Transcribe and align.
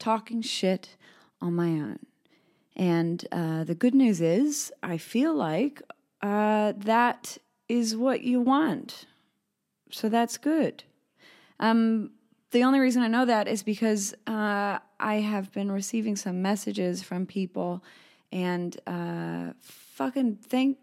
talking 0.00 0.42
shit 0.42 0.96
on 1.40 1.54
my 1.54 1.68
own. 1.68 2.00
And 2.74 3.26
uh, 3.30 3.64
the 3.64 3.74
good 3.74 3.94
news 3.94 4.20
is, 4.20 4.72
I 4.82 4.96
feel 4.96 5.34
like 5.34 5.82
uh, 6.22 6.72
that 6.76 7.38
is 7.68 7.96
what 7.96 8.22
you 8.22 8.40
want. 8.40 9.06
So 9.90 10.08
that's 10.08 10.38
good. 10.38 10.82
Um, 11.60 12.10
the 12.50 12.64
only 12.64 12.80
reason 12.80 13.02
I 13.02 13.08
know 13.08 13.26
that 13.26 13.46
is 13.46 13.62
because 13.62 14.14
uh, 14.26 14.78
I 14.98 15.14
have 15.16 15.52
been 15.52 15.70
receiving 15.70 16.16
some 16.16 16.42
messages 16.42 17.02
from 17.02 17.26
people, 17.26 17.84
and 18.32 18.76
uh, 18.86 19.52
fucking 19.60 20.36
thank 20.36 20.78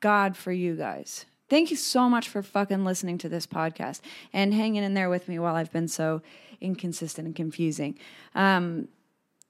God 0.00 0.36
for 0.36 0.52
you 0.52 0.76
guys. 0.76 1.26
Thank 1.48 1.70
you 1.70 1.76
so 1.76 2.08
much 2.08 2.28
for 2.28 2.42
fucking 2.42 2.84
listening 2.84 3.18
to 3.18 3.28
this 3.28 3.46
podcast 3.46 4.00
and 4.32 4.52
hanging 4.52 4.84
in 4.84 4.94
there 4.94 5.08
with 5.08 5.28
me 5.28 5.38
while 5.38 5.54
I've 5.54 5.72
been 5.72 5.88
so 5.88 6.20
inconsistent 6.60 7.26
and 7.26 7.36
confusing. 7.36 7.98
Um, 8.34 8.88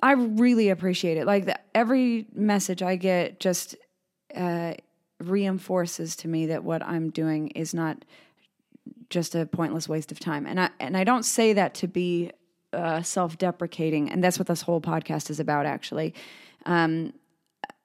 I 0.02 0.12
really 0.12 0.69
appreciate 0.69 1.16
it. 1.16 1.27
Like 1.27 1.46
the, 1.46 1.58
every 1.74 2.27
message 2.34 2.82
I 2.82 2.96
get 2.96 3.41
just 3.41 3.74
uh, 4.34 4.74
reinforces 5.20 6.16
to 6.16 6.28
me 6.28 6.47
that 6.47 6.62
what 6.62 6.82
I'm 6.82 7.10
doing 7.10 7.48
is 7.48 7.74
not 7.74 8.05
just 9.10 9.34
a 9.34 9.47
pointless 9.47 9.88
waste 9.88 10.12
of 10.12 10.20
time. 10.20 10.47
And 10.47 10.60
I 10.60 10.70
and 10.78 10.97
I 10.97 11.05
don't 11.05 11.24
say 11.24 11.52
that 11.55 11.74
to 11.74 11.88
be 11.88 12.30
uh, 12.72 13.02
self-deprecating, 13.02 14.10
and 14.10 14.22
that's 14.22 14.38
what 14.38 14.47
this 14.47 14.62
whole 14.62 14.80
podcast 14.80 15.30
is 15.30 15.41
about. 15.41 15.66
Actually, 15.66 16.14
um, 16.66 17.12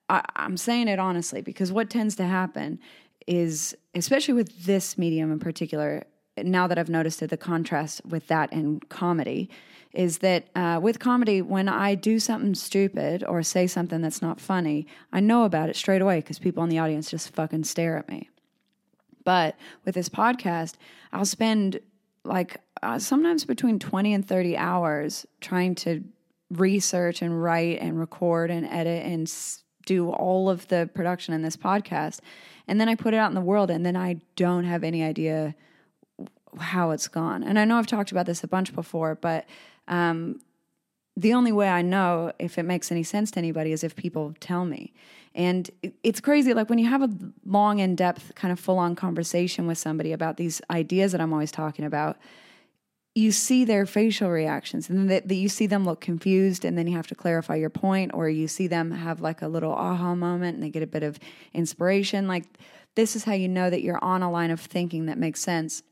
I, 0.09 0.23
I'm 0.35 0.57
saying 0.57 0.87
it 0.87 0.99
honestly 0.99 1.41
because 1.41 1.71
what 1.71 1.89
tends 1.89 2.15
to 2.17 2.25
happen 2.25 2.79
is, 3.25 3.75
especially 3.95 4.33
with 4.33 4.65
this 4.65 4.97
medium 4.97 5.31
in 5.31 5.39
particular, 5.39 6.03
now 6.37 6.67
that 6.67 6.77
I've 6.77 6.89
noticed 6.89 7.21
it, 7.21 7.29
the 7.29 7.37
contrast 7.37 8.01
with 8.05 8.27
that 8.27 8.51
and 8.51 8.87
comedy 8.89 9.49
is 9.93 10.19
that 10.19 10.47
uh, 10.55 10.79
with 10.81 10.99
comedy, 10.99 11.41
when 11.41 11.69
I 11.69 11.93
do 11.93 12.19
something 12.19 12.55
stupid 12.55 13.23
or 13.27 13.43
say 13.43 13.67
something 13.67 14.01
that's 14.01 14.21
not 14.21 14.41
funny, 14.41 14.87
I 15.11 15.19
know 15.19 15.43
about 15.43 15.69
it 15.69 15.75
straight 15.75 16.01
away 16.01 16.17
because 16.19 16.39
people 16.39 16.63
in 16.63 16.69
the 16.69 16.79
audience 16.79 17.11
just 17.11 17.33
fucking 17.33 17.65
stare 17.65 17.97
at 17.97 18.09
me. 18.09 18.29
But 19.23 19.55
with 19.85 19.95
this 19.95 20.09
podcast, 20.09 20.75
I'll 21.11 21.25
spend 21.25 21.79
like 22.25 22.59
uh, 22.81 22.99
sometimes 22.99 23.45
between 23.45 23.79
20 23.79 24.13
and 24.13 24.27
30 24.27 24.57
hours 24.57 25.25
trying 25.41 25.75
to 25.75 26.03
research 26.49 27.21
and 27.21 27.41
write 27.41 27.79
and 27.79 27.99
record 27.99 28.49
and 28.49 28.65
edit 28.65 29.05
and 29.05 29.27
s- 29.27 29.63
do 29.85 30.09
all 30.09 30.49
of 30.49 30.67
the 30.69 30.89
production 30.93 31.33
in 31.33 31.41
this 31.41 31.57
podcast. 31.57 32.19
And 32.67 32.79
then 32.79 32.89
I 32.89 32.95
put 32.95 33.13
it 33.13 33.17
out 33.17 33.29
in 33.29 33.35
the 33.35 33.41
world, 33.41 33.69
and 33.69 33.85
then 33.85 33.95
I 33.95 34.21
don't 34.35 34.63
have 34.63 34.83
any 34.83 35.03
idea 35.03 35.55
how 36.59 36.91
it's 36.91 37.07
gone. 37.07 37.43
And 37.43 37.57
I 37.57 37.65
know 37.65 37.77
I've 37.77 37.87
talked 37.87 38.11
about 38.11 38.25
this 38.25 38.43
a 38.43 38.47
bunch 38.47 38.73
before, 38.73 39.15
but 39.15 39.45
um, 39.87 40.39
the 41.15 41.33
only 41.33 41.51
way 41.51 41.69
I 41.69 41.81
know 41.81 42.31
if 42.39 42.57
it 42.57 42.63
makes 42.63 42.91
any 42.91 43.03
sense 43.03 43.31
to 43.31 43.39
anybody 43.39 43.71
is 43.71 43.83
if 43.83 43.95
people 43.95 44.33
tell 44.39 44.65
me. 44.65 44.93
And 45.35 45.69
it's 46.03 46.19
crazy. 46.19 46.53
Like 46.53 46.69
when 46.69 46.79
you 46.79 46.89
have 46.89 47.01
a 47.01 47.09
long, 47.45 47.79
in 47.79 47.95
depth, 47.95 48.35
kind 48.35 48.51
of 48.51 48.59
full 48.59 48.77
on 48.77 48.95
conversation 48.95 49.67
with 49.67 49.77
somebody 49.77 50.11
about 50.11 50.37
these 50.37 50.61
ideas 50.69 51.11
that 51.11 51.21
I'm 51.21 51.33
always 51.33 51.51
talking 51.51 51.85
about, 51.85 52.17
you 53.15 53.31
see 53.31 53.63
their 53.63 53.85
facial 53.85 54.29
reactions 54.29 54.89
and 54.89 55.09
then 55.09 55.21
you 55.29 55.47
see 55.47 55.67
them 55.67 55.85
look 55.85 56.01
confused 56.01 56.65
and 56.65 56.77
then 56.77 56.87
you 56.87 56.95
have 56.95 57.07
to 57.07 57.15
clarify 57.15 57.55
your 57.55 57.69
point 57.69 58.11
or 58.13 58.27
you 58.27 58.47
see 58.47 58.65
them 58.65 58.89
have 58.89 59.21
like 59.21 59.43
a 59.43 59.47
little 59.47 59.71
aha 59.71 60.15
moment 60.15 60.55
and 60.55 60.63
they 60.63 60.69
get 60.69 60.81
a 60.81 60.87
bit 60.87 61.03
of 61.03 61.19
inspiration 61.53 62.27
like 62.27 62.45
this 62.95 63.15
is 63.15 63.23
how 63.23 63.33
you 63.33 63.47
know 63.47 63.69
that 63.69 63.83
you're 63.83 64.03
on 64.03 64.23
a 64.23 64.31
line 64.31 64.49
of 64.49 64.59
thinking 64.59 65.05
that 65.05 65.19
makes 65.19 65.41
sense 65.41 65.83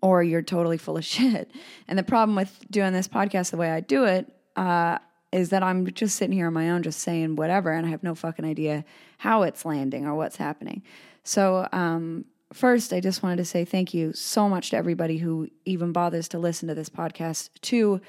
or 0.00 0.22
you're 0.22 0.42
totally 0.42 0.78
full 0.78 0.96
of 0.96 1.04
shit. 1.16 1.50
And 1.88 1.98
the 1.98 2.02
problem 2.02 2.36
with 2.36 2.64
doing 2.70 2.92
this 2.92 3.08
podcast 3.08 3.50
the 3.50 3.56
way 3.56 3.70
I 3.70 3.80
do 3.80 4.04
it 4.04 4.32
uh, 4.56 4.98
is 5.32 5.50
that 5.50 5.62
I'm 5.62 5.92
just 5.92 6.16
sitting 6.16 6.36
here 6.36 6.46
on 6.46 6.52
my 6.52 6.70
own, 6.70 6.82
just 6.82 7.00
saying 7.00 7.36
whatever, 7.36 7.72
and 7.72 7.86
I 7.86 7.90
have 7.90 8.02
no 8.02 8.14
fucking 8.14 8.44
idea 8.44 8.84
how 9.18 9.42
it's 9.42 9.64
landing 9.64 10.06
or 10.06 10.14
what's 10.14 10.36
happening. 10.36 10.82
So, 11.24 11.68
um, 11.72 12.24
first, 12.52 12.92
I 12.92 13.00
just 13.00 13.22
wanted 13.22 13.36
to 13.36 13.44
say 13.44 13.64
thank 13.64 13.92
you 13.92 14.12
so 14.12 14.48
much 14.48 14.70
to 14.70 14.76
everybody 14.76 15.18
who 15.18 15.48
even 15.64 15.92
bothers 15.92 16.28
to 16.28 16.38
listen 16.38 16.68
to 16.68 16.74
this 16.74 16.88
podcast. 16.88 17.50
Two, 17.60 18.00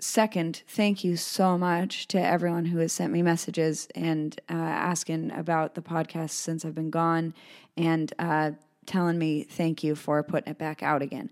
second, 0.00 0.62
thank 0.66 1.04
you 1.04 1.16
so 1.16 1.58
much 1.58 2.08
to 2.08 2.20
everyone 2.20 2.66
who 2.66 2.78
has 2.78 2.92
sent 2.92 3.12
me 3.12 3.22
messages 3.22 3.88
and 3.94 4.40
uh, 4.48 4.54
asking 4.54 5.30
about 5.32 5.74
the 5.74 5.82
podcast 5.82 6.30
since 6.30 6.64
I've 6.64 6.74
been 6.74 6.90
gone. 6.90 7.34
And 7.76 8.12
uh, 8.18 8.52
telling 8.88 9.18
me 9.18 9.44
thank 9.44 9.84
you 9.84 9.94
for 9.94 10.22
putting 10.24 10.50
it 10.50 10.58
back 10.58 10.82
out 10.82 11.02
again. 11.02 11.30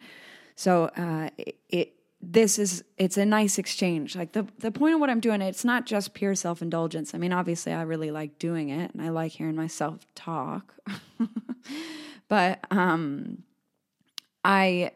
So 0.54 0.84
uh, 0.96 1.30
it, 1.36 1.56
it 1.68 1.92
this 2.20 2.58
is 2.58 2.84
it's 2.96 3.16
a 3.16 3.26
nice 3.26 3.58
exchange. 3.58 4.14
Like 4.14 4.32
the 4.32 4.46
the 4.58 4.70
point 4.70 4.94
of 4.94 5.00
what 5.00 5.10
I'm 5.10 5.20
doing, 5.20 5.42
it's 5.42 5.64
not 5.64 5.86
just 5.86 6.14
pure 6.14 6.34
self 6.34 6.62
indulgence. 6.62 7.14
I 7.14 7.18
mean, 7.18 7.32
obviously, 7.32 7.72
I 7.72 7.82
really 7.82 8.10
like 8.10 8.38
doing 8.38 8.68
it, 8.68 8.92
and 8.92 9.02
I 9.02 9.08
like 9.08 9.32
hearing 9.32 9.56
myself 9.56 10.06
talk. 10.14 10.74
but 12.28 12.60
um, 12.70 13.42
I 14.44 14.92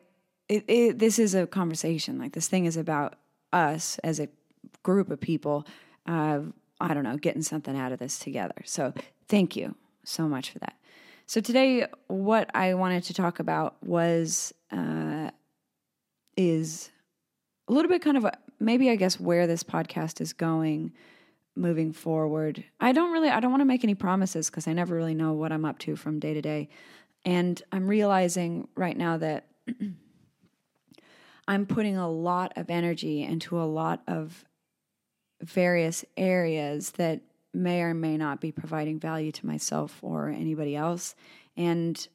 it, 0.49 0.65
it, 0.69 0.99
this 0.99 1.19
is 1.19 1.35
a 1.35 1.47
conversation. 1.47 2.19
Like 2.19 2.33
this 2.33 2.49
thing 2.49 2.65
is 2.65 2.77
about 2.77 3.17
us 3.53 3.99
as 3.99 4.21
a 4.21 4.29
group 4.83 5.11
of 5.11 5.21
people. 5.21 5.67
Uh, 6.07 6.41
I 6.81 6.95
don't 6.95 7.05
know, 7.05 7.17
getting 7.19 7.43
something 7.43 7.77
out 7.77 7.93
of 7.93 7.99
this 7.99 8.19
together. 8.19 8.63
So 8.65 8.95
thank 9.29 9.55
you 9.55 9.77
so 10.03 10.27
much 10.27 10.51
for 10.51 10.59
that. 10.61 10.80
So 11.31 11.41
today, 11.41 11.87
what 12.09 12.51
I 12.57 12.75
wanted 12.75 13.05
to 13.05 13.15
talk 13.15 13.39
about 13.39 13.81
was 13.85 14.53
uh, 14.73 15.31
is 16.37 16.91
a 17.69 17.73
little 17.73 17.89
bit 17.89 18.03
kind 18.03 18.17
of 18.17 18.25
a, 18.25 18.37
maybe 18.59 18.91
I 18.91 18.97
guess 18.97 19.21
where 19.21 19.47
this 19.47 19.63
podcast 19.63 20.21
is 20.21 20.33
going 20.33 20.93
moving 21.55 21.93
forward. 21.93 22.65
I 22.81 22.91
don't 22.91 23.13
really 23.13 23.29
I 23.29 23.39
don't 23.39 23.53
want 23.53 23.61
to 23.61 23.65
make 23.65 23.85
any 23.85 23.95
promises 23.95 24.51
because 24.51 24.67
I 24.67 24.73
never 24.73 24.97
really 24.97 25.15
know 25.15 25.33
what 25.33 25.53
I'm 25.53 25.65
up 25.65 25.79
to 25.81 25.95
from 25.95 26.19
day 26.19 26.35
to 26.35 26.43
day, 26.43 26.69
and 27.25 27.63
I'm 27.71 27.87
realizing 27.87 28.67
right 28.75 28.97
now 28.97 29.17
that. 29.19 29.47
I'm 31.47 31.65
putting 31.65 31.97
a 31.97 32.11
lot 32.11 32.53
of 32.57 32.71
energy 32.71 33.23
into 33.23 33.61
a 33.61 33.67
lot 33.67 34.03
of 34.09 34.45
various 35.41 36.05
areas 36.17 36.91
that 36.93 37.21
may 37.53 37.83
or 37.83 37.95
may 37.95 38.17
not 38.17 38.41
be 38.41 38.53
providing 38.53 38.99
value 38.99 39.33
to 39.33 39.47
myself 39.47 39.99
or 40.03 40.29
anybody 40.29 40.77
else. 40.77 41.15
And 41.57 42.07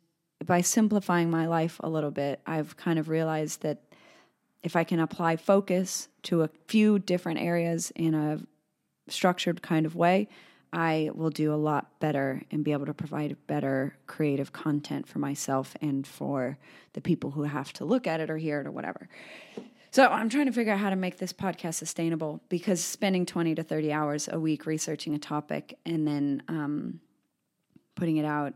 by 0.45 0.61
simplifying 0.61 1.29
my 1.29 1.47
life 1.47 1.79
a 1.81 1.89
little 1.89 2.11
bit, 2.11 2.41
I've 2.45 2.77
kind 2.77 2.99
of 2.99 3.09
realized 3.09 3.61
that 3.61 3.81
if 4.63 4.75
I 4.75 4.83
can 4.83 4.99
apply 4.99 5.35
focus 5.35 6.09
to 6.23 6.41
a 6.41 6.49
few 6.67 6.99
different 6.99 7.39
areas 7.39 7.91
in 7.95 8.13
a 8.15 8.39
structured 9.07 9.61
kind 9.61 9.85
of 9.85 9.95
way, 9.95 10.27
I 10.73 11.11
will 11.13 11.29
do 11.29 11.53
a 11.53 11.55
lot 11.55 11.99
better 11.99 12.41
and 12.51 12.63
be 12.63 12.73
able 12.73 12.87
to 12.87 12.93
provide 12.93 13.37
better 13.47 13.95
creative 14.07 14.51
content 14.51 15.07
for 15.07 15.19
myself 15.19 15.75
and 15.81 16.05
for 16.05 16.57
the 16.93 17.01
people 17.01 17.31
who 17.31 17.43
have 17.43 17.71
to 17.73 17.85
look 17.85 18.07
at 18.07 18.19
it 18.19 18.29
or 18.29 18.37
hear 18.37 18.59
it 18.59 18.67
or 18.67 18.71
whatever. 18.71 19.07
So 19.95 20.07
I'm 20.07 20.27
trying 20.27 20.47
to 20.47 20.51
figure 20.51 20.73
out 20.73 20.79
how 20.79 20.89
to 20.89 20.97
make 20.97 21.19
this 21.19 21.31
podcast 21.31 21.75
sustainable 21.75 22.41
because 22.49 22.83
spending 22.83 23.25
20 23.25 23.55
to 23.55 23.63
30 23.63 23.93
hours 23.93 24.27
a 24.29 24.37
week 24.37 24.65
researching 24.65 25.15
a 25.15 25.17
topic 25.17 25.79
and 25.85 26.05
then 26.05 26.43
um, 26.49 26.99
putting 27.95 28.17
it 28.17 28.25
out. 28.25 28.55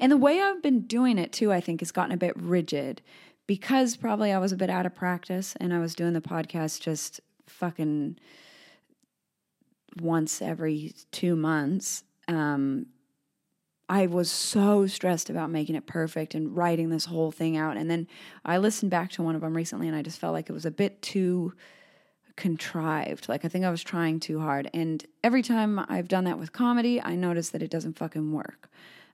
And 0.00 0.10
the 0.10 0.16
way 0.16 0.40
I've 0.40 0.62
been 0.62 0.86
doing 0.86 1.18
it 1.18 1.32
too, 1.34 1.52
I 1.52 1.60
think, 1.60 1.80
has 1.80 1.92
gotten 1.92 2.12
a 2.12 2.16
bit 2.16 2.32
rigid 2.34 3.02
because 3.46 3.98
probably 3.98 4.32
I 4.32 4.38
was 4.38 4.52
a 4.52 4.56
bit 4.56 4.70
out 4.70 4.86
of 4.86 4.94
practice 4.94 5.54
and 5.60 5.74
I 5.74 5.80
was 5.80 5.94
doing 5.94 6.14
the 6.14 6.22
podcast 6.22 6.80
just 6.80 7.20
fucking 7.46 8.16
once 10.00 10.40
every 10.40 10.94
two 11.12 11.36
months. 11.36 12.04
Um, 12.26 12.86
I 13.88 14.06
was 14.06 14.30
so 14.30 14.86
stressed 14.86 15.28
about 15.28 15.50
making 15.50 15.74
it 15.74 15.86
perfect 15.86 16.34
and 16.34 16.56
writing 16.56 16.88
this 16.88 17.04
whole 17.04 17.30
thing 17.30 17.56
out. 17.56 17.76
And 17.76 17.90
then 17.90 18.06
I 18.44 18.58
listened 18.58 18.90
back 18.90 19.10
to 19.12 19.22
one 19.22 19.34
of 19.34 19.42
them 19.42 19.54
recently 19.54 19.88
and 19.88 19.96
I 19.96 20.02
just 20.02 20.18
felt 20.18 20.32
like 20.32 20.48
it 20.48 20.54
was 20.54 20.64
a 20.64 20.70
bit 20.70 21.02
too 21.02 21.52
contrived. 22.36 23.28
Like 23.28 23.44
I 23.44 23.48
think 23.48 23.64
I 23.64 23.70
was 23.70 23.82
trying 23.82 24.20
too 24.20 24.40
hard. 24.40 24.70
And 24.72 25.04
every 25.22 25.42
time 25.42 25.84
I've 25.88 26.08
done 26.08 26.24
that 26.24 26.38
with 26.38 26.52
comedy, 26.52 27.00
I 27.00 27.14
notice 27.14 27.50
that 27.50 27.62
it 27.62 27.70
doesn't 27.70 27.98
fucking 27.98 28.32
work. 28.32 28.70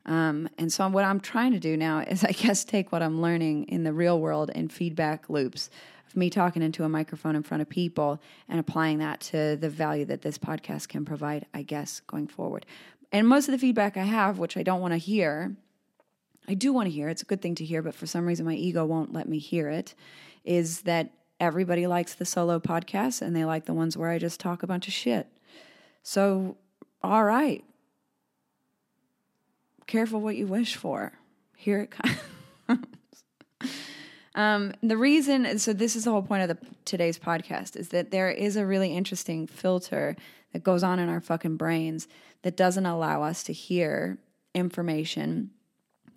Um, 0.07 0.49
and 0.57 0.73
so 0.73 0.89
what 0.89 1.05
I'm 1.05 1.21
trying 1.21 1.53
to 1.53 1.61
do 1.61 1.77
now 1.77 1.99
is, 2.09 2.25
I 2.25 2.33
guess, 2.33 2.65
take 2.65 2.93
what 2.93 3.03
I'm 3.03 3.21
learning 3.21 3.65
in 3.65 3.83
the 3.83 3.93
real 3.93 4.21
world 4.21 4.51
and 4.55 4.73
feedback 4.73 5.29
loops 5.29 5.69
of 6.07 6.17
me 6.17 6.31
talking 6.31 6.63
into 6.63 6.85
a 6.85 6.89
microphone 6.89 7.37
in 7.37 7.43
front 7.43 7.61
of 7.61 7.69
people 7.69 8.21
and 8.49 8.59
applying 8.59 8.99
that 8.99 9.21
to 9.21 9.57
the 9.57 9.69
value 9.69 10.05
that 10.07 10.23
this 10.23 10.39
podcast 10.39 10.89
can 10.89 11.05
provide, 11.05 11.47
I 11.55 11.63
guess, 11.63 12.01
going 12.01 12.27
forward. 12.27 12.67
And 13.13 13.27
most 13.27 13.49
of 13.49 13.53
the 13.53 13.59
feedback 13.59 13.97
I 13.97 14.05
have, 14.05 14.39
which 14.39 14.57
I 14.57 14.63
don't 14.63 14.81
want 14.81 14.93
to 14.93 14.99
hear, 14.99 15.57
I 16.49 16.55
do 16.55 16.73
want 16.73 16.87
to 16.87 16.93
hear, 16.93 17.09
it's 17.09 17.23
a 17.23 17.27
good 17.27 17.43
thing 17.43 17.55
to 17.57 17.65
hear, 17.65 17.83
but 17.83 17.95
for 17.95 18.07
some 18.07 18.27
reason 18.27 18.47
my 18.47 18.55
ego 18.55 18.85
won't 18.85 19.13
let 19.13 19.29
me 19.29 19.39
hear 19.39 19.69
it, 19.69 19.95
is 20.45 20.83
that 20.83 21.11
everybody 21.39 21.87
likes 21.87 22.15
the 22.15 22.25
solo 22.25 22.61
podcasts 22.61 23.23
and 23.23 23.35
they 23.35 23.45
like 23.45 23.67
the 23.67 23.75
ones 23.75 23.97
where 23.97 24.11
I 24.11 24.19
just 24.19 24.39
talk 24.39 24.63
a 24.63 24.67
bunch 24.67 24.87
of 24.87 24.95
shit. 24.95 25.27
So, 26.03 26.57
all 27.03 27.25
right. 27.25 27.65
Careful 29.87 30.21
what 30.21 30.37
you 30.37 30.47
wish 30.47 30.77
for. 30.77 31.13
Here 31.57 31.81
it 31.81 31.91
comes. 31.91 32.17
um, 34.35 34.73
the 34.83 34.97
reason, 34.97 35.59
so 35.59 35.73
this 35.73 35.97
is 35.97 36.05
the 36.05 36.11
whole 36.11 36.23
point 36.23 36.49
of 36.49 36.49
the 36.49 36.67
today's 36.85 37.19
podcast, 37.19 37.75
is 37.77 37.89
that 37.89 38.11
there 38.11 38.31
is 38.31 38.57
a 38.57 38.65
really 38.65 38.95
interesting 38.95 39.47
filter 39.47 40.17
that 40.53 40.63
goes 40.63 40.83
on 40.83 40.99
in 40.99 41.09
our 41.09 41.21
fucking 41.21 41.57
brains 41.57 42.09
that 42.43 42.57
doesn't 42.57 42.87
allow 42.87 43.23
us 43.23 43.43
to 43.45 43.53
hear 43.53 44.19
information 44.55 45.51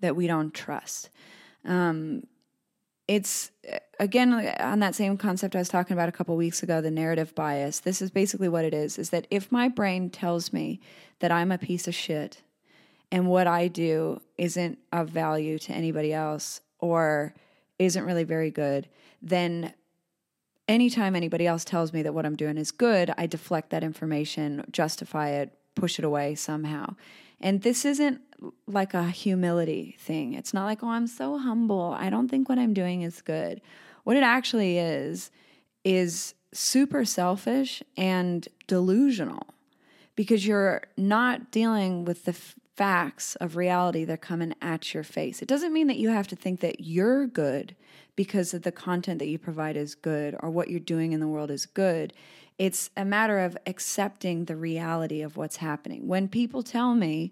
that 0.01 0.15
we 0.15 0.27
don't 0.27 0.53
trust. 0.53 1.09
Um, 1.65 2.23
it's 3.07 3.51
again 3.99 4.33
on 4.59 4.79
that 4.79 4.95
same 4.95 5.17
concept 5.17 5.55
I 5.55 5.59
was 5.59 5.69
talking 5.69 5.93
about 5.93 6.09
a 6.09 6.13
couple 6.13 6.35
weeks 6.37 6.63
ago, 6.63 6.81
the 6.81 6.91
narrative 6.91 7.35
bias. 7.35 7.81
This 7.81 8.01
is 8.01 8.11
basically 8.11 8.49
what 8.49 8.65
it 8.65 8.73
is: 8.73 8.97
is 8.97 9.09
that 9.09 9.27
if 9.29 9.51
my 9.51 9.67
brain 9.67 10.09
tells 10.09 10.53
me 10.53 10.79
that 11.19 11.31
I'm 11.31 11.51
a 11.51 11.57
piece 11.57 11.87
of 11.87 11.95
shit 11.95 12.41
and 13.11 13.27
what 13.27 13.47
I 13.47 13.67
do 13.67 14.21
isn't 14.37 14.79
of 14.91 15.09
value 15.09 15.59
to 15.59 15.73
anybody 15.73 16.13
else 16.13 16.61
or 16.79 17.33
isn't 17.79 18.05
really 18.05 18.23
very 18.23 18.51
good, 18.51 18.87
then 19.21 19.73
anytime 20.67 21.15
anybody 21.15 21.45
else 21.45 21.65
tells 21.65 21.93
me 21.93 22.01
that 22.03 22.13
what 22.13 22.25
I'm 22.25 22.35
doing 22.35 22.57
is 22.57 22.71
good, 22.71 23.13
I 23.17 23.27
deflect 23.27 23.69
that 23.71 23.83
information, 23.83 24.65
justify 24.71 25.29
it, 25.29 25.53
push 25.75 25.99
it 25.99 26.05
away 26.05 26.35
somehow. 26.35 26.95
And 27.39 27.61
this 27.61 27.85
isn't 27.85 28.21
like 28.67 28.93
a 28.93 29.09
humility 29.09 29.95
thing. 29.99 30.33
It's 30.33 30.53
not 30.53 30.65
like, 30.65 30.83
oh, 30.83 30.89
I'm 30.89 31.07
so 31.07 31.37
humble. 31.37 31.95
I 31.97 32.09
don't 32.09 32.29
think 32.29 32.49
what 32.49 32.59
I'm 32.59 32.73
doing 32.73 33.01
is 33.01 33.21
good. 33.21 33.61
What 34.03 34.17
it 34.17 34.23
actually 34.23 34.77
is, 34.77 35.31
is 35.83 36.33
super 36.53 37.03
selfish 37.05 37.83
and 37.97 38.47
delusional 38.67 39.47
because 40.15 40.45
you're 40.45 40.83
not 40.97 41.51
dealing 41.51 42.05
with 42.05 42.25
the 42.25 42.31
f- 42.31 42.55
facts 42.75 43.35
of 43.35 43.55
reality 43.55 44.05
that 44.05 44.13
are 44.13 44.17
coming 44.17 44.53
at 44.61 44.93
your 44.93 45.03
face. 45.03 45.41
It 45.41 45.47
doesn't 45.47 45.73
mean 45.73 45.87
that 45.87 45.97
you 45.97 46.09
have 46.09 46.27
to 46.27 46.35
think 46.35 46.59
that 46.61 46.81
you're 46.81 47.27
good 47.27 47.75
because 48.15 48.53
of 48.53 48.61
the 48.61 48.71
content 48.71 49.19
that 49.19 49.27
you 49.27 49.37
provide 49.39 49.75
is 49.75 49.95
good 49.95 50.35
or 50.39 50.49
what 50.49 50.69
you're 50.69 50.79
doing 50.79 51.13
in 51.13 51.19
the 51.19 51.27
world 51.27 51.49
is 51.49 51.65
good. 51.65 52.13
It's 52.57 52.89
a 52.95 53.05
matter 53.05 53.39
of 53.39 53.57
accepting 53.65 54.45
the 54.45 54.55
reality 54.55 55.21
of 55.21 55.37
what's 55.37 55.57
happening. 55.57 56.07
When 56.07 56.27
people 56.27 56.63
tell 56.63 56.93
me, 56.93 57.31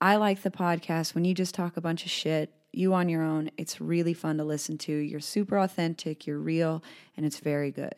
I 0.00 0.16
like 0.16 0.42
the 0.42 0.50
podcast 0.50 1.14
when 1.14 1.24
you 1.24 1.34
just 1.34 1.54
talk 1.54 1.76
a 1.76 1.80
bunch 1.80 2.04
of 2.04 2.10
shit, 2.10 2.52
you 2.72 2.94
on 2.94 3.08
your 3.08 3.22
own, 3.22 3.50
it's 3.56 3.80
really 3.80 4.14
fun 4.14 4.38
to 4.38 4.44
listen 4.44 4.78
to. 4.78 4.92
You're 4.92 5.20
super 5.20 5.58
authentic, 5.58 6.26
you're 6.26 6.38
real, 6.38 6.82
and 7.16 7.26
it's 7.26 7.38
very 7.38 7.70
good. 7.70 7.94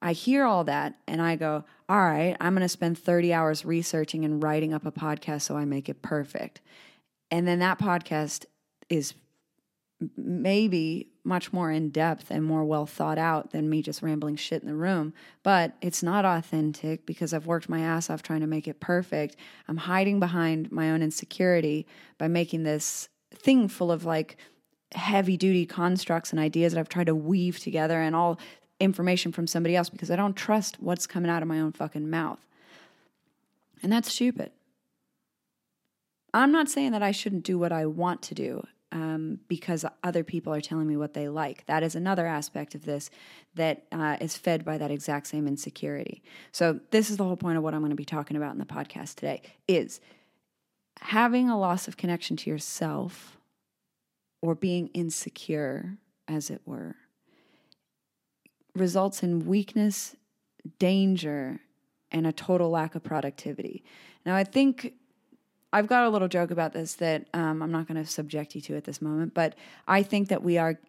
I 0.00 0.12
hear 0.12 0.44
all 0.44 0.64
that 0.64 0.98
and 1.06 1.20
I 1.20 1.36
go, 1.36 1.64
all 1.88 2.00
right, 2.00 2.36
I'm 2.40 2.54
going 2.54 2.62
to 2.62 2.68
spend 2.68 2.98
30 2.98 3.32
hours 3.32 3.64
researching 3.64 4.24
and 4.24 4.42
writing 4.42 4.74
up 4.74 4.86
a 4.86 4.92
podcast 4.92 5.42
so 5.42 5.56
I 5.56 5.64
make 5.64 5.88
it 5.88 6.02
perfect. 6.02 6.60
And 7.30 7.46
then 7.46 7.58
that 7.60 7.78
podcast 7.78 8.44
is 8.88 9.14
maybe 10.16 11.08
much 11.24 11.52
more 11.52 11.70
in 11.70 11.90
depth 11.90 12.30
and 12.30 12.44
more 12.44 12.64
well 12.64 12.86
thought 12.86 13.18
out 13.18 13.50
than 13.50 13.68
me 13.68 13.82
just 13.82 14.02
rambling 14.02 14.36
shit 14.36 14.62
in 14.62 14.68
the 14.68 14.74
room. 14.74 15.12
But 15.42 15.74
it's 15.80 16.02
not 16.02 16.24
authentic 16.24 17.06
because 17.06 17.32
I've 17.32 17.46
worked 17.46 17.68
my 17.68 17.80
ass 17.80 18.10
off 18.10 18.22
trying 18.22 18.40
to 18.40 18.46
make 18.46 18.68
it 18.68 18.78
perfect. 18.78 19.36
I'm 19.68 19.78
hiding 19.78 20.20
behind 20.20 20.70
my 20.70 20.90
own 20.90 21.02
insecurity 21.02 21.86
by 22.18 22.28
making 22.28 22.62
this 22.62 23.08
thing 23.34 23.68
full 23.68 23.90
of 23.90 24.04
like 24.04 24.36
heavy 24.94 25.36
duty 25.36 25.66
constructs 25.66 26.30
and 26.30 26.38
ideas 26.38 26.72
that 26.72 26.80
I've 26.80 26.88
tried 26.88 27.06
to 27.06 27.14
weave 27.14 27.58
together 27.58 28.00
and 28.00 28.14
all 28.14 28.38
information 28.78 29.32
from 29.32 29.46
somebody 29.46 29.74
else 29.74 29.88
because 29.88 30.10
I 30.10 30.16
don't 30.16 30.36
trust 30.36 30.76
what's 30.80 31.06
coming 31.06 31.30
out 31.30 31.42
of 31.42 31.48
my 31.48 31.58
own 31.58 31.72
fucking 31.72 32.08
mouth. 32.08 32.46
And 33.82 33.90
that's 33.90 34.12
stupid. 34.12 34.52
I'm 36.34 36.52
not 36.52 36.68
saying 36.68 36.92
that 36.92 37.02
I 37.02 37.12
shouldn't 37.12 37.44
do 37.44 37.58
what 37.58 37.72
I 37.72 37.86
want 37.86 38.20
to 38.22 38.34
do 38.34 38.66
um, 38.92 39.40
because 39.48 39.84
other 40.02 40.22
people 40.22 40.54
are 40.54 40.60
telling 40.60 40.86
me 40.86 40.96
what 40.96 41.14
they 41.14 41.28
like. 41.28 41.66
That 41.66 41.82
is 41.82 41.94
another 41.94 42.26
aspect 42.26 42.74
of 42.74 42.84
this 42.84 43.10
that 43.54 43.84
uh, 43.92 44.16
is 44.20 44.36
fed 44.36 44.64
by 44.64 44.78
that 44.78 44.90
exact 44.90 45.26
same 45.26 45.46
insecurity. 45.46 46.22
So 46.52 46.80
this 46.90 47.10
is 47.10 47.16
the 47.16 47.24
whole 47.24 47.36
point 47.36 47.58
of 47.58 47.62
what 47.62 47.74
I'm 47.74 47.80
going 47.80 47.90
to 47.90 47.96
be 47.96 48.04
talking 48.04 48.36
about 48.36 48.52
in 48.52 48.58
the 48.58 48.64
podcast 48.64 49.16
today 49.16 49.42
is 49.66 50.00
having 51.00 51.50
a 51.50 51.58
loss 51.58 51.88
of 51.88 51.96
connection 51.96 52.36
to 52.36 52.50
yourself 52.50 53.36
or 54.40 54.54
being 54.54 54.88
insecure, 54.88 55.98
as 56.28 56.50
it 56.50 56.60
were, 56.64 56.96
results 58.74 59.22
in 59.22 59.46
weakness, 59.46 60.14
danger, 60.78 61.60
and 62.12 62.26
a 62.26 62.32
total 62.32 62.70
lack 62.70 62.94
of 62.94 63.02
productivity. 63.02 63.82
Now, 64.24 64.36
I 64.36 64.44
think 64.44 64.94
I've 65.76 65.88
got 65.88 66.04
a 66.04 66.08
little 66.08 66.26
joke 66.26 66.50
about 66.50 66.72
this 66.72 66.94
that 66.94 67.28
um, 67.34 67.60
I'm 67.60 67.70
not 67.70 67.86
going 67.86 68.02
to 68.02 68.10
subject 68.10 68.54
you 68.54 68.62
to 68.62 68.76
at 68.78 68.84
this 68.84 69.02
moment, 69.02 69.34
but 69.34 69.54
I 69.86 70.02
think 70.02 70.28
that 70.28 70.42
we 70.42 70.56
are 70.56 70.80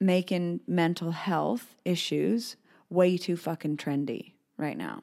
making 0.00 0.60
mental 0.68 1.10
health 1.10 1.74
issues 1.84 2.54
way 2.90 3.16
too 3.16 3.36
fucking 3.36 3.78
trendy 3.78 4.34
right 4.56 4.78
now. 4.78 5.02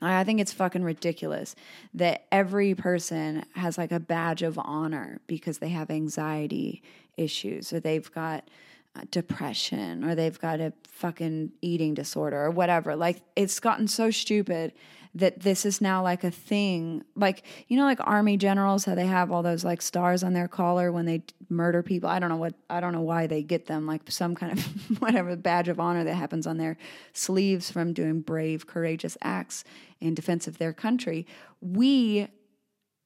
I 0.00 0.22
think 0.22 0.40
it's 0.40 0.52
fucking 0.52 0.84
ridiculous 0.84 1.56
that 1.94 2.26
every 2.30 2.76
person 2.76 3.44
has 3.56 3.76
like 3.76 3.90
a 3.90 3.98
badge 3.98 4.42
of 4.42 4.56
honor 4.62 5.20
because 5.26 5.58
they 5.58 5.70
have 5.70 5.90
anxiety 5.90 6.80
issues 7.16 7.72
or 7.72 7.80
they've 7.80 8.12
got 8.12 8.48
Uh, 8.96 9.02
depression 9.10 10.04
or 10.04 10.14
they've 10.14 10.38
got 10.38 10.60
a 10.60 10.72
fucking 10.86 11.50
eating 11.60 11.94
disorder 11.94 12.40
or 12.40 12.50
whatever. 12.50 12.94
Like 12.94 13.22
it's 13.34 13.58
gotten 13.58 13.88
so 13.88 14.12
stupid 14.12 14.72
that 15.16 15.40
this 15.40 15.66
is 15.66 15.80
now 15.80 16.00
like 16.00 16.22
a 16.22 16.30
thing. 16.30 17.02
Like, 17.16 17.44
you 17.66 17.76
know, 17.76 17.84
like 17.84 17.98
army 18.02 18.36
generals, 18.36 18.84
how 18.84 18.94
they 18.94 19.06
have 19.06 19.32
all 19.32 19.42
those 19.42 19.64
like 19.64 19.82
stars 19.82 20.22
on 20.22 20.32
their 20.32 20.46
collar 20.46 20.92
when 20.92 21.06
they 21.06 21.24
murder 21.48 21.82
people. 21.82 22.08
I 22.08 22.20
don't 22.20 22.28
know 22.28 22.36
what, 22.36 22.54
I 22.70 22.78
don't 22.78 22.92
know 22.92 23.00
why 23.00 23.26
they 23.26 23.42
get 23.42 23.66
them, 23.66 23.84
like 23.84 24.02
some 24.12 24.36
kind 24.36 24.52
of 24.52 24.64
whatever 25.00 25.34
badge 25.34 25.68
of 25.68 25.80
honor 25.80 26.04
that 26.04 26.14
happens 26.14 26.46
on 26.46 26.58
their 26.58 26.76
sleeves 27.12 27.72
from 27.72 27.94
doing 27.94 28.20
brave, 28.20 28.68
courageous 28.68 29.16
acts 29.22 29.64
in 30.00 30.14
defense 30.14 30.46
of 30.46 30.58
their 30.58 30.72
country. 30.72 31.26
We, 31.60 32.28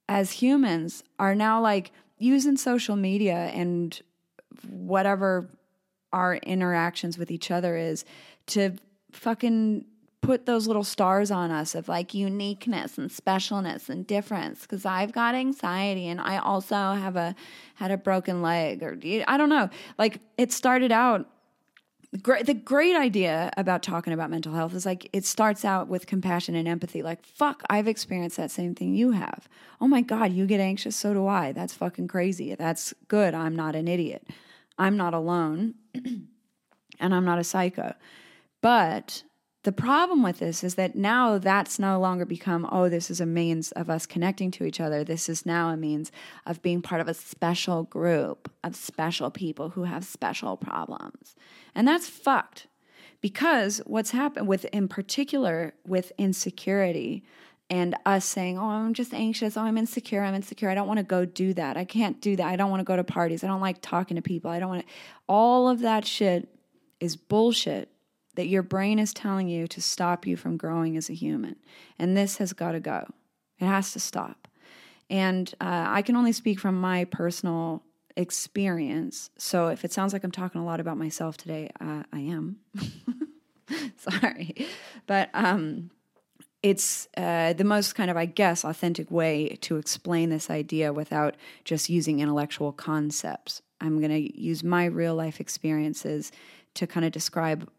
as 0.07 0.33
humans, 0.33 1.03
are 1.17 1.33
now 1.33 1.61
like 1.61 1.91
using 2.19 2.57
social 2.57 2.95
media 2.95 3.51
and 3.53 3.99
whatever 4.67 5.49
our 6.11 6.35
interactions 6.37 7.17
with 7.17 7.31
each 7.31 7.51
other 7.51 7.77
is 7.77 8.05
to 8.47 8.73
fucking 9.11 9.85
put 10.21 10.45
those 10.45 10.67
little 10.67 10.83
stars 10.83 11.31
on 11.31 11.49
us 11.49 11.75
of 11.75 11.87
like 11.87 12.13
uniqueness 12.13 12.97
and 12.97 13.09
specialness 13.09 13.89
and 13.89 14.05
difference. 14.05 14.61
Because 14.61 14.85
I've 14.85 15.11
got 15.11 15.35
anxiety 15.35 16.07
and 16.07 16.19
I 16.19 16.37
also 16.37 16.75
have 16.75 17.15
a 17.15 17.35
had 17.75 17.91
a 17.91 17.97
broken 17.97 18.41
leg 18.41 18.83
or 18.83 18.97
I 19.27 19.37
don't 19.37 19.49
know. 19.49 19.69
Like 19.97 20.19
it 20.37 20.51
started 20.51 20.91
out 20.91 21.27
great 22.21 22.47
the 22.47 22.53
great 22.53 22.95
idea 22.95 23.51
about 23.55 23.83
talking 23.83 24.13
about 24.13 24.29
mental 24.29 24.53
health 24.53 24.73
is 24.73 24.85
like 24.85 25.07
it 25.13 25.25
starts 25.25 25.63
out 25.63 25.87
with 25.87 26.05
compassion 26.05 26.55
and 26.55 26.67
empathy. 26.67 27.01
Like 27.01 27.25
fuck 27.25 27.63
i've 27.69 27.87
experienced 27.87 28.37
that 28.37 28.51
same 28.51 28.75
thing 28.75 28.93
you 28.93 29.11
have. 29.11 29.47
Oh 29.79 29.87
my 29.87 30.01
god 30.01 30.33
you 30.33 30.45
get 30.45 30.59
anxious 30.59 30.95
so 30.95 31.13
do 31.13 31.27
i. 31.27 31.53
That's 31.53 31.73
fucking 31.73 32.07
crazy. 32.07 32.55
That's 32.55 32.93
good. 33.07 33.33
I'm 33.33 33.55
not 33.55 33.75
an 33.75 33.87
idiot 33.87 34.27
i'm 34.79 34.97
not 34.97 35.13
alone 35.13 35.75
and 36.99 37.13
i'm 37.13 37.25
not 37.25 37.37
a 37.37 37.43
psycho 37.43 37.93
but 38.61 39.23
the 39.63 39.71
problem 39.73 40.23
with 40.23 40.39
this 40.39 40.63
is 40.63 40.75
that 40.75 40.95
now 40.95 41.37
that's 41.37 41.79
no 41.79 41.99
longer 41.99 42.25
become, 42.25 42.67
oh, 42.71 42.87
this 42.87 43.11
is 43.11 43.19
a 43.19 43.25
means 43.25 43.73
of 43.73 43.89
us 43.89 44.05
connecting 44.05 44.51
to 44.51 44.63
each 44.63 44.79
other. 44.79 45.03
This 45.03 45.27
is 45.27 45.45
now 45.45 45.69
a 45.69 45.75
means 45.75 46.13
of 46.45 46.61
being 46.61 46.81
part 46.81 47.01
of 47.01 47.09
a 47.09 47.13
special 47.13 47.83
group 47.83 48.49
of 48.63 48.75
special 48.75 49.29
people 49.29 49.69
who 49.71 49.83
have 49.83 50.05
special 50.05 50.55
problems. 50.55 51.35
And 51.75 51.85
that's 51.85 52.07
fucked. 52.07 52.67
Because 53.21 53.81
what's 53.85 54.11
happened 54.11 54.47
with, 54.47 54.63
in 54.65 54.87
particular, 54.87 55.73
with 55.85 56.13
insecurity 56.17 57.25
and 57.69 57.95
us 58.05 58.25
saying, 58.25 58.57
oh, 58.57 58.63
I'm 58.63 58.93
just 58.93 59.13
anxious. 59.13 59.55
Oh, 59.55 59.61
I'm 59.61 59.77
insecure. 59.77 60.23
I'm 60.23 60.33
insecure. 60.33 60.69
I 60.69 60.75
don't 60.75 60.87
want 60.87 60.97
to 60.97 61.03
go 61.03 61.25
do 61.25 61.53
that. 61.53 61.77
I 61.77 61.85
can't 61.85 62.19
do 62.19 62.35
that. 62.35 62.47
I 62.47 62.55
don't 62.55 62.71
want 62.71 62.79
to 62.79 62.85
go 62.85 62.95
to 62.95 63.03
parties. 63.03 63.43
I 63.43 63.47
don't 63.47 63.61
like 63.61 63.77
talking 63.81 64.15
to 64.15 64.21
people. 64.21 64.49
I 64.49 64.59
don't 64.59 64.69
want 64.69 64.87
to. 64.87 64.93
All 65.27 65.69
of 65.69 65.79
that 65.81 66.05
shit 66.05 66.49
is 66.99 67.15
bullshit 67.15 67.89
that 68.35 68.47
your 68.47 68.63
brain 68.63 68.99
is 68.99 69.13
telling 69.13 69.47
you 69.47 69.67
to 69.67 69.81
stop 69.81 70.25
you 70.25 70.35
from 70.35 70.57
growing 70.57 70.97
as 70.97 71.09
a 71.09 71.13
human. 71.13 71.57
And 71.99 72.17
this 72.17 72.37
has 72.37 72.53
got 72.53 72.71
to 72.71 72.79
go. 72.79 73.05
It 73.59 73.65
has 73.65 73.91
to 73.93 73.99
stop. 73.99 74.47
And 75.09 75.53
uh, 75.59 75.85
I 75.89 76.01
can 76.01 76.15
only 76.15 76.31
speak 76.31 76.59
from 76.59 76.79
my 76.79 77.05
personal 77.05 77.83
experience. 78.15 79.29
So 79.37 79.67
if 79.67 79.83
it 79.85 79.91
sounds 79.91 80.13
like 80.13 80.23
I'm 80.23 80.31
talking 80.31 80.61
a 80.61 80.65
lot 80.65 80.79
about 80.79 80.97
myself 80.97 81.37
today, 81.37 81.69
uh, 81.79 82.03
I 82.11 82.19
am. 82.19 82.57
Sorry. 83.97 84.55
But 85.07 85.29
um, 85.33 85.91
it's 86.61 87.07
uh, 87.15 87.53
the 87.53 87.63
most 87.63 87.95
kind 87.95 88.11
of, 88.11 88.17
I 88.17 88.25
guess, 88.25 88.65
authentic 88.65 89.09
way 89.09 89.57
to 89.61 89.77
explain 89.77 90.29
this 90.29 90.49
idea 90.49 90.91
without 90.91 91.35
just 91.63 91.89
using 91.89 92.19
intellectual 92.19 92.73
concepts. 92.73 93.61
I'm 93.79 93.99
going 93.99 94.11
to 94.11 94.41
use 94.41 94.63
my 94.63 94.85
real 94.85 95.15
life 95.15 95.39
experiences 95.39 96.31
to 96.73 96.85
kind 96.85 97.05
of 97.05 97.11
describe 97.11 97.69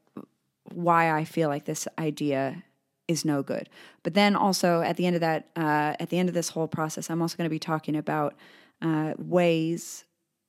why 0.72 1.12
I 1.12 1.24
feel 1.24 1.48
like 1.48 1.66
this 1.66 1.86
idea 1.98 2.62
is 3.06 3.24
no 3.24 3.42
good. 3.42 3.68
But 4.02 4.14
then 4.14 4.34
also 4.36 4.80
at 4.82 4.96
the 4.96 5.04
end 5.04 5.16
of 5.16 5.20
that, 5.20 5.48
uh, 5.56 5.94
at 5.98 6.10
the 6.10 6.18
end 6.18 6.28
of 6.28 6.34
this 6.34 6.50
whole 6.50 6.68
process, 6.68 7.10
I'm 7.10 7.20
also 7.20 7.36
going 7.36 7.46
to 7.46 7.50
be 7.50 7.58
talking 7.58 7.96
about 7.96 8.34
uh, 8.80 9.14
ways 9.18 10.04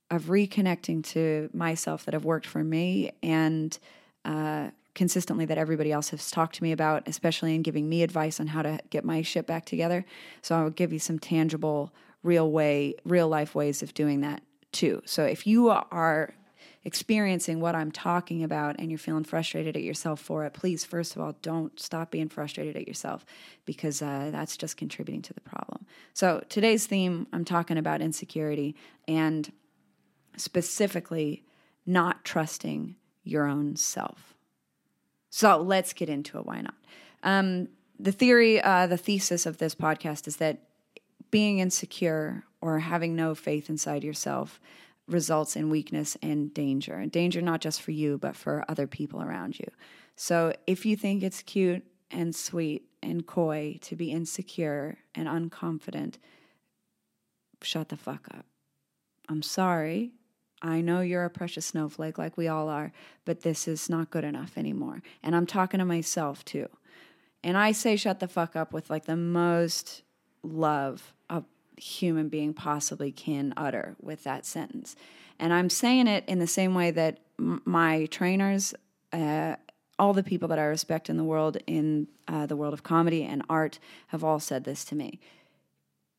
of 0.09 0.25
reconnecting 0.25 1.03
to 1.03 1.49
myself 1.53 2.05
that 2.05 2.13
have 2.13 2.25
worked 2.25 2.45
for 2.45 2.63
me 2.63 3.11
and 3.23 3.77
uh, 4.23 4.69
consistently 4.93 5.45
that 5.45 5.57
everybody 5.57 5.91
else 5.91 6.09
has 6.09 6.29
talked 6.29 6.55
to 6.55 6.63
me 6.63 6.71
about, 6.71 7.07
especially 7.07 7.55
in 7.55 7.61
giving 7.61 7.87
me 7.87 8.03
advice 8.03 8.39
on 8.39 8.47
how 8.47 8.61
to 8.61 8.79
get 8.89 9.05
my 9.05 9.21
shit 9.21 9.47
back 9.47 9.65
together. 9.65 10.05
So 10.41 10.55
I 10.55 10.63
will 10.63 10.69
give 10.69 10.91
you 10.91 10.99
some 10.99 11.19
tangible, 11.19 11.93
real 12.23 12.51
way, 12.51 12.95
real 13.05 13.27
life 13.27 13.55
ways 13.55 13.81
of 13.81 13.93
doing 13.93 14.21
that 14.21 14.41
too. 14.71 15.01
So 15.05 15.23
if 15.23 15.47
you 15.47 15.69
are 15.69 16.33
experiencing 16.83 17.59
what 17.59 17.75
I'm 17.75 17.91
talking 17.91 18.43
about 18.43 18.77
and 18.79 18.89
you're 18.89 18.97
feeling 18.97 19.23
frustrated 19.23 19.75
at 19.75 19.83
yourself 19.83 20.19
for 20.19 20.45
it, 20.45 20.53
please, 20.53 20.83
first 20.83 21.15
of 21.15 21.21
all, 21.21 21.35
don't 21.41 21.79
stop 21.79 22.11
being 22.11 22.29
frustrated 22.29 22.75
at 22.75 22.87
yourself 22.87 23.25
because 23.65 24.01
uh, 24.01 24.29
that's 24.31 24.57
just 24.57 24.77
contributing 24.77 25.21
to 25.21 25.33
the 25.33 25.41
problem. 25.41 25.85
So, 26.13 26.43
today's 26.49 26.87
theme, 26.87 27.27
I'm 27.31 27.45
talking 27.45 27.77
about 27.77 28.01
insecurity 28.01 28.75
and 29.07 29.51
specifically 30.37 31.43
not 31.85 32.25
trusting 32.25 32.95
your 33.23 33.45
own 33.45 33.75
self. 33.75 34.30
So, 35.31 35.57
let's 35.57 35.93
get 35.93 36.09
into 36.09 36.37
it. 36.37 36.45
Why 36.45 36.61
not? 36.61 36.75
Um, 37.23 37.69
the 37.99 38.11
theory, 38.11 38.61
uh, 38.61 38.85
the 38.85 38.97
thesis 38.97 39.45
of 39.45 39.57
this 39.57 39.73
podcast 39.73 40.27
is 40.27 40.37
that 40.37 40.59
being 41.31 41.59
insecure 41.59 42.43
or 42.61 42.79
having 42.79 43.15
no 43.15 43.33
faith 43.33 43.69
inside 43.69 44.03
yourself 44.03 44.59
results 45.07 45.55
in 45.55 45.69
weakness 45.69 46.17
and 46.21 46.53
danger. 46.53 46.95
And 46.95 47.11
danger 47.11 47.41
not 47.41 47.61
just 47.61 47.81
for 47.81 47.91
you, 47.91 48.17
but 48.17 48.35
for 48.35 48.65
other 48.67 48.87
people 48.87 49.21
around 49.21 49.57
you. 49.59 49.67
So 50.15 50.53
if 50.67 50.85
you 50.85 50.95
think 50.95 51.23
it's 51.23 51.41
cute 51.41 51.83
and 52.11 52.35
sweet 52.35 52.83
and 53.01 53.25
coy 53.25 53.79
to 53.81 53.95
be 53.95 54.11
insecure 54.11 54.97
and 55.15 55.27
unconfident, 55.27 56.15
shut 57.61 57.89
the 57.89 57.97
fuck 57.97 58.27
up. 58.33 58.45
I'm 59.29 59.41
sorry. 59.41 60.11
I 60.61 60.81
know 60.81 61.01
you're 61.01 61.25
a 61.25 61.29
precious 61.29 61.65
snowflake 61.65 62.17
like 62.17 62.37
we 62.37 62.47
all 62.47 62.69
are, 62.69 62.91
but 63.25 63.41
this 63.41 63.67
is 63.67 63.89
not 63.89 64.11
good 64.11 64.23
enough 64.23 64.57
anymore. 64.57 65.01
And 65.23 65.35
I'm 65.35 65.47
talking 65.47 65.79
to 65.79 65.85
myself 65.85 66.45
too. 66.45 66.67
And 67.43 67.57
I 67.57 67.71
say 67.71 67.95
shut 67.95 68.19
the 68.19 68.27
fuck 68.27 68.55
up 68.55 68.71
with 68.71 68.89
like 68.89 69.05
the 69.05 69.15
most 69.15 70.03
love 70.43 71.13
a 71.29 71.43
human 71.77 72.29
being 72.29 72.53
possibly 72.53 73.11
can 73.11 73.53
utter 73.57 73.95
with 74.01 74.23
that 74.23 74.45
sentence. 74.45 74.95
And 75.39 75.51
I'm 75.51 75.69
saying 75.69 76.07
it 76.07 76.23
in 76.27 76.39
the 76.39 76.47
same 76.47 76.75
way 76.75 76.91
that 76.91 77.19
m- 77.39 77.61
my 77.65 78.05
trainers, 78.05 78.75
uh, 79.11 79.55
all 79.97 80.13
the 80.13 80.23
people 80.23 80.47
that 80.49 80.59
I 80.59 80.63
respect 80.63 81.09
in 81.09 81.17
the 81.17 81.23
world, 81.23 81.57
in 81.65 82.07
uh, 82.27 82.45
the 82.45 82.55
world 82.55 82.73
of 82.73 82.83
comedy 82.83 83.23
and 83.23 83.43
art, 83.49 83.79
have 84.07 84.23
all 84.23 84.39
said 84.39 84.63
this 84.63 84.85
to 84.85 84.95
me. 84.95 85.19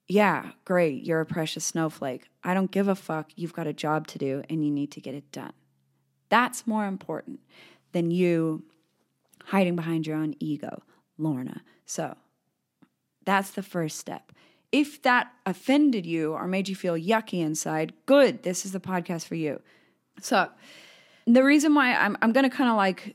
Yeah, 0.09 0.51
great, 0.65 1.05
you're 1.05 1.21
a 1.21 1.27
precious 1.27 1.65
snowflake. 1.65 2.29
I 2.45 2.55
don't 2.55 2.71
give 2.71 2.89
a 2.89 2.95
fuck. 2.95 3.31
You've 3.37 3.55
got 3.55 3.67
a 3.67 3.73
job 3.73 4.07
to 4.09 4.19
do 4.19 4.43
and 4.51 4.65
you 4.65 4.71
need 4.71 4.91
to 4.93 5.01
get 5.01 5.15
it 5.15 5.31
done. 5.33 5.53
That's 6.29 6.67
more 6.67 6.87
important 6.87 7.41
than 7.93 8.11
you 8.11 8.65
hiding 9.45 9.77
behind 9.77 10.07
your 10.07 10.17
own 10.17 10.35
ego, 10.39 10.83
Lorna. 11.19 11.63
So 11.87 12.17
that's 13.25 13.51
the 13.51 13.63
first 13.63 13.99
step 13.99 14.33
if 14.73 15.03
that 15.03 15.31
offended 15.45 16.07
you 16.07 16.33
or 16.33 16.47
made 16.47 16.69
you 16.69 16.75
feel 16.75 16.95
yucky 16.95 17.41
inside, 17.41 17.93
good, 18.07 18.43
this 18.43 18.65
is 18.65 18.73
the 18.73 18.81
podcast 18.81 19.27
for 19.27 19.35
you. 19.35 19.61
So, 20.21 20.49
the 21.27 21.45
reason 21.45 21.75
why 21.75 21.95
I'm, 21.95 22.17
I'm 22.23 22.33
going 22.33 22.49
to 22.49 22.55
kind 22.55 22.71
of 22.71 22.77
like 22.77 23.15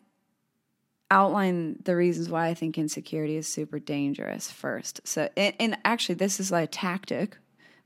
outline 1.09 1.79
the 1.83 1.95
reasons 1.95 2.29
why 2.29 2.47
I 2.47 2.53
think 2.53 2.77
insecurity 2.77 3.37
is 3.37 3.47
super 3.47 3.79
dangerous 3.79 4.51
first. 4.51 5.01
So, 5.05 5.29
and, 5.37 5.53
and 5.59 5.77
actually, 5.85 6.15
this 6.15 6.39
is 6.39 6.51
a 6.51 6.67
tactic 6.67 7.37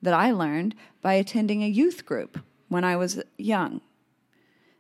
that 0.02 0.14
I 0.14 0.32
learned 0.32 0.76
by 1.02 1.14
attending 1.14 1.64
a 1.64 1.68
youth 1.68 2.06
group 2.06 2.40
when 2.70 2.84
I 2.84 2.96
was 2.96 3.22
young. 3.38 3.82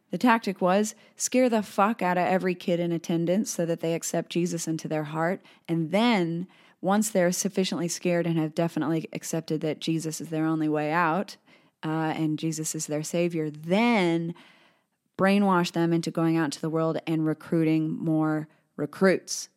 The 0.09 0.17
tactic 0.17 0.61
was 0.61 0.93
scare 1.15 1.49
the 1.49 1.63
fuck 1.63 2.01
out 2.01 2.17
of 2.17 2.25
every 2.25 2.55
kid 2.55 2.79
in 2.79 2.91
attendance 2.91 3.49
so 3.49 3.65
that 3.65 3.79
they 3.79 3.93
accept 3.93 4.31
Jesus 4.31 4.67
into 4.67 4.87
their 4.87 5.05
heart, 5.05 5.41
and 5.67 5.91
then 5.91 6.47
once 6.81 7.09
they're 7.09 7.31
sufficiently 7.31 7.87
scared 7.87 8.25
and 8.25 8.37
have 8.37 8.55
definitely 8.55 9.07
accepted 9.13 9.61
that 9.61 9.79
Jesus 9.79 10.19
is 10.19 10.29
their 10.29 10.45
only 10.45 10.67
way 10.67 10.91
out 10.91 11.37
uh, 11.83 12.13
and 12.15 12.39
Jesus 12.39 12.73
is 12.73 12.87
their 12.87 13.03
savior, 13.03 13.49
then 13.51 14.33
brainwash 15.17 15.71
them 15.71 15.93
into 15.93 16.11
going 16.11 16.37
out 16.37 16.51
to 16.51 16.61
the 16.61 16.69
world 16.69 16.99
and 17.05 17.25
recruiting 17.25 17.89
more 17.89 18.47
recruits. 18.75 19.49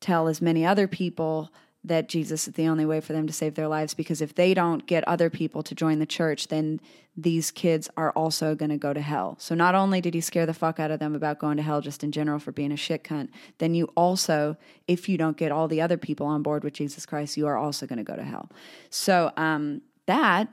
Tell 0.00 0.28
as 0.28 0.40
many 0.40 0.64
other 0.64 0.86
people 0.86 1.52
that 1.82 2.08
Jesus 2.08 2.46
is 2.46 2.54
the 2.54 2.68
only 2.68 2.84
way 2.84 3.00
for 3.00 3.14
them 3.14 3.26
to 3.26 3.32
save 3.32 3.54
their 3.54 3.68
lives 3.68 3.94
because 3.94 4.20
if 4.20 4.34
they 4.34 4.52
don't 4.52 4.86
get 4.86 5.06
other 5.08 5.30
people 5.30 5.62
to 5.62 5.74
join 5.74 5.98
the 5.98 6.06
church, 6.06 6.48
then 6.48 6.78
these 7.16 7.50
kids 7.50 7.88
are 7.96 8.10
also 8.12 8.54
going 8.54 8.70
to 8.70 8.76
go 8.76 8.92
to 8.92 9.00
hell. 9.00 9.36
So 9.38 9.54
not 9.54 9.74
only 9.74 10.02
did 10.02 10.12
he 10.12 10.20
scare 10.20 10.44
the 10.44 10.52
fuck 10.52 10.78
out 10.78 10.90
of 10.90 11.00
them 11.00 11.14
about 11.14 11.38
going 11.38 11.56
to 11.56 11.62
hell 11.62 11.80
just 11.80 12.04
in 12.04 12.12
general 12.12 12.38
for 12.38 12.52
being 12.52 12.72
a 12.72 12.76
shit 12.76 13.02
cunt, 13.02 13.30
then 13.58 13.74
you 13.74 13.86
also, 13.96 14.56
if 14.86 15.08
you 15.08 15.16
don't 15.16 15.38
get 15.38 15.52
all 15.52 15.68
the 15.68 15.80
other 15.80 15.96
people 15.96 16.26
on 16.26 16.42
board 16.42 16.64
with 16.64 16.74
Jesus 16.74 17.06
Christ, 17.06 17.38
you 17.38 17.46
are 17.46 17.56
also 17.56 17.86
going 17.86 17.98
to 17.98 18.04
go 18.04 18.16
to 18.16 18.24
hell. 18.24 18.50
So 18.90 19.32
um, 19.38 19.80
that 20.06 20.48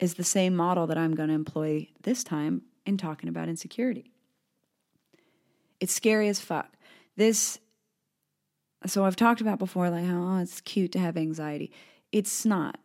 is 0.00 0.14
the 0.14 0.24
same 0.24 0.56
model 0.56 0.88
that 0.88 0.98
I'm 0.98 1.14
going 1.14 1.28
to 1.28 1.34
employ 1.34 1.88
this 2.02 2.24
time 2.24 2.62
in 2.86 2.96
talking 2.96 3.28
about 3.28 3.48
insecurity. 3.48 4.10
It's 5.80 5.92
scary 5.92 6.28
as 6.28 6.40
fuck. 6.40 6.72
This 7.16 7.58
so 8.86 9.04
I've 9.04 9.16
talked 9.16 9.40
about 9.40 9.58
before, 9.58 9.90
like, 9.90 10.04
oh, 10.08 10.38
it's 10.38 10.60
cute 10.60 10.92
to 10.92 10.98
have 10.98 11.16
anxiety. 11.16 11.70
It's 12.10 12.44
not. 12.44 12.78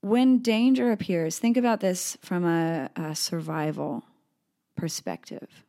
When 0.00 0.40
danger 0.40 0.92
appears, 0.92 1.38
think 1.38 1.56
about 1.56 1.80
this 1.80 2.18
from 2.20 2.44
a, 2.44 2.90
a 2.96 3.14
survival 3.14 4.04
perspective. 4.76 5.64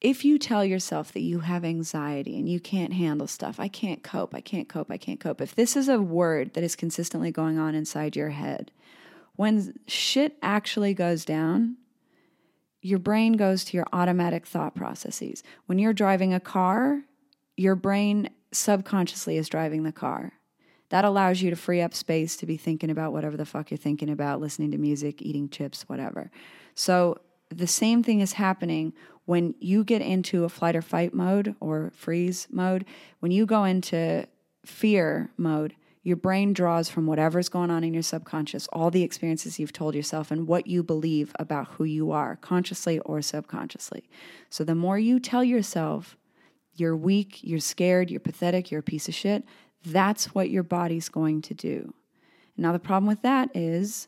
If 0.00 0.24
you 0.24 0.38
tell 0.38 0.64
yourself 0.64 1.12
that 1.12 1.20
you 1.20 1.40
have 1.40 1.64
anxiety 1.64 2.38
and 2.38 2.48
you 2.48 2.60
can't 2.60 2.92
handle 2.92 3.26
stuff, 3.26 3.58
I 3.58 3.68
can't 3.68 4.02
cope, 4.02 4.34
I 4.34 4.40
can't 4.40 4.68
cope, 4.68 4.90
I 4.90 4.96
can't 4.98 5.20
cope, 5.20 5.40
if 5.40 5.54
this 5.54 5.76
is 5.76 5.88
a 5.88 6.00
word 6.00 6.54
that 6.54 6.64
is 6.64 6.76
consistently 6.76 7.30
going 7.30 7.58
on 7.58 7.74
inside 7.74 8.14
your 8.14 8.30
head, 8.30 8.70
when 9.36 9.74
shit 9.86 10.36
actually 10.42 10.94
goes 10.94 11.24
down, 11.24 11.76
your 12.80 12.98
brain 12.98 13.34
goes 13.34 13.64
to 13.64 13.76
your 13.76 13.86
automatic 13.92 14.46
thought 14.46 14.74
processes. 14.74 15.42
When 15.66 15.78
you're 15.78 15.92
driving 15.92 16.34
a 16.34 16.40
car, 16.40 17.02
your 17.56 17.74
brain 17.74 18.30
subconsciously 18.52 19.36
is 19.36 19.48
driving 19.48 19.82
the 19.82 19.92
car. 19.92 20.32
That 20.90 21.04
allows 21.04 21.42
you 21.42 21.50
to 21.50 21.56
free 21.56 21.80
up 21.80 21.94
space 21.94 22.36
to 22.36 22.46
be 22.46 22.56
thinking 22.56 22.90
about 22.90 23.12
whatever 23.12 23.36
the 23.36 23.44
fuck 23.44 23.70
you're 23.70 23.78
thinking 23.78 24.08
about, 24.08 24.40
listening 24.40 24.70
to 24.70 24.78
music, 24.78 25.20
eating 25.20 25.48
chips, 25.48 25.88
whatever. 25.88 26.30
So 26.74 27.18
the 27.50 27.66
same 27.66 28.02
thing 28.02 28.20
is 28.20 28.34
happening 28.34 28.92
when 29.24 29.54
you 29.58 29.82
get 29.82 30.00
into 30.00 30.44
a 30.44 30.48
flight 30.48 30.76
or 30.76 30.82
fight 30.82 31.12
mode 31.12 31.56
or 31.58 31.92
freeze 31.94 32.46
mode. 32.50 32.84
When 33.18 33.32
you 33.32 33.46
go 33.46 33.64
into 33.64 34.26
fear 34.64 35.30
mode, 35.36 35.74
your 36.06 36.16
brain 36.16 36.52
draws 36.52 36.88
from 36.88 37.04
whatever's 37.04 37.48
going 37.48 37.68
on 37.68 37.82
in 37.82 37.92
your 37.92 38.00
subconscious, 38.00 38.68
all 38.68 38.92
the 38.92 39.02
experiences 39.02 39.58
you've 39.58 39.72
told 39.72 39.92
yourself, 39.92 40.30
and 40.30 40.46
what 40.46 40.68
you 40.68 40.80
believe 40.84 41.32
about 41.36 41.66
who 41.66 41.82
you 41.82 42.12
are, 42.12 42.36
consciously 42.36 43.00
or 43.00 43.20
subconsciously. 43.20 44.08
So 44.48 44.62
the 44.62 44.76
more 44.76 45.00
you 45.00 45.18
tell 45.18 45.42
yourself 45.42 46.16
you're 46.76 46.96
weak, 46.96 47.40
you're 47.42 47.58
scared, 47.58 48.08
you're 48.08 48.20
pathetic, 48.20 48.70
you're 48.70 48.78
a 48.78 48.84
piece 48.84 49.08
of 49.08 49.14
shit, 49.14 49.42
that's 49.84 50.32
what 50.32 50.48
your 50.48 50.62
body's 50.62 51.08
going 51.08 51.42
to 51.42 51.54
do. 51.54 51.92
Now, 52.56 52.70
the 52.70 52.78
problem 52.78 53.08
with 53.08 53.22
that 53.22 53.50
is 53.56 54.06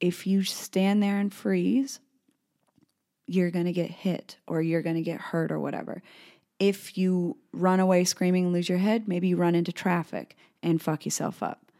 if 0.00 0.26
you 0.26 0.42
stand 0.42 1.00
there 1.00 1.18
and 1.18 1.32
freeze, 1.32 2.00
you're 3.28 3.52
going 3.52 3.66
to 3.66 3.72
get 3.72 3.92
hit 3.92 4.36
or 4.48 4.62
you're 4.62 4.82
going 4.82 4.96
to 4.96 5.02
get 5.02 5.20
hurt 5.20 5.52
or 5.52 5.60
whatever. 5.60 6.02
If 6.58 6.98
you 6.98 7.36
run 7.52 7.78
away 7.78 8.02
screaming 8.02 8.46
and 8.46 8.52
lose 8.52 8.68
your 8.68 8.78
head, 8.78 9.06
maybe 9.06 9.28
you 9.28 9.36
run 9.36 9.54
into 9.54 9.70
traffic 9.70 10.36
and 10.62 10.80
fuck 10.80 11.04
yourself 11.04 11.42
up, 11.42 11.72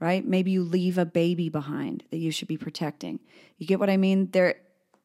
right? 0.00 0.26
Maybe 0.26 0.50
you 0.50 0.62
leave 0.62 0.98
a 0.98 1.06
baby 1.06 1.48
behind 1.48 2.04
that 2.10 2.18
you 2.18 2.30
should 2.30 2.48
be 2.48 2.56
protecting. 2.56 3.20
You 3.58 3.66
get 3.66 3.80
what 3.80 3.90
I 3.90 3.96
mean? 3.96 4.30
There, 4.32 4.56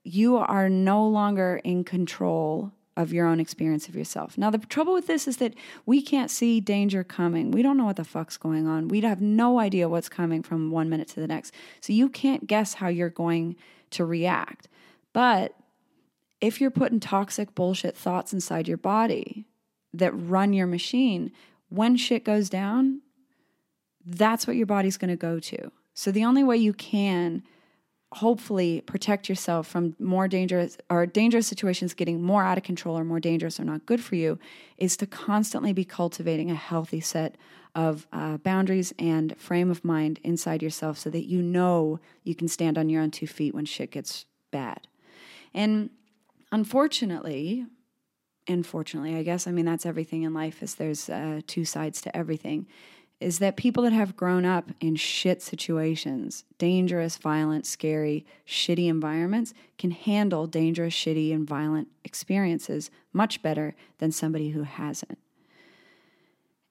you 0.03 0.37
are 0.37 0.69
no 0.69 1.07
longer 1.07 1.61
in 1.63 1.83
control 1.83 2.71
of 2.99 3.13
your 3.13 3.25
own 3.25 3.39
experience 3.39 3.87
of 3.87 3.95
yourself. 3.95 4.37
Now, 4.37 4.49
the 4.49 4.57
trouble 4.57 4.93
with 4.93 5.07
this 5.07 5.25
is 5.25 5.37
that 5.37 5.53
we 5.85 6.01
can't 6.01 6.29
see 6.29 6.59
danger 6.59 7.01
coming. 7.03 7.49
We 7.51 7.61
don't 7.61 7.77
know 7.77 7.85
what 7.85 7.95
the 7.95 8.03
fuck's 8.03 8.35
going 8.35 8.67
on. 8.67 8.89
We 8.89 8.99
have 9.01 9.21
no 9.21 9.57
idea 9.57 9.87
what's 9.87 10.09
coming 10.09 10.43
from 10.43 10.69
one 10.69 10.89
minute 10.89 11.07
to 11.09 11.21
the 11.21 11.27
next. 11.27 11.53
So 11.79 11.93
you 11.93 12.09
can't 12.09 12.45
guess 12.45 12.73
how 12.73 12.89
you're 12.89 13.09
going 13.09 13.55
to 13.91 14.03
react. 14.03 14.67
But 15.13 15.55
if 16.41 16.59
you're 16.59 16.71
putting 16.71 16.99
toxic 16.99 17.55
bullshit 17.55 17.95
thoughts 17.95 18.33
inside 18.33 18.67
your 18.67 18.77
body 18.77 19.45
that 19.93 20.11
run 20.11 20.51
your 20.51 20.67
machine, 20.67 21.31
when 21.69 21.95
shit 21.95 22.25
goes 22.25 22.49
down, 22.49 23.01
that's 24.05 24.47
what 24.47 24.55
your 24.55 24.65
body's 24.65 24.97
going 24.97 25.09
to 25.09 25.17
go 25.17 25.39
to. 25.39 25.71
So 25.93 26.11
the 26.11 26.25
only 26.25 26.43
way 26.43 26.57
you 26.57 26.73
can 26.73 27.43
hopefully 28.13 28.81
protect 28.81 29.29
yourself 29.29 29.67
from 29.67 29.95
more 29.99 30.27
dangerous 30.27 30.77
or 30.89 31.05
dangerous 31.05 31.45
situations 31.47 31.93
getting 31.93 32.21
more 32.21 32.43
out 32.43 32.57
of 32.57 32.63
control 32.63 32.97
or 32.97 33.03
more 33.03 33.19
dangerous 33.19 33.59
or 33.59 33.63
not 33.63 33.85
good 33.85 34.01
for 34.03 34.15
you 34.15 34.39
is 34.77 34.97
to 34.97 35.05
constantly 35.05 35.73
be 35.73 35.85
cultivating 35.85 36.49
a 36.49 36.55
healthy 36.55 36.99
set 36.99 37.35
of 37.75 38.07
uh, 38.11 38.37
boundaries 38.37 38.93
and 38.97 39.37
frame 39.37 39.69
of 39.69 39.85
mind 39.85 40.19
inside 40.23 40.63
yourself 40.63 40.97
so 40.97 41.09
that 41.09 41.27
you 41.27 41.41
know 41.41 41.99
you 42.23 42.33
can 42.33 42.47
stand 42.47 42.77
on 42.79 42.89
your 42.89 43.01
own 43.01 43.11
two 43.11 43.27
feet 43.27 43.53
when 43.53 43.65
shit 43.65 43.91
gets 43.91 44.25
bad. 44.49 44.87
And 45.53 45.91
unfortunately, 46.51 47.67
unfortunately, 48.47 49.15
I 49.15 49.23
guess, 49.23 49.45
I 49.45 49.51
mean, 49.51 49.65
that's 49.65 49.85
everything 49.85 50.23
in 50.23 50.33
life 50.33 50.63
is 50.63 50.75
there's 50.75 51.09
uh, 51.09 51.41
two 51.45 51.63
sides 51.63 52.01
to 52.01 52.17
everything 52.17 52.65
is 53.19 53.39
that 53.39 53.57
people 53.57 53.83
that 53.83 53.91
have 53.91 54.15
grown 54.15 54.45
up 54.45 54.71
in 54.79 54.95
shit 54.95 55.41
situations, 55.41 56.45
dangerous, 56.57 57.17
violent, 57.17 57.65
scary, 57.65 58.25
shitty 58.47 58.87
environments, 58.87 59.53
can 59.77 59.91
handle 59.91 60.47
dangerous, 60.47 60.93
shitty, 60.93 61.33
and 61.33 61.47
violent 61.47 61.89
experiences 62.05 62.89
much 63.11 63.41
better 63.41 63.75
than 63.97 64.11
somebody 64.11 64.51
who 64.51 64.63
hasn't. 64.63 65.17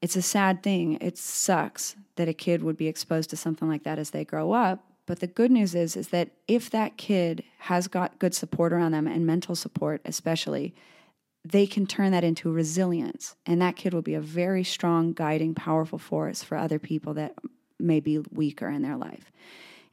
It's 0.00 0.17
a 0.17 0.23
sad 0.23 0.62
thing. 0.62 0.97
It 1.00 1.19
sucks 1.19 1.97
that 2.17 2.28
a 2.28 2.35
kid 2.35 2.62
would 2.62 2.76
be 2.76 2.87
exposed 2.87 3.31
to 3.31 3.37
something 3.37 3.69
like 3.69 3.83
that 3.83 3.99
as 3.99 4.11
they 4.11 4.25
grow 4.25 4.52
up. 4.52 4.85
But 5.07 5.21
the 5.21 5.26
good 5.26 5.50
news 5.50 5.75
is, 5.75 5.97
is 5.97 6.09
that 6.09 6.31
if 6.47 6.71
that 6.71 6.97
kid 6.97 7.43
has 7.59 7.88
got 7.88 8.19
good 8.19 8.35
support 8.35 8.73
around 8.73 8.93
them 8.93 9.07
and 9.07 9.26
mental 9.26 9.55
support, 9.55 10.00
especially, 10.05 10.75
they 11.52 11.67
can 11.67 11.87
turn 11.87 12.12
that 12.12 12.25
into 12.25 12.50
resilience. 12.50 13.37
And 13.47 13.61
that 13.62 13.76
kid 13.76 13.95
will 13.95 14.02
be 14.02 14.14
a 14.14 14.21
very 14.21 14.64
strong, 14.64 15.12
guiding, 15.12 15.55
powerful 15.55 15.99
force 15.99 16.43
for 16.43 16.57
other 16.57 16.78
people 16.78 17.14
that 17.14 17.35
may 17.78 18.00
be 18.00 18.19
weaker 18.33 18.69
in 18.69 18.83
their 18.83 18.97
life. 18.97 19.31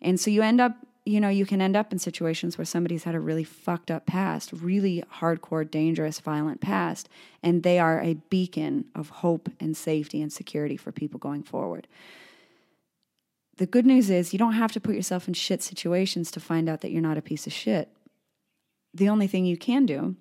And 0.01 0.19
so 0.19 0.29
you 0.29 0.41
end 0.41 0.59
up, 0.59 0.75
you 1.05 1.19
know, 1.19 1.29
you 1.29 1.45
can 1.45 1.61
end 1.61 1.75
up 1.75 1.91
in 1.91 1.99
situations 1.99 2.57
where 2.57 2.65
somebody's 2.65 3.03
had 3.03 3.15
a 3.15 3.19
really 3.19 3.43
fucked 3.43 3.91
up 3.91 4.05
past, 4.05 4.51
really 4.51 5.03
hardcore, 5.19 5.69
dangerous, 5.69 6.19
violent 6.19 6.61
past, 6.61 7.07
and 7.43 7.63
they 7.63 7.79
are 7.79 8.01
a 8.01 8.15
beacon 8.29 8.85
of 8.95 9.09
hope 9.09 9.49
and 9.59 9.77
safety 9.77 10.21
and 10.21 10.33
security 10.33 10.77
for 10.77 10.91
people 10.91 11.19
going 11.19 11.43
forward. 11.43 11.87
The 13.57 13.67
good 13.67 13.85
news 13.85 14.09
is 14.09 14.33
you 14.33 14.39
don't 14.39 14.53
have 14.53 14.73
to 14.73 14.81
put 14.81 14.95
yourself 14.95 15.27
in 15.27 15.33
shit 15.35 15.63
situations 15.63 16.31
to 16.31 16.39
find 16.39 16.67
out 16.67 16.81
that 16.81 16.91
you're 16.91 17.01
not 17.01 17.17
a 17.17 17.21
piece 17.21 17.47
of 17.47 17.53
shit. 17.53 17.89
The 18.93 19.07
only 19.07 19.27
thing 19.27 19.45
you 19.45 19.57
can 19.57 19.85
do 19.85 20.15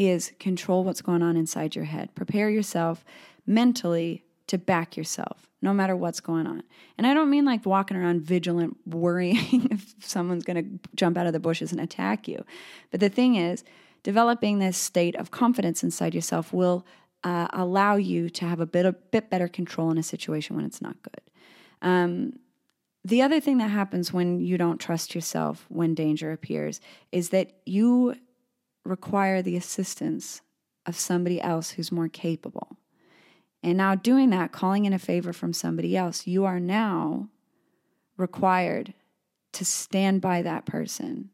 is 0.00 0.32
control 0.40 0.82
what's 0.82 1.02
going 1.02 1.22
on 1.22 1.36
inside 1.36 1.76
your 1.76 1.84
head. 1.84 2.14
Prepare 2.14 2.48
yourself 2.48 3.04
mentally 3.46 4.24
to 4.46 4.56
back 4.56 4.96
yourself, 4.96 5.46
no 5.60 5.74
matter 5.74 5.94
what's 5.94 6.20
going 6.20 6.46
on. 6.46 6.62
And 6.96 7.06
I 7.06 7.12
don't 7.12 7.28
mean 7.28 7.44
like 7.44 7.66
walking 7.66 7.98
around 7.98 8.22
vigilant, 8.22 8.78
worrying 8.86 9.68
if 9.70 9.94
someone's 10.00 10.44
going 10.44 10.64
to 10.64 10.88
jump 10.96 11.18
out 11.18 11.26
of 11.26 11.34
the 11.34 11.38
bushes 11.38 11.70
and 11.70 11.80
attack 11.80 12.26
you. 12.26 12.44
But 12.90 13.00
the 13.00 13.10
thing 13.10 13.36
is, 13.36 13.62
developing 14.02 14.58
this 14.58 14.78
state 14.78 15.14
of 15.16 15.30
confidence 15.30 15.84
inside 15.84 16.14
yourself 16.14 16.50
will 16.50 16.86
uh, 17.22 17.48
allow 17.52 17.96
you 17.96 18.30
to 18.30 18.46
have 18.46 18.60
a 18.60 18.66
bit, 18.66 18.86
a 18.86 18.92
bit 18.92 19.28
better 19.28 19.48
control 19.48 19.90
in 19.90 19.98
a 19.98 20.02
situation 20.02 20.56
when 20.56 20.64
it's 20.64 20.80
not 20.80 20.96
good. 21.02 21.20
Um, 21.82 22.38
the 23.04 23.20
other 23.20 23.38
thing 23.38 23.58
that 23.58 23.70
happens 23.70 24.12
when 24.12 24.40
you 24.40 24.56
don't 24.56 24.78
trust 24.78 25.14
yourself 25.14 25.66
when 25.68 25.94
danger 25.94 26.32
appears 26.32 26.80
is 27.12 27.30
that 27.30 27.52
you 27.66 28.14
require 28.90 29.40
the 29.40 29.56
assistance 29.56 30.42
of 30.84 30.96
somebody 30.96 31.40
else 31.40 31.70
who's 31.70 31.92
more 31.92 32.08
capable. 32.08 32.76
And 33.62 33.76
now, 33.76 33.94
doing 33.94 34.30
that, 34.30 34.52
calling 34.52 34.84
in 34.84 34.92
a 34.92 34.98
favor 34.98 35.32
from 35.32 35.52
somebody 35.52 35.96
else, 35.96 36.26
you 36.26 36.44
are 36.44 36.60
now 36.60 37.28
required 38.16 38.94
to 39.52 39.64
stand 39.64 40.20
by 40.20 40.42
that 40.42 40.66
person 40.66 41.30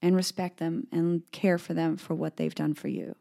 and 0.00 0.14
respect 0.14 0.58
them 0.58 0.86
and 0.92 1.22
care 1.32 1.58
for 1.58 1.74
them 1.74 1.96
for 1.96 2.14
what 2.14 2.36
they've 2.36 2.54
done 2.54 2.74
for 2.74 2.88
you. 2.88 3.16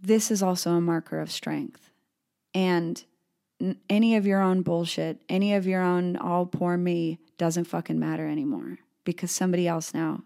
This 0.00 0.30
is 0.30 0.42
also 0.42 0.72
a 0.72 0.80
marker 0.80 1.20
of 1.20 1.32
strength. 1.32 1.90
And 2.54 3.02
any 3.90 4.14
of 4.16 4.26
your 4.26 4.40
own 4.40 4.62
bullshit, 4.62 5.20
any 5.28 5.54
of 5.54 5.66
your 5.66 5.82
own 5.82 6.16
all 6.16 6.46
poor 6.46 6.76
me 6.76 7.18
doesn't 7.38 7.64
fucking 7.64 7.98
matter 7.98 8.28
anymore 8.28 8.78
because 9.04 9.30
somebody 9.30 9.66
else 9.66 9.92
now 9.94 10.22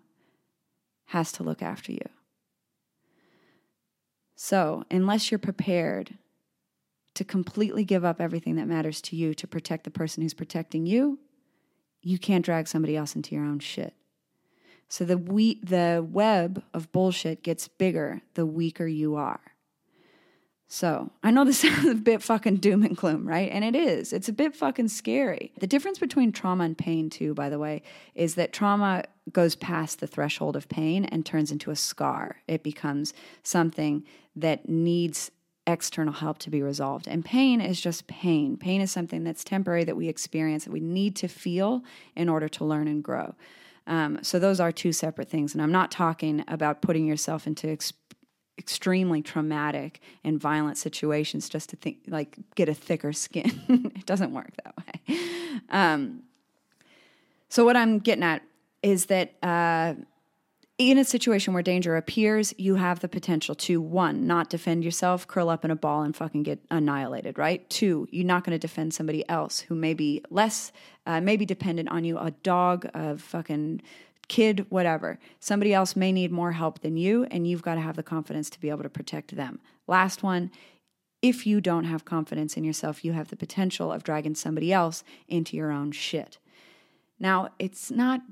has 1.10 1.32
to 1.32 1.42
look 1.42 1.60
after 1.60 1.90
you. 1.90 2.08
So, 4.36 4.84
unless 4.90 5.30
you're 5.30 5.38
prepared 5.38 6.14
to 7.14 7.24
completely 7.24 7.84
give 7.84 8.04
up 8.04 8.20
everything 8.20 8.54
that 8.56 8.68
matters 8.68 9.00
to 9.02 9.16
you 9.16 9.34
to 9.34 9.46
protect 9.48 9.84
the 9.84 9.90
person 9.90 10.22
who's 10.22 10.34
protecting 10.34 10.86
you, 10.86 11.18
you 12.00 12.16
can't 12.16 12.44
drag 12.44 12.68
somebody 12.68 12.96
else 12.96 13.16
into 13.16 13.34
your 13.34 13.44
own 13.44 13.58
shit. 13.58 13.92
So 14.88 15.04
the 15.04 15.18
we, 15.18 15.60
the 15.62 16.06
web 16.08 16.62
of 16.72 16.92
bullshit 16.92 17.42
gets 17.42 17.66
bigger 17.66 18.22
the 18.34 18.46
weaker 18.46 18.86
you 18.86 19.16
are. 19.16 19.40
So 20.72 21.10
I 21.24 21.32
know 21.32 21.44
this 21.44 21.58
sounds 21.62 21.84
a 21.86 21.94
bit 21.96 22.22
fucking 22.22 22.58
doom 22.58 22.84
and 22.84 22.96
gloom, 22.96 23.26
right? 23.26 23.50
And 23.50 23.64
it 23.64 23.74
is. 23.74 24.12
It's 24.12 24.28
a 24.28 24.32
bit 24.32 24.54
fucking 24.54 24.88
scary. 24.88 25.52
The 25.58 25.66
difference 25.66 25.98
between 25.98 26.30
trauma 26.30 26.64
and 26.64 26.78
pain, 26.78 27.10
too, 27.10 27.34
by 27.34 27.48
the 27.50 27.58
way, 27.58 27.82
is 28.14 28.36
that 28.36 28.52
trauma 28.52 29.04
goes 29.32 29.56
past 29.56 29.98
the 29.98 30.06
threshold 30.06 30.54
of 30.54 30.68
pain 30.68 31.04
and 31.04 31.26
turns 31.26 31.50
into 31.50 31.72
a 31.72 31.76
scar. 31.76 32.36
It 32.46 32.62
becomes 32.62 33.12
something 33.42 34.04
that 34.36 34.68
needs 34.68 35.32
external 35.66 36.14
help 36.14 36.38
to 36.38 36.50
be 36.50 36.62
resolved. 36.62 37.08
And 37.08 37.24
pain 37.24 37.60
is 37.60 37.80
just 37.80 38.06
pain. 38.06 38.56
Pain 38.56 38.80
is 38.80 38.92
something 38.92 39.24
that's 39.24 39.42
temporary 39.42 39.82
that 39.84 39.96
we 39.96 40.08
experience 40.08 40.64
that 40.64 40.72
we 40.72 40.80
need 40.80 41.16
to 41.16 41.26
feel 41.26 41.82
in 42.14 42.28
order 42.28 42.48
to 42.48 42.64
learn 42.64 42.86
and 42.86 43.02
grow. 43.02 43.34
Um, 43.88 44.20
so 44.22 44.38
those 44.38 44.60
are 44.60 44.70
two 44.70 44.92
separate 44.92 45.28
things. 45.28 45.52
And 45.52 45.60
I'm 45.60 45.72
not 45.72 45.90
talking 45.90 46.44
about 46.46 46.80
putting 46.80 47.06
yourself 47.06 47.48
into 47.48 47.68
extremely 48.60 49.22
traumatic 49.22 50.00
and 50.22 50.38
violent 50.38 50.78
situations 50.78 51.48
just 51.48 51.70
to 51.70 51.76
think 51.76 51.98
like 52.06 52.36
get 52.54 52.68
a 52.68 52.74
thicker 52.74 53.12
skin. 53.12 53.50
it 53.96 54.06
doesn't 54.06 54.32
work 54.32 54.52
that 54.62 54.74
way. 54.76 55.18
Um, 55.70 56.22
so 57.48 57.64
what 57.64 57.76
I'm 57.76 57.98
getting 57.98 58.22
at 58.22 58.42
is 58.82 59.06
that 59.06 59.34
uh, 59.42 59.94
in 60.78 60.98
a 60.98 61.04
situation 61.04 61.52
where 61.52 61.62
danger 61.62 61.96
appears, 61.96 62.54
you 62.58 62.76
have 62.76 63.00
the 63.00 63.08
potential 63.08 63.54
to 63.54 63.80
one, 63.80 64.26
not 64.26 64.48
defend 64.50 64.84
yourself, 64.84 65.26
curl 65.26 65.48
up 65.48 65.64
in 65.64 65.70
a 65.70 65.76
ball, 65.76 66.02
and 66.02 66.14
fucking 66.14 66.42
get 66.42 66.60
annihilated. 66.70 67.38
Right? 67.38 67.68
Two, 67.68 68.06
you're 68.10 68.24
not 68.24 68.44
going 68.44 68.52
to 68.52 68.58
defend 68.58 68.94
somebody 68.94 69.28
else 69.28 69.60
who 69.60 69.74
may 69.74 69.94
be 69.94 70.22
less, 70.30 70.70
uh, 71.06 71.20
maybe 71.20 71.44
dependent 71.44 71.90
on 71.90 72.04
you, 72.04 72.18
a 72.18 72.30
dog, 72.30 72.88
a 72.94 73.18
fucking 73.18 73.82
kid, 74.30 74.64
whatever. 74.70 75.18
Somebody 75.40 75.74
else 75.74 75.96
may 75.96 76.12
need 76.12 76.30
more 76.30 76.52
help 76.52 76.80
than 76.80 76.96
you, 76.96 77.24
and 77.24 77.46
you've 77.46 77.62
got 77.62 77.74
to 77.74 77.80
have 77.80 77.96
the 77.96 78.02
confidence 78.02 78.48
to 78.50 78.60
be 78.60 78.70
able 78.70 78.84
to 78.84 78.88
protect 78.88 79.36
them. 79.36 79.60
Last 79.86 80.22
one 80.22 80.50
if 81.22 81.46
you 81.46 81.60
don't 81.60 81.84
have 81.84 82.06
confidence 82.06 82.56
in 82.56 82.64
yourself, 82.64 83.04
you 83.04 83.12
have 83.12 83.28
the 83.28 83.36
potential 83.36 83.92
of 83.92 84.02
dragging 84.02 84.34
somebody 84.34 84.72
else 84.72 85.04
into 85.28 85.54
your 85.54 85.70
own 85.70 85.92
shit. 85.92 86.38
Now, 87.18 87.50
it's 87.58 87.90
not 87.90 88.22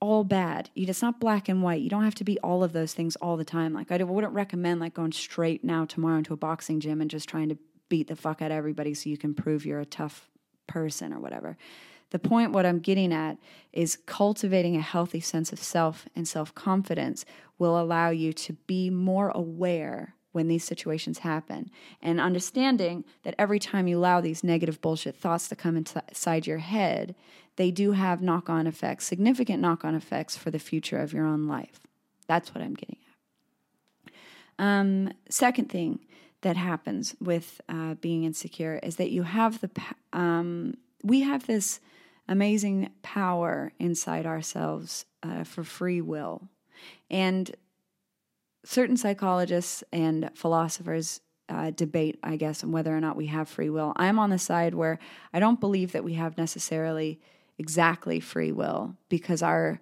all 0.00 0.24
bad. 0.24 0.68
It's 0.74 1.00
not 1.00 1.20
black 1.20 1.48
and 1.48 1.62
white. 1.62 1.80
You 1.80 1.88
don't 1.88 2.04
have 2.04 2.14
to 2.16 2.24
be 2.24 2.38
all 2.40 2.62
of 2.62 2.74
those 2.74 2.92
things 2.92 3.16
all 3.16 3.38
the 3.38 3.44
time. 3.44 3.72
Like 3.72 3.90
I 3.90 4.02
wouldn't 4.02 4.34
recommend 4.34 4.80
like 4.80 4.92
going 4.92 5.12
straight 5.12 5.64
now 5.64 5.86
tomorrow 5.86 6.18
into 6.18 6.34
a 6.34 6.36
boxing 6.36 6.80
gym 6.80 7.00
and 7.00 7.10
just 7.10 7.28
trying 7.28 7.48
to 7.48 7.56
beat 7.88 8.08
the 8.08 8.16
fuck 8.16 8.42
out 8.42 8.50
of 8.50 8.56
everybody 8.58 8.92
so 8.92 9.08
you 9.08 9.16
can 9.16 9.32
prove 9.32 9.64
you're 9.64 9.80
a 9.80 9.86
tough 9.86 10.28
person 10.66 11.14
or 11.14 11.20
whatever. 11.20 11.56
The 12.14 12.20
point, 12.20 12.52
what 12.52 12.64
I'm 12.64 12.78
getting 12.78 13.12
at, 13.12 13.38
is 13.72 13.98
cultivating 14.06 14.76
a 14.76 14.80
healthy 14.80 15.18
sense 15.18 15.52
of 15.52 15.60
self 15.60 16.06
and 16.14 16.28
self 16.28 16.54
confidence 16.54 17.24
will 17.58 17.76
allow 17.76 18.10
you 18.10 18.32
to 18.34 18.52
be 18.68 18.88
more 18.88 19.30
aware 19.30 20.14
when 20.30 20.46
these 20.46 20.62
situations 20.62 21.18
happen 21.18 21.72
and 22.00 22.20
understanding 22.20 23.04
that 23.24 23.34
every 23.36 23.58
time 23.58 23.88
you 23.88 23.98
allow 23.98 24.20
these 24.20 24.44
negative 24.44 24.80
bullshit 24.80 25.16
thoughts 25.16 25.48
to 25.48 25.56
come 25.56 25.76
inside 25.76 26.46
your 26.46 26.58
head, 26.58 27.16
they 27.56 27.72
do 27.72 27.90
have 27.90 28.22
knock 28.22 28.48
on 28.48 28.68
effects, 28.68 29.06
significant 29.06 29.60
knock 29.60 29.84
on 29.84 29.96
effects 29.96 30.36
for 30.36 30.52
the 30.52 30.60
future 30.60 30.98
of 30.98 31.12
your 31.12 31.26
own 31.26 31.48
life. 31.48 31.80
That's 32.28 32.54
what 32.54 32.62
I'm 32.62 32.74
getting 32.74 32.98
at. 34.06 34.14
Um, 34.64 35.12
second 35.28 35.68
thing 35.68 35.98
that 36.42 36.56
happens 36.56 37.16
with 37.20 37.60
uh, 37.68 37.94
being 37.94 38.22
insecure 38.22 38.78
is 38.84 38.94
that 38.96 39.10
you 39.10 39.24
have 39.24 39.60
the, 39.60 39.70
um, 40.12 40.76
we 41.02 41.22
have 41.22 41.48
this 41.48 41.80
amazing 42.28 42.90
power 43.02 43.72
inside 43.78 44.26
ourselves 44.26 45.04
uh, 45.22 45.44
for 45.44 45.64
free 45.64 46.00
will. 46.00 46.48
And 47.10 47.54
certain 48.64 48.96
psychologists 48.96 49.84
and 49.92 50.30
philosophers 50.34 51.20
uh, 51.48 51.70
debate, 51.70 52.18
I 52.22 52.36
guess, 52.36 52.64
on 52.64 52.72
whether 52.72 52.96
or 52.96 53.00
not 53.00 53.16
we 53.16 53.26
have 53.26 53.48
free 53.48 53.68
will. 53.68 53.92
I'm 53.96 54.18
on 54.18 54.30
the 54.30 54.38
side 54.38 54.74
where 54.74 54.98
I 55.32 55.40
don't 55.40 55.60
believe 55.60 55.92
that 55.92 56.04
we 56.04 56.14
have 56.14 56.38
necessarily 56.38 57.20
exactly 57.58 58.20
free 58.20 58.52
will 58.52 58.96
because 59.08 59.42
our 59.42 59.80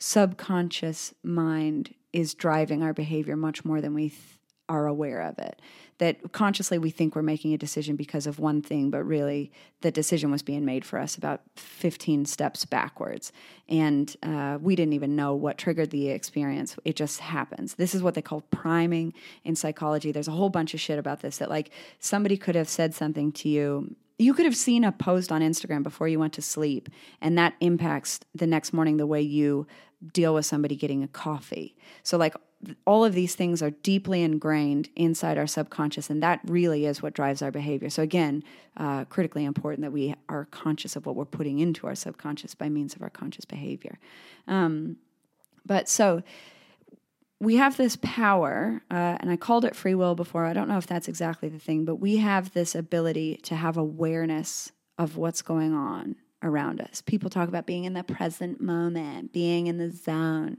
subconscious 0.00 1.14
mind 1.22 1.94
is 2.12 2.34
driving 2.34 2.82
our 2.82 2.92
behavior 2.92 3.36
much 3.36 3.64
more 3.64 3.80
than 3.80 3.94
we 3.94 4.10
th- 4.10 4.20
are 4.68 4.86
aware 4.86 5.20
of 5.20 5.38
it. 5.38 5.60
That 5.98 6.32
consciously 6.32 6.78
we 6.78 6.90
think 6.90 7.14
we're 7.14 7.22
making 7.22 7.54
a 7.54 7.58
decision 7.58 7.96
because 7.96 8.26
of 8.26 8.38
one 8.38 8.62
thing, 8.62 8.90
but 8.90 9.02
really 9.02 9.50
the 9.80 9.90
decision 9.90 10.30
was 10.30 10.42
being 10.42 10.64
made 10.64 10.84
for 10.84 10.98
us 10.98 11.16
about 11.16 11.42
15 11.56 12.24
steps 12.24 12.64
backwards. 12.64 13.32
And 13.68 14.14
uh, 14.22 14.58
we 14.60 14.76
didn't 14.76 14.94
even 14.94 15.16
know 15.16 15.34
what 15.34 15.58
triggered 15.58 15.90
the 15.90 16.10
experience. 16.10 16.76
It 16.84 16.96
just 16.96 17.20
happens. 17.20 17.74
This 17.74 17.94
is 17.94 18.02
what 18.02 18.14
they 18.14 18.22
call 18.22 18.42
priming 18.50 19.12
in 19.44 19.56
psychology. 19.56 20.12
There's 20.12 20.28
a 20.28 20.32
whole 20.32 20.50
bunch 20.50 20.72
of 20.72 20.80
shit 20.80 20.98
about 20.98 21.20
this 21.20 21.38
that, 21.38 21.50
like, 21.50 21.70
somebody 21.98 22.36
could 22.36 22.54
have 22.54 22.68
said 22.68 22.94
something 22.94 23.32
to 23.32 23.48
you 23.48 23.96
you 24.18 24.34
could 24.34 24.44
have 24.44 24.56
seen 24.56 24.84
a 24.84 24.92
post 24.92 25.30
on 25.30 25.40
Instagram 25.40 25.82
before 25.82 26.08
you 26.08 26.18
went 26.18 26.32
to 26.34 26.42
sleep, 26.42 26.88
and 27.20 27.38
that 27.38 27.54
impacts 27.60 28.20
the 28.34 28.46
next 28.46 28.72
morning 28.72 28.96
the 28.96 29.06
way 29.06 29.22
you 29.22 29.66
deal 30.12 30.34
with 30.34 30.46
somebody 30.46 30.76
getting 30.76 31.02
a 31.02 31.08
coffee. 31.08 31.76
So, 32.02 32.18
like, 32.18 32.34
all 32.84 33.04
of 33.04 33.12
these 33.12 33.34
things 33.34 33.62
are 33.62 33.70
deeply 33.70 34.22
ingrained 34.22 34.88
inside 34.96 35.38
our 35.38 35.46
subconscious, 35.46 36.10
and 36.10 36.22
that 36.22 36.40
really 36.44 36.86
is 36.86 37.00
what 37.00 37.14
drives 37.14 37.40
our 37.40 37.52
behavior. 37.52 37.88
So, 37.88 38.02
again, 38.02 38.42
uh, 38.76 39.04
critically 39.04 39.44
important 39.44 39.82
that 39.82 39.92
we 39.92 40.14
are 40.28 40.46
conscious 40.46 40.96
of 40.96 41.06
what 41.06 41.14
we're 41.14 41.24
putting 41.24 41.60
into 41.60 41.86
our 41.86 41.94
subconscious 41.94 42.54
by 42.54 42.68
means 42.68 42.96
of 42.96 43.02
our 43.02 43.10
conscious 43.10 43.44
behavior. 43.44 43.98
Um, 44.48 44.96
but 45.64 45.88
so 45.88 46.22
we 47.40 47.56
have 47.56 47.76
this 47.76 47.96
power, 48.02 48.82
uh, 48.90 49.18
and 49.20 49.30
I 49.30 49.36
called 49.36 49.64
it 49.64 49.76
free 49.76 49.94
will 49.94 50.16
before. 50.16 50.44
I 50.44 50.52
don't 50.52 50.68
know 50.68 50.78
if 50.78 50.86
that's 50.86 51.08
exactly 51.08 51.48
the 51.48 51.60
thing, 51.60 51.84
but 51.84 51.96
we 51.96 52.16
have 52.16 52.52
this 52.54 52.74
ability 52.74 53.36
to 53.44 53.54
have 53.54 53.76
awareness 53.76 54.72
of 54.98 55.16
what's 55.16 55.42
going 55.42 55.74
on 55.74 56.16
around 56.42 56.80
us. 56.80 57.00
People 57.00 57.30
talk 57.30 57.48
about 57.48 57.66
being 57.66 57.84
in 57.84 57.94
the 57.94 58.04
present 58.04 58.60
moment, 58.60 59.32
being 59.32 59.66
in 59.66 59.78
the 59.78 59.90
zone. 59.90 60.58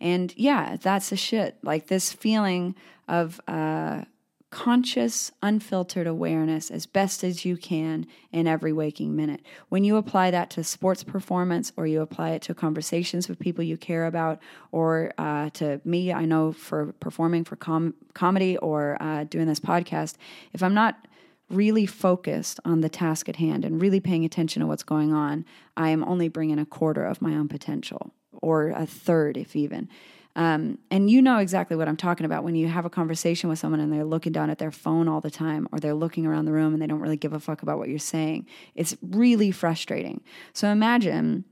And 0.00 0.32
yeah, 0.36 0.76
that's 0.80 1.10
the 1.10 1.16
shit. 1.16 1.58
Like 1.62 1.88
this 1.88 2.12
feeling 2.12 2.74
of 3.08 3.40
uh, 3.46 4.04
conscious, 4.50 5.30
unfiltered 5.42 6.06
awareness 6.06 6.70
as 6.70 6.86
best 6.86 7.22
as 7.22 7.44
you 7.44 7.56
can 7.56 8.06
in 8.32 8.46
every 8.46 8.72
waking 8.72 9.14
minute. 9.14 9.42
When 9.68 9.84
you 9.84 9.96
apply 9.96 10.30
that 10.30 10.48
to 10.50 10.64
sports 10.64 11.04
performance 11.04 11.72
or 11.76 11.86
you 11.86 12.00
apply 12.00 12.30
it 12.30 12.42
to 12.42 12.54
conversations 12.54 13.28
with 13.28 13.38
people 13.38 13.62
you 13.62 13.76
care 13.76 14.06
about 14.06 14.40
or 14.72 15.12
uh, 15.18 15.50
to 15.50 15.80
me, 15.84 16.12
I 16.12 16.24
know 16.24 16.52
for 16.52 16.94
performing 17.00 17.44
for 17.44 17.56
com- 17.56 17.94
comedy 18.14 18.56
or 18.56 18.96
uh, 19.00 19.24
doing 19.24 19.46
this 19.46 19.60
podcast, 19.60 20.14
if 20.54 20.62
I'm 20.62 20.74
not 20.74 21.07
really 21.50 21.86
focused 21.86 22.60
on 22.64 22.80
the 22.80 22.88
task 22.88 23.28
at 23.28 23.36
hand 23.36 23.64
and 23.64 23.80
really 23.80 24.00
paying 24.00 24.24
attention 24.24 24.60
to 24.60 24.66
what's 24.66 24.82
going 24.82 25.12
on, 25.12 25.44
I 25.76 25.90
am 25.90 26.04
only 26.04 26.28
bringing 26.28 26.58
a 26.58 26.66
quarter 26.66 27.04
of 27.04 27.22
my 27.22 27.34
own 27.34 27.48
potential, 27.48 28.12
or 28.32 28.68
a 28.68 28.86
third, 28.86 29.36
if 29.36 29.56
even. 29.56 29.88
Um, 30.36 30.78
and 30.90 31.10
you 31.10 31.20
know 31.20 31.38
exactly 31.38 31.76
what 31.76 31.88
I'm 31.88 31.96
talking 31.96 32.24
about 32.24 32.44
when 32.44 32.54
you 32.54 32.68
have 32.68 32.84
a 32.84 32.90
conversation 32.90 33.48
with 33.48 33.58
someone 33.58 33.80
and 33.80 33.92
they're 33.92 34.04
looking 34.04 34.30
down 34.30 34.50
at 34.50 34.58
their 34.58 34.70
phone 34.70 35.08
all 35.08 35.20
the 35.20 35.30
time, 35.30 35.66
or 35.72 35.80
they're 35.80 35.94
looking 35.94 36.26
around 36.26 36.44
the 36.44 36.52
room 36.52 36.72
and 36.72 36.80
they 36.80 36.86
don't 36.86 37.00
really 37.00 37.16
give 37.16 37.32
a 37.32 37.40
fuck 37.40 37.62
about 37.62 37.78
what 37.78 37.88
you're 37.88 37.98
saying. 37.98 38.46
It's 38.76 38.96
really 39.02 39.50
frustrating. 39.50 40.20
So 40.52 40.68
imagine 40.68 41.44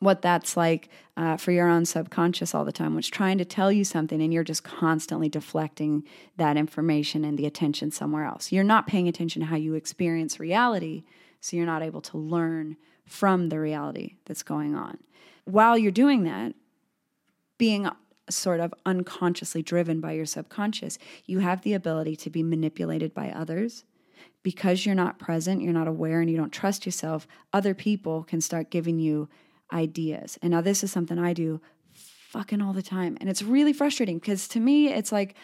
what 0.00 0.22
that's 0.22 0.56
like 0.56 0.88
uh, 1.16 1.36
for 1.36 1.52
your 1.52 1.68
own 1.68 1.84
subconscious 1.84 2.54
all 2.54 2.64
the 2.64 2.72
time, 2.72 2.94
which 2.94 3.10
trying 3.10 3.38
to 3.38 3.44
tell 3.44 3.72
you 3.72 3.84
something 3.84 4.20
and 4.20 4.32
you're 4.32 4.44
just 4.44 4.64
constantly 4.64 5.28
deflecting 5.28 6.04
that 6.36 6.56
information 6.56 7.24
and 7.24 7.38
the 7.38 7.46
attention 7.46 7.90
somewhere 7.90 8.24
else. 8.24 8.52
You're 8.52 8.64
not 8.64 8.86
paying 8.86 9.08
attention 9.08 9.40
to 9.40 9.46
how 9.46 9.56
you 9.56 9.74
experience 9.74 10.38
reality, 10.38 11.04
so 11.40 11.56
you're 11.56 11.66
not 11.66 11.82
able 11.82 12.00
to 12.02 12.18
learn 12.18 12.76
from 13.04 13.48
the 13.48 13.60
reality 13.60 14.16
that's 14.24 14.42
going 14.42 14.74
on. 14.74 14.98
While 15.44 15.78
you're 15.78 15.92
doing 15.92 16.24
that, 16.24 16.54
being 17.56 17.88
sort 18.28 18.60
of 18.60 18.74
unconsciously 18.84 19.62
driven 19.62 20.00
by 20.00 20.12
your 20.12 20.26
subconscious, 20.26 20.98
you 21.24 21.38
have 21.38 21.62
the 21.62 21.74
ability 21.74 22.16
to 22.16 22.30
be 22.30 22.42
manipulated 22.42 23.14
by 23.14 23.30
others. 23.30 23.84
Because 24.42 24.86
you're 24.86 24.94
not 24.94 25.18
present, 25.18 25.60
you're 25.60 25.72
not 25.72 25.88
aware, 25.88 26.20
and 26.20 26.30
you 26.30 26.36
don't 26.36 26.52
trust 26.52 26.86
yourself, 26.86 27.26
other 27.52 27.74
people 27.74 28.22
can 28.22 28.40
start 28.40 28.70
giving 28.70 28.98
you 28.98 29.28
ideas. 29.72 30.38
And 30.42 30.52
now 30.52 30.60
this 30.60 30.84
is 30.84 30.92
something 30.92 31.18
I 31.18 31.32
do 31.32 31.60
fucking 31.94 32.60
all 32.60 32.72
the 32.72 32.82
time. 32.82 33.16
And 33.20 33.28
it's 33.28 33.42
really 33.42 33.72
frustrating 33.72 34.18
because 34.18 34.48
to 34.48 34.60
me, 34.60 34.88
it's 34.92 35.12
like 35.12 35.34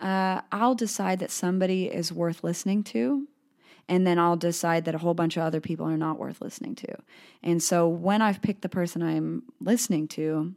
uh, 0.00 0.40
I'll 0.50 0.74
decide 0.74 1.18
that 1.20 1.30
somebody 1.30 1.86
is 1.86 2.12
worth 2.12 2.42
listening 2.42 2.82
to. 2.84 3.26
And 3.88 4.06
then 4.06 4.18
I'll 4.18 4.36
decide 4.36 4.84
that 4.84 4.94
a 4.94 4.98
whole 4.98 5.14
bunch 5.14 5.36
of 5.36 5.42
other 5.42 5.60
people 5.60 5.84
are 5.86 5.96
not 5.96 6.18
worth 6.18 6.40
listening 6.40 6.76
to. 6.76 6.96
And 7.42 7.60
so 7.60 7.88
when 7.88 8.22
I've 8.22 8.40
picked 8.40 8.62
the 8.62 8.68
person 8.68 9.02
I'm 9.02 9.42
listening 9.60 10.06
to 10.08 10.54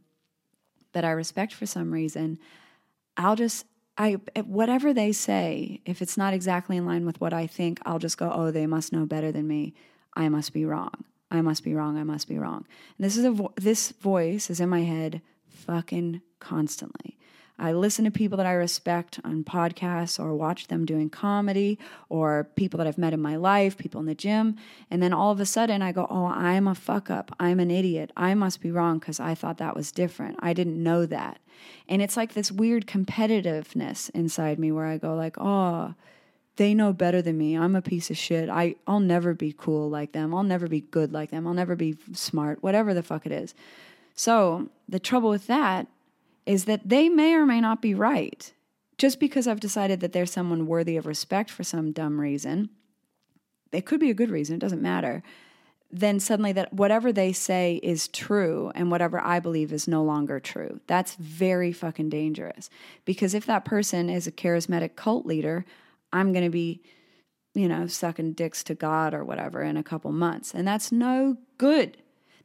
that 0.94 1.04
I 1.04 1.10
respect 1.10 1.54
for 1.54 1.66
some 1.66 1.92
reason, 1.92 2.38
I'll 3.18 3.36
just 3.36 3.66
I 3.98 4.14
whatever 4.46 4.94
they 4.94 5.12
say, 5.12 5.82
if 5.86 6.02
it's 6.02 6.18
not 6.18 6.34
exactly 6.34 6.78
in 6.78 6.86
line 6.86 7.06
with 7.06 7.22
what 7.22 7.34
I 7.34 7.46
think, 7.46 7.80
I'll 7.86 8.00
just 8.00 8.18
go, 8.18 8.32
"Oh, 8.34 8.50
they 8.50 8.66
must 8.66 8.92
know 8.92 9.06
better 9.06 9.32
than 9.32 9.48
me. 9.48 9.76
I 10.16 10.30
must 10.30 10.52
be 10.52 10.66
wrong." 10.66 11.04
I 11.34 11.42
must 11.42 11.64
be 11.64 11.74
wrong. 11.74 11.98
I 11.98 12.04
must 12.04 12.28
be 12.28 12.38
wrong. 12.38 12.66
And 12.98 13.06
this 13.06 13.18
is 13.18 13.26
a 13.26 13.32
vo- 13.32 13.54
this 13.56 13.92
voice 13.92 14.50
is 14.50 14.60
in 14.60 14.70
my 14.70 14.84
head 14.84 15.22
fucking 15.50 16.22
constantly. 16.40 17.18
I 17.58 17.72
listen 17.72 18.06
to 18.06 18.12
people 18.12 18.38
that 18.38 18.48
I 18.48 18.54
respect 18.54 19.20
on 19.24 19.44
podcasts 19.44 20.20
or 20.20 20.36
watch 20.36 20.68
them 20.68 20.86
doing 20.86 21.10
comedy 21.10 21.78
or 22.10 22.50
people 22.56 22.78
that 22.80 22.88
I've 22.88 22.98
met 22.98 23.14
in 23.14 23.22
my 23.22 23.36
life, 23.36 23.78
people 23.78 24.00
in 24.00 24.08
the 24.08 24.16
gym. 24.16 24.58
And 24.90 25.02
then 25.02 25.14
all 25.14 25.32
of 25.32 25.40
a 25.40 25.46
sudden 25.46 25.82
I 25.82 25.92
go, 25.92 26.08
oh, 26.10 26.26
I'm 26.26 26.68
a 26.68 26.76
fuck 26.76 27.10
up. 27.10 27.36
I'm 27.40 27.60
an 27.60 27.72
idiot. 27.72 28.12
I 28.18 28.34
must 28.34 28.62
be 28.62 28.72
wrong 28.72 29.00
because 29.00 29.20
I 29.20 29.36
thought 29.36 29.60
that 29.60 29.76
was 29.76 29.92
different. 29.92 30.38
I 30.40 30.54
didn't 30.54 30.82
know 30.82 31.06
that. 31.06 31.40
And 31.88 32.02
it's 32.02 32.18
like 32.18 32.34
this 32.34 32.52
weird 32.52 32.88
competitiveness 32.88 34.10
inside 34.12 34.60
me 34.60 34.72
where 34.72 34.86
I 34.86 34.98
go 34.98 35.16
like, 35.16 35.38
oh, 35.40 35.94
they 36.56 36.74
know 36.74 36.94
better 36.94 37.22
than 37.22 37.38
me. 37.38 37.56
I'm 37.56 37.76
a 37.76 37.82
piece 37.82 38.10
of 38.12 38.18
shit. 38.18 38.50
I, 38.50 38.76
I'll 38.86 39.00
never 39.00 39.34
be 39.34 39.56
cool 39.58 39.90
like 39.90 40.12
them. 40.12 40.34
I'll 40.34 40.44
never 40.44 40.68
be 40.68 40.82
good 40.82 41.12
like 41.12 41.32
them. 41.32 41.48
I'll 41.48 41.54
never 41.54 41.76
be 41.76 41.98
smart, 42.14 42.62
whatever 42.62 42.94
the 42.94 43.04
fuck 43.04 43.26
it 43.26 43.32
is. 43.32 43.56
So 44.16 44.70
the 44.88 45.00
trouble 45.00 45.30
with 45.30 45.48
that 45.48 45.88
is 46.46 46.66
that 46.66 46.88
they 46.88 47.10
may 47.10 47.34
or 47.34 47.46
may 47.46 47.60
not 47.60 47.82
be 47.82 47.94
right. 47.96 48.52
Just 48.98 49.20
because 49.20 49.48
I've 49.48 49.60
decided 49.60 50.02
that 50.02 50.14
there's 50.14 50.32
someone 50.32 50.68
worthy 50.68 50.98
of 50.98 51.08
respect 51.08 51.50
for 51.50 51.64
some 51.64 51.92
dumb 51.92 52.20
reason, 52.20 52.70
it 53.72 53.86
could 53.86 54.00
be 54.00 54.12
a 54.12 54.14
good 54.14 54.30
reason, 54.30 54.56
it 54.56 54.60
doesn't 54.60 54.82
matter. 54.82 55.24
Then 55.92 56.20
suddenly, 56.20 56.52
that 56.54 56.74
whatever 56.74 57.12
they 57.12 57.34
say 57.34 57.80
is 57.84 58.08
true 58.08 58.72
and 58.74 58.90
whatever 58.90 59.20
I 59.20 59.40
believe 59.40 59.72
is 59.72 59.88
no 59.88 60.04
longer 60.04 60.40
true. 60.40 60.80
That's 60.88 61.16
very 61.16 61.72
fucking 61.72 62.10
dangerous. 62.10 62.70
Because 63.06 63.34
if 63.34 63.46
that 63.46 63.66
person 63.66 64.10
is 64.10 64.26
a 64.26 64.32
charismatic 64.32 64.96
cult 64.96 65.26
leader, 65.26 65.66
I'm 66.14 66.32
going 66.32 66.46
to 66.46 66.50
be, 66.50 66.82
you 67.54 67.68
know, 67.68 67.88
sucking 67.88 68.34
dicks 68.34 68.64
to 68.66 68.76
God 68.76 69.14
or 69.14 69.26
whatever 69.26 69.62
in 69.62 69.76
a 69.76 69.84
couple 69.84 70.12
months. 70.14 70.54
And 70.54 70.66
that's 70.66 70.92
no 70.92 71.38
good. 71.58 71.98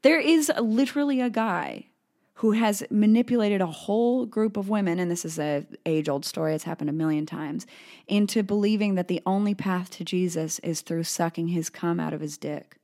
There 0.02 0.18
is 0.18 0.50
literally 0.59 1.20
a 1.20 1.31
guy 1.31 1.87
who 2.35 2.52
has 2.52 2.85
manipulated 2.88 3.61
a 3.61 3.66
whole 3.66 4.24
group 4.24 4.57
of 4.57 4.68
women, 4.68 5.00
and 5.00 5.11
this 5.11 5.24
is 5.24 5.40
a 5.40 5.66
age 5.85 6.09
old 6.09 6.24
story, 6.24 6.54
it's 6.54 6.62
happened 6.62 6.88
a 6.88 6.92
million 6.92 7.26
times, 7.26 7.66
into 8.07 8.44
believing 8.44 8.94
that 8.94 9.09
the 9.09 9.20
only 9.26 9.57
path 9.57 9.90
to 9.90 10.04
Jesus 10.04 10.61
is 10.61 10.81
through 10.81 11.02
sucking 11.02 11.48
his 11.48 11.68
cum 11.68 11.98
out 11.98 12.12
of 12.12 12.20
his 12.20 12.38
dick. 12.38 12.76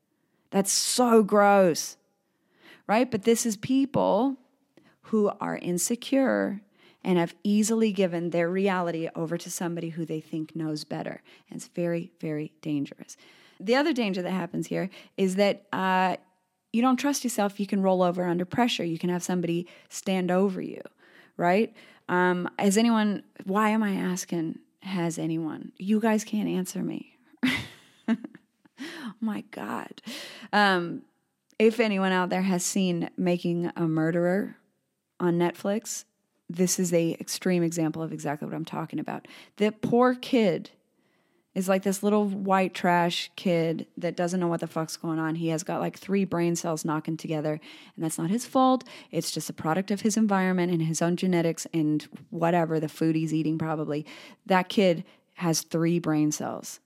That's 0.50 0.72
so 0.72 1.22
gross, 1.22 1.96
right? 2.88 3.08
But 3.08 3.22
this 3.22 3.46
is 3.46 3.56
people 3.56 4.38
who 5.02 5.30
are 5.40 5.56
insecure 5.58 6.60
and 7.04 7.18
have 7.18 7.34
easily 7.44 7.92
given 7.92 8.30
their 8.30 8.48
reality 8.48 9.08
over 9.14 9.36
to 9.36 9.50
somebody 9.50 9.90
who 9.90 10.06
they 10.06 10.20
think 10.20 10.56
knows 10.56 10.84
better. 10.84 11.22
And 11.50 11.56
it's 11.58 11.68
very, 11.68 12.10
very 12.20 12.52
dangerous. 12.62 13.16
The 13.60 13.76
other 13.76 13.92
danger 13.92 14.22
that 14.22 14.30
happens 14.30 14.66
here 14.66 14.90
is 15.16 15.36
that 15.36 15.66
uh, 15.72 16.16
you 16.72 16.82
don't 16.82 16.96
trust 16.96 17.22
yourself. 17.22 17.60
You 17.60 17.66
can 17.66 17.82
roll 17.82 18.02
over 18.02 18.24
under 18.24 18.44
pressure. 18.44 18.84
You 18.84 18.98
can 18.98 19.10
have 19.10 19.22
somebody 19.22 19.68
stand 19.88 20.30
over 20.30 20.60
you, 20.60 20.80
right? 21.36 21.72
Um, 22.08 22.48
has 22.58 22.76
anyone, 22.76 23.22
why 23.44 23.70
am 23.70 23.82
I 23.82 23.94
asking, 23.94 24.58
has 24.80 25.18
anyone? 25.18 25.72
You 25.78 26.00
guys 26.00 26.24
can't 26.24 26.48
answer 26.48 26.82
me. 26.82 27.16
oh 28.08 28.16
my 29.20 29.44
God. 29.50 30.02
Um, 30.52 31.02
if 31.58 31.78
anyone 31.78 32.12
out 32.12 32.30
there 32.30 32.42
has 32.42 32.64
seen 32.64 33.10
Making 33.16 33.70
a 33.76 33.86
Murderer 33.86 34.56
on 35.20 35.38
Netflix, 35.38 36.04
this 36.48 36.78
is 36.78 36.92
a 36.92 37.16
extreme 37.20 37.62
example 37.62 38.02
of 38.02 38.12
exactly 38.12 38.46
what 38.46 38.54
I'm 38.54 38.64
talking 38.64 38.98
about. 38.98 39.26
The 39.56 39.72
poor 39.72 40.14
kid 40.14 40.70
is 41.54 41.68
like 41.68 41.84
this 41.84 42.02
little 42.02 42.26
white 42.26 42.74
trash 42.74 43.30
kid 43.36 43.86
that 43.96 44.16
doesn't 44.16 44.40
know 44.40 44.48
what 44.48 44.60
the 44.60 44.66
fuck's 44.66 44.96
going 44.96 45.18
on. 45.18 45.36
He 45.36 45.48
has 45.48 45.62
got 45.62 45.80
like 45.80 45.96
three 45.96 46.24
brain 46.24 46.56
cells 46.56 46.84
knocking 46.84 47.16
together, 47.16 47.60
and 47.94 48.04
that's 48.04 48.18
not 48.18 48.30
his 48.30 48.44
fault. 48.44 48.84
It's 49.10 49.30
just 49.30 49.48
a 49.48 49.54
product 49.54 49.90
of 49.90 50.00
his 50.00 50.16
environment 50.16 50.72
and 50.72 50.82
his 50.82 51.00
own 51.00 51.16
genetics 51.16 51.66
and 51.72 52.06
whatever 52.30 52.80
the 52.80 52.88
food 52.88 53.14
he's 53.14 53.32
eating, 53.32 53.56
probably. 53.56 54.04
That 54.46 54.68
kid 54.68 55.04
has 55.34 55.62
three 55.62 55.98
brain 55.98 56.32
cells, 56.32 56.80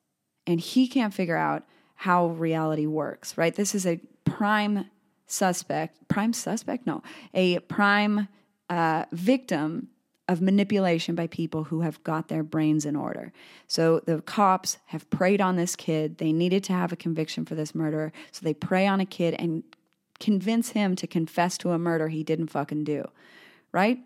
and 0.47 0.61
he 0.61 0.87
can't 0.87 1.15
figure 1.15 1.37
out 1.37 1.65
how 1.95 2.27
reality 2.29 2.87
works, 2.87 3.37
right? 3.37 3.55
This 3.55 3.75
is 3.75 3.87
a 3.87 4.01
prime 4.25 4.85
suspect, 5.27 6.07
prime 6.09 6.33
suspect? 6.33 6.87
No, 6.87 7.03
a 7.33 7.59
prime 7.61 8.29
uh, 8.69 9.05
victim 9.13 9.89
of 10.29 10.43
manipulation 10.43 11.15
by 11.15 11.27
people 11.27 11.65
who 11.65 11.81
have 11.81 12.03
got 12.05 12.29
their 12.29 12.43
brains 12.43 12.85
in 12.85 12.95
order. 12.95 13.33
So 13.67 14.01
the 14.01 14.21
cops 14.21 14.77
have 14.87 15.09
preyed 15.09 15.41
on 15.41 15.57
this 15.57 15.75
kid. 15.75 16.19
They 16.19 16.33
needed 16.33 16.63
to 16.65 16.75
have 16.75 16.93
a 16.93 16.97
conviction 16.97 17.47
for 17.47 17.55
this 17.55 17.75
murder. 17.75 18.13
So 18.31 18.45
they 18.45 18.53
prey 18.53 18.87
on 18.87 19.01
a 19.01 19.07
kid 19.07 19.35
and 19.39 19.63
convince 20.21 20.71
him 20.71 20.97
to 20.97 21.07
confess 21.07 21.57
to 21.59 21.71
a 21.71 21.79
murder 21.79 22.09
he 22.09 22.23
didn't 22.23 22.49
fucking 22.49 22.85
do. 22.85 23.05
Right? 23.73 24.01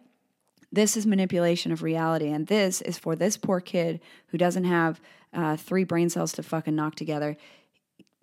This 0.70 0.96
is 0.96 1.06
manipulation 1.06 1.72
of 1.72 1.82
reality. 1.82 2.28
And 2.28 2.46
this 2.46 2.80
is 2.82 2.98
for 2.98 3.16
this 3.16 3.36
poor 3.36 3.60
kid 3.60 4.00
who 4.28 4.38
doesn't 4.38 4.64
have 4.64 5.00
uh, 5.34 5.56
three 5.56 5.84
brain 5.84 6.08
cells 6.08 6.32
to 6.34 6.42
fucking 6.42 6.76
knock 6.76 6.94
together 6.94 7.36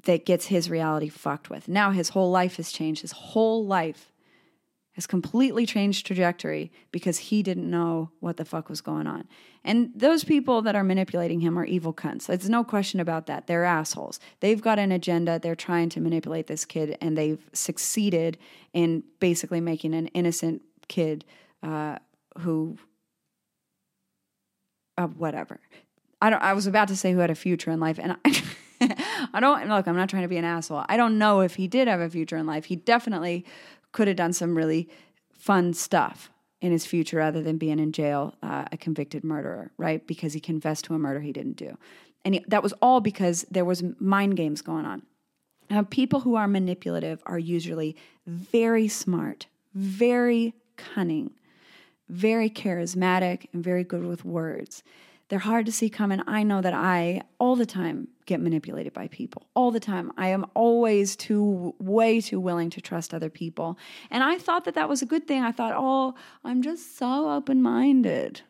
that 0.04 0.26
gets 0.26 0.46
his 0.46 0.70
reality 0.70 1.10
fucked 1.10 1.50
with. 1.50 1.68
Now 1.68 1.92
his 1.92 2.10
whole 2.10 2.32
life 2.32 2.56
has 2.56 2.72
changed. 2.72 3.02
His 3.02 3.12
whole 3.12 3.66
life 3.66 4.12
has 5.00 5.08
completely 5.08 5.66
changed 5.66 6.06
trajectory 6.06 6.74
because 6.92 7.18
he 7.18 7.42
didn't 7.42 7.70
know 7.70 8.12
what 8.20 8.36
the 8.36 8.44
fuck 8.44 8.68
was 8.68 8.82
going 8.82 9.08
on. 9.08 9.26
And 9.64 9.92
those 9.96 10.26
people 10.26 10.62
that 10.64 10.76
are 10.76 10.84
manipulating 10.84 11.40
him 11.40 11.58
are 11.58 11.64
evil 11.64 11.94
cunts. 11.94 12.26
There's 12.26 12.50
no 12.50 12.66
question 12.66 13.00
about 13.00 13.26
that. 13.28 13.48
They're 13.48 13.64
assholes. 13.64 14.20
They've 14.42 14.62
got 14.62 14.78
an 14.78 14.92
agenda. 14.92 15.40
They're 15.40 15.56
trying 15.56 15.88
to 15.92 16.02
manipulate 16.02 16.48
this 16.48 16.66
kid, 16.66 16.98
and 17.00 17.18
they've 17.18 17.42
succeeded 17.54 18.38
in 18.74 19.04
basically 19.22 19.62
making 19.62 19.94
an 19.94 20.08
innocent 20.08 20.64
kid 20.90 21.24
uh, 21.64 22.00
who, 22.40 22.78
uh, 24.98 25.08
whatever. 25.08 25.62
I 26.22 26.30
don't. 26.30 26.44
I 26.44 26.52
was 26.52 26.68
about 26.68 26.90
to 26.90 26.98
say 26.98 27.14
who 27.14 27.20
had 27.20 27.32
a 27.32 27.36
future 27.36 27.72
in 27.72 27.80
life, 27.80 28.00
and 28.02 28.18
I. 28.26 28.44
I 29.34 29.42
don't 29.42 29.68
look, 29.68 29.90
I'm 29.90 29.98
not 29.98 30.08
trying 30.08 30.22
to 30.22 30.30
be 30.30 30.38
an 30.38 30.46
asshole. 30.46 30.86
I 30.88 30.96
don't 30.96 31.18
know 31.18 31.42
if 31.42 31.56
he 31.56 31.68
did 31.68 31.90
have 31.90 32.00
a 32.00 32.10
future 32.10 32.38
in 32.38 32.46
life. 32.48 32.64
He 32.64 32.78
definitely 32.78 33.46
could 33.92 34.08
have 34.08 34.18
done 34.18 34.34
some 34.34 34.56
really 34.56 34.90
fun 35.32 35.74
stuff 35.74 36.30
in 36.62 36.72
his 36.72 36.86
future 36.86 37.18
rather 37.18 37.42
than 37.42 37.58
being 37.58 37.80
in 37.80 37.92
jail, 37.92 38.36
uh, 38.44 38.66
a 38.72 38.78
convicted 38.78 39.24
murderer, 39.24 39.72
right? 39.78 40.06
Because 40.06 40.34
he 40.34 40.40
confessed 40.40 40.86
to 40.86 40.94
a 40.94 41.00
murder 41.00 41.22
he 41.22 41.32
didn't 41.32 41.56
do. 41.56 41.78
And 42.26 42.36
he, 42.36 42.46
that 42.48 42.64
was 42.64 42.74
all 42.82 43.00
because 43.00 43.46
there 43.50 43.66
was 43.66 43.84
mind 44.00 44.36
games 44.36 44.62
going 44.62 44.86
on. 44.86 45.04
Now, 45.70 45.84
people 45.84 46.22
who 46.22 46.36
are 46.36 46.48
manipulative 46.48 47.22
are 47.26 47.40
usually 47.40 47.96
very 48.28 48.88
smart, 48.88 49.46
very 49.74 50.54
cunning, 50.76 51.32
very 52.10 52.50
charismatic, 52.50 53.48
and 53.54 53.64
very 53.64 53.84
good 53.84 54.04
with 54.04 54.26
words. 54.26 54.84
They're 55.30 55.40
hard 55.40 55.68
to 55.68 55.72
see 55.72 55.90
coming. 55.90 56.22
I 56.28 56.44
know 56.44 56.60
that 56.62 56.74
I 56.74 57.22
all 57.38 57.56
the 57.56 57.66
time 57.66 58.08
get 58.26 58.42
manipulated 58.42 58.94
by 58.94 59.08
people. 59.08 59.48
All 59.54 59.72
the 59.72 59.80
time. 59.80 60.12
I 60.18 60.30
am 60.30 60.46
always 60.56 61.16
too 61.16 61.76
way 61.80 62.20
too 62.20 62.40
willing 62.40 62.72
to 62.72 62.82
trust 62.82 63.14
other 63.14 63.30
people. 63.30 63.78
And 64.10 64.24
I 64.24 64.40
thought 64.40 64.66
that 64.66 64.76
that 64.76 64.90
was 64.90 65.02
a 65.02 65.06
good 65.06 65.28
thing. 65.28 65.44
I 65.44 65.52
thought, 65.52 65.74
"Oh, 65.76 66.16
I'm 66.44 66.62
just 66.62 66.98
so 66.98 67.30
open-minded." 67.32 68.42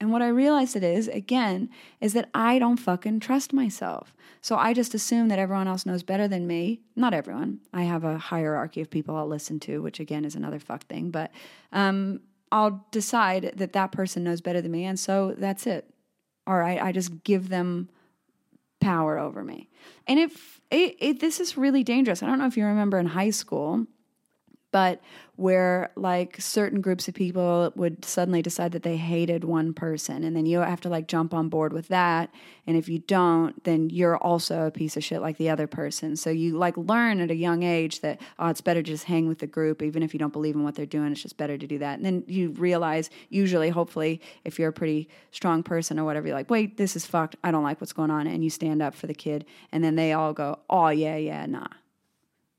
And 0.00 0.12
what 0.12 0.22
I 0.22 0.28
realized 0.28 0.76
it 0.76 0.82
is, 0.82 1.08
again, 1.08 1.70
is 2.00 2.12
that 2.12 2.28
I 2.34 2.58
don't 2.58 2.76
fucking 2.76 3.20
trust 3.20 3.52
myself. 3.52 4.14
So 4.40 4.56
I 4.56 4.74
just 4.74 4.92
assume 4.92 5.28
that 5.28 5.38
everyone 5.38 5.68
else 5.68 5.86
knows 5.86 6.02
better 6.02 6.28
than 6.28 6.46
me. 6.46 6.82
Not 6.94 7.14
everyone. 7.14 7.60
I 7.72 7.84
have 7.84 8.04
a 8.04 8.18
hierarchy 8.18 8.80
of 8.80 8.90
people 8.90 9.16
I'll 9.16 9.28
listen 9.28 9.60
to, 9.60 9.80
which 9.82 10.00
again 10.00 10.24
is 10.24 10.34
another 10.34 10.58
fuck 10.58 10.84
thing. 10.86 11.10
But 11.10 11.30
um, 11.72 12.20
I'll 12.52 12.84
decide 12.90 13.54
that 13.56 13.72
that 13.72 13.92
person 13.92 14.24
knows 14.24 14.40
better 14.40 14.60
than 14.60 14.72
me. 14.72 14.84
And 14.84 14.98
so 14.98 15.34
that's 15.38 15.66
it 15.66 15.93
or 16.46 16.62
I, 16.62 16.78
I 16.78 16.92
just 16.92 17.24
give 17.24 17.48
them 17.48 17.88
power 18.80 19.18
over 19.18 19.42
me. 19.42 19.68
And 20.06 20.18
if 20.18 20.60
it, 20.70 20.96
it, 20.98 21.20
this 21.20 21.40
is 21.40 21.56
really 21.56 21.82
dangerous, 21.82 22.22
I 22.22 22.26
don't 22.26 22.38
know 22.38 22.46
if 22.46 22.56
you 22.56 22.64
remember 22.64 22.98
in 22.98 23.06
high 23.06 23.30
school, 23.30 23.86
but 24.74 25.00
where 25.36 25.92
like 25.94 26.34
certain 26.40 26.80
groups 26.80 27.06
of 27.06 27.14
people 27.14 27.72
would 27.76 28.04
suddenly 28.04 28.42
decide 28.42 28.72
that 28.72 28.82
they 28.82 28.96
hated 28.96 29.44
one 29.44 29.72
person 29.72 30.24
and 30.24 30.34
then 30.34 30.46
you 30.46 30.58
have 30.58 30.80
to 30.80 30.88
like 30.88 31.06
jump 31.06 31.32
on 31.32 31.48
board 31.48 31.72
with 31.72 31.86
that 31.86 32.28
and 32.66 32.76
if 32.76 32.88
you 32.88 32.98
don't 32.98 33.62
then 33.62 33.88
you're 33.88 34.16
also 34.16 34.66
a 34.66 34.72
piece 34.72 34.96
of 34.96 35.04
shit 35.04 35.20
like 35.20 35.36
the 35.36 35.48
other 35.48 35.68
person. 35.68 36.16
So 36.16 36.28
you 36.30 36.58
like 36.58 36.76
learn 36.76 37.20
at 37.20 37.30
a 37.30 37.36
young 37.36 37.62
age 37.62 38.00
that 38.00 38.20
oh 38.40 38.48
it's 38.48 38.60
better 38.60 38.82
to 38.82 38.90
just 38.90 39.04
hang 39.04 39.28
with 39.28 39.38
the 39.38 39.46
group 39.46 39.80
even 39.80 40.02
if 40.02 40.12
you 40.12 40.18
don't 40.18 40.32
believe 40.32 40.56
in 40.56 40.64
what 40.64 40.74
they're 40.74 40.86
doing 40.86 41.12
it's 41.12 41.22
just 41.22 41.36
better 41.36 41.56
to 41.56 41.66
do 41.68 41.78
that. 41.78 41.98
And 41.98 42.04
then 42.04 42.24
you 42.26 42.50
realize 42.50 43.10
usually 43.28 43.68
hopefully 43.68 44.20
if 44.44 44.58
you're 44.58 44.70
a 44.70 44.72
pretty 44.72 45.08
strong 45.30 45.62
person 45.62 46.00
or 46.00 46.04
whatever 46.04 46.26
you're 46.26 46.36
like 46.36 46.50
wait 46.50 46.78
this 46.78 46.96
is 46.96 47.06
fucked. 47.06 47.36
I 47.44 47.52
don't 47.52 47.62
like 47.62 47.80
what's 47.80 47.92
going 47.92 48.10
on 48.10 48.26
and 48.26 48.42
you 48.42 48.50
stand 48.50 48.82
up 48.82 48.96
for 48.96 49.06
the 49.06 49.14
kid 49.14 49.44
and 49.70 49.84
then 49.84 49.94
they 49.94 50.12
all 50.14 50.32
go 50.32 50.58
oh 50.68 50.88
yeah 50.88 51.14
yeah 51.14 51.46
nah 51.46 51.68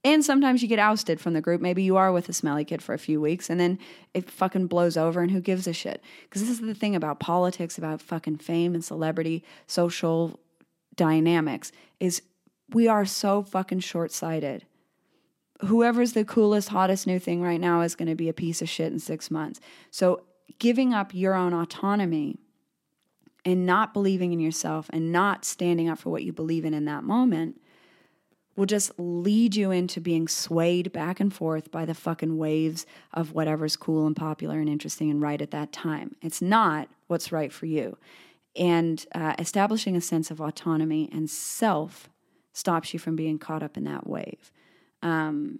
and 0.06 0.24
sometimes 0.24 0.62
you 0.62 0.68
get 0.68 0.78
ousted 0.78 1.20
from 1.20 1.34
the 1.34 1.42
group. 1.42 1.60
Maybe 1.60 1.82
you 1.82 1.98
are 1.98 2.12
with 2.12 2.30
a 2.30 2.34
smelly 2.34 2.64
kid 2.64 2.84
for 2.84 2.94
a 2.94 3.00
few 3.00 3.20
weeks 3.20 3.50
and 3.50 3.60
then 3.60 3.80
it 4.14 4.30
fucking 4.30 4.68
blows 4.68 4.96
over 4.96 5.20
and 5.20 5.32
who 5.32 5.42
gives 5.42 5.66
a 5.66 5.74
shit? 5.74 6.02
Because 6.22 6.44
this 6.44 6.52
is 6.52 6.62
the 6.62 6.76
thing 6.76 6.96
about 6.96 7.20
politics, 7.20 7.80
about 7.80 8.02
fucking 8.02 8.38
fame 8.38 8.76
and 8.76 8.86
celebrity, 8.86 9.44
social 9.66 10.40
dynamics, 10.96 11.72
is 12.00 12.22
we 12.70 12.88
are 12.88 13.04
so 13.04 13.42
fucking 13.42 13.80
short 13.80 14.12
sighted. 14.12 14.68
Whoever's 15.62 16.14
the 16.14 16.24
coolest, 16.24 16.70
hottest 16.70 17.08
new 17.08 17.18
thing 17.18 17.42
right 17.42 17.60
now 17.60 17.82
is 17.82 17.96
going 17.96 18.08
to 18.08 18.16
be 18.16 18.30
a 18.30 18.34
piece 18.34 18.62
of 18.62 18.70
shit 18.70 18.94
in 18.94 19.00
six 19.00 19.32
months. 19.32 19.60
So 19.90 20.22
giving 20.60 20.94
up 20.94 21.16
your 21.16 21.34
own 21.34 21.52
autonomy 21.52 22.38
and 23.44 23.66
not 23.66 23.92
believing 23.92 24.34
in 24.34 24.40
yourself 24.40 24.88
and 24.94 25.12
not 25.12 25.46
standing 25.46 25.90
up 25.90 25.98
for 25.98 26.12
what 26.12 26.24
you 26.24 26.32
believe 26.32 26.64
in 26.64 26.76
in 26.76 26.86
that 26.86 27.04
moment 27.04 27.60
will 28.56 28.66
just 28.66 28.92
lead 28.98 29.56
you 29.56 29.72
into 29.72 30.00
being 30.00 30.28
swayed 30.28 30.92
back 30.92 31.20
and 31.20 31.34
forth 31.34 31.72
by 31.72 31.86
the 31.86 31.94
fucking 31.94 32.38
waves 32.38 32.86
of 33.14 33.34
whatever's 33.34 33.76
cool 33.76 34.08
and 34.08 34.16
popular 34.16 34.60
and 34.60 34.70
interesting 34.70 35.12
and 35.12 35.22
right 35.22 35.42
at 35.42 35.52
that 35.52 35.72
time. 35.72 36.16
It's 36.22 36.42
not 36.42 36.88
what's 37.08 37.32
right 37.32 37.52
for 37.52 37.66
you. 37.66 37.98
And 38.56 39.06
uh, 39.14 39.36
establishing 39.38 39.96
a 39.96 40.02
sense 40.02 40.32
of 40.32 40.40
autonomy 40.40 41.10
and 41.12 41.30
self 41.30 42.10
stops 42.54 42.94
you 42.94 43.00
from 43.00 43.18
being 43.18 43.38
caught 43.38 43.62
up 43.62 43.76
in 43.76 43.84
that 43.84 44.08
wave. 44.08 44.52
Um, 45.02 45.60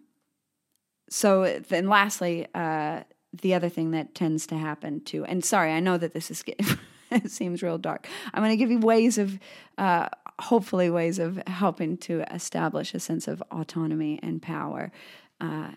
so 1.10 1.60
then, 1.60 1.90
lastly, 1.90 2.48
uh, 2.56 3.02
the 3.34 3.54
other 3.54 3.70
thing 3.70 3.92
that 3.92 4.16
tends 4.16 4.48
to 4.48 4.58
happen 4.58 5.02
too, 5.02 5.26
and 5.26 5.44
sorry, 5.44 5.72
I 5.72 5.82
know 5.82 5.98
that 5.98 6.14
this 6.14 6.32
is 6.32 6.44
it 7.12 7.30
seems 7.30 7.62
real 7.62 7.78
dark. 7.78 8.08
I'm 8.34 8.42
going 8.42 8.52
to 8.52 8.58
give 8.58 8.72
you 8.72 8.80
ways 8.80 9.18
of 9.18 9.38
uh, 9.78 10.08
hopefully 10.40 10.90
ways 10.90 11.20
of 11.20 11.42
helping 11.48 11.98
to 11.98 12.22
establish 12.34 12.94
a 12.94 13.00
sense 13.00 13.28
of 13.28 13.42
autonomy 13.52 14.20
and 14.22 14.42
power 14.42 14.92
uh, 15.40 15.72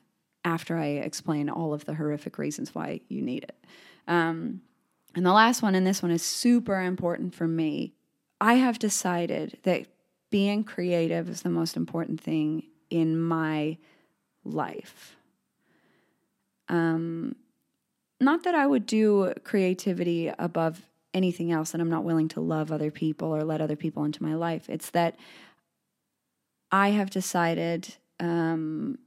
after 0.45 0.77
I 0.77 0.87
explain 0.87 1.49
all 1.49 1.73
of 1.73 1.85
the 1.85 1.95
horrific 1.95 2.39
reasons 2.39 2.75
why 2.75 3.01
you 3.09 3.23
need 3.23 3.45
it. 3.45 3.65
Um, 4.07 4.63
and 5.15 5.25
the 5.25 5.33
last 5.33 5.63
one, 5.63 5.75
and 5.75 5.87
this 5.87 6.03
one 6.03 6.11
is 6.11 6.23
super 6.23 6.81
important 6.81 7.35
for 7.35 7.47
me. 7.47 7.95
I 8.41 8.55
have 8.55 8.79
decided 8.79 9.59
that 9.63 9.87
being 10.31 10.65
creative 10.65 11.29
is 11.29 11.43
the 11.43 11.51
most 11.51 11.77
important 11.77 12.21
thing 12.21 12.65
in 12.91 13.19
my 13.21 13.79
life. 14.45 15.17
Um, 16.69 17.37
not 18.21 18.45
that 18.45 18.55
I 18.55 18.67
would 18.67 18.87
do 18.87 19.33
creativity 19.45 20.33
above 20.39 20.83
anything 21.15 21.51
else 21.53 21.71
that 21.73 21.81
I'm 21.81 21.91
not 21.91 22.05
willing 22.05 22.29
to 22.29 22.41
love 22.41 22.71
other 22.71 22.91
people 22.91 23.35
or 23.35 23.45
let 23.45 23.61
other 23.61 23.77
people 23.77 24.05
into 24.05 24.23
my 24.23 24.35
life. 24.35 24.69
It's 24.69 24.91
that 24.91 25.17
I 26.71 26.91
have 26.91 27.11
decided 27.11 27.97
um, 28.21 28.99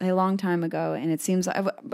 a 0.00 0.12
long 0.12 0.36
time 0.36 0.64
ago, 0.64 0.94
and 0.94 1.10
it 1.12 1.20
seems, 1.20 1.48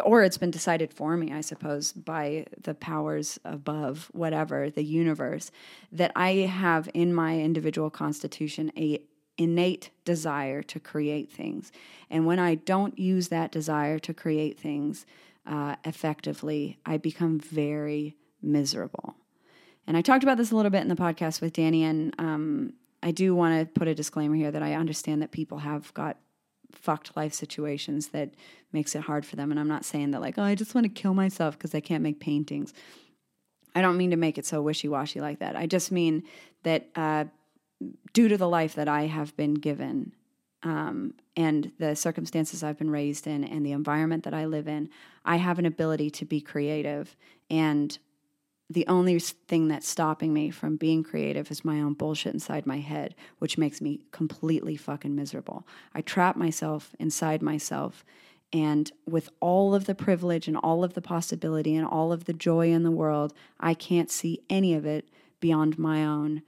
or 0.05 0.23
it's 0.23 0.38
been 0.38 0.51
decided 0.51 0.92
for 0.94 1.16
me, 1.16 1.33
I 1.33 1.40
suppose, 1.40 1.92
by 1.92 2.47
the 2.62 2.75
powers 2.75 3.38
above, 3.44 4.11
whatever, 4.12 4.71
the 4.71 4.85
universe, 4.85 5.51
that 5.92 6.12
I 6.16 6.31
have 6.31 6.88
in 6.94 7.12
my 7.12 7.38
individual 7.38 7.90
constitution 7.90 8.73
a 8.77 9.03
innate 9.37 9.90
desire 10.05 10.62
to 10.64 10.81
create 10.81 11.31
things. 11.31 11.71
And 12.11 12.27
when 12.27 12.38
I 12.40 12.57
don't 12.57 12.99
use 12.99 13.29
that 13.29 13.53
desire 13.53 13.99
to 14.01 14.12
create 14.12 14.59
things 14.59 15.07
uh, 15.47 15.77
effectively, 15.85 16.79
I 16.85 16.97
become 16.97 17.38
very 17.38 18.16
miserable. 18.42 19.14
And 19.88 19.96
I 19.96 20.03
talked 20.03 20.22
about 20.22 20.37
this 20.37 20.53
a 20.53 20.55
little 20.55 20.70
bit 20.70 20.83
in 20.83 20.88
the 20.88 20.94
podcast 20.94 21.40
with 21.40 21.55
Danny, 21.55 21.83
and 21.83 22.14
um, 22.18 22.74
I 23.03 23.11
do 23.11 23.35
want 23.35 23.59
to 23.59 23.72
put 23.72 23.88
a 23.88 23.94
disclaimer 23.94 24.37
here 24.37 24.51
that 24.51 24.62
I 24.62 24.74
understand 24.74 25.22
that 25.22 25.33
people 25.33 25.59
have 25.59 25.92
got 25.94 26.18
fucked 26.72 27.16
life 27.16 27.33
situations 27.33 28.09
that 28.09 28.35
makes 28.70 28.94
it 28.94 29.01
hard 29.01 29.24
for 29.24 29.37
them. 29.37 29.51
And 29.51 29.59
I'm 29.59 29.66
not 29.66 29.87
saying 29.87 30.11
that 30.11 30.20
like, 30.20 30.37
oh, 30.37 30.42
I 30.42 30.55
just 30.55 30.74
want 30.74 30.85
to 30.85 30.90
kill 30.90 31.14
myself 31.14 31.57
because 31.57 31.74
I 31.74 31.81
can't 31.81 32.03
make 32.03 32.20
paintings. 32.20 32.74
I 33.74 33.81
don't 33.81 33.96
mean 33.96 34.11
to 34.11 34.16
make 34.16 34.37
it 34.37 34.44
so 34.44 34.61
wishy 34.61 34.88
washy 34.88 35.22
like 35.22 35.38
that. 35.38 35.57
I 35.57 35.66
just 35.66 35.90
mean 35.90 36.22
that 36.64 36.88
uh, 36.94 37.24
due 38.12 38.29
to 38.29 38.37
the 38.37 38.48
life 38.48 38.74
that 38.74 38.88
I 38.88 39.07
have 39.07 39.35
been 39.38 39.55
given 39.55 40.12
um, 40.64 41.14
and 41.35 41.72
the 41.79 41.96
circumstances 41.96 42.62
I've 42.62 42.79
been 42.79 42.90
raised 42.90 43.27
in 43.27 43.42
and 43.42 43.64
the 43.64 43.72
environment 43.72 44.24
that 44.24 44.35
I 44.35 44.44
live 44.44 44.68
in, 44.68 44.90
I 45.24 45.37
have 45.37 45.59
an 45.59 45.64
ability 45.64 46.11
to 46.11 46.27
be 46.27 46.42
creative. 46.42 47.16
And 47.48 47.98
the 48.70 48.87
only 48.87 49.18
thing 49.18 49.68
that's 49.68 49.88
stopping 49.88 50.33
me 50.35 50.50
from 50.50 50.76
being 50.76 51.02
creative 51.02 51.50
is 51.50 51.64
my 51.64 51.81
own 51.81 51.94
bullshit 51.94 52.35
inside 52.35 52.66
my 52.66 52.78
head, 52.78 53.14
which 53.38 53.57
makes 53.57 53.81
me 53.81 54.00
completely 54.11 54.76
fucking 54.76 55.14
miserable. 55.14 55.66
I 55.94 56.02
trap 56.02 56.37
myself 56.37 56.94
inside 56.98 57.40
myself. 57.40 58.04
And 58.52 58.90
with 59.07 59.31
all 59.40 59.74
of 59.74 59.87
the 59.87 59.94
privilege 59.94 60.48
and 60.48 60.57
all 60.57 60.85
of 60.85 60.94
the 60.94 61.02
possibility 61.02 61.76
and 61.76 61.87
all 61.87 62.12
of 62.12 62.24
the 62.24 62.33
joy 62.33 62.70
in 62.70 62.83
the 62.83 62.90
world, 62.90 63.33
I 63.59 63.74
can't 63.74 64.11
see 64.11 64.42
any 64.50 64.74
of 64.74 64.85
it 64.85 65.09
beyond 65.40 65.78
my 65.78 66.04
own 66.04 66.42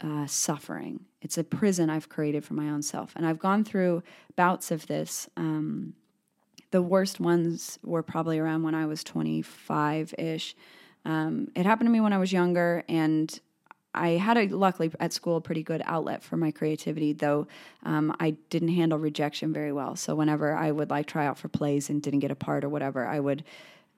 uh, 0.00 0.26
suffering. 0.26 1.06
It's 1.22 1.38
a 1.38 1.44
prison 1.44 1.90
I've 1.90 2.08
created 2.08 2.44
for 2.44 2.54
my 2.54 2.68
own 2.68 2.82
self. 2.82 3.12
And 3.16 3.26
I've 3.26 3.38
gone 3.38 3.64
through 3.64 4.02
bouts 4.36 4.70
of 4.70 4.86
this. 4.86 5.28
Um, 5.36 5.94
the 6.70 6.82
worst 6.82 7.20
ones 7.20 7.78
were 7.82 8.02
probably 8.02 8.38
around 8.38 8.62
when 8.62 8.74
I 8.74 8.86
was 8.86 9.02
25 9.04 10.14
ish. 10.18 10.54
Um, 11.04 11.48
it 11.54 11.66
happened 11.66 11.88
to 11.88 11.92
me 11.92 12.00
when 12.00 12.12
I 12.12 12.18
was 12.18 12.32
younger, 12.32 12.84
and 12.88 13.38
I 13.94 14.10
had 14.10 14.36
a 14.36 14.48
luckily 14.48 14.90
at 14.98 15.12
school 15.12 15.36
a 15.36 15.40
pretty 15.40 15.62
good 15.62 15.82
outlet 15.84 16.22
for 16.22 16.36
my 16.36 16.50
creativity, 16.50 17.12
though 17.12 17.46
um, 17.84 18.14
I 18.18 18.30
didn't 18.50 18.68
handle 18.68 18.98
rejection 18.98 19.52
very 19.52 19.72
well. 19.72 19.94
So 19.96 20.14
whenever 20.14 20.54
I 20.54 20.70
would 20.70 20.90
like 20.90 21.06
try 21.06 21.26
out 21.26 21.38
for 21.38 21.48
plays 21.48 21.88
and 21.90 22.02
didn't 22.02 22.20
get 22.20 22.30
a 22.30 22.36
part 22.36 22.64
or 22.64 22.68
whatever, 22.68 23.06
I 23.06 23.20
would 23.20 23.44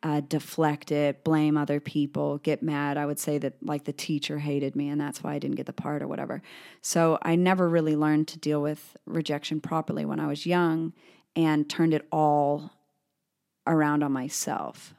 uh, 0.02 0.20
deflect 0.20 0.92
it, 0.92 1.24
blame 1.24 1.56
other 1.56 1.80
people, 1.80 2.38
get 2.38 2.62
mad. 2.62 2.98
I 2.98 3.06
would 3.06 3.18
say 3.18 3.38
that 3.38 3.54
like 3.62 3.84
the 3.84 3.92
teacher 3.92 4.38
hated 4.38 4.76
me 4.76 4.88
and 4.88 5.00
that's 5.00 5.24
why 5.24 5.34
I 5.34 5.38
didn't 5.38 5.56
get 5.56 5.66
the 5.66 5.72
part 5.72 6.02
or 6.02 6.08
whatever. 6.08 6.42
So 6.82 7.18
I 7.22 7.34
never 7.34 7.68
really 7.68 7.96
learned 7.96 8.28
to 8.28 8.38
deal 8.38 8.60
with 8.60 8.96
rejection 9.06 9.60
properly 9.60 10.04
when 10.04 10.20
I 10.20 10.26
was 10.26 10.46
young 10.46 10.92
and 11.34 11.68
turned 11.68 11.94
it 11.94 12.06
all 12.12 12.70
around 13.66 14.02
on 14.02 14.12
myself. 14.12 14.94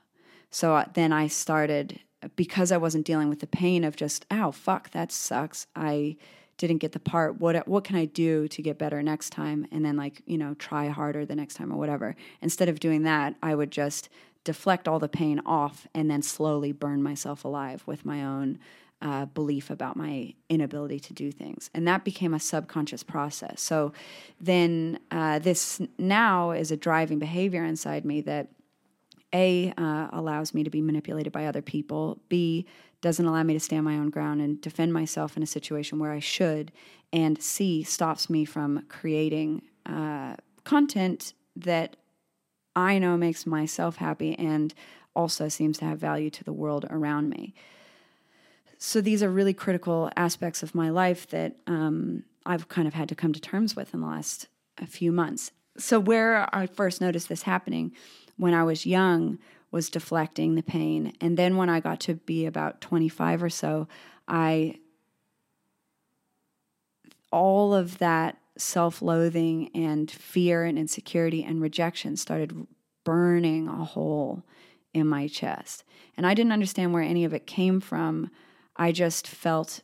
So 0.49 0.75
uh, 0.75 0.85
then 0.93 1.11
I 1.11 1.27
started 1.27 1.99
because 2.35 2.71
I 2.71 2.77
wasn't 2.77 3.05
dealing 3.05 3.29
with 3.29 3.39
the 3.39 3.47
pain 3.47 3.83
of 3.83 3.95
just, 3.95 4.25
oh 4.31 4.51
fuck, 4.51 4.91
that 4.91 5.11
sucks. 5.11 5.67
I 5.75 6.17
didn't 6.57 6.79
get 6.79 6.91
the 6.91 6.99
part. 6.99 7.39
What 7.39 7.67
what 7.67 7.83
can 7.83 7.95
I 7.95 8.05
do 8.05 8.47
to 8.47 8.61
get 8.61 8.79
better 8.79 9.03
next 9.03 9.29
time? 9.29 9.67
And 9.71 9.85
then 9.85 9.95
like, 9.95 10.21
you 10.25 10.37
know, 10.37 10.55
try 10.55 10.87
harder 10.87 11.25
the 11.25 11.35
next 11.35 11.55
time 11.55 11.71
or 11.71 11.77
whatever. 11.77 12.15
Instead 12.41 12.69
of 12.69 12.79
doing 12.79 13.03
that, 13.03 13.35
I 13.43 13.53
would 13.53 13.71
just 13.71 14.09
deflect 14.43 14.87
all 14.87 14.97
the 14.97 15.09
pain 15.09 15.41
off 15.45 15.87
and 15.93 16.09
then 16.09 16.21
slowly 16.21 16.71
burn 16.71 17.03
myself 17.03 17.45
alive 17.45 17.83
with 17.85 18.05
my 18.05 18.23
own 18.23 18.57
uh, 19.01 19.25
belief 19.25 19.69
about 19.69 19.95
my 19.95 20.33
inability 20.49 20.99
to 20.99 21.13
do 21.13 21.31
things. 21.31 21.69
And 21.73 21.87
that 21.87 22.03
became 22.03 22.33
a 22.33 22.39
subconscious 22.39 23.03
process. 23.03 23.61
So 23.61 23.93
then 24.41 24.99
uh, 25.11 25.39
this 25.39 25.79
now 25.99 26.51
is 26.51 26.71
a 26.71 26.77
driving 26.77 27.19
behavior 27.19 27.63
inside 27.63 28.05
me 28.05 28.21
that 28.21 28.47
A, 29.33 29.73
uh, 29.77 30.07
allows 30.11 30.53
me 30.53 30.63
to 30.63 30.69
be 30.69 30.81
manipulated 30.81 31.33
by 31.33 31.45
other 31.45 31.61
people, 31.61 32.19
B, 32.29 32.65
doesn't 33.01 33.25
allow 33.25 33.43
me 33.43 33.53
to 33.53 33.59
stand 33.59 33.83
my 33.83 33.95
own 33.95 34.09
ground 34.09 34.41
and 34.41 34.59
defend 34.61 34.93
myself 34.93 35.37
in 35.37 35.43
a 35.43 35.47
situation 35.47 35.99
where 35.99 36.11
I 36.11 36.19
should, 36.19 36.71
and 37.13 37.41
C, 37.41 37.83
stops 37.83 38.29
me 38.29 38.45
from 38.45 38.85
creating 38.89 39.61
uh, 39.85 40.35
content 40.63 41.33
that 41.55 41.95
I 42.75 42.99
know 42.99 43.17
makes 43.17 43.45
myself 43.45 43.97
happy 43.97 44.37
and 44.37 44.73
also 45.15 45.49
seems 45.49 45.77
to 45.79 45.85
have 45.85 45.99
value 45.99 46.29
to 46.29 46.43
the 46.43 46.53
world 46.53 46.85
around 46.89 47.29
me. 47.29 47.53
So 48.77 49.01
these 49.01 49.23
are 49.23 49.29
really 49.29 49.53
critical 49.53 50.11
aspects 50.15 50.61
of 50.61 50.75
my 50.75 50.89
life 50.89 51.27
that 51.29 51.55
um, 51.65 52.23
I've 52.45 52.69
kind 52.69 52.87
of 52.87 52.93
had 52.93 53.09
to 53.09 53.15
come 53.15 53.33
to 53.33 53.39
terms 53.39 53.75
with 53.75 53.93
in 53.93 54.01
the 54.01 54.07
last 54.07 54.47
few 54.85 55.11
months. 55.11 55.51
So 55.77 55.99
where 55.99 56.47
I 56.53 56.67
first 56.67 57.01
noticed 57.01 57.29
this 57.29 57.43
happening 57.43 57.93
when 58.37 58.53
I 58.53 58.63
was 58.63 58.85
young 58.85 59.39
was 59.71 59.89
deflecting 59.89 60.55
the 60.55 60.63
pain, 60.63 61.13
and 61.19 61.37
then 61.37 61.57
when 61.57 61.69
I 61.69 61.79
got 61.79 61.99
to 62.01 62.15
be 62.15 62.45
about 62.45 62.79
25 62.79 63.43
or 63.43 63.49
so, 63.49 63.87
I 64.27 64.79
all 67.31 67.73
of 67.73 67.97
that 67.97 68.37
self 68.57 69.01
loathing 69.01 69.69
and 69.75 70.09
fear 70.09 70.63
and 70.63 70.79
insecurity 70.79 71.43
and 71.43 71.61
rejection 71.61 72.15
started 72.17 72.67
burning 73.03 73.67
a 73.67 73.83
hole 73.83 74.43
in 74.93 75.07
my 75.07 75.27
chest. 75.27 75.83
And 76.15 76.25
I 76.25 76.33
didn't 76.33 76.51
understand 76.51 76.93
where 76.93 77.03
any 77.03 77.23
of 77.25 77.33
it 77.33 77.45
came 77.45 77.79
from. 77.79 78.31
I 78.75 78.91
just 78.91 79.27
felt 79.27 79.81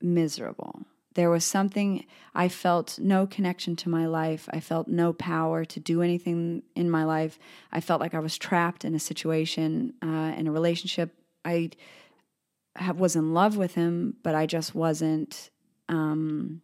miserable. 0.00 0.86
There 1.16 1.30
was 1.30 1.44
something, 1.46 2.04
I 2.34 2.48
felt 2.48 2.98
no 2.98 3.26
connection 3.26 3.74
to 3.76 3.88
my 3.88 4.06
life. 4.06 4.50
I 4.52 4.60
felt 4.60 4.86
no 4.86 5.14
power 5.14 5.64
to 5.64 5.80
do 5.80 6.02
anything 6.02 6.62
in 6.74 6.90
my 6.90 7.04
life. 7.04 7.38
I 7.72 7.80
felt 7.80 8.02
like 8.02 8.14
I 8.14 8.18
was 8.18 8.36
trapped 8.36 8.84
in 8.84 8.94
a 8.94 8.98
situation, 8.98 9.94
uh, 10.02 10.34
in 10.36 10.46
a 10.46 10.52
relationship. 10.52 11.14
I 11.42 11.70
was 12.94 13.16
in 13.16 13.32
love 13.32 13.56
with 13.56 13.76
him, 13.76 14.16
but 14.22 14.34
I 14.34 14.44
just 14.44 14.74
wasn't 14.74 15.48
um, 15.88 16.60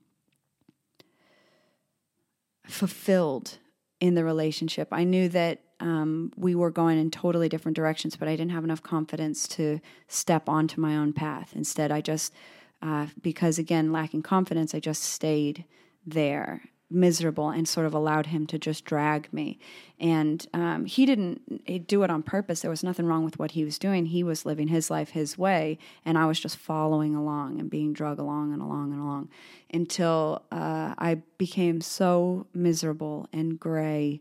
fulfilled 2.66 3.58
in 4.00 4.14
the 4.14 4.24
relationship. 4.24 4.88
I 4.92 5.04
knew 5.04 5.30
that 5.30 5.62
um, 5.80 6.30
we 6.36 6.54
were 6.54 6.70
going 6.70 6.98
in 6.98 7.10
totally 7.10 7.48
different 7.48 7.76
directions, 7.76 8.16
but 8.16 8.28
I 8.28 8.36
didn't 8.36 8.52
have 8.52 8.64
enough 8.64 8.82
confidence 8.82 9.48
to 9.48 9.80
step 10.08 10.46
onto 10.46 10.78
my 10.78 10.94
own 10.94 11.14
path. 11.14 11.52
Instead, 11.56 11.90
I 11.90 12.02
just, 12.02 12.34
uh, 12.82 13.06
because 13.22 13.58
again, 13.58 13.92
lacking 13.92 14.22
confidence, 14.22 14.74
I 14.74 14.80
just 14.80 15.02
stayed 15.02 15.64
there 16.04 16.62
miserable 16.92 17.48
and 17.48 17.66
sort 17.66 17.86
of 17.86 17.94
allowed 17.94 18.26
him 18.26 18.46
to 18.46 18.58
just 18.58 18.84
drag 18.84 19.32
me. 19.32 19.58
And 19.98 20.46
um, 20.52 20.84
he 20.84 21.06
didn't 21.06 21.86
do 21.86 22.02
it 22.02 22.10
on 22.10 22.22
purpose. 22.22 22.60
There 22.60 22.70
was 22.70 22.84
nothing 22.84 23.06
wrong 23.06 23.24
with 23.24 23.38
what 23.38 23.52
he 23.52 23.64
was 23.64 23.78
doing. 23.78 24.06
He 24.06 24.22
was 24.22 24.44
living 24.44 24.68
his 24.68 24.90
life 24.90 25.10
his 25.10 25.38
way, 25.38 25.78
and 26.04 26.18
I 26.18 26.26
was 26.26 26.38
just 26.38 26.58
following 26.58 27.14
along 27.14 27.58
and 27.58 27.70
being 27.70 27.92
drug 27.92 28.18
along 28.18 28.52
and 28.52 28.60
along 28.60 28.92
and 28.92 29.00
along 29.00 29.30
until 29.72 30.42
uh, 30.52 30.94
I 30.98 31.22
became 31.38 31.80
so 31.80 32.46
miserable 32.52 33.28
and 33.32 33.58
gray 33.58 34.20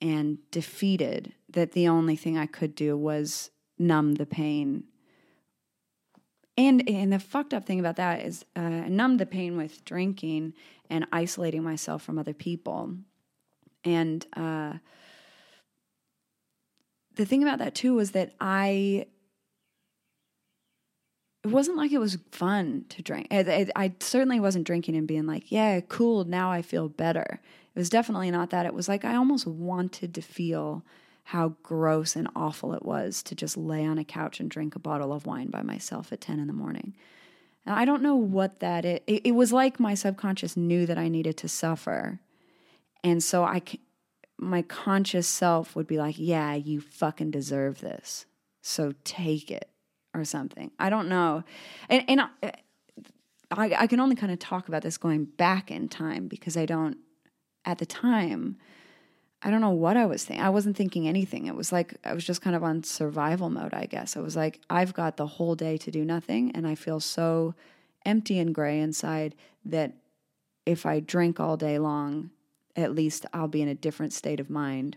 and 0.00 0.38
defeated 0.50 1.32
that 1.48 1.72
the 1.72 1.88
only 1.88 2.16
thing 2.16 2.38
I 2.38 2.46
could 2.46 2.74
do 2.74 2.96
was 2.96 3.50
numb 3.78 4.14
the 4.14 4.26
pain 4.26 4.84
and 6.56 6.88
and 6.88 7.12
the 7.12 7.18
fucked 7.18 7.52
up 7.52 7.64
thing 7.64 7.80
about 7.80 7.96
that 7.96 8.22
is 8.22 8.44
uh, 8.54 8.60
numb 8.88 9.16
the 9.16 9.26
pain 9.26 9.56
with 9.56 9.84
drinking 9.84 10.54
and 10.88 11.06
isolating 11.12 11.62
myself 11.62 12.02
from 12.02 12.18
other 12.18 12.34
people. 12.34 12.94
And 13.84 14.26
uh, 14.36 14.74
the 17.16 17.26
thing 17.26 17.42
about 17.42 17.58
that 17.58 17.74
too 17.74 17.94
was 17.94 18.12
that 18.12 18.34
I 18.40 19.06
it 21.44 21.50
wasn't 21.50 21.76
like 21.76 21.92
it 21.92 21.98
was 21.98 22.16
fun 22.32 22.86
to 22.88 23.02
drink. 23.02 23.28
I, 23.30 23.40
I, 23.40 23.66
I, 23.76 23.92
certainly 24.00 24.40
wasn't 24.40 24.66
drinking 24.66 24.96
and 24.96 25.06
being 25.06 25.26
like, 25.26 25.52
yeah, 25.52 25.80
cool, 25.80 26.24
now 26.24 26.50
I 26.50 26.62
feel 26.62 26.88
better. 26.88 27.38
It 27.74 27.78
was 27.78 27.90
definitely 27.90 28.30
not 28.30 28.48
that. 28.50 28.64
It 28.64 28.72
was 28.72 28.88
like 28.88 29.04
I 29.04 29.16
almost 29.16 29.46
wanted 29.46 30.14
to 30.14 30.22
feel 30.22 30.82
how 31.24 31.54
gross 31.62 32.16
and 32.16 32.28
awful 32.36 32.74
it 32.74 32.84
was 32.84 33.22
to 33.22 33.34
just 33.34 33.56
lay 33.56 33.84
on 33.84 33.98
a 33.98 34.04
couch 34.04 34.40
and 34.40 34.50
drink 34.50 34.76
a 34.76 34.78
bottle 34.78 35.12
of 35.12 35.26
wine 35.26 35.48
by 35.48 35.62
myself 35.62 36.12
at 36.12 36.20
10 36.20 36.38
in 36.38 36.46
the 36.46 36.52
morning. 36.52 36.94
And 37.64 37.74
I 37.74 37.86
don't 37.86 38.02
know 38.02 38.16
what 38.16 38.60
that 38.60 38.84
is. 38.84 39.00
It, 39.06 39.22
it 39.26 39.32
was 39.32 39.52
like 39.52 39.80
my 39.80 39.94
subconscious 39.94 40.56
knew 40.56 40.84
that 40.84 40.98
I 40.98 41.08
needed 41.08 41.38
to 41.38 41.48
suffer. 41.48 42.20
And 43.02 43.22
so 43.22 43.42
I, 43.42 43.62
my 44.38 44.62
conscious 44.62 45.26
self 45.26 45.74
would 45.74 45.86
be 45.86 45.96
like, 45.96 46.16
yeah, 46.18 46.54
you 46.54 46.80
fucking 46.80 47.30
deserve 47.30 47.80
this. 47.80 48.26
So 48.60 48.92
take 49.04 49.50
it 49.50 49.70
or 50.12 50.24
something. 50.24 50.70
I 50.78 50.90
don't 50.90 51.08
know. 51.08 51.42
And, 51.88 52.04
and 52.06 52.20
I, 52.20 52.28
I, 53.50 53.74
I 53.80 53.86
can 53.86 54.00
only 54.00 54.16
kind 54.16 54.32
of 54.32 54.38
talk 54.38 54.68
about 54.68 54.82
this 54.82 54.98
going 54.98 55.24
back 55.24 55.70
in 55.70 55.88
time 55.88 56.28
because 56.28 56.56
I 56.56 56.66
don't, 56.66 56.98
at 57.64 57.78
the 57.78 57.86
time, 57.86 58.58
I 59.44 59.50
don't 59.50 59.60
know 59.60 59.70
what 59.70 59.98
I 59.98 60.06
was 60.06 60.24
thinking. 60.24 60.44
I 60.44 60.48
wasn't 60.48 60.74
thinking 60.74 61.06
anything. 61.06 61.46
It 61.46 61.54
was 61.54 61.70
like 61.70 61.94
I 62.02 62.14
was 62.14 62.24
just 62.24 62.40
kind 62.40 62.56
of 62.56 62.64
on 62.64 62.82
survival 62.82 63.50
mode, 63.50 63.74
I 63.74 63.84
guess. 63.84 64.16
It 64.16 64.22
was 64.22 64.34
like 64.34 64.60
I've 64.70 64.94
got 64.94 65.18
the 65.18 65.26
whole 65.26 65.54
day 65.54 65.76
to 65.76 65.90
do 65.90 66.02
nothing 66.02 66.50
and 66.52 66.66
I 66.66 66.74
feel 66.74 66.98
so 66.98 67.54
empty 68.06 68.38
and 68.38 68.54
gray 68.54 68.80
inside 68.80 69.34
that 69.66 69.92
if 70.64 70.86
I 70.86 70.98
drink 71.00 71.38
all 71.38 71.58
day 71.58 71.78
long, 71.78 72.30
at 72.74 72.94
least 72.94 73.26
I'll 73.34 73.46
be 73.46 73.60
in 73.60 73.68
a 73.68 73.74
different 73.74 74.14
state 74.14 74.40
of 74.40 74.48
mind. 74.48 74.96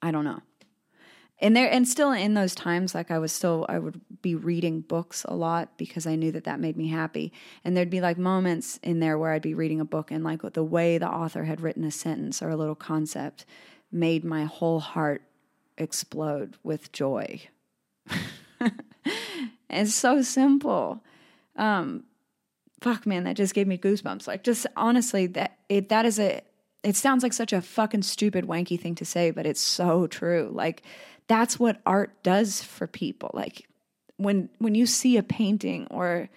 I 0.00 0.12
don't 0.12 0.24
know 0.24 0.40
and 1.40 1.56
there 1.56 1.70
and 1.70 1.86
still 1.86 2.12
in 2.12 2.34
those 2.34 2.54
times 2.54 2.94
like 2.94 3.10
i 3.10 3.18
was 3.18 3.32
still 3.32 3.66
i 3.68 3.78
would 3.78 4.00
be 4.22 4.34
reading 4.34 4.80
books 4.80 5.24
a 5.28 5.34
lot 5.34 5.76
because 5.76 6.06
i 6.06 6.14
knew 6.14 6.32
that 6.32 6.44
that 6.44 6.60
made 6.60 6.76
me 6.76 6.88
happy. 6.88 7.32
And 7.64 7.76
there'd 7.76 7.90
be 7.90 8.00
like 8.00 8.18
moments 8.18 8.78
in 8.82 9.00
there 9.00 9.18
where 9.18 9.32
i'd 9.32 9.42
be 9.42 9.54
reading 9.54 9.80
a 9.80 9.84
book 9.84 10.10
and 10.10 10.24
like 10.24 10.42
the 10.52 10.64
way 10.64 10.98
the 10.98 11.08
author 11.08 11.44
had 11.44 11.60
written 11.60 11.84
a 11.84 11.90
sentence 11.90 12.42
or 12.42 12.50
a 12.50 12.56
little 12.56 12.74
concept 12.74 13.44
made 13.92 14.24
my 14.24 14.44
whole 14.44 14.80
heart 14.80 15.22
explode 15.76 16.56
with 16.62 16.92
joy. 16.92 17.40
It's 19.74 19.94
so 19.94 20.22
simple. 20.22 21.02
Um, 21.56 22.04
fuck 22.80 23.06
man, 23.06 23.24
that 23.24 23.36
just 23.36 23.54
gave 23.54 23.66
me 23.66 23.76
goosebumps. 23.78 24.26
Like 24.26 24.44
just 24.44 24.66
honestly, 24.76 25.26
that 25.28 25.58
it 25.68 25.88
that 25.88 26.06
is 26.06 26.18
a 26.18 26.42
it 26.84 26.96
sounds 26.96 27.22
like 27.22 27.32
such 27.32 27.52
a 27.52 27.62
fucking 27.62 28.02
stupid 28.02 28.46
wanky 28.46 28.78
thing 28.78 28.94
to 28.96 29.04
say, 29.04 29.30
but 29.30 29.46
it's 29.46 29.60
so 29.60 30.06
true. 30.06 30.50
Like 30.52 30.82
that's 31.26 31.58
what 31.58 31.80
art 31.86 32.22
does 32.22 32.62
for 32.62 32.86
people. 32.86 33.30
Like 33.32 33.66
when 34.18 34.50
when 34.58 34.74
you 34.74 34.86
see 34.86 35.16
a 35.16 35.22
painting 35.22 35.86
or 35.90 36.28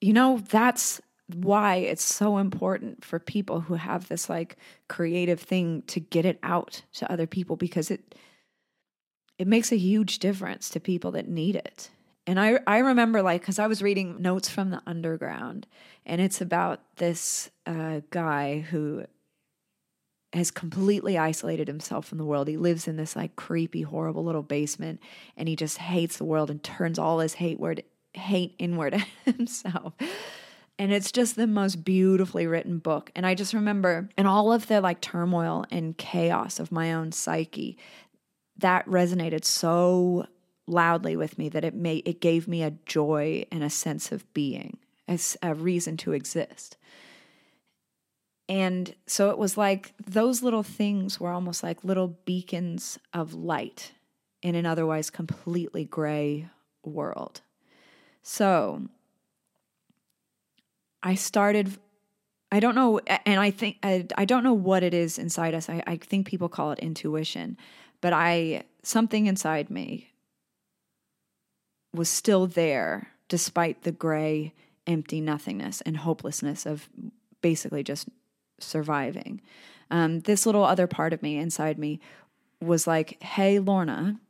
you 0.00 0.12
know, 0.12 0.42
that's 0.50 1.00
why 1.32 1.76
it's 1.76 2.02
so 2.02 2.38
important 2.38 3.04
for 3.04 3.20
people 3.20 3.60
who 3.60 3.74
have 3.74 4.08
this 4.08 4.28
like 4.28 4.56
creative 4.88 5.40
thing 5.40 5.82
to 5.82 6.00
get 6.00 6.24
it 6.24 6.38
out 6.42 6.82
to 6.94 7.10
other 7.10 7.26
people 7.26 7.56
because 7.56 7.90
it 7.90 8.16
it 9.38 9.46
makes 9.46 9.72
a 9.72 9.76
huge 9.76 10.18
difference 10.18 10.68
to 10.70 10.80
people 10.80 11.12
that 11.12 11.28
need 11.28 11.56
it. 11.56 11.90
And 12.26 12.38
I 12.38 12.60
I 12.66 12.78
remember 12.78 13.22
like 13.22 13.42
cuz 13.42 13.58
I 13.58 13.66
was 13.66 13.82
reading 13.82 14.20
Notes 14.20 14.48
from 14.48 14.70
the 14.70 14.82
Underground 14.86 15.66
and 16.04 16.20
it's 16.20 16.40
about 16.40 16.80
this 16.96 17.50
uh, 17.66 18.00
guy 18.10 18.60
who 18.60 19.04
has 20.32 20.50
completely 20.50 21.18
isolated 21.18 21.68
himself 21.68 22.06
from 22.06 22.18
the 22.18 22.24
world. 22.24 22.48
He 22.48 22.56
lives 22.56 22.88
in 22.88 22.96
this 22.96 23.14
like 23.14 23.36
creepy 23.36 23.82
horrible 23.82 24.24
little 24.24 24.42
basement 24.42 25.00
and 25.36 25.48
he 25.48 25.56
just 25.56 25.78
hates 25.78 26.16
the 26.16 26.24
world 26.24 26.50
and 26.50 26.62
turns 26.62 26.98
all 26.98 27.18
his 27.18 27.34
hate 27.34 27.60
word 27.60 27.82
hate 28.14 28.54
inward 28.58 28.94
at 29.26 29.34
himself. 29.36 29.94
And 30.78 30.92
it's 30.92 31.12
just 31.12 31.36
the 31.36 31.46
most 31.46 31.84
beautifully 31.84 32.46
written 32.46 32.78
book. 32.78 33.10
And 33.14 33.26
I 33.26 33.34
just 33.34 33.52
remember 33.52 34.08
in 34.16 34.26
all 34.26 34.52
of 34.52 34.66
the 34.66 34.80
like 34.80 35.00
turmoil 35.00 35.64
and 35.70 35.96
chaos 35.96 36.58
of 36.58 36.72
my 36.72 36.92
own 36.92 37.12
psyche, 37.12 37.76
that 38.56 38.86
resonated 38.86 39.44
so 39.44 40.26
loudly 40.66 41.16
with 41.16 41.38
me 41.38 41.48
that 41.48 41.64
it 41.64 41.74
made 41.74 42.06
it 42.06 42.20
gave 42.20 42.46
me 42.46 42.62
a 42.62 42.74
joy 42.86 43.44
and 43.50 43.62
a 43.62 43.70
sense 43.70 44.12
of 44.12 44.32
being, 44.32 44.78
as 45.08 45.36
a 45.42 45.54
reason 45.54 45.96
to 45.98 46.12
exist. 46.12 46.76
And 48.48 48.94
so 49.06 49.30
it 49.30 49.38
was 49.38 49.56
like 49.56 49.94
those 50.04 50.42
little 50.42 50.62
things 50.62 51.18
were 51.18 51.30
almost 51.30 51.62
like 51.62 51.84
little 51.84 52.18
beacons 52.24 52.98
of 53.14 53.34
light 53.34 53.92
in 54.42 54.54
an 54.54 54.66
otherwise 54.66 55.10
completely 55.10 55.84
gray 55.84 56.48
world. 56.84 57.40
So 58.22 58.82
I 61.02 61.14
started 61.14 61.78
I 62.50 62.60
don't 62.60 62.74
know 62.74 63.00
and 63.24 63.40
I 63.40 63.50
think 63.50 63.78
I, 63.82 64.06
I 64.16 64.26
don't 64.26 64.44
know 64.44 64.52
what 64.52 64.82
it 64.82 64.92
is 64.92 65.18
inside 65.18 65.54
us. 65.54 65.70
I, 65.70 65.82
I 65.86 65.96
think 65.96 66.26
people 66.26 66.50
call 66.50 66.72
it 66.72 66.78
intuition, 66.80 67.56
but 68.02 68.12
I 68.12 68.64
something 68.82 69.26
inside 69.26 69.70
me 69.70 70.11
was 71.94 72.08
still 72.08 72.46
there 72.46 73.08
despite 73.28 73.82
the 73.82 73.92
gray, 73.92 74.52
empty 74.86 75.20
nothingness 75.20 75.80
and 75.82 75.98
hopelessness 75.98 76.66
of 76.66 76.88
basically 77.40 77.82
just 77.82 78.08
surviving. 78.58 79.40
Um, 79.90 80.20
this 80.20 80.46
little 80.46 80.64
other 80.64 80.86
part 80.86 81.12
of 81.12 81.22
me 81.22 81.36
inside 81.36 81.78
me 81.78 82.00
was 82.60 82.86
like, 82.86 83.22
hey, 83.22 83.58
Lorna, 83.58 84.20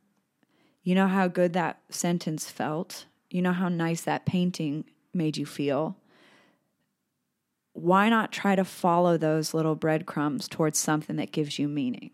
you 0.83 0.95
know 0.95 1.07
how 1.07 1.27
good 1.27 1.53
that 1.53 1.79
sentence 1.89 2.49
felt? 2.49 3.05
You 3.29 3.41
know 3.41 3.53
how 3.53 3.69
nice 3.69 4.01
that 4.01 4.25
painting 4.25 4.85
made 5.13 5.37
you 5.37 5.45
feel? 5.45 5.97
Why 7.73 8.09
not 8.09 8.31
try 8.31 8.55
to 8.55 8.65
follow 8.65 9.17
those 9.17 9.53
little 9.53 9.75
breadcrumbs 9.75 10.47
towards 10.47 10.77
something 10.77 11.15
that 11.15 11.31
gives 11.31 11.57
you 11.57 11.67
meaning? 11.67 12.11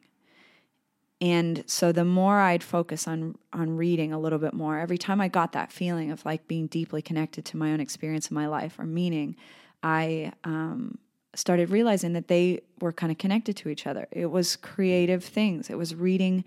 And 1.22 1.64
so 1.68 1.92
the 1.92 2.06
more 2.06 2.40
I'd 2.40 2.64
focus 2.64 3.08
on 3.08 3.36
on 3.52 3.76
reading 3.76 4.14
a 4.14 4.20
little 4.20 4.40
bit 4.40 4.54
more, 4.54 4.80
every 4.80 4.98
time 4.98 5.20
I 5.20 5.28
got 5.28 5.52
that 5.52 5.72
feeling 5.72 6.12
of 6.12 6.24
like 6.26 6.48
being 6.48 6.68
deeply 6.68 7.02
connected 7.02 7.44
to 7.46 7.58
my 7.58 7.74
own 7.74 7.80
experience 7.80 8.30
in 8.32 8.36
my 8.36 8.48
life 8.48 8.80
or 8.80 8.86
meaning, 8.86 9.36
I 9.84 10.32
um, 10.46 10.98
started 11.34 11.70
realizing 11.70 12.14
that 12.14 12.28
they 12.28 12.62
were 12.80 12.94
kind 12.94 13.12
of 13.12 13.18
connected 13.18 13.58
to 13.58 13.70
each 13.70 13.86
other. 13.86 14.08
It 14.12 14.28
was 14.28 14.56
creative 14.56 15.24
things. 15.24 15.70
It 15.70 15.78
was 15.78 15.94
reading 15.94 16.46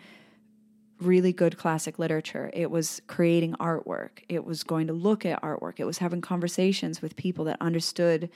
really 1.00 1.32
good 1.32 1.58
classic 1.58 1.98
literature. 1.98 2.50
It 2.54 2.70
was 2.70 3.02
creating 3.06 3.54
artwork. 3.54 4.20
It 4.28 4.44
was 4.44 4.62
going 4.62 4.86
to 4.86 4.92
look 4.92 5.26
at 5.26 5.42
artwork. 5.42 5.74
It 5.78 5.84
was 5.84 5.98
having 5.98 6.20
conversations 6.20 7.02
with 7.02 7.16
people 7.16 7.44
that 7.46 7.58
understood 7.60 8.30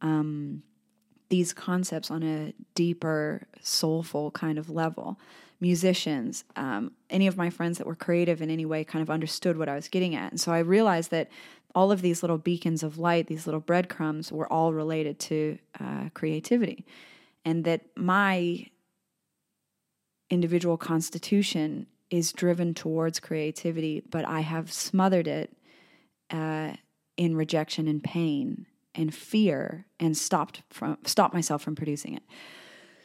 um, 0.00 0.62
these 1.28 1.52
concepts 1.52 2.10
on 2.10 2.22
a 2.22 2.52
deeper, 2.74 3.46
soulful 3.60 4.30
kind 4.32 4.58
of 4.58 4.68
level. 4.68 5.18
Musicians, 5.62 6.42
um, 6.56 6.90
any 7.08 7.28
of 7.28 7.36
my 7.36 7.48
friends 7.48 7.78
that 7.78 7.86
were 7.86 7.94
creative 7.94 8.42
in 8.42 8.50
any 8.50 8.66
way 8.66 8.82
kind 8.82 9.00
of 9.00 9.08
understood 9.08 9.56
what 9.56 9.68
I 9.68 9.76
was 9.76 9.86
getting 9.86 10.16
at. 10.16 10.32
And 10.32 10.40
so 10.40 10.50
I 10.52 10.58
realized 10.58 11.12
that 11.12 11.30
all 11.72 11.92
of 11.92 12.02
these 12.02 12.20
little 12.20 12.36
beacons 12.36 12.82
of 12.82 12.98
light, 12.98 13.28
these 13.28 13.46
little 13.46 13.60
breadcrumbs, 13.60 14.32
were 14.32 14.52
all 14.52 14.72
related 14.72 15.20
to 15.20 15.58
uh, 15.78 16.08
creativity. 16.14 16.84
And 17.44 17.64
that 17.64 17.82
my 17.96 18.66
individual 20.30 20.76
constitution 20.76 21.86
is 22.10 22.32
driven 22.32 22.74
towards 22.74 23.20
creativity, 23.20 24.02
but 24.10 24.26
I 24.26 24.40
have 24.40 24.72
smothered 24.72 25.28
it 25.28 25.56
uh, 26.30 26.72
in 27.16 27.36
rejection 27.36 27.86
and 27.86 28.02
pain 28.02 28.66
and 28.96 29.14
fear 29.14 29.86
and 30.00 30.16
stopped 30.16 30.62
from 30.70 30.98
stopped 31.04 31.34
myself 31.34 31.62
from 31.62 31.76
producing 31.76 32.14
it. 32.14 32.22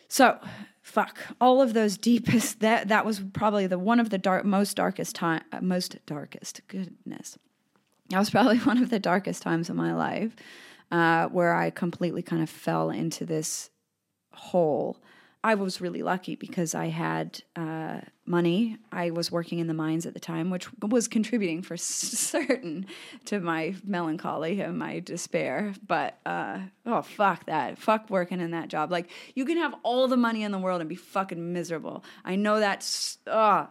So, 0.08 0.40
fuck 0.82 1.20
all 1.42 1.62
of 1.62 1.74
those 1.74 1.98
deepest 1.98 2.62
that 2.62 2.88
that 2.88 3.06
was 3.06 3.20
probably 3.34 3.68
the 3.68 3.78
one 3.78 4.00
of 4.00 4.10
the 4.10 4.18
dark 4.18 4.46
most 4.46 4.78
darkest 4.78 5.14
time 5.16 5.42
most 5.60 5.98
darkest 6.06 6.62
goodness 6.70 7.38
that 8.10 8.20
was 8.20 8.30
probably 8.30 8.58
one 8.72 8.82
of 8.82 8.90
the 8.90 9.00
darkest 9.00 9.42
times 9.42 9.70
of 9.70 9.76
my 9.76 9.94
life 9.94 10.34
uh, 10.92 11.28
where 11.28 11.54
I 11.54 11.70
completely 11.70 12.22
kind 12.22 12.42
of 12.42 12.50
fell 12.50 12.90
into 12.90 13.26
this 13.26 13.70
hole. 14.34 14.98
I 15.48 15.56
was 15.56 15.80
really 15.80 16.04
lucky 16.04 16.36
because 16.36 16.76
I 16.76 16.88
had 16.88 17.42
uh, 17.56 18.02
money. 18.26 18.76
I 18.92 19.12
was 19.12 19.32
working 19.32 19.60
in 19.60 19.68
the 19.68 19.74
mines 19.74 20.06
at 20.06 20.14
the 20.14 20.20
time, 20.20 20.50
which 20.50 20.68
was 20.82 21.08
contributing 21.08 21.62
for 21.62 21.78
certain 21.78 22.86
to 23.28 23.40
my 23.40 23.74
melancholy 23.86 24.60
and 24.60 24.78
my 24.78 25.00
despair. 25.00 25.74
But 25.88 26.18
uh, 26.26 26.60
oh, 26.86 27.02
fuck 27.02 27.46
that. 27.46 27.78
Fuck 27.78 28.10
working 28.10 28.42
in 28.42 28.52
that 28.52 28.68
job. 28.68 28.92
Like, 28.92 29.10
you 29.36 29.46
can 29.46 29.56
have 29.56 29.74
all 29.84 30.10
the 30.10 30.18
money 30.18 30.44
in 30.44 30.52
the 30.52 30.60
world 30.60 30.82
and 30.82 30.90
be 30.90 30.96
fucking 30.96 31.54
miserable. 31.54 32.04
I 32.26 32.36
know 32.36 32.60
that's. 32.60 33.18
Uh. 33.26 33.68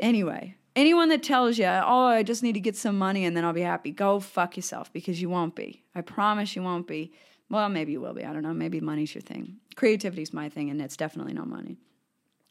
Anyway, 0.00 0.56
Anyone 0.74 1.10
that 1.10 1.22
tells 1.22 1.56
you, 1.56 1.66
oh, 1.66 2.06
I 2.06 2.24
just 2.24 2.42
need 2.42 2.54
to 2.54 2.60
get 2.60 2.76
some 2.76 2.98
money 2.98 3.26
and 3.26 3.36
then 3.36 3.44
I'll 3.44 3.52
be 3.52 3.60
happy, 3.60 3.92
go 3.92 4.18
fuck 4.18 4.56
yourself 4.56 4.92
because 4.92 5.22
you 5.22 5.28
won't 5.28 5.54
be. 5.54 5.84
I 5.94 6.00
promise 6.00 6.56
you 6.56 6.62
won't 6.62 6.88
be. 6.88 7.12
Well, 7.52 7.68
maybe 7.68 7.92
you 7.92 8.00
will 8.00 8.14
be. 8.14 8.24
I 8.24 8.32
don't 8.32 8.42
know. 8.42 8.54
Maybe 8.54 8.80
money's 8.80 9.14
your 9.14 9.20
thing. 9.20 9.58
Creativity's 9.76 10.32
my 10.32 10.48
thing, 10.48 10.70
and 10.70 10.80
it's 10.80 10.96
definitely 10.96 11.34
no 11.34 11.44
money. 11.44 11.76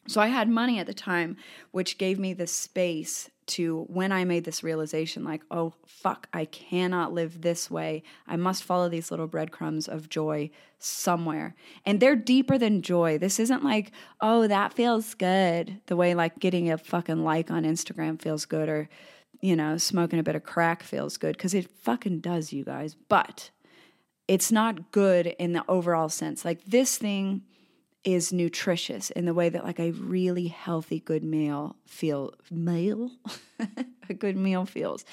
So 0.08 0.22
I 0.22 0.28
had 0.28 0.48
money 0.48 0.78
at 0.78 0.86
the 0.86 0.94
time, 0.94 1.38
which 1.72 1.98
gave 1.98 2.20
me 2.20 2.34
the 2.34 2.46
space 2.46 3.28
to 3.48 3.86
when 3.90 4.12
I 4.12 4.26
made 4.26 4.44
this 4.46 4.64
realization 4.64 5.24
like, 5.24 5.42
oh, 5.50 5.74
fuck, 5.88 6.28
I 6.34 6.46
cannot 6.46 7.14
live 7.14 7.42
this 7.42 7.70
way. 7.72 8.04
I 8.28 8.36
must 8.36 8.64
follow 8.64 8.90
these 8.90 9.10
little 9.10 9.26
breadcrumbs 9.26 9.88
of 9.88 10.08
joy 10.08 10.52
somewhere. 10.78 11.56
And 11.84 12.00
they're 12.00 12.16
deeper 12.16 12.60
than 12.60 12.84
joy. 12.84 13.18
This 13.18 13.40
isn't 13.40 13.64
like, 13.64 13.92
oh, 14.22 14.48
that 14.48 14.74
feels 14.74 15.16
good. 15.16 15.82
The 15.88 15.96
way 15.96 16.14
like 16.14 16.38
getting 16.38 16.70
a 16.70 16.78
fucking 16.78 17.24
like 17.24 17.50
on 17.50 17.64
Instagram 17.64 18.22
feels 18.22 18.46
good 18.46 18.70
or, 18.70 18.88
you 19.42 19.56
know, 19.56 19.78
smoking 19.78 20.20
a 20.20 20.24
bit 20.24 20.36
of 20.36 20.44
crack 20.44 20.84
feels 20.84 21.18
good 21.18 21.36
because 21.38 21.56
it 21.56 21.72
fucking 21.72 22.20
does, 22.20 22.54
you 22.54 22.64
guys. 22.64 22.96
But 23.10 23.50
it's 24.32 24.50
not 24.50 24.94
good 24.94 25.28
in 25.28 25.52
the 25.52 25.62
overall 25.68 26.08
sense. 26.08 26.46
Like 26.46 26.64
this 26.64 26.98
thing 26.98 27.42
is 28.06 28.32
nutritious 28.32 29.10
in 29.10 29.26
the 29.26 29.34
way 29.34 29.50
that 29.50 29.66
like 29.66 29.78
a 29.78 29.92
really 29.92 30.48
healthy 30.48 31.02
good 31.02 31.22
meal 31.22 31.76
feel 31.86 32.34
meal? 32.50 33.12
A 34.10 34.14
good 34.14 34.38
meal 34.38 34.66
feels. 34.66 35.04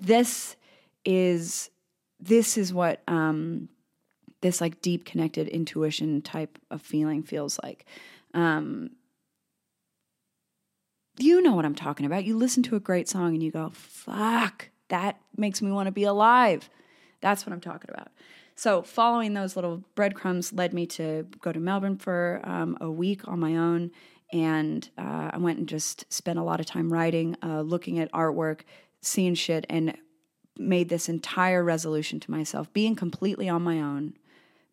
This 0.00 0.56
is 1.04 1.70
this 2.18 2.58
is 2.58 2.74
what 2.74 3.02
um 3.06 3.68
this 4.40 4.60
like 4.60 4.82
deep 4.82 5.04
connected 5.04 5.46
intuition 5.46 6.20
type 6.20 6.58
of 6.68 6.82
feeling 6.82 7.22
feels 7.22 7.60
like. 7.62 7.86
Um 8.34 8.90
you 11.18 11.40
know 11.40 11.54
what 11.54 11.64
i'm 11.64 11.76
talking 11.76 12.04
about. 12.04 12.24
You 12.24 12.36
listen 12.36 12.64
to 12.64 12.74
a 12.74 12.80
great 12.80 13.08
song 13.08 13.32
and 13.32 13.42
you 13.44 13.52
go 13.52 13.70
fuck 13.72 14.70
that 14.88 15.20
makes 15.36 15.62
me 15.62 15.70
want 15.70 15.86
to 15.86 15.92
be 15.92 16.02
alive. 16.02 16.68
That's 17.20 17.46
what 17.46 17.52
i'm 17.52 17.60
talking 17.60 17.90
about 17.94 18.08
so, 18.58 18.80
following 18.80 19.34
those 19.34 19.54
little 19.54 19.84
breadcrumbs 19.94 20.50
led 20.50 20.72
me 20.72 20.86
to 20.86 21.26
go 21.42 21.52
to 21.52 21.60
Melbourne 21.60 21.98
for 21.98 22.40
um, 22.42 22.78
a 22.80 22.90
week 22.90 23.28
on 23.28 23.38
my 23.38 23.54
own. 23.54 23.90
And 24.32 24.88
uh, 24.96 25.30
I 25.34 25.36
went 25.38 25.58
and 25.58 25.68
just 25.68 26.10
spent 26.12 26.38
a 26.38 26.42
lot 26.42 26.58
of 26.58 26.64
time 26.64 26.90
writing, 26.90 27.36
uh, 27.42 27.60
looking 27.60 27.98
at 27.98 28.10
artwork, 28.12 28.60
seeing 29.02 29.34
shit, 29.34 29.66
and 29.68 29.96
made 30.58 30.88
this 30.88 31.06
entire 31.08 31.62
resolution 31.62 32.18
to 32.20 32.30
myself, 32.30 32.72
being 32.72 32.96
completely 32.96 33.46
on 33.46 33.60
my 33.60 33.78
own. 33.78 34.14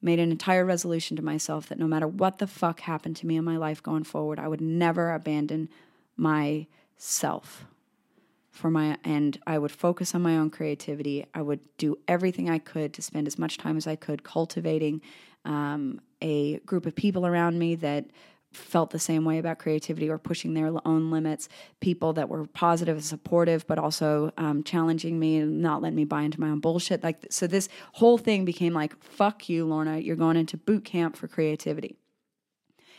Made 0.01 0.19
an 0.19 0.31
entire 0.31 0.65
resolution 0.65 1.17
to 1.17 1.23
myself 1.23 1.67
that 1.67 1.77
no 1.77 1.87
matter 1.87 2.07
what 2.07 2.39
the 2.39 2.47
fuck 2.47 2.81
happened 2.81 3.17
to 3.17 3.27
me 3.27 3.35
in 3.35 3.43
my 3.43 3.57
life 3.57 3.83
going 3.83 4.05
forward, 4.05 4.39
I 4.39 4.47
would 4.47 4.61
never 4.61 5.13
abandon 5.13 5.67
myself. 6.15 7.65
For 8.53 8.69
my 8.69 8.97
and 9.03 9.37
I 9.47 9.57
would 9.57 9.71
focus 9.71 10.13
on 10.13 10.21
my 10.21 10.37
own 10.37 10.51
creativity. 10.51 11.25
I 11.33 11.41
would 11.41 11.59
do 11.77 11.97
everything 12.07 12.49
I 12.49 12.59
could 12.59 12.93
to 12.93 13.01
spend 13.01 13.27
as 13.27 13.37
much 13.37 13.57
time 13.57 13.75
as 13.77 13.87
I 13.87 13.95
could 13.95 14.23
cultivating 14.23 15.01
um, 15.43 15.99
a 16.21 16.59
group 16.59 16.85
of 16.85 16.95
people 16.95 17.25
around 17.25 17.57
me 17.57 17.75
that 17.75 18.05
felt 18.51 18.91
the 18.91 18.99
same 18.99 19.25
way 19.25 19.39
about 19.39 19.57
creativity 19.57 20.07
or 20.07 20.19
pushing 20.19 20.53
their 20.53 20.71
own 20.85 21.09
limits. 21.09 21.49
People 21.79 22.13
that 22.13 22.29
were 22.29 22.45
positive 22.45 22.95
and 22.95 23.03
supportive, 23.03 23.65
but 23.65 23.79
also 23.79 24.31
um, 24.37 24.63
challenging 24.63 25.19
me 25.19 25.37
and 25.37 25.59
not 25.59 25.81
letting 25.81 25.95
me 25.95 26.05
buy 26.05 26.21
into 26.21 26.39
my 26.39 26.49
own 26.49 26.59
bullshit. 26.59 27.03
Like 27.03 27.25
so, 27.31 27.47
this 27.47 27.67
whole 27.93 28.19
thing 28.19 28.45
became 28.45 28.73
like, 28.73 29.03
"Fuck 29.03 29.49
you, 29.49 29.65
Lorna! 29.65 29.97
You're 29.97 30.15
going 30.15 30.37
into 30.37 30.57
boot 30.57 30.85
camp 30.85 31.15
for 31.15 31.27
creativity." 31.27 31.97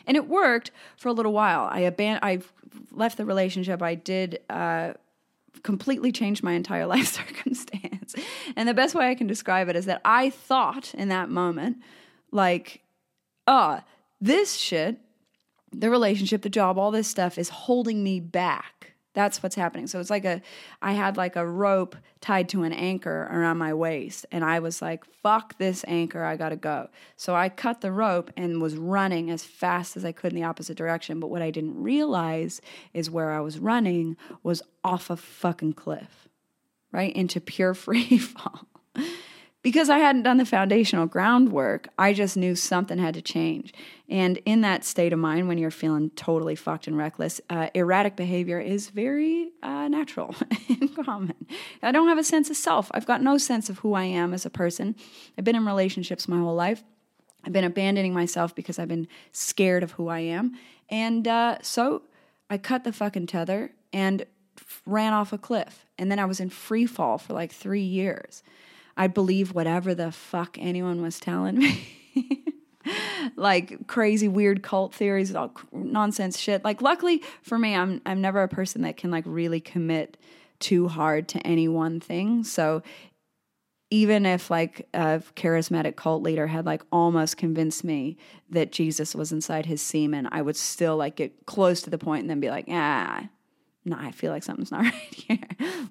And 0.05 0.17
it 0.17 0.27
worked 0.27 0.71
for 0.97 1.07
a 1.07 1.13
little 1.13 1.33
while. 1.33 1.69
I 1.71 1.83
aban- 1.83 2.19
I 2.21 2.41
left 2.91 3.17
the 3.17 3.25
relationship. 3.25 3.81
I 3.81 3.95
did 3.95 4.39
uh, 4.49 4.93
completely 5.63 6.11
changed 6.11 6.43
my 6.43 6.53
entire 6.53 6.85
life 6.95 7.07
circumstance. 7.07 8.15
And 8.55 8.67
the 8.67 8.73
best 8.73 8.95
way 8.95 9.09
I 9.09 9.15
can 9.15 9.27
describe 9.27 9.69
it 9.69 9.75
is 9.75 9.85
that 9.85 10.01
I 10.05 10.29
thought 10.29 10.93
in 10.93 11.09
that 11.09 11.29
moment, 11.29 11.77
like, 12.31 12.81
oh, 13.47 13.81
this 14.21 14.55
shit, 14.55 14.99
the 15.71 15.89
relationship, 15.89 16.41
the 16.41 16.49
job, 16.49 16.77
all 16.77 16.91
this 16.91 17.07
stuff 17.07 17.37
is 17.37 17.49
holding 17.49 18.03
me 18.03 18.19
back 18.19 18.74
that's 19.15 19.41
what's 19.41 19.55
happening. 19.55 19.87
So 19.87 19.99
it's 19.99 20.11
like 20.11 20.25
a, 20.25 20.41
I 20.81 20.91
had 20.91 21.17
like 21.17 21.35
a 21.35 21.47
rope 21.47 21.95
tied 22.21 22.49
to 22.49 22.61
an 22.63 22.73
anchor 22.73 23.27
around 23.31 23.57
my 23.57 23.73
waist, 23.73 24.27
and 24.31 24.45
I 24.45 24.59
was 24.59 24.81
like, 24.81 25.03
fuck 25.05 25.57
this 25.57 25.83
anchor, 25.87 26.23
I 26.23 26.35
gotta 26.35 26.55
go. 26.55 26.89
So 27.15 27.33
I 27.33 27.49
cut 27.49 27.81
the 27.81 27.91
rope 27.91 28.31
and 28.37 28.61
was 28.61 28.75
running 28.75 29.31
as 29.31 29.43
fast 29.43 29.97
as 29.97 30.05
I 30.05 30.11
could 30.11 30.33
in 30.33 30.35
the 30.35 30.47
opposite 30.47 30.77
direction. 30.77 31.19
But 31.19 31.31
what 31.31 31.41
I 31.41 31.49
didn't 31.49 31.81
realize 31.81 32.61
is 32.93 33.09
where 33.09 33.31
I 33.31 33.39
was 33.39 33.57
running 33.57 34.17
was 34.43 34.61
off 34.83 35.09
a 35.09 35.17
fucking 35.17 35.73
cliff, 35.73 36.27
right? 36.91 37.15
Into 37.15 37.41
pure 37.41 37.73
free 37.85 38.19
fall 38.19 38.67
because 39.65 39.89
I 39.89 39.97
hadn't 39.97 40.21
done 40.21 40.37
the 40.37 40.45
foundational 40.45 41.07
groundwork, 41.07 41.87
I 41.97 42.13
just 42.13 42.37
knew 42.37 42.53
something 42.53 42.99
had 42.99 43.15
to 43.15 43.21
change. 43.23 43.73
And 44.07 44.37
in 44.45 44.61
that 44.61 44.85
state 44.85 45.11
of 45.11 45.17
mind, 45.17 45.47
when 45.47 45.57
you're 45.57 45.71
feeling 45.71 46.11
totally 46.11 46.53
fucked 46.53 46.85
and 46.85 46.95
reckless, 46.95 47.41
uh, 47.49 47.71
erratic 47.73 48.15
behavior 48.15 48.59
is 48.59 48.91
very 48.91 49.49
uh, 49.63 49.87
natural 49.87 50.35
and 50.69 50.95
common. 50.95 51.47
I 51.81 51.91
don't 51.91 52.07
have 52.09 52.19
a 52.19 52.23
sense 52.23 52.51
of 52.51 52.57
self. 52.57 52.91
I've 52.93 53.07
got 53.07 53.23
no 53.23 53.39
sense 53.39 53.67
of 53.67 53.79
who 53.79 53.95
I 53.95 54.03
am 54.03 54.35
as 54.35 54.45
a 54.45 54.51
person. 54.51 54.95
I've 55.35 55.45
been 55.45 55.55
in 55.55 55.65
relationships 55.65 56.27
my 56.27 56.37
whole 56.37 56.53
life. 56.53 56.83
I've 57.43 57.53
been 57.53 57.63
abandoning 57.63 58.13
myself 58.13 58.53
because 58.53 58.77
I've 58.77 58.87
been 58.87 59.07
scared 59.31 59.81
of 59.81 59.93
who 59.93 60.09
I 60.09 60.19
am. 60.19 60.59
And 60.89 61.27
uh, 61.27 61.57
so 61.63 62.03
I 62.51 62.59
cut 62.59 62.83
the 62.83 62.93
fucking 62.93 63.25
tether 63.25 63.71
and 63.91 64.27
ran 64.85 65.13
off 65.13 65.33
a 65.33 65.39
cliff. 65.39 65.87
And 65.97 66.11
then 66.11 66.19
I 66.19 66.25
was 66.25 66.39
in 66.39 66.51
free 66.51 66.85
fall 66.85 67.17
for 67.17 67.33
like 67.33 67.51
three 67.51 67.81
years. 67.81 68.43
I'd 68.97 69.13
believe 69.13 69.53
whatever 69.53 69.93
the 69.93 70.11
fuck 70.11 70.57
anyone 70.59 71.01
was 71.01 71.19
telling 71.19 71.57
me. 71.57 71.83
like 73.35 73.87
crazy 73.87 74.27
weird 74.27 74.61
cult 74.63 74.93
theories 74.93 75.33
all 75.33 75.51
nonsense 75.71 76.39
shit 76.39 76.63
like 76.63 76.81
luckily 76.81 77.21
for 77.41 77.57
me 77.57 77.75
i'm 77.75 78.01
i'm 78.05 78.21
never 78.21 78.43
a 78.43 78.47
person 78.47 78.83
that 78.83 78.95
can 78.95 79.09
like 79.09 79.23
really 79.25 79.59
commit 79.59 80.17
too 80.59 80.87
hard 80.87 81.27
to 81.27 81.39
any 81.39 81.67
one 81.67 81.99
thing 81.99 82.43
so 82.43 82.83
even 83.91 84.25
if 84.25 84.49
like 84.49 84.87
a 84.93 85.21
charismatic 85.35 85.95
cult 85.95 86.21
leader 86.21 86.47
had 86.47 86.65
like 86.65 86.83
almost 86.91 87.37
convinced 87.37 87.83
me 87.83 88.17
that 88.49 88.71
jesus 88.71 89.15
was 89.15 89.31
inside 89.31 89.65
his 89.65 89.81
semen 89.81 90.27
i 90.31 90.41
would 90.41 90.55
still 90.55 90.95
like 90.97 91.15
get 91.15 91.45
close 91.45 91.81
to 91.81 91.89
the 91.89 91.97
point 91.97 92.21
and 92.21 92.29
then 92.29 92.39
be 92.39 92.49
like 92.49 92.65
ah 92.69 93.27
no, 93.85 93.95
I 93.97 94.11
feel 94.11 94.31
like 94.31 94.43
something's 94.43 94.71
not 94.71 94.83
right 94.83 95.13
here. 95.13 95.39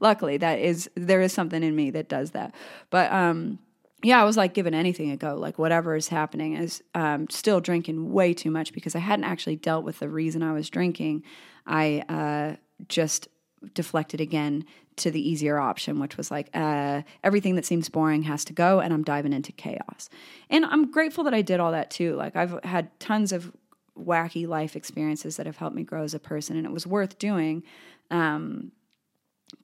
Luckily, 0.01 0.37
that 0.39 0.59
is 0.59 0.91
there 0.97 1.23
is 1.23 1.33
something 1.33 1.63
in 1.63 1.75
me 1.75 1.91
that 1.91 2.09
does 2.09 2.33
that. 2.33 2.55
But 2.91 3.11
um, 3.13 3.59
yeah, 4.03 4.21
I 4.21 4.25
was 4.25 4.37
like 4.37 4.53
giving 4.53 4.75
anything 4.75 5.11
a 5.11 5.17
go, 5.17 5.37
like 5.37 5.59
whatever 5.59 5.95
is 5.97 6.09
happening. 6.09 6.57
Is 6.57 6.83
um, 6.95 7.29
still 7.31 7.61
drinking 7.61 8.13
way 8.13 8.35
too 8.35 8.51
much 8.51 8.73
because 8.73 8.95
I 8.95 8.99
hadn't 8.99 9.25
actually 9.25 9.57
dealt 9.57 9.85
with 9.85 10.01
the 10.01 10.09
reason 10.09 10.43
I 10.43 10.53
was 10.53 10.69
drinking. 10.69 11.23
I 11.67 12.05
uh, 12.09 12.57
just 12.89 13.29
deflected 13.73 14.21
again 14.21 14.67
to 14.97 15.11
the 15.11 15.29
easier 15.29 15.59
option, 15.59 15.99
which 15.99 16.17
was 16.17 16.31
like 16.31 16.51
uh, 16.55 17.03
everything 17.23 17.57
that 17.57 17.65
seems 17.65 17.89
boring 17.89 18.23
has 18.25 18.45
to 18.45 18.53
go, 18.53 18.81
and 18.81 18.93
I'm 18.93 19.03
diving 19.03 19.33
into 19.33 19.53
chaos. 19.53 20.09
And 20.51 20.65
I'm 20.65 20.91
grateful 20.91 21.25
that 21.25 21.35
I 21.35 21.43
did 21.43 21.61
all 21.61 21.73
that 21.73 21.91
too. 21.91 22.15
Like 22.15 22.37
I've 22.37 22.63
had 22.65 22.99
tons 23.01 23.33
of 23.33 23.53
wacky 23.99 24.47
life 24.47 24.77
experiences 24.77 25.37
that 25.37 25.47
have 25.47 25.57
helped 25.57 25.77
me 25.77 25.83
grow 25.83 26.03
as 26.03 26.15
a 26.15 26.19
person, 26.19 26.57
and 26.57 26.67
it 26.67 26.73
was 26.73 26.87
worth 26.87 27.19
doing. 27.19 27.63
Um, 28.11 28.73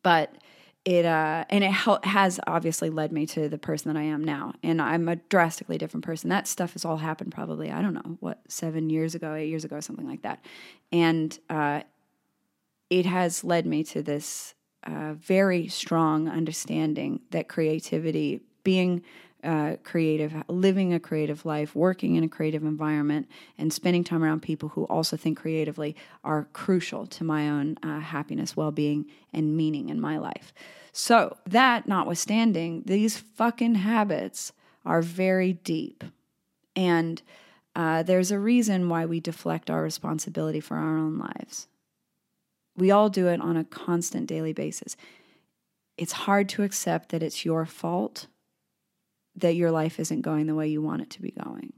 but 0.03 0.35
it 0.85 1.05
uh, 1.05 1.45
and 1.51 1.63
it 1.63 1.73
has 1.73 2.41
obviously 2.47 2.89
led 2.89 3.13
me 3.13 3.27
to 3.27 3.49
the 3.49 3.59
person 3.59 3.93
that 3.93 4.01
I 4.01 4.05
am 4.05 4.25
now, 4.25 4.55
and 4.63 4.81
I'm 4.81 5.09
a 5.09 5.17
drastically 5.17 5.77
different 5.77 6.05
person. 6.05 6.31
That 6.31 6.49
stuff 6.49 6.73
has 6.73 6.85
all 6.85 6.97
happened 6.97 7.33
probably 7.33 7.71
I 7.71 7.83
don't 7.83 7.95
know 7.95 8.17
what 8.21 8.41
seven 8.49 8.89
years 8.89 9.15
ago, 9.15 9.35
eight 9.35 9.49
years 9.49 9.65
ago, 9.65 9.81
something 9.81 10.09
like 10.09 10.23
that, 10.23 10.45
and 10.91 11.39
uh, 11.51 11.83
it 12.89 13.05
has 13.05 13.45
led 13.45 13.67
me 13.67 13.85
to 13.85 14.03
this 14.03 14.55
uh, 14.85 15.13
very 15.15 15.69
strong 15.69 16.29
understanding 16.29 17.21
that 17.31 17.49
creativity, 17.49 18.41
being 18.65 19.03
uh, 19.43 19.77
creative, 19.83 20.35
living 20.49 20.93
a 20.93 21.01
creative 21.01 21.45
life, 21.45 21.75
working 21.75 22.17
in 22.17 22.25
a 22.25 22.29
creative 22.29 22.63
environment, 22.63 23.29
and 23.59 23.73
spending 23.73 24.05
time 24.05 24.23
around 24.23 24.41
people 24.41 24.71
who 24.71 24.85
also 24.85 25.17
think 25.17 25.39
creatively 25.39 25.97
are 26.25 26.49
crucial 26.53 27.07
to 27.07 27.25
my 27.25 27.49
own 27.49 27.77
uh, 27.83 28.01
happiness, 28.01 28.57
well 28.57 28.71
being, 28.71 29.07
and 29.33 29.57
meaning 29.57 29.89
in 29.89 30.01
my 30.01 30.19
life. 30.19 30.53
So, 30.93 31.37
that 31.47 31.87
notwithstanding, 31.87 32.83
these 32.87 33.19
fucking 33.19 33.77
habits 33.77 34.53
are 34.85 35.03
very 35.03 35.53
deep. 35.53 36.05
And 36.75 37.23
uh, 37.77 38.03
there's 38.03 38.31
a 38.31 38.39
reason 38.39 38.89
why 38.89 39.07
we 39.07 39.21
deflect 39.21 39.71
our 39.71 39.83
responsibility 39.83 40.61
for 40.61 40.77
our 40.77 40.99
own 40.99 41.19
lives. 41.19 41.69
We 42.77 42.91
all 42.91 43.09
do 43.09 43.29
it 43.29 43.41
on 43.41 43.57
a 43.57 43.65
constant 43.65 44.27
daily 44.27 44.53
basis. 44.53 44.97
It's 45.97 46.13
hard 46.13 46.49
to 46.51 46.63
accept 46.63 47.11
that 47.11 47.23
it's 47.23 47.45
your 47.45 47.67
fault 47.67 48.27
that 49.37 49.55
your 49.55 49.71
life 49.71 50.01
isn't 50.01 50.23
going 50.23 50.47
the 50.47 50.55
way 50.55 50.69
you 50.69 50.83
want 50.83 51.03
it 51.03 51.11
to 51.11 51.23
be 51.23 51.31
going. 51.31 51.73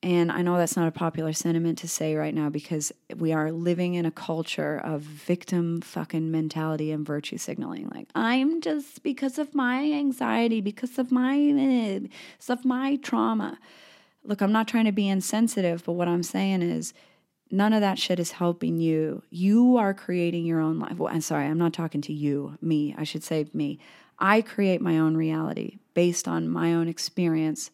And 0.00 0.30
I 0.30 0.42
know 0.42 0.56
that's 0.56 0.76
not 0.76 0.86
a 0.86 0.92
popular 0.92 1.32
sentiment 1.32 1.78
to 1.78 1.88
say 1.88 2.14
right 2.14 2.32
now 2.32 2.50
because 2.50 2.92
we 3.16 3.32
are 3.32 3.50
living 3.50 3.94
in 3.94 4.06
a 4.06 4.12
culture 4.12 4.80
of 4.84 5.00
victim 5.02 5.80
fucking 5.80 6.30
mentality 6.30 6.92
and 6.92 7.04
virtue 7.04 7.36
signaling. 7.36 7.88
Like, 7.88 8.08
I'm 8.14 8.60
just 8.60 9.02
because 9.02 9.38
of 9.38 9.56
my 9.56 9.82
anxiety, 9.92 10.60
because 10.60 10.98
of 10.98 11.10
my, 11.10 11.36
because 11.36 12.50
of 12.50 12.64
my 12.64 12.96
trauma. 12.96 13.58
Look, 14.22 14.40
I'm 14.40 14.52
not 14.52 14.68
trying 14.68 14.84
to 14.84 14.92
be 14.92 15.08
insensitive, 15.08 15.84
but 15.84 15.94
what 15.94 16.06
I'm 16.06 16.22
saying 16.22 16.62
is 16.62 16.94
none 17.50 17.72
of 17.72 17.80
that 17.80 17.98
shit 17.98 18.20
is 18.20 18.32
helping 18.32 18.78
you. 18.78 19.24
You 19.30 19.78
are 19.78 19.94
creating 19.94 20.46
your 20.46 20.60
own 20.60 20.78
life. 20.78 20.98
Well, 20.98 21.12
I'm 21.12 21.22
sorry, 21.22 21.46
I'm 21.46 21.58
not 21.58 21.72
talking 21.72 22.02
to 22.02 22.12
you, 22.12 22.56
me. 22.60 22.94
I 22.96 23.02
should 23.02 23.24
say 23.24 23.48
me. 23.52 23.80
I 24.18 24.42
create 24.42 24.80
my 24.80 24.98
own 24.98 25.16
reality 25.16 25.78
based 25.94 26.26
on 26.26 26.48
my 26.48 26.74
own 26.74 26.88
experience 26.88 27.70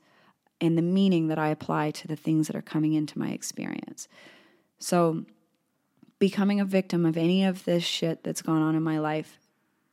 and 0.60 0.78
the 0.78 0.82
meaning 0.82 1.28
that 1.28 1.38
I 1.38 1.48
apply 1.48 1.90
to 1.92 2.08
the 2.08 2.16
things 2.16 2.46
that 2.46 2.56
are 2.56 2.62
coming 2.62 2.92
into 2.92 3.18
my 3.18 3.30
experience. 3.30 4.08
So, 4.78 5.24
becoming 6.18 6.60
a 6.60 6.64
victim 6.64 7.04
of 7.04 7.16
any 7.16 7.44
of 7.44 7.64
this 7.64 7.84
shit 7.84 8.22
that's 8.22 8.42
gone 8.42 8.62
on 8.62 8.74
in 8.74 8.82
my 8.82 8.98
life 8.98 9.38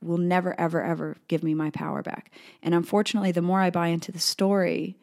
will 0.01 0.17
never, 0.17 0.59
ever, 0.59 0.81
ever 0.81 1.17
give 1.27 1.43
me 1.43 1.53
my 1.53 1.69
power 1.71 2.01
back. 2.01 2.31
And 2.61 2.73
unfortunately, 2.73 3.31
the 3.31 3.41
more 3.41 3.59
I 3.59 3.69
buy 3.69 3.87
into 3.87 4.11
the 4.11 4.19
story 4.19 4.97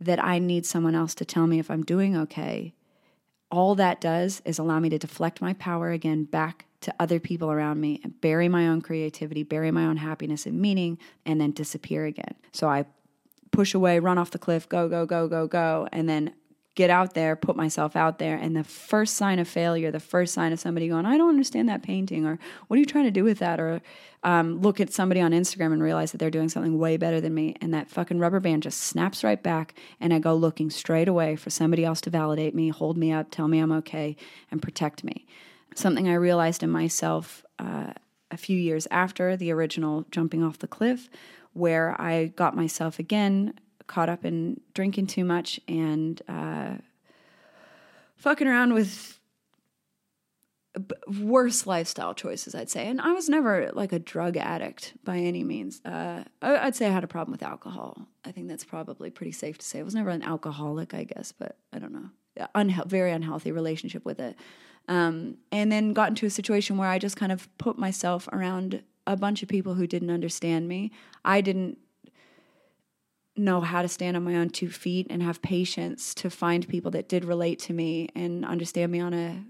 that 0.00 0.22
I 0.22 0.38
need 0.38 0.66
someone 0.66 0.94
else 0.94 1.14
to 1.16 1.24
tell 1.24 1.46
me 1.46 1.58
if 1.58 1.70
I'm 1.70 1.84
doing 1.84 2.16
okay, 2.16 2.74
all 3.50 3.74
that 3.76 4.00
does 4.00 4.42
is 4.44 4.58
allow 4.58 4.80
me 4.80 4.88
to 4.90 4.98
deflect 4.98 5.40
my 5.40 5.54
power 5.54 5.90
again 5.90 6.24
back 6.24 6.66
to 6.84 6.94
other 7.00 7.18
people 7.18 7.50
around 7.50 7.80
me 7.80 8.00
and 8.04 8.20
bury 8.20 8.48
my 8.48 8.68
own 8.68 8.80
creativity, 8.80 9.42
bury 9.42 9.70
my 9.70 9.86
own 9.86 9.96
happiness 9.96 10.46
and 10.46 10.60
meaning, 10.60 10.98
and 11.26 11.40
then 11.40 11.50
disappear 11.50 12.04
again. 12.04 12.34
So 12.52 12.68
I 12.68 12.84
push 13.50 13.74
away, 13.74 13.98
run 13.98 14.18
off 14.18 14.30
the 14.30 14.38
cliff, 14.38 14.68
go, 14.68 14.88
go, 14.88 15.06
go, 15.06 15.28
go, 15.28 15.46
go, 15.46 15.88
and 15.92 16.08
then 16.08 16.34
get 16.74 16.90
out 16.90 17.14
there, 17.14 17.36
put 17.36 17.56
myself 17.56 17.94
out 17.94 18.18
there. 18.18 18.36
And 18.36 18.56
the 18.56 18.64
first 18.64 19.14
sign 19.14 19.38
of 19.38 19.46
failure, 19.46 19.90
the 19.90 20.00
first 20.00 20.34
sign 20.34 20.52
of 20.52 20.58
somebody 20.58 20.88
going, 20.88 21.06
I 21.06 21.16
don't 21.16 21.28
understand 21.28 21.68
that 21.68 21.82
painting, 21.82 22.26
or 22.26 22.38
what 22.66 22.76
are 22.76 22.80
you 22.80 22.86
trying 22.86 23.04
to 23.04 23.10
do 23.10 23.24
with 23.24 23.38
that? 23.38 23.60
Or 23.60 23.80
um, 24.24 24.60
look 24.60 24.80
at 24.80 24.92
somebody 24.92 25.20
on 25.20 25.30
Instagram 25.30 25.72
and 25.72 25.82
realize 25.82 26.12
that 26.12 26.18
they're 26.18 26.30
doing 26.30 26.48
something 26.48 26.78
way 26.78 26.96
better 26.96 27.20
than 27.20 27.32
me. 27.32 27.56
And 27.60 27.72
that 27.72 27.88
fucking 27.88 28.18
rubber 28.18 28.40
band 28.40 28.64
just 28.64 28.80
snaps 28.80 29.22
right 29.22 29.42
back. 29.42 29.74
And 30.00 30.12
I 30.12 30.18
go 30.18 30.34
looking 30.34 30.68
straight 30.68 31.08
away 31.08 31.36
for 31.36 31.50
somebody 31.50 31.84
else 31.84 32.00
to 32.02 32.10
validate 32.10 32.54
me, 32.54 32.70
hold 32.70 32.98
me 32.98 33.12
up, 33.12 33.30
tell 33.30 33.48
me 33.48 33.60
I'm 33.60 33.72
okay, 33.72 34.16
and 34.50 34.60
protect 34.60 35.04
me. 35.04 35.26
Something 35.74 36.08
I 36.08 36.14
realized 36.14 36.62
in 36.62 36.70
myself 36.70 37.44
uh, 37.58 37.92
a 38.30 38.36
few 38.36 38.56
years 38.56 38.86
after 38.90 39.36
the 39.36 39.50
original 39.52 40.04
jumping 40.10 40.42
off 40.42 40.58
the 40.58 40.68
cliff, 40.68 41.08
where 41.52 42.00
I 42.00 42.26
got 42.26 42.56
myself 42.56 42.98
again 42.98 43.54
caught 43.86 44.08
up 44.08 44.24
in 44.24 44.60
drinking 44.72 45.08
too 45.08 45.24
much 45.24 45.60
and 45.68 46.20
uh, 46.28 46.76
fucking 48.16 48.46
around 48.46 48.72
with 48.72 49.20
worse 51.20 51.66
lifestyle 51.66 52.14
choices, 52.14 52.54
I'd 52.54 52.70
say. 52.70 52.86
And 52.86 53.00
I 53.00 53.12
was 53.12 53.28
never 53.28 53.70
like 53.72 53.92
a 53.92 53.98
drug 53.98 54.36
addict 54.36 54.94
by 55.04 55.18
any 55.18 55.44
means. 55.44 55.80
Uh, 55.84 56.24
I'd 56.42 56.74
say 56.74 56.86
I 56.86 56.90
had 56.90 57.04
a 57.04 57.08
problem 57.08 57.32
with 57.32 57.42
alcohol. 57.42 58.08
I 58.24 58.32
think 58.32 58.48
that's 58.48 58.64
probably 58.64 59.10
pretty 59.10 59.32
safe 59.32 59.58
to 59.58 59.66
say. 59.66 59.80
I 59.80 59.82
was 59.82 59.94
never 59.94 60.10
an 60.10 60.22
alcoholic, 60.22 60.94
I 60.94 61.04
guess, 61.04 61.32
but 61.32 61.56
I 61.72 61.78
don't 61.78 61.92
know. 61.92 62.10
Unhe- 62.56 62.86
very 62.86 63.12
unhealthy 63.12 63.52
relationship 63.52 64.04
with 64.04 64.18
it. 64.18 64.36
Um, 64.86 65.38
and 65.50 65.72
then 65.72 65.92
got 65.92 66.10
into 66.10 66.26
a 66.26 66.30
situation 66.30 66.76
where 66.76 66.88
I 66.88 66.98
just 66.98 67.16
kind 67.16 67.32
of 67.32 67.48
put 67.58 67.78
myself 67.78 68.28
around 68.32 68.82
a 69.06 69.16
bunch 69.16 69.42
of 69.42 69.48
people 69.48 69.74
who 69.74 69.86
didn't 69.86 70.10
understand 70.10 70.68
me. 70.68 70.92
I 71.24 71.40
didn't 71.40 71.78
know 73.36 73.60
how 73.60 73.82
to 73.82 73.88
stand 73.88 74.16
on 74.16 74.24
my 74.24 74.36
own 74.36 74.50
two 74.50 74.68
feet 74.68 75.06
and 75.10 75.22
have 75.22 75.42
patience 75.42 76.14
to 76.14 76.30
find 76.30 76.68
people 76.68 76.90
that 76.92 77.08
did 77.08 77.24
relate 77.24 77.58
to 77.58 77.72
me 77.72 78.08
and 78.14 78.44
understand 78.44 78.92
me 78.92 79.00
on 79.00 79.12
a 79.12 79.44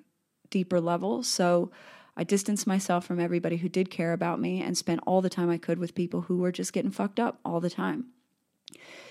deeper 0.50 0.80
level. 0.80 1.22
So 1.22 1.70
I 2.16 2.24
distanced 2.24 2.66
myself 2.66 3.04
from 3.04 3.20
everybody 3.20 3.56
who 3.58 3.68
did 3.68 3.90
care 3.90 4.12
about 4.12 4.40
me 4.40 4.62
and 4.62 4.78
spent 4.78 5.00
all 5.06 5.20
the 5.20 5.30
time 5.30 5.50
I 5.50 5.58
could 5.58 5.78
with 5.78 5.94
people 5.94 6.22
who 6.22 6.38
were 6.38 6.52
just 6.52 6.72
getting 6.72 6.92
fucked 6.92 7.20
up 7.20 7.40
all 7.44 7.60
the 7.60 7.70
time. 7.70 8.06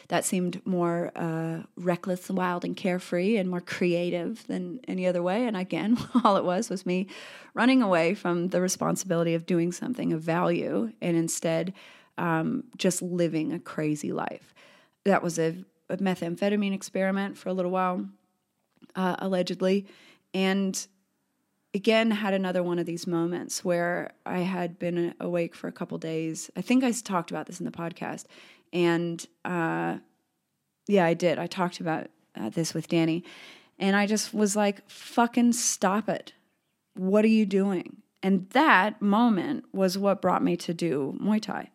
That 0.10 0.26
seemed 0.26 0.66
more 0.66 1.12
uh, 1.16 1.64
reckless, 1.76 2.30
and 2.30 2.38
wild, 2.38 2.66
and 2.66 2.76
carefree 2.76 3.38
and 3.38 3.50
more 3.50 3.62
creative 3.62 4.46
than 4.48 4.80
any 4.88 5.08
other 5.08 5.24
way. 5.24 5.46
And 5.46 5.56
again, 5.56 5.98
all 6.24 6.38
it 6.38 6.44
was 6.44 6.70
was 6.70 6.86
me 6.86 7.08
running 7.54 7.82
away 7.82 8.14
from 8.14 8.50
the 8.50 8.62
responsibility 8.62 9.34
of 9.34 9.46
doing 9.46 9.72
something 9.72 10.14
of 10.14 10.22
value 10.22 10.92
and 11.02 11.18
instead 11.18 11.74
um, 12.18 12.66
just 12.78 13.02
living 13.02 13.54
a 13.54 13.60
crazy 13.60 14.12
life. 14.12 14.54
That 15.06 15.24
was 15.24 15.40
a, 15.40 15.56
a 15.90 15.98
methamphetamine 15.98 16.74
experiment 16.74 17.38
for 17.38 17.50
a 17.50 17.54
little 17.54 17.72
while, 17.72 18.06
uh, 18.96 19.16
allegedly. 19.20 19.86
And 20.34 20.86
again 21.74 22.12
had 22.12 22.34
another 22.34 22.62
one 22.62 22.80
of 22.80 22.86
these 22.86 23.08
moments 23.08 23.66
where 23.66 24.12
I 24.26 24.40
had 24.40 24.78
been 24.78 25.14
awake 25.20 25.56
for 25.56 25.68
a 25.68 25.72
couple 25.72 25.98
days. 25.98 26.52
I 26.56 26.62
think 26.62 26.84
I 26.84 26.92
talked 26.92 27.32
about 27.32 27.48
this 27.48 27.60
in 27.60 27.66
the 27.66 27.72
podcast, 27.72 28.26
and 28.74 29.26
uh, 29.46 30.00
yeah, 30.88 31.06
I 31.06 31.14
did. 31.14 31.40
I 31.40 31.48
talked 31.48 31.80
about 31.80 32.08
uh, 32.36 32.50
this 32.50 32.74
with 32.74 32.90
Danny, 32.90 33.24
and 33.80 33.96
I 33.96 34.06
just 34.06 34.34
was 34.34 34.56
like, 34.56 34.90
"Fucking 34.90 35.54
stop 35.54 36.10
it! 36.10 36.34
What 36.96 37.24
are 37.24 37.30
you 37.30 37.46
doing?" 37.46 37.98
And 38.22 38.50
that 38.52 39.02
moment 39.02 39.66
was 39.74 39.98
what 39.98 40.22
brought 40.22 40.44
me 40.44 40.58
to 40.58 40.74
do 40.74 41.18
Muay 41.22 41.42
Thai. 41.42 41.70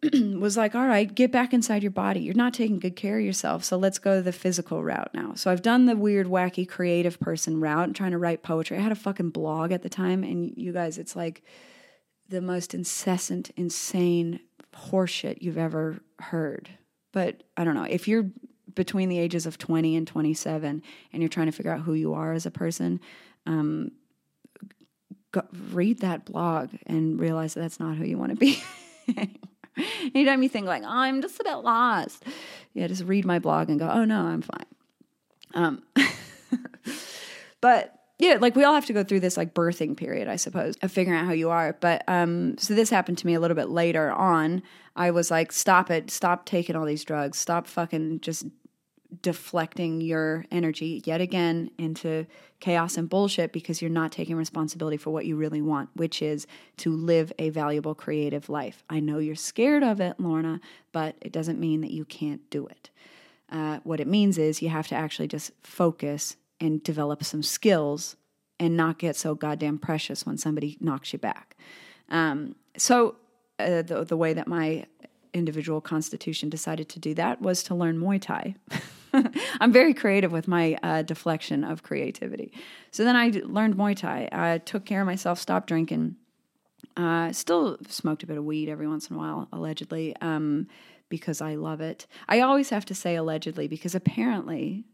was 0.12 0.56
like, 0.56 0.76
all 0.76 0.86
right, 0.86 1.12
get 1.12 1.32
back 1.32 1.52
inside 1.52 1.82
your 1.82 1.90
body. 1.90 2.20
You're 2.20 2.34
not 2.34 2.54
taking 2.54 2.78
good 2.78 2.94
care 2.94 3.18
of 3.18 3.24
yourself. 3.24 3.64
So 3.64 3.76
let's 3.76 3.98
go 3.98 4.22
the 4.22 4.30
physical 4.32 4.84
route 4.84 5.10
now. 5.12 5.34
So 5.34 5.50
I've 5.50 5.62
done 5.62 5.86
the 5.86 5.96
weird, 5.96 6.28
wacky, 6.28 6.68
creative 6.68 7.18
person 7.18 7.60
route, 7.60 7.84
and 7.84 7.96
trying 7.96 8.12
to 8.12 8.18
write 8.18 8.44
poetry. 8.44 8.78
I 8.78 8.80
had 8.80 8.92
a 8.92 8.96
fucking 8.96 9.30
blog 9.30 9.72
at 9.72 9.82
the 9.82 9.88
time. 9.88 10.22
And 10.22 10.54
you 10.56 10.72
guys, 10.72 10.98
it's 10.98 11.16
like 11.16 11.42
the 12.28 12.40
most 12.40 12.74
incessant, 12.74 13.50
insane 13.56 14.38
horseshit 14.90 15.42
you've 15.42 15.58
ever 15.58 15.98
heard. 16.20 16.68
But 17.12 17.42
I 17.56 17.64
don't 17.64 17.74
know. 17.74 17.84
If 17.84 18.08
you're 18.08 18.30
between 18.74 19.08
the 19.08 19.18
ages 19.18 19.46
of 19.46 19.58
20 19.58 19.96
and 19.96 20.06
27 20.06 20.82
and 21.12 21.22
you're 21.22 21.28
trying 21.28 21.46
to 21.46 21.52
figure 21.52 21.72
out 21.72 21.80
who 21.80 21.94
you 21.94 22.14
are 22.14 22.32
as 22.32 22.46
a 22.46 22.50
person, 22.50 23.00
um, 23.46 23.90
go, 25.32 25.42
read 25.72 26.00
that 26.00 26.24
blog 26.24 26.70
and 26.86 27.18
realize 27.18 27.54
that 27.54 27.60
that's 27.60 27.80
not 27.80 27.96
who 27.96 28.04
you 28.04 28.18
want 28.18 28.30
to 28.30 28.36
be. 28.36 28.62
Anytime 30.14 30.42
you 30.42 30.48
think 30.48 30.66
like, 30.66 30.82
oh, 30.82 30.88
I'm 30.88 31.22
just 31.22 31.40
a 31.40 31.44
bit 31.44 31.56
lost, 31.56 32.24
yeah, 32.74 32.86
just 32.86 33.04
read 33.04 33.24
my 33.24 33.38
blog 33.38 33.68
and 33.70 33.78
go, 33.78 33.88
oh 33.88 34.04
no, 34.04 34.20
I'm 34.20 34.42
fine. 34.42 34.66
Um, 35.54 35.82
but 37.60 37.97
yeah, 38.18 38.36
like 38.40 38.56
we 38.56 38.64
all 38.64 38.74
have 38.74 38.86
to 38.86 38.92
go 38.92 39.04
through 39.04 39.20
this 39.20 39.36
like 39.36 39.54
birthing 39.54 39.96
period, 39.96 40.26
I 40.26 40.36
suppose, 40.36 40.76
of 40.82 40.90
figuring 40.90 41.18
out 41.18 41.26
how 41.26 41.32
you 41.32 41.50
are. 41.50 41.76
But 41.80 42.02
um, 42.08 42.58
so 42.58 42.74
this 42.74 42.90
happened 42.90 43.18
to 43.18 43.26
me 43.26 43.34
a 43.34 43.40
little 43.40 43.54
bit 43.54 43.68
later 43.68 44.10
on. 44.10 44.62
I 44.96 45.12
was 45.12 45.30
like, 45.30 45.52
stop 45.52 45.90
it, 45.90 46.10
stop 46.10 46.44
taking 46.44 46.74
all 46.74 46.84
these 46.84 47.04
drugs, 47.04 47.38
stop 47.38 47.68
fucking 47.68 48.20
just 48.20 48.46
deflecting 49.22 50.00
your 50.00 50.44
energy 50.50 51.02
yet 51.06 51.20
again 51.20 51.70
into 51.78 52.26
chaos 52.60 52.96
and 52.96 53.08
bullshit 53.08 53.52
because 53.52 53.80
you're 53.80 53.90
not 53.90 54.12
taking 54.12 54.36
responsibility 54.36 54.96
for 54.96 55.10
what 55.10 55.24
you 55.24 55.36
really 55.36 55.62
want, 55.62 55.88
which 55.94 56.20
is 56.20 56.46
to 56.76 56.90
live 56.94 57.32
a 57.38 57.50
valuable 57.50 57.94
creative 57.94 58.48
life. 58.48 58.82
I 58.90 59.00
know 59.00 59.18
you're 59.18 59.36
scared 59.36 59.82
of 59.82 60.00
it, 60.00 60.18
Lorna, 60.18 60.60
but 60.92 61.14
it 61.20 61.32
doesn't 61.32 61.60
mean 61.60 61.80
that 61.82 61.92
you 61.92 62.04
can't 62.04 62.48
do 62.50 62.66
it. 62.66 62.90
Uh, 63.50 63.78
what 63.84 64.00
it 64.00 64.06
means 64.06 64.36
is 64.36 64.60
you 64.60 64.68
have 64.68 64.88
to 64.88 64.94
actually 64.94 65.28
just 65.28 65.52
focus 65.62 66.36
and 66.60 66.82
develop 66.82 67.24
some 67.24 67.42
skills 67.42 68.16
and 68.60 68.76
not 68.76 68.98
get 68.98 69.16
so 69.16 69.34
goddamn 69.34 69.78
precious 69.78 70.26
when 70.26 70.36
somebody 70.36 70.76
knocks 70.80 71.12
you 71.12 71.18
back. 71.18 71.56
Um, 72.08 72.56
so, 72.76 73.16
uh, 73.58 73.82
the, 73.82 74.04
the 74.04 74.16
way 74.16 74.32
that 74.32 74.46
my 74.46 74.86
individual 75.32 75.80
constitution 75.80 76.48
decided 76.48 76.88
to 76.90 76.98
do 76.98 77.14
that 77.14 77.40
was 77.40 77.62
to 77.64 77.74
learn 77.74 77.98
Muay 77.98 78.20
Thai. 78.20 78.54
I'm 79.60 79.72
very 79.72 79.94
creative 79.94 80.32
with 80.32 80.48
my 80.48 80.78
uh, 80.82 81.02
deflection 81.02 81.64
of 81.64 81.82
creativity. 81.82 82.52
So 82.90 83.04
then 83.04 83.16
I 83.16 83.30
learned 83.44 83.76
Muay 83.76 83.96
Thai. 83.96 84.28
I 84.32 84.58
took 84.58 84.84
care 84.84 85.00
of 85.00 85.06
myself, 85.06 85.38
stopped 85.38 85.68
drinking. 85.68 86.16
Uh, 86.96 87.32
still 87.32 87.78
smoked 87.88 88.22
a 88.22 88.26
bit 88.26 88.38
of 88.38 88.44
weed 88.44 88.68
every 88.68 88.88
once 88.88 89.08
in 89.08 89.16
a 89.16 89.18
while, 89.18 89.48
allegedly, 89.52 90.16
um, 90.20 90.66
because 91.08 91.40
I 91.40 91.54
love 91.54 91.80
it. 91.80 92.06
I 92.28 92.40
always 92.40 92.70
have 92.70 92.84
to 92.86 92.94
say 92.94 93.14
allegedly 93.14 93.68
because 93.68 93.94
apparently, 93.94 94.84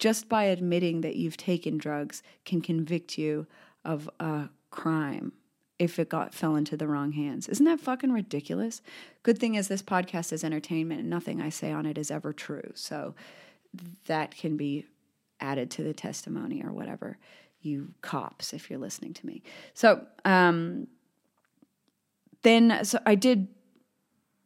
just 0.00 0.28
by 0.28 0.44
admitting 0.44 1.02
that 1.02 1.14
you've 1.14 1.36
taken 1.36 1.78
drugs 1.78 2.22
can 2.44 2.60
convict 2.60 3.18
you 3.18 3.46
of 3.84 4.10
a 4.18 4.48
crime 4.70 5.32
if 5.78 5.98
it 5.98 6.08
got 6.08 6.34
fell 6.34 6.56
into 6.56 6.76
the 6.76 6.88
wrong 6.88 7.12
hands. 7.12 7.48
Isn't 7.48 7.66
that 7.66 7.80
fucking 7.80 8.10
ridiculous? 8.10 8.82
Good 9.22 9.38
thing 9.38 9.54
is 9.54 9.68
this 9.68 9.82
podcast 9.82 10.32
is 10.32 10.42
entertainment 10.42 11.02
and 11.02 11.10
nothing 11.10 11.40
I 11.40 11.50
say 11.50 11.70
on 11.70 11.86
it 11.86 11.98
is 11.98 12.10
ever 12.10 12.32
true. 12.32 12.72
So 12.74 13.14
that 14.06 14.36
can 14.36 14.56
be 14.56 14.86
added 15.38 15.70
to 15.72 15.82
the 15.82 15.94
testimony 15.94 16.62
or 16.62 16.72
whatever 16.72 17.18
you 17.60 17.92
cops 18.00 18.52
if 18.52 18.70
you're 18.70 18.78
listening 18.78 19.14
to 19.14 19.26
me. 19.26 19.42
So 19.74 20.06
um 20.24 20.86
then 22.42 22.84
so 22.84 22.98
I 23.04 23.14
did 23.16 23.48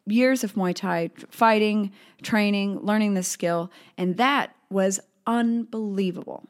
years 0.07 0.45
of 0.45 0.55
Muay 0.55 0.75
Thai 0.75 1.11
fighting, 1.31 1.93
training, 2.23 2.81
learning 2.81 3.15
this 3.15 3.29
skill 3.29 3.71
and 3.97 4.17
that 4.17 4.55
was 4.69 5.01
unbelievable 5.27 6.49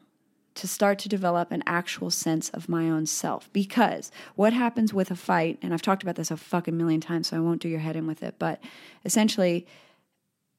to 0.55 0.67
start 0.67 0.97
to 0.99 1.09
develop 1.09 1.51
an 1.51 1.63
actual 1.67 2.09
sense 2.09 2.49
of 2.49 2.69
my 2.69 2.89
own 2.89 3.05
self. 3.05 3.51
Because 3.51 4.11
what 4.35 4.53
happens 4.53 4.93
with 4.93 5.11
a 5.11 5.15
fight, 5.15 5.59
and 5.61 5.73
I've 5.73 5.81
talked 5.81 6.01
about 6.01 6.15
this 6.15 6.31
a 6.31 6.37
fucking 6.37 6.77
million 6.77 7.01
times, 7.01 7.27
so 7.27 7.37
I 7.37 7.41
won't 7.41 7.61
do 7.61 7.67
your 7.67 7.79
head 7.79 7.95
in 7.95 8.07
with 8.07 8.23
it, 8.23 8.35
but 8.39 8.61
essentially, 9.03 9.67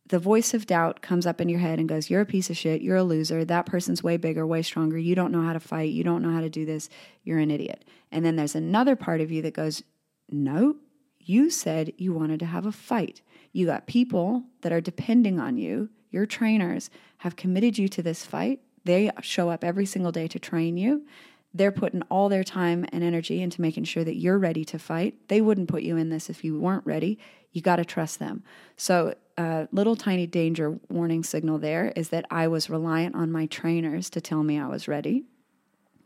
the 0.09 0.19
voice 0.19 0.55
of 0.55 0.67
doubt 0.67 1.03
comes 1.03 1.27
up 1.27 1.41
in 1.41 1.49
your 1.49 1.59
head 1.59 1.79
and 1.79 1.89
goes, 1.89 2.09
You're 2.09 2.21
a 2.21 2.27
piece 2.27 2.49
of 2.49 2.57
shit. 2.57 2.81
You're 2.81 2.97
a 2.97 3.03
loser. 3.03 3.45
That 3.45 3.67
person's 3.67 4.03
way 4.03 4.17
bigger, 4.17 4.47
way 4.47 4.63
stronger. 4.63 4.99
You 4.99 5.15
don't 5.15 5.33
know 5.33 5.43
how 5.43 5.53
to 5.53 5.61
fight. 5.61 5.91
You 5.91 6.05
don't 6.05 6.23
know 6.23 6.31
how 6.31 6.41
to 6.41 6.49
do 6.49 6.65
this. 6.65 6.89
You're 7.25 7.41
an 7.41 7.51
idiot. 7.51 7.85
And 8.13 8.25
then 8.25 8.37
there's 8.37 8.55
another 8.55 8.95
part 8.95 9.21
of 9.21 9.33
you 9.33 9.43
that 9.43 9.55
goes, 9.55 9.83
No, 10.31 10.77
you 11.19 11.51
said 11.51 11.93
you 11.97 12.13
wanted 12.13 12.39
to 12.41 12.47
have 12.47 12.67
a 12.67 12.73
fight. 12.73 13.21
You 13.53 13.67
got 13.67 13.87
people 13.87 14.45
that 14.61 14.73
are 14.73 14.81
depending 14.81 15.41
on 15.41 15.57
you. 15.57 15.89
Your 16.17 16.25
trainers 16.25 16.89
have 17.19 17.37
committed 17.37 17.77
you 17.77 17.89
to 17.89 18.03
this 18.03 18.25
fight. 18.25 18.61
They 18.87 19.11
show 19.21 19.51
up 19.51 19.63
every 19.63 19.85
single 19.85 20.13
day 20.13 20.27
to 20.29 20.39
train 20.39 20.79
you. 20.79 21.05
They're 21.53 21.71
putting 21.71 22.01
all 22.05 22.31
their 22.31 22.43
time 22.43 22.87
and 22.91 23.05
energy 23.05 23.43
into 23.43 23.61
making 23.61 23.85
sure 23.85 24.03
that 24.03 24.17
you're 24.17 24.39
ready 24.39 24.65
to 24.65 24.79
fight. 24.79 25.29
They 25.29 25.43
wouldn't 25.43 25.69
put 25.69 25.83
you 25.83 25.99
in 25.99 26.09
this 26.09 26.31
if 26.31 26.43
you 26.43 26.59
weren't 26.59 26.87
ready. 26.87 27.19
You 27.53 27.61
got 27.61 27.77
to 27.77 27.85
trust 27.85 28.19
them. 28.19 28.45
So, 28.79 29.15
a 29.37 29.43
uh, 29.43 29.67
little 29.73 29.95
tiny 29.95 30.27
danger 30.27 30.79
warning 30.89 31.23
signal 31.23 31.59
there 31.59 31.93
is 31.95 32.09
that 32.09 32.25
I 32.31 32.49
was 32.49 32.71
reliant 32.71 33.15
on 33.15 33.31
my 33.31 33.45
trainers 33.45 34.09
to 34.09 34.23
tell 34.23 34.43
me 34.43 34.59
I 34.59 34.69
was 34.69 34.89
ready. 34.89 35.25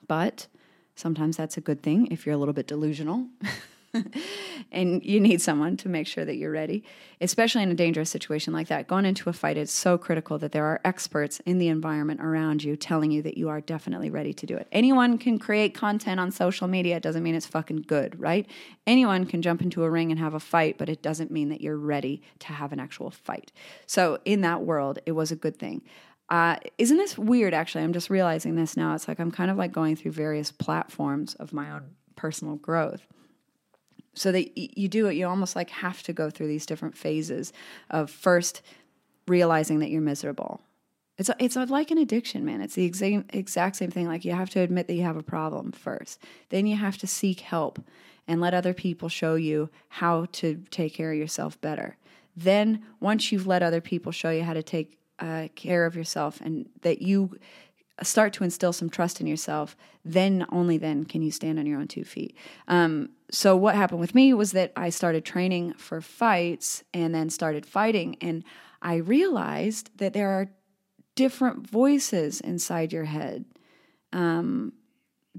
But 0.09 0.49
sometimes 0.97 1.37
that's 1.37 1.57
a 1.57 1.61
good 1.61 1.85
thing 1.85 2.09
if 2.11 2.27
you're 2.27 2.35
a 2.35 2.39
little 2.39 2.55
bit 2.55 2.67
delusional. 2.67 3.29
and 4.72 5.05
you 5.05 5.20
need 5.20 5.41
someone 5.41 5.76
to 5.76 5.88
make 5.88 6.07
sure 6.07 6.24
that 6.24 6.36
you're 6.36 6.51
ready, 6.51 6.84
especially 7.20 7.62
in 7.62 7.70
a 7.70 7.74
dangerous 7.74 8.11
situation 8.11 8.53
like 8.53 8.68
that. 8.68 8.86
Going 8.86 9.05
into 9.05 9.28
a 9.28 9.32
fight 9.32 9.57
is 9.57 9.70
so 9.70 9.99
critical 9.99 10.38
that 10.38 10.53
there 10.53 10.64
are 10.64 10.80
experts 10.84 11.41
in 11.41 11.59
the 11.59 11.68
environment 11.68 12.20
around 12.20 12.62
you 12.62 12.76
telling 12.76 13.11
you 13.11 13.22
that 13.22 13.36
you 13.36 13.49
are 13.49 13.61
definitely 13.61 14.11
ready 14.11 14.32
to 14.32 14.47
do 14.47 14.57
it. 14.57 14.68
Anyone 14.70 15.18
can 15.18 15.38
create 15.38 15.74
content 15.74 16.20
on 16.20 16.30
social 16.30 16.68
media, 16.68 16.97
it 16.97 17.03
doesn't 17.03 17.22
mean 17.22 17.34
it's 17.34 17.47
fucking 17.47 17.84
good, 17.88 18.18
right? 18.20 18.49
Anyone 18.86 19.26
can 19.26 19.43
jump 19.43 19.61
into 19.62 19.82
a 19.82 19.91
ring 19.91 20.11
and 20.11 20.20
have 20.20 20.34
a 20.34 20.41
fight, 20.41 20.78
but 20.78 20.88
it 20.88 21.03
doesn't 21.03 21.30
mean 21.30 21.49
that 21.49 21.61
you're 21.61 21.78
ready 21.78 22.22
to 22.41 22.49
have 22.49 22.72
an 22.72 22.80
actual 22.80 23.11
fight. 23.11 23.53
So, 23.86 24.18
in 24.24 24.43
that 24.43 24.62
world, 24.62 25.01
it 25.07 25.12
was 25.12 25.32
a 25.32 25.36
good 25.36 25.59
thing. 25.59 25.82
Uh, 26.28 26.57
isn't 26.78 26.97
this 26.97 27.18
weird 27.18 27.53
actually? 27.53 27.82
I'm 27.82 27.93
just 27.93 28.09
realizing 28.09 28.55
this 28.55 28.76
now. 28.76 28.95
It's 28.95 29.09
like 29.09 29.18
I'm 29.18 29.32
kind 29.32 29.51
of 29.51 29.57
like 29.57 29.72
going 29.72 29.97
through 29.97 30.12
various 30.12 30.53
platforms 30.53 31.34
of 31.34 31.53
my 31.53 31.72
own 31.72 31.97
personal 32.14 32.55
growth 32.55 33.05
so 34.15 34.33
that 34.33 34.57
you 34.57 34.89
do 34.89 35.07
it 35.07 35.15
you 35.15 35.27
almost 35.27 35.55
like 35.57 35.71
have 35.71 36.03
to 36.03 36.13
go 36.13 36.31
through 36.31 36.49
these 36.49 36.67
different 36.67 36.97
phases 36.97 37.53
of 37.91 38.11
first 38.11 38.63
realizing 39.29 39.79
that 39.79 39.91
you're 39.91 40.01
miserable 40.01 40.61
It's 41.19 41.31
it's 41.39 41.57
like 41.57 41.91
an 41.91 41.99
addiction, 41.99 42.47
man. 42.47 42.63
It's 42.63 42.75
the 42.75 42.87
exact 42.87 43.35
exact 43.35 43.77
same 43.77 43.91
thing. 43.91 44.09
Like 44.09 44.25
you 44.25 44.33
have 44.33 44.49
to 44.51 44.61
admit 44.61 44.87
that 44.87 44.95
you 44.95 45.03
have 45.03 45.19
a 45.19 45.23
problem 45.23 45.71
first. 45.73 46.19
Then 46.49 46.67
you 46.67 46.77
have 46.77 46.97
to 46.99 47.07
seek 47.07 47.41
help 47.41 47.79
and 48.27 48.41
let 48.41 48.55
other 48.55 48.73
people 48.73 49.11
show 49.11 49.35
you 49.35 49.69
how 49.89 50.27
to 50.33 50.65
take 50.71 50.95
care 50.95 51.13
of 51.13 51.19
yourself 51.19 51.61
better. 51.61 51.97
Then 52.35 52.83
once 53.01 53.31
you've 53.31 53.47
let 53.47 53.63
other 53.63 53.83
people 53.83 54.13
show 54.13 54.31
you 54.31 54.45
how 54.45 54.55
to 54.55 54.63
take 54.63 54.97
uh, 55.19 55.49
care 55.55 55.85
of 55.85 55.95
yourself 55.95 56.41
and 56.41 56.69
that 56.81 57.03
you 57.03 57.39
start 58.03 58.33
to 58.33 58.45
instill 58.45 58.73
some 58.73 58.89
trust 58.89 59.21
in 59.21 59.27
yourself, 59.27 59.77
then 60.05 60.47
only 60.51 60.79
then 60.79 61.05
can 61.05 61.21
you 61.21 61.31
stand 61.31 61.59
on 61.59 61.67
your 61.67 61.79
own 61.79 61.89
two 61.89 62.05
feet. 62.05 62.35
Um, 62.67 63.11
so 63.31 63.57
what 63.57 63.74
happened 63.74 64.01
with 64.01 64.14
me 64.14 64.35
was 64.35 64.53
that 64.53 64.72
I 64.76 64.91
started 64.91 65.24
training 65.24 65.74
for 65.74 66.01
fights 66.01 66.83
and 66.93 67.14
then 67.14 67.31
started 67.31 67.64
fighting, 67.64 68.16
and 68.20 68.45
I 68.83 68.97
realized 68.97 69.91
that 69.99 70.12
there 70.12 70.31
are 70.31 70.51
different 71.14 71.68
voices 71.68 72.41
inside 72.41 72.93
your 72.93 73.05
head. 73.05 73.45
Um, 74.12 74.72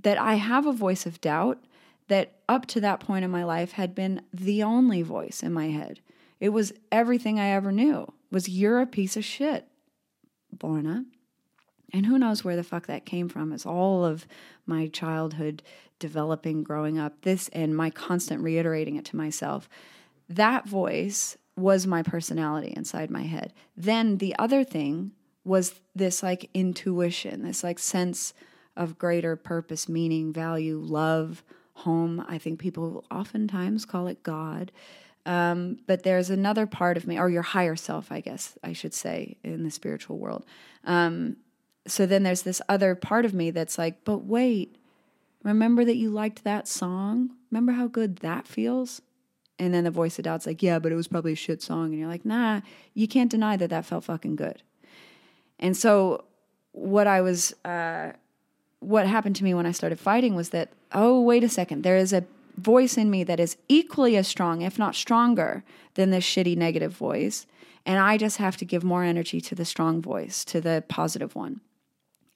that 0.02 0.18
I 0.18 0.36
have 0.36 0.66
a 0.66 0.74
voice 0.74 1.06
of 1.06 1.20
doubt 1.20 1.60
that 2.08 2.36
up 2.48 2.66
to 2.68 2.82
that 2.82 3.00
point 3.00 3.26
in 3.26 3.32
my 3.32 3.44
life 3.44 3.74
had 3.74 3.94
been 3.94 4.22
the 4.34 4.64
only 4.64 5.02
voice 5.02 5.44
in 5.44 5.54
my 5.54 5.70
head. 5.70 6.00
It 6.39 6.50
was 6.50 6.74
everything 6.92 7.39
I 7.39 7.50
ever 7.50 7.72
knew 7.72 8.12
was 8.32 8.50
you're 8.50 8.82
a 8.82 8.88
piece 8.88 9.18
of 9.18 9.26
shit, 9.26 9.68
Lorna. 10.62 11.06
And 11.94 12.06
who 12.06 12.18
knows 12.18 12.44
where 12.44 12.56
the 12.56 12.64
fuck 12.64 12.88
that 12.88 13.06
came 13.06 13.28
from? 13.28 13.52
It's 13.52 13.66
all 13.66 14.06
of 14.06 14.26
my 14.66 14.88
childhood 14.88 15.62
developing, 16.02 16.64
growing 16.64 16.99
up, 16.99 17.22
this 17.22 17.47
and 17.54 17.76
my 17.76 17.89
constant 17.89 18.43
reiterating 18.43 18.97
it 18.97 19.06
to 19.06 19.16
myself. 19.16 19.70
That 20.28 20.68
voice 20.68 21.38
was 21.56 21.88
my 21.88 22.04
personality 22.04 22.74
inside 22.76 23.10
my 23.10 23.24
head. 23.24 23.54
Then 23.78 24.18
the 24.18 24.36
other 24.38 24.66
thing 24.66 25.12
was 25.45 25.80
this 25.95 26.22
like 26.22 26.49
intuition, 26.54 27.43
this 27.43 27.64
like 27.64 27.80
sense 27.80 28.34
of 28.76 28.97
greater 28.97 29.36
purpose, 29.36 29.88
meaning, 29.88 30.34
value, 30.34 30.78
love, 30.78 31.43
home. 31.74 32.24
I 32.28 32.38
think 32.38 32.60
people 32.60 33.06
oftentimes 33.10 33.86
call 33.86 34.08
it 34.08 34.24
God. 34.24 34.72
Um, 35.26 35.78
but 35.88 36.04
there's 36.04 36.30
another 36.30 36.66
part 36.66 36.97
of 36.97 37.06
me, 37.06 37.20
or 37.20 37.30
your 37.30 37.43
higher 37.43 37.76
self, 37.76 38.12
I 38.12 38.22
guess 38.22 38.58
I 38.64 38.74
should 38.74 38.93
say, 38.93 39.38
in 39.43 39.64
the 39.64 39.72
spiritual 39.72 40.18
world. 40.18 40.45
Um, 40.84 41.38
so 41.86 42.06
then 42.06 42.24
there's 42.24 42.43
this 42.43 42.62
other 42.70 42.95
part 42.95 43.26
of 43.26 43.34
me 43.34 43.52
that's 43.52 43.78
like, 43.78 44.04
but 44.04 44.20
wait, 44.20 44.76
remember 45.44 45.86
that 45.86 45.96
you 45.96 46.10
liked 46.10 46.44
that 46.44 46.68
song? 46.68 47.32
Remember 47.52 47.74
how 47.74 47.88
good 47.88 48.18
that 48.18 48.48
feels? 48.48 49.02
And 49.60 49.74
then 49.74 49.84
the 49.84 49.92
voice 49.92 50.18
of 50.18 50.26
doubt's 50.26 50.48
like, 50.48 50.64
yeah, 50.64 50.80
but 50.80 50.92
it 50.92 50.96
was 50.96 51.08
probably 51.08 51.34
a 51.34 51.36
shit 51.36 51.62
song. 51.62 51.92
And 51.92 52.00
you're 52.00 52.08
like, 52.08 52.26
nah, 52.26 52.62
you 52.94 53.08
can't 53.08 53.30
deny 53.30 53.58
that 53.58 53.70
that 53.70 53.86
felt 53.86 54.06
fucking 54.06 54.36
good. 54.36 54.64
And 55.60 55.78
so 55.78 56.26
what 56.72 57.06
I 57.06 57.22
was, 57.22 57.54
uh, 57.64 58.14
what 58.80 59.06
happened 59.06 59.36
to 59.36 59.44
me 59.44 59.54
when 59.54 59.68
I 59.68 59.72
started 59.72 60.00
fighting 60.00 60.36
was 60.36 60.50
that, 60.50 60.72
oh, 60.94 61.22
wait 61.22 61.44
a 61.44 61.50
second, 61.50 61.84
there 61.84 61.98
is 61.98 62.12
a 62.12 62.26
voice 62.58 62.98
in 62.98 63.12
me 63.12 63.24
that 63.24 63.39
is 63.39 63.58
equally 63.70 64.18
as 64.18 64.28
strong, 64.28 64.62
if 64.62 64.80
not 64.80 64.96
stronger, 64.96 65.64
than 65.94 66.10
this 66.10 66.26
shitty 66.26 66.58
negative 66.58 66.94
voice. 66.94 67.46
And 67.86 68.00
I 68.00 68.18
just 68.18 68.38
have 68.38 68.58
to 68.58 68.66
give 68.66 68.84
more 68.84 69.04
energy 69.04 69.42
to 69.42 69.56
the 69.56 69.66
strong 69.66 70.02
voice, 70.02 70.44
to 70.46 70.62
the 70.62 70.84
positive 70.88 71.36
one. 71.36 71.62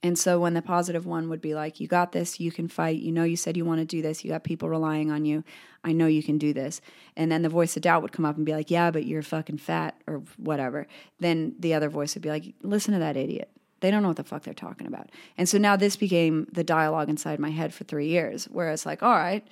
And 0.06 0.20
so 0.20 0.40
when 0.40 0.54
the 0.54 0.62
positive 0.62 1.08
one 1.08 1.30
would 1.30 1.42
be 1.42 1.56
like, 1.56 1.80
You 1.80 1.88
got 1.88 2.12
this, 2.12 2.40
you 2.40 2.52
can 2.52 2.68
fight, 2.68 3.00
you 3.00 3.12
know, 3.12 3.24
you 3.24 3.36
said 3.36 3.58
you 3.58 3.66
want 3.66 3.80
to 3.80 3.86
do 3.86 4.04
this, 4.04 4.24
you 4.24 4.30
got 4.30 4.44
people 4.44 4.70
relying 4.70 5.10
on 5.10 5.26
you, 5.26 5.44
I 5.84 5.94
know 5.94 6.06
you 6.06 6.22
can 6.22 6.38
do 6.38 6.54
this. 6.54 6.80
And 7.18 7.32
then 7.32 7.42
the 7.42 7.50
voice 7.50 7.76
of 7.76 7.82
doubt 7.82 8.04
would 8.04 8.12
come 8.12 8.24
up 8.24 8.38
and 8.38 8.46
be 8.46 8.54
like, 8.54 8.70
Yeah, 8.70 8.92
but 8.92 9.08
you're 9.08 9.24
fucking 9.24 9.58
fat 9.58 10.00
or 10.06 10.22
whatever. 10.38 10.86
Then 11.20 11.56
the 11.58 11.74
other 11.74 11.90
voice 11.90 12.14
would 12.14 12.22
be 12.22 12.30
like, 12.30 12.54
Listen 12.62 12.94
to 12.94 13.00
that 13.00 13.18
idiot. 13.18 13.50
They 13.80 13.90
don't 13.90 14.04
know 14.04 14.10
what 14.10 14.18
the 14.18 14.24
fuck 14.24 14.44
they're 14.44 14.54
talking 14.54 14.86
about. 14.86 15.10
And 15.40 15.50
so 15.50 15.58
now 15.58 15.76
this 15.76 15.96
became 15.96 16.48
the 16.52 16.64
dialogue 16.64 17.10
inside 17.10 17.40
my 17.40 17.50
head 17.50 17.74
for 17.74 17.84
three 17.84 18.08
years, 18.08 18.46
where 18.46 18.70
it's 18.70 18.86
like, 18.86 19.02
All 19.02 19.10
right, 19.10 19.44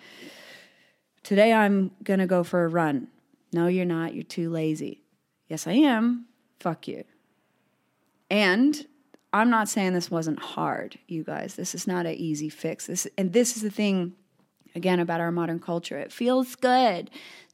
today 1.24 1.52
I'm 1.52 1.90
going 2.04 2.20
to 2.20 2.28
go 2.28 2.44
for 2.44 2.64
a 2.64 2.68
run. 2.68 3.08
No, 3.52 3.66
you're 3.66 3.86
not. 3.86 4.14
You're 4.14 4.24
too 4.24 4.52
lazy. 4.52 5.02
Yes, 5.48 5.66
I 5.66 5.74
am. 5.74 6.28
Fuck 6.60 6.88
you. 6.88 7.06
And 8.30 8.86
I'm 9.34 9.50
not 9.50 9.68
saying 9.68 9.94
this 9.94 10.12
wasn't 10.12 10.40
hard, 10.40 11.00
you 11.08 11.24
guys. 11.24 11.56
This 11.56 11.74
is 11.74 11.88
not 11.88 12.06
an 12.06 12.14
easy 12.14 12.50
fix. 12.50 12.86
This 12.86 13.08
and 13.18 13.34
this 13.34 13.58
is 13.58 13.64
the 13.64 13.72
thing 13.72 14.14
again 14.76 15.00
about 15.00 15.20
our 15.20 15.32
modern 15.32 15.60
culture. 15.60 15.98
It 15.98 16.12
feels 16.12 16.56
good 16.56 17.10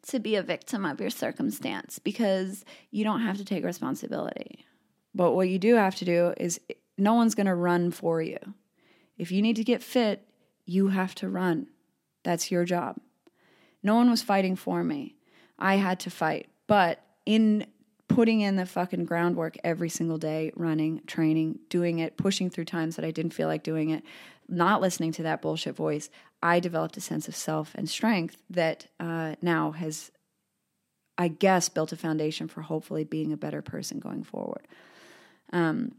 to 0.07 0.19
be 0.19 0.35
a 0.35 0.43
victim 0.43 0.85
of 0.85 0.99
your 0.99 1.09
circumstance 1.09 1.97
because 1.97 2.65
you 2.91 3.03
don't 3.03 3.21
have 3.21 3.37
to 3.37 3.45
take 3.45 3.63
responsibility. 3.63 4.65
But 5.15 5.31
what 5.31 5.49
you 5.49 5.57
do 5.57 5.75
have 5.75 5.95
to 5.95 6.05
do 6.05 6.33
is 6.37 6.59
no 6.97 7.13
one's 7.13 7.35
going 7.35 7.47
to 7.47 7.55
run 7.55 7.91
for 7.91 8.21
you. 8.21 8.37
If 9.17 9.31
you 9.31 9.41
need 9.41 9.55
to 9.55 9.63
get 9.63 9.81
fit, 9.81 10.27
you 10.65 10.89
have 10.89 11.15
to 11.15 11.29
run. 11.29 11.67
That's 12.23 12.51
your 12.51 12.65
job. 12.65 12.97
No 13.81 13.95
one 13.95 14.09
was 14.09 14.21
fighting 14.21 14.55
for 14.55 14.83
me. 14.83 15.15
I 15.57 15.75
had 15.75 15.99
to 16.01 16.09
fight. 16.09 16.47
But 16.67 17.03
in 17.25 17.65
putting 18.09 18.41
in 18.41 18.57
the 18.57 18.65
fucking 18.65 19.05
groundwork 19.05 19.55
every 19.63 19.87
single 19.87 20.17
day, 20.17 20.51
running, 20.55 21.01
training, 21.07 21.59
doing 21.69 21.99
it, 21.99 22.17
pushing 22.17 22.49
through 22.49 22.65
times 22.65 22.97
that 22.97 23.05
I 23.05 23.11
didn't 23.11 23.33
feel 23.33 23.47
like 23.47 23.63
doing 23.63 23.91
it, 23.91 24.03
not 24.49 24.81
listening 24.81 25.13
to 25.13 25.23
that 25.23 25.41
bullshit 25.41 25.75
voice, 25.75 26.09
I 26.41 26.59
developed 26.59 26.97
a 26.97 27.01
sense 27.01 27.27
of 27.27 27.35
self 27.35 27.73
and 27.75 27.87
strength 27.87 28.37
that 28.49 28.87
uh, 28.99 29.35
now 29.41 29.71
has, 29.71 30.11
I 31.17 31.27
guess, 31.27 31.69
built 31.69 31.91
a 31.91 31.95
foundation 31.97 32.47
for 32.47 32.61
hopefully 32.61 33.03
being 33.03 33.31
a 33.31 33.37
better 33.37 33.61
person 33.61 33.99
going 33.99 34.23
forward. 34.23 34.67
Um, 35.53 35.93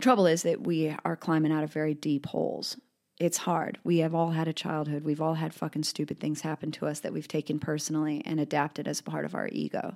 trouble 0.00 0.26
is 0.26 0.42
that 0.44 0.62
we 0.62 0.96
are 1.04 1.16
climbing 1.16 1.52
out 1.52 1.64
of 1.64 1.72
very 1.72 1.94
deep 1.94 2.26
holes 2.26 2.76
it's 3.20 3.36
hard. 3.36 3.78
We 3.84 3.98
have 3.98 4.14
all 4.14 4.30
had 4.30 4.48
a 4.48 4.52
childhood. 4.54 5.04
We've 5.04 5.20
all 5.20 5.34
had 5.34 5.52
fucking 5.52 5.82
stupid 5.82 6.18
things 6.18 6.40
happen 6.40 6.72
to 6.72 6.86
us 6.86 7.00
that 7.00 7.12
we've 7.12 7.28
taken 7.28 7.58
personally 7.58 8.22
and 8.24 8.40
adapted 8.40 8.88
as 8.88 9.02
part 9.02 9.26
of 9.26 9.34
our 9.34 9.48
ego. 9.52 9.94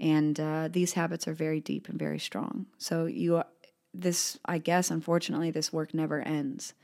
And 0.00 0.38
uh, 0.40 0.68
these 0.70 0.94
habits 0.94 1.28
are 1.28 1.34
very 1.34 1.60
deep 1.60 1.88
and 1.88 1.96
very 1.96 2.18
strong. 2.18 2.66
So 2.76 3.06
you, 3.06 3.36
are, 3.36 3.46
this, 3.94 4.40
I 4.44 4.58
guess, 4.58 4.90
unfortunately, 4.90 5.52
this 5.52 5.72
work 5.72 5.94
never 5.94 6.20
ends. 6.20 6.74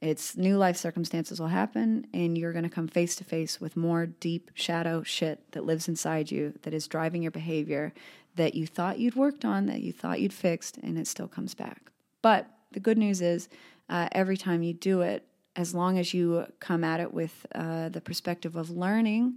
It's 0.00 0.34
new 0.34 0.56
life 0.56 0.78
circumstances 0.78 1.38
will 1.38 1.48
happen, 1.48 2.06
and 2.14 2.38
you're 2.38 2.52
going 2.52 2.64
to 2.64 2.70
come 2.70 2.88
face 2.88 3.14
to 3.16 3.24
face 3.24 3.60
with 3.60 3.76
more 3.76 4.06
deep 4.06 4.50
shadow 4.54 5.02
shit 5.02 5.52
that 5.52 5.66
lives 5.66 5.88
inside 5.88 6.30
you 6.30 6.54
that 6.62 6.72
is 6.72 6.88
driving 6.88 7.20
your 7.20 7.32
behavior 7.32 7.92
that 8.36 8.54
you 8.54 8.66
thought 8.66 8.98
you'd 8.98 9.16
worked 9.16 9.44
on, 9.44 9.66
that 9.66 9.82
you 9.82 9.92
thought 9.92 10.20
you'd 10.20 10.32
fixed, 10.32 10.78
and 10.78 10.96
it 10.96 11.06
still 11.06 11.28
comes 11.28 11.54
back. 11.54 11.90
But 12.22 12.48
the 12.72 12.80
good 12.80 12.96
news 12.96 13.20
is 13.20 13.48
uh, 13.88 14.08
every 14.12 14.36
time 14.36 14.62
you 14.62 14.72
do 14.72 15.00
it, 15.00 15.24
as 15.56 15.74
long 15.74 15.98
as 15.98 16.14
you 16.14 16.46
come 16.60 16.84
at 16.84 17.00
it 17.00 17.12
with 17.12 17.46
uh, 17.54 17.88
the 17.88 18.00
perspective 18.00 18.54
of 18.54 18.70
learning 18.70 19.34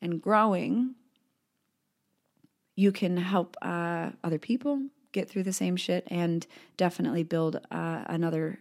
and 0.00 0.22
growing, 0.22 0.94
you 2.76 2.92
can 2.92 3.16
help 3.16 3.56
uh, 3.62 4.10
other 4.22 4.38
people 4.38 4.80
get 5.12 5.28
through 5.28 5.42
the 5.42 5.52
same 5.52 5.76
shit 5.76 6.06
and 6.10 6.46
definitely 6.76 7.22
build 7.22 7.56
uh, 7.70 8.04
another 8.06 8.60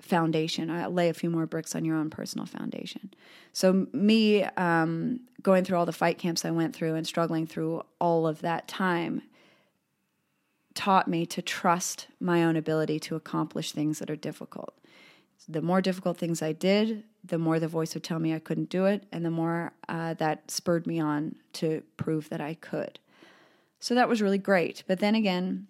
foundation, 0.00 0.70
uh, 0.70 0.88
lay 0.88 1.08
a 1.08 1.14
few 1.14 1.30
more 1.30 1.46
bricks 1.46 1.74
on 1.74 1.84
your 1.84 1.96
own 1.96 2.10
personal 2.10 2.46
foundation. 2.46 3.12
So, 3.52 3.86
me 3.92 4.44
um, 4.44 5.20
going 5.42 5.64
through 5.64 5.78
all 5.78 5.86
the 5.86 5.92
fight 5.92 6.18
camps 6.18 6.44
I 6.44 6.50
went 6.50 6.74
through 6.74 6.94
and 6.94 7.06
struggling 7.06 7.46
through 7.46 7.82
all 8.00 8.26
of 8.26 8.40
that 8.42 8.68
time 8.68 9.22
taught 10.76 11.08
me 11.08 11.26
to 11.26 11.42
trust 11.42 12.06
my 12.20 12.44
own 12.44 12.54
ability 12.54 13.00
to 13.00 13.16
accomplish 13.16 13.72
things 13.72 13.98
that 13.98 14.10
are 14.10 14.16
difficult. 14.16 14.78
The 15.48 15.62
more 15.62 15.80
difficult 15.80 16.18
things 16.18 16.42
I 16.42 16.52
did, 16.52 17.04
the 17.24 17.38
more 17.38 17.58
the 17.58 17.66
voice 17.66 17.94
would 17.94 18.04
tell 18.04 18.18
me 18.18 18.34
I 18.34 18.38
couldn't 18.38 18.68
do 18.68 18.84
it, 18.84 19.04
and 19.10 19.24
the 19.24 19.30
more 19.30 19.72
uh, 19.88 20.14
that 20.14 20.50
spurred 20.50 20.86
me 20.86 21.00
on 21.00 21.36
to 21.54 21.82
prove 21.96 22.28
that 22.28 22.40
I 22.40 22.54
could. 22.54 23.00
So 23.80 23.94
that 23.94 24.08
was 24.08 24.22
really 24.22 24.38
great. 24.38 24.84
But 24.86 25.00
then 25.00 25.14
again, 25.14 25.66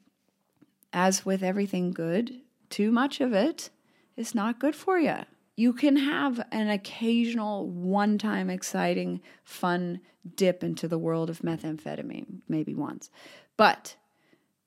as 0.92 1.24
with 1.24 1.42
everything 1.42 1.92
good, 1.92 2.40
too 2.68 2.90
much 2.90 3.20
of 3.20 3.32
it 3.32 3.70
is 4.16 4.34
not 4.34 4.61
good 4.61 4.74
for 4.74 4.98
you. 4.98 5.16
You 5.57 5.72
can 5.72 5.96
have 5.96 6.44
an 6.50 6.68
occasional, 6.68 7.66
one 7.68 8.18
time 8.18 8.50
exciting, 8.50 9.20
fun 9.44 10.00
dip 10.34 10.62
into 10.64 10.88
the 10.88 10.98
world 10.98 11.30
of 11.30 11.40
methamphetamine, 11.40 12.40
maybe 12.48 12.74
once. 12.74 13.11
But 13.57 13.96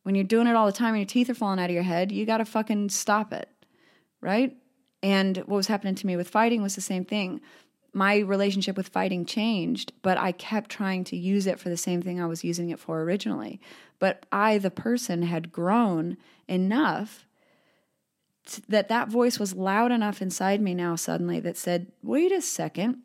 when 0.09 0.15
you're 0.15 0.23
doing 0.23 0.47
it 0.47 0.55
all 0.55 0.65
the 0.65 0.71
time 0.71 0.95
and 0.95 1.01
your 1.01 1.05
teeth 1.05 1.29
are 1.29 1.35
falling 1.35 1.59
out 1.59 1.69
of 1.69 1.73
your 1.75 1.83
head, 1.83 2.11
you 2.11 2.25
got 2.25 2.37
to 2.37 2.45
fucking 2.45 2.89
stop 2.89 3.31
it. 3.31 3.47
Right? 4.21 4.57
And 5.03 5.37
what 5.37 5.57
was 5.57 5.67
happening 5.67 5.93
to 5.93 6.07
me 6.07 6.15
with 6.15 6.27
fighting 6.27 6.63
was 6.63 6.73
the 6.73 6.81
same 6.81 7.05
thing. 7.05 7.41
My 7.93 8.17
relationship 8.17 8.75
with 8.75 8.87
fighting 8.87 9.23
changed, 9.23 9.93
but 10.01 10.17
I 10.17 10.31
kept 10.31 10.71
trying 10.71 11.03
to 11.03 11.15
use 11.15 11.45
it 11.45 11.59
for 11.59 11.69
the 11.69 11.77
same 11.77 12.01
thing 12.01 12.19
I 12.19 12.25
was 12.25 12.43
using 12.43 12.71
it 12.71 12.79
for 12.79 13.03
originally. 13.03 13.61
But 13.99 14.25
I, 14.31 14.57
the 14.57 14.71
person, 14.71 15.21
had 15.21 15.51
grown 15.51 16.17
enough 16.47 17.27
that 18.67 18.89
that 18.89 19.09
voice 19.09 19.37
was 19.37 19.53
loud 19.53 19.91
enough 19.91 20.23
inside 20.23 20.59
me 20.59 20.73
now 20.73 20.95
suddenly 20.95 21.39
that 21.41 21.55
said, 21.55 21.91
wait 22.01 22.31
a 22.31 22.41
second. 22.41 23.03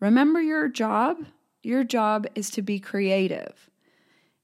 Remember 0.00 0.42
your 0.42 0.68
job? 0.68 1.16
Your 1.62 1.82
job 1.82 2.26
is 2.34 2.50
to 2.50 2.60
be 2.60 2.78
creative. 2.78 3.70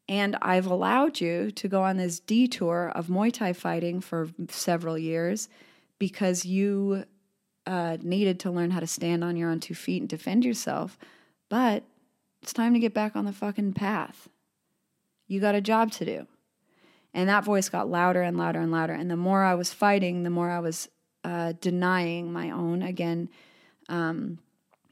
And 0.09 0.37
I've 0.43 0.67
allowed 0.67 1.21
you 1.21 1.51
to 1.53 1.69
go 1.69 1.83
on 1.83 1.97
this 1.97 2.21
detour 2.21 2.93
of 2.95 3.07
Muay 3.07 3.33
Thai 3.33 3.53
fighting 3.55 4.01
for 4.01 4.29
several 4.51 4.99
years 4.99 5.49
because 5.99 6.45
you 6.45 7.05
uh, 7.67 7.97
needed 8.03 8.39
to 8.41 8.51
learn 8.51 8.71
how 8.71 8.81
to 8.81 8.87
stand 8.87 9.25
on 9.25 9.37
your 9.37 9.51
own 9.51 9.61
two 9.61 9.75
feet 9.75 10.03
and 10.03 10.09
defend 10.09 10.45
yourself. 10.45 10.99
But 11.49 11.85
it's 12.43 12.53
time 12.53 12.75
to 12.75 12.81
get 12.81 12.93
back 12.93 13.17
on 13.17 13.25
the 13.25 13.33
fucking 13.33 13.73
path. 13.73 14.29
You 15.27 15.41
got 15.41 15.55
a 15.55 15.63
job 15.63 15.91
to 15.93 16.05
do. 16.05 16.27
And 17.15 17.29
that 17.29 17.45
voice 17.45 17.69
got 17.69 17.89
louder 17.89 18.21
and 18.23 18.37
louder 18.37 18.61
and 18.61 18.73
louder. 18.73 18.93
And 18.93 19.11
the 19.11 19.17
more 19.17 19.45
I 19.45 19.55
was 19.55 19.73
fighting, 19.73 20.25
the 20.25 20.31
more 20.31 20.51
I 20.51 20.59
was 20.59 20.89
uh, 21.23 21.55
denying 21.61 22.33
my 22.33 22.51
own, 22.51 22.83
again, 22.83 23.31
um, 23.89 24.39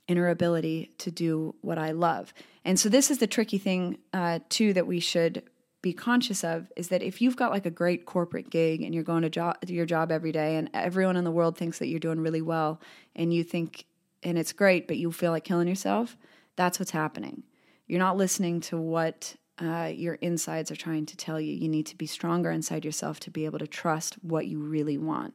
inner 0.09 0.29
ability 0.29 0.93
to 0.99 1.11
do 1.11 1.55
what 1.61 1.79
I 1.79 1.91
love. 1.91 2.33
And 2.65 2.79
so 2.79 2.89
this 2.89 3.11
is 3.11 3.19
the 3.19 3.27
tricky 3.27 3.59
thing 3.59 3.99
uh, 4.13 4.41
too 4.49 4.73
that 4.73 4.87
we 4.87 5.01
should 5.01 5.43
be 5.83 5.93
conscious 5.93 6.45
of 6.45 6.71
is 6.77 6.89
that 6.89 7.03
if 7.03 7.21
you've 7.21 7.37
got 7.37 7.51
like 7.51 7.67
a 7.67 7.71
great 7.71 8.07
corporate 8.07 8.51
gig 8.51 8.83
and 8.83 8.95
you're 8.95 9.03
going 9.03 9.23
to 9.23 9.31
job 9.31 9.57
your 9.67 9.85
job 9.85 10.13
every 10.13 10.31
day 10.31 10.57
and 10.57 10.71
everyone 10.73 11.17
in 11.17 11.25
the 11.25 11.31
world 11.31 11.59
thinks 11.59 11.81
that 11.81 11.89
you're 11.89 11.99
doing 11.99 12.21
really 12.21 12.41
well 12.41 12.81
and 13.17 13.35
you 13.35 13.43
think 13.43 13.85
and 14.23 14.39
it's 14.39 14.53
great 14.53 14.87
but 14.87 14.97
you 14.97 15.11
feel 15.11 15.33
like 15.33 15.43
killing 15.43 15.67
yourself, 15.67 16.17
that's 16.55 16.79
what's 16.79 16.93
happening. 16.93 17.43
You're 17.89 17.99
not 17.99 18.17
listening 18.17 18.61
to 18.63 18.79
what 18.79 19.35
uh, 19.59 19.91
your 19.93 20.15
insides 20.15 20.71
are 20.71 20.77
trying 20.77 21.07
to 21.07 21.17
tell 21.17 21.41
you. 21.41 21.53
You 21.53 21.69
need 21.69 21.87
to 21.87 21.97
be 21.97 22.07
stronger 22.07 22.51
inside 22.51 22.85
yourself 22.85 23.19
to 23.21 23.31
be 23.31 23.45
able 23.45 23.59
to 23.59 23.67
trust 23.67 24.15
what 24.23 24.47
you 24.47 24.61
really 24.61 24.99
want. 24.99 25.35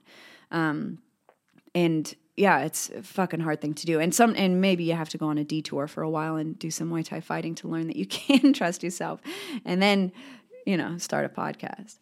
Um, 0.49 0.99
and 1.75 2.13
yeah, 2.37 2.59
it's 2.59 2.91
a 2.91 3.01
fucking 3.01 3.39
hard 3.39 3.61
thing 3.61 3.73
to 3.73 3.85
do. 3.87 3.99
And 3.99 4.13
some 4.13 4.35
and 4.37 4.61
maybe 4.61 4.83
you 4.83 4.93
have 4.93 5.09
to 5.09 5.17
go 5.17 5.27
on 5.27 5.39
a 5.39 5.43
detour 5.43 5.87
for 5.87 6.03
a 6.03 6.09
while 6.09 6.35
and 6.35 6.57
do 6.57 6.69
some 6.69 6.89
Muay 6.89 7.03
Thai 7.03 7.19
fighting 7.19 7.55
to 7.55 7.67
learn 7.67 7.87
that 7.87 7.95
you 7.95 8.05
can 8.05 8.53
trust 8.53 8.83
yourself. 8.83 9.19
And 9.65 9.81
then, 9.81 10.11
you 10.65 10.77
know, 10.77 10.97
start 10.99 11.25
a 11.25 11.29
podcast. 11.29 11.97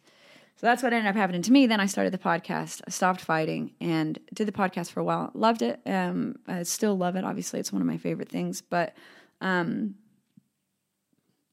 So 0.58 0.66
that's 0.66 0.82
what 0.82 0.92
ended 0.92 1.08
up 1.08 1.16
happening 1.16 1.42
to 1.42 1.52
me. 1.52 1.66
Then 1.66 1.80
I 1.80 1.86
started 1.86 2.12
the 2.12 2.18
podcast, 2.18 2.80
stopped 2.90 3.20
fighting 3.20 3.72
and 3.80 4.18
did 4.32 4.48
the 4.48 4.52
podcast 4.52 4.90
for 4.90 5.00
a 5.00 5.04
while. 5.04 5.30
Loved 5.34 5.62
it. 5.62 5.80
Um, 5.84 6.36
I 6.46 6.62
still 6.62 6.96
love 6.96 7.16
it. 7.16 7.24
Obviously, 7.24 7.60
it's 7.60 7.72
one 7.72 7.82
of 7.82 7.88
my 7.88 7.98
favorite 7.98 8.30
things. 8.30 8.62
But 8.62 8.94
um, 9.42 9.96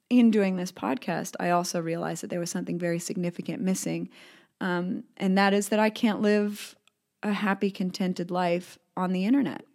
in 0.09 0.31
doing 0.31 0.55
this 0.55 0.71
podcast, 0.71 1.35
I 1.39 1.49
also 1.49 1.81
realized 1.81 2.23
that 2.23 2.29
there 2.29 2.39
was 2.39 2.49
something 2.49 2.79
very 2.79 2.99
significant 2.99 3.61
missing. 3.61 4.09
Um, 4.61 5.03
and 5.17 5.37
that 5.37 5.53
is 5.53 5.69
that 5.69 5.79
I 5.79 5.89
can't 5.89 6.21
live 6.21 6.75
a 7.23 7.33
happy, 7.33 7.71
contented 7.71 8.29
life 8.29 8.77
on 8.95 9.11
the 9.11 9.25
internet. 9.25 9.65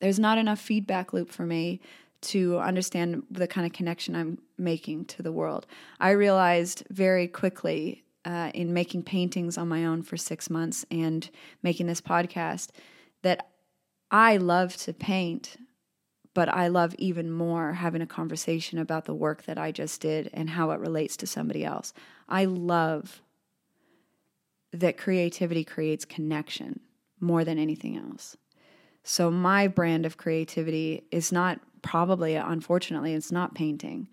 There's 0.00 0.18
not 0.18 0.38
enough 0.38 0.60
feedback 0.60 1.12
loop 1.12 1.30
for 1.30 1.44
me 1.44 1.80
to 2.20 2.58
understand 2.58 3.22
the 3.30 3.46
kind 3.46 3.66
of 3.66 3.72
connection 3.72 4.16
I'm 4.16 4.38
making 4.56 5.06
to 5.06 5.22
the 5.22 5.32
world. 5.32 5.66
I 6.00 6.10
realized 6.10 6.84
very 6.90 7.28
quickly 7.28 8.04
uh, 8.24 8.50
in 8.54 8.72
making 8.72 9.04
paintings 9.04 9.56
on 9.56 9.68
my 9.68 9.84
own 9.84 10.02
for 10.02 10.16
six 10.16 10.50
months 10.50 10.84
and 10.90 11.28
making 11.62 11.86
this 11.86 12.00
podcast 12.00 12.70
that 13.22 13.48
I 14.10 14.36
love 14.36 14.76
to 14.78 14.92
paint, 14.92 15.56
but 16.34 16.48
I 16.48 16.68
love 16.68 16.94
even 16.98 17.30
more 17.30 17.74
having 17.74 18.02
a 18.02 18.06
conversation 18.06 18.78
about 18.78 19.04
the 19.04 19.14
work 19.14 19.44
that 19.44 19.58
I 19.58 19.72
just 19.72 20.00
did 20.00 20.30
and 20.32 20.50
how 20.50 20.70
it 20.72 20.80
relates 20.80 21.16
to 21.18 21.26
somebody 21.26 21.64
else. 21.64 21.92
I 22.28 22.44
love 22.44 23.22
that 24.72 24.98
creativity 24.98 25.64
creates 25.64 26.04
connection 26.04 26.80
more 27.20 27.44
than 27.44 27.58
anything 27.58 27.96
else. 27.96 28.36
So 29.02 29.30
my 29.30 29.68
brand 29.68 30.04
of 30.04 30.16
creativity 30.16 31.04
is 31.10 31.32
not 31.32 31.60
probably 31.80 32.34
unfortunately 32.34 33.14
it's 33.14 33.32
not 33.32 33.54
painting 33.54 34.08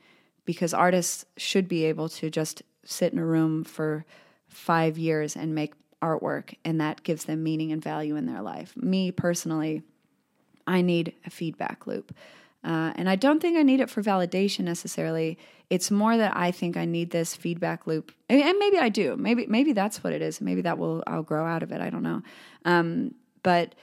because 0.46 0.74
artists 0.74 1.26
should 1.36 1.68
be 1.68 1.84
able 1.86 2.08
to 2.08 2.30
just 2.30 2.62
sit 2.86 3.12
in 3.12 3.20
a 3.20 3.26
room 3.26 3.64
for 3.64 4.06
5 4.48 4.98
years 4.98 5.36
and 5.36 5.56
make 5.56 5.74
artwork 6.02 6.54
and 6.64 6.80
that 6.80 7.04
gives 7.04 7.26
them 7.26 7.44
meaning 7.44 7.72
and 7.72 7.84
value 7.84 8.16
in 8.16 8.26
their 8.26 8.42
life. 8.42 8.76
Me 8.78 9.12
personally 9.12 9.82
I 10.68 10.82
need 10.82 11.14
a 11.26 11.30
feedback 11.30 11.86
loop. 11.88 12.14
Uh, 12.66 12.92
and 12.96 13.08
I 13.08 13.16
don't 13.16 13.40
think 13.40 13.58
I 13.58 13.62
need 13.62 13.80
it 13.80 13.92
for 13.92 14.02
validation 14.02 14.62
necessarily. 14.62 15.38
It's 15.70 15.92
more 15.92 16.18
that 16.18 16.36
I 16.36 16.50
think 16.50 16.78
I 16.78 16.86
need 16.86 17.12
this 17.12 17.36
feedback 17.36 17.86
loop, 17.86 18.12
and, 18.28 18.58
maybe 18.58 18.78
I 18.78 18.90
do. 18.90 19.16
Maybe 19.16 19.46
maybe 19.48 19.72
that's 19.72 20.04
what 20.04 20.14
it 20.14 20.22
is. 20.22 20.42
Maybe 20.42 20.62
that 20.62 20.78
will 20.78 21.04
I'll 21.06 21.24
grow 21.24 21.46
out 21.46 21.62
of 21.62 21.72
it. 21.72 21.80
I 21.80 21.90
don't 21.90 22.04
know. 22.04 22.24
Um, 22.66 23.14
but 23.44 23.76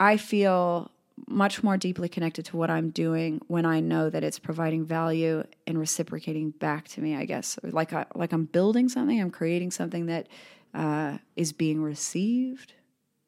I 0.00 0.16
feel 0.16 0.90
much 1.26 1.62
more 1.62 1.76
deeply 1.76 2.08
connected 2.08 2.44
to 2.46 2.56
what 2.56 2.70
I'm 2.70 2.90
doing 2.90 3.40
when 3.48 3.66
I 3.66 3.80
know 3.80 4.10
that 4.10 4.22
it's 4.22 4.38
providing 4.38 4.84
value 4.84 5.44
and 5.66 5.78
reciprocating 5.78 6.50
back 6.50 6.88
to 6.88 7.00
me. 7.00 7.16
I 7.16 7.24
guess 7.24 7.58
like 7.62 7.92
I, 7.92 8.06
like 8.14 8.32
I'm 8.32 8.44
building 8.44 8.88
something, 8.88 9.20
I'm 9.20 9.30
creating 9.30 9.70
something 9.70 10.06
that 10.06 10.28
uh, 10.74 11.18
is 11.36 11.52
being 11.52 11.80
received. 11.80 12.74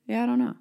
Yeah, 0.07 0.23
I 0.23 0.27
don't 0.27 0.39
know. 0.39 0.57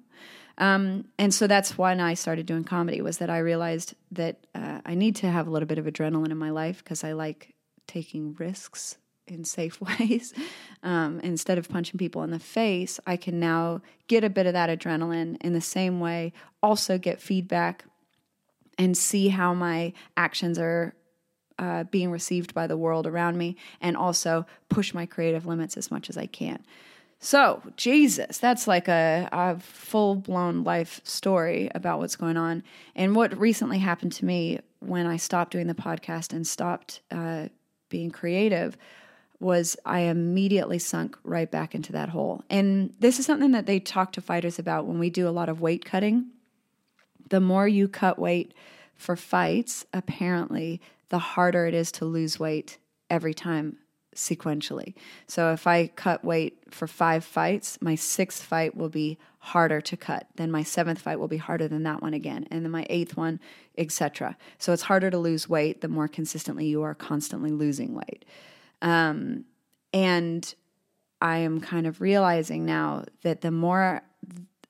Um, 0.60 1.06
and 1.18 1.32
so 1.32 1.46
that's 1.46 1.78
when 1.78 2.00
I 2.00 2.12
started 2.12 2.44
doing 2.44 2.64
comedy 2.64 3.00
was 3.00 3.18
that 3.18 3.30
I 3.30 3.38
realized 3.38 3.94
that 4.12 4.46
uh, 4.54 4.82
I 4.84 4.94
need 4.94 5.16
to 5.16 5.30
have 5.30 5.46
a 5.46 5.50
little 5.50 5.66
bit 5.66 5.78
of 5.78 5.86
adrenaline 5.86 6.30
in 6.30 6.36
my 6.36 6.50
life 6.50 6.84
because 6.84 7.02
I 7.02 7.12
like 7.12 7.54
taking 7.86 8.34
risks 8.34 8.98
in 9.26 9.44
safe 9.44 9.80
ways. 10.00 10.34
Um, 10.82 11.18
instead 11.20 11.56
of 11.56 11.68
punching 11.68 11.96
people 11.96 12.22
in 12.22 12.30
the 12.30 12.38
face, 12.38 13.00
I 13.06 13.16
can 13.16 13.40
now 13.40 13.80
get 14.06 14.22
a 14.22 14.28
bit 14.28 14.46
of 14.46 14.52
that 14.52 14.68
adrenaline 14.68 15.38
in 15.40 15.54
the 15.54 15.62
same 15.62 15.98
way, 15.98 16.34
also 16.62 16.98
get 16.98 17.22
feedback 17.22 17.86
and 18.76 18.96
see 18.96 19.28
how 19.28 19.54
my 19.54 19.94
actions 20.16 20.58
are 20.58 20.94
uh, 21.58 21.84
being 21.84 22.10
received 22.10 22.52
by 22.54 22.66
the 22.66 22.76
world 22.76 23.06
around 23.06 23.36
me, 23.36 23.56
and 23.80 23.96
also 23.96 24.46
push 24.68 24.94
my 24.94 25.06
creative 25.06 25.46
limits 25.46 25.76
as 25.76 25.90
much 25.90 26.08
as 26.08 26.16
I 26.16 26.26
can. 26.26 26.64
So, 27.22 27.62
Jesus, 27.76 28.38
that's 28.38 28.66
like 28.66 28.88
a, 28.88 29.28
a 29.30 29.58
full 29.60 30.16
blown 30.16 30.64
life 30.64 31.02
story 31.04 31.70
about 31.74 31.98
what's 31.98 32.16
going 32.16 32.38
on. 32.38 32.62
And 32.96 33.14
what 33.14 33.38
recently 33.38 33.78
happened 33.78 34.12
to 34.12 34.24
me 34.24 34.60
when 34.78 35.06
I 35.06 35.18
stopped 35.18 35.52
doing 35.52 35.66
the 35.66 35.74
podcast 35.74 36.32
and 36.32 36.46
stopped 36.46 37.02
uh, 37.10 37.48
being 37.90 38.10
creative 38.10 38.78
was 39.38 39.76
I 39.84 40.00
immediately 40.00 40.78
sunk 40.78 41.18
right 41.22 41.50
back 41.50 41.74
into 41.74 41.92
that 41.92 42.08
hole. 42.08 42.42
And 42.48 42.94
this 43.00 43.18
is 43.18 43.26
something 43.26 43.50
that 43.52 43.66
they 43.66 43.80
talk 43.80 44.12
to 44.12 44.22
fighters 44.22 44.58
about 44.58 44.86
when 44.86 44.98
we 44.98 45.10
do 45.10 45.28
a 45.28 45.30
lot 45.30 45.50
of 45.50 45.60
weight 45.60 45.84
cutting. 45.84 46.26
The 47.28 47.40
more 47.40 47.68
you 47.68 47.86
cut 47.86 48.18
weight 48.18 48.54
for 48.96 49.14
fights, 49.14 49.84
apparently, 49.92 50.80
the 51.10 51.18
harder 51.18 51.66
it 51.66 51.74
is 51.74 51.92
to 51.92 52.06
lose 52.06 52.40
weight 52.40 52.78
every 53.10 53.34
time 53.34 53.76
sequentially. 54.14 54.94
So 55.26 55.52
if 55.52 55.66
I 55.66 55.86
cut 55.88 56.24
weight 56.24 56.58
for 56.70 56.86
five 56.86 57.24
fights, 57.24 57.78
my 57.80 57.94
sixth 57.94 58.42
fight 58.42 58.76
will 58.76 58.88
be 58.88 59.18
harder 59.38 59.80
to 59.80 59.96
cut. 59.96 60.26
Then 60.36 60.50
my 60.50 60.62
seventh 60.62 61.00
fight 61.00 61.18
will 61.18 61.28
be 61.28 61.36
harder 61.36 61.68
than 61.68 61.82
that 61.84 62.02
one 62.02 62.14
again, 62.14 62.46
and 62.50 62.64
then 62.64 62.70
my 62.70 62.86
eighth 62.90 63.16
one, 63.16 63.40
etc. 63.78 64.36
So 64.58 64.72
it's 64.72 64.82
harder 64.82 65.10
to 65.10 65.18
lose 65.18 65.48
weight 65.48 65.80
the 65.80 65.88
more 65.88 66.08
consistently 66.08 66.66
you 66.66 66.82
are 66.82 66.94
constantly 66.94 67.50
losing 67.50 67.94
weight. 67.94 68.24
Um, 68.82 69.44
and 69.92 70.54
I 71.20 71.38
am 71.38 71.60
kind 71.60 71.86
of 71.86 72.00
realizing 72.00 72.64
now 72.64 73.04
that 73.22 73.40
the 73.40 73.50
more 73.50 74.02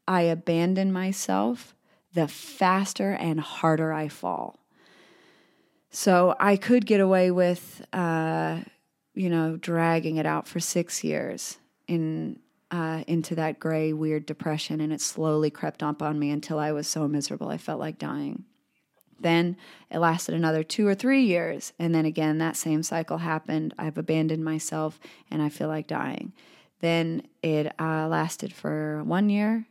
I 0.06 0.22
abandon 0.22 0.92
myself, 0.92 1.74
the 2.12 2.28
faster 2.28 3.12
and 3.12 3.40
harder 3.40 3.92
I 3.92 4.08
fall. 4.08 4.58
So 5.90 6.36
I 6.38 6.56
could 6.56 6.86
get 6.86 7.00
away 7.00 7.30
with. 7.30 7.84
Uh, 7.92 8.60
you 9.14 9.28
know, 9.28 9.56
dragging 9.56 10.16
it 10.16 10.26
out 10.26 10.46
for 10.46 10.60
six 10.60 11.02
years 11.04 11.58
in 11.86 12.38
uh, 12.70 13.02
into 13.08 13.34
that 13.34 13.58
gray, 13.58 13.92
weird 13.92 14.26
depression, 14.26 14.80
and 14.80 14.92
it 14.92 15.00
slowly 15.00 15.50
crept 15.50 15.82
up 15.82 16.02
on 16.02 16.18
me 16.18 16.30
until 16.30 16.58
I 16.58 16.70
was 16.72 16.86
so 16.86 17.08
miserable 17.08 17.48
I 17.48 17.58
felt 17.58 17.80
like 17.80 17.98
dying. 17.98 18.44
Then 19.18 19.56
it 19.90 19.98
lasted 19.98 20.34
another 20.34 20.62
two 20.62 20.86
or 20.86 20.94
three 20.94 21.22
years, 21.22 21.72
and 21.78 21.94
then 21.94 22.06
again 22.06 22.38
that 22.38 22.56
same 22.56 22.82
cycle 22.82 23.18
happened. 23.18 23.74
I've 23.78 23.98
abandoned 23.98 24.44
myself, 24.44 25.00
and 25.30 25.42
I 25.42 25.48
feel 25.48 25.68
like 25.68 25.86
dying. 25.86 26.32
Then 26.80 27.26
it 27.42 27.74
uh, 27.78 28.08
lasted 28.08 28.52
for 28.52 29.02
one 29.04 29.28
year. 29.28 29.66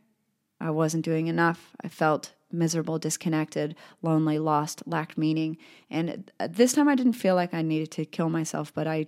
I 0.60 0.70
wasn't 0.70 1.04
doing 1.04 1.26
enough. 1.26 1.74
I 1.82 1.88
felt 1.88 2.34
miserable, 2.52 2.98
disconnected, 2.98 3.74
lonely, 4.02 4.38
lost, 4.38 4.82
lacked 4.86 5.16
meaning. 5.16 5.56
And 5.88 6.30
this 6.48 6.74
time 6.74 6.88
I 6.88 6.94
didn't 6.94 7.14
feel 7.14 7.34
like 7.34 7.54
I 7.54 7.62
needed 7.62 7.90
to 7.92 8.04
kill 8.04 8.28
myself, 8.28 8.72
but 8.74 8.86
I 8.86 9.06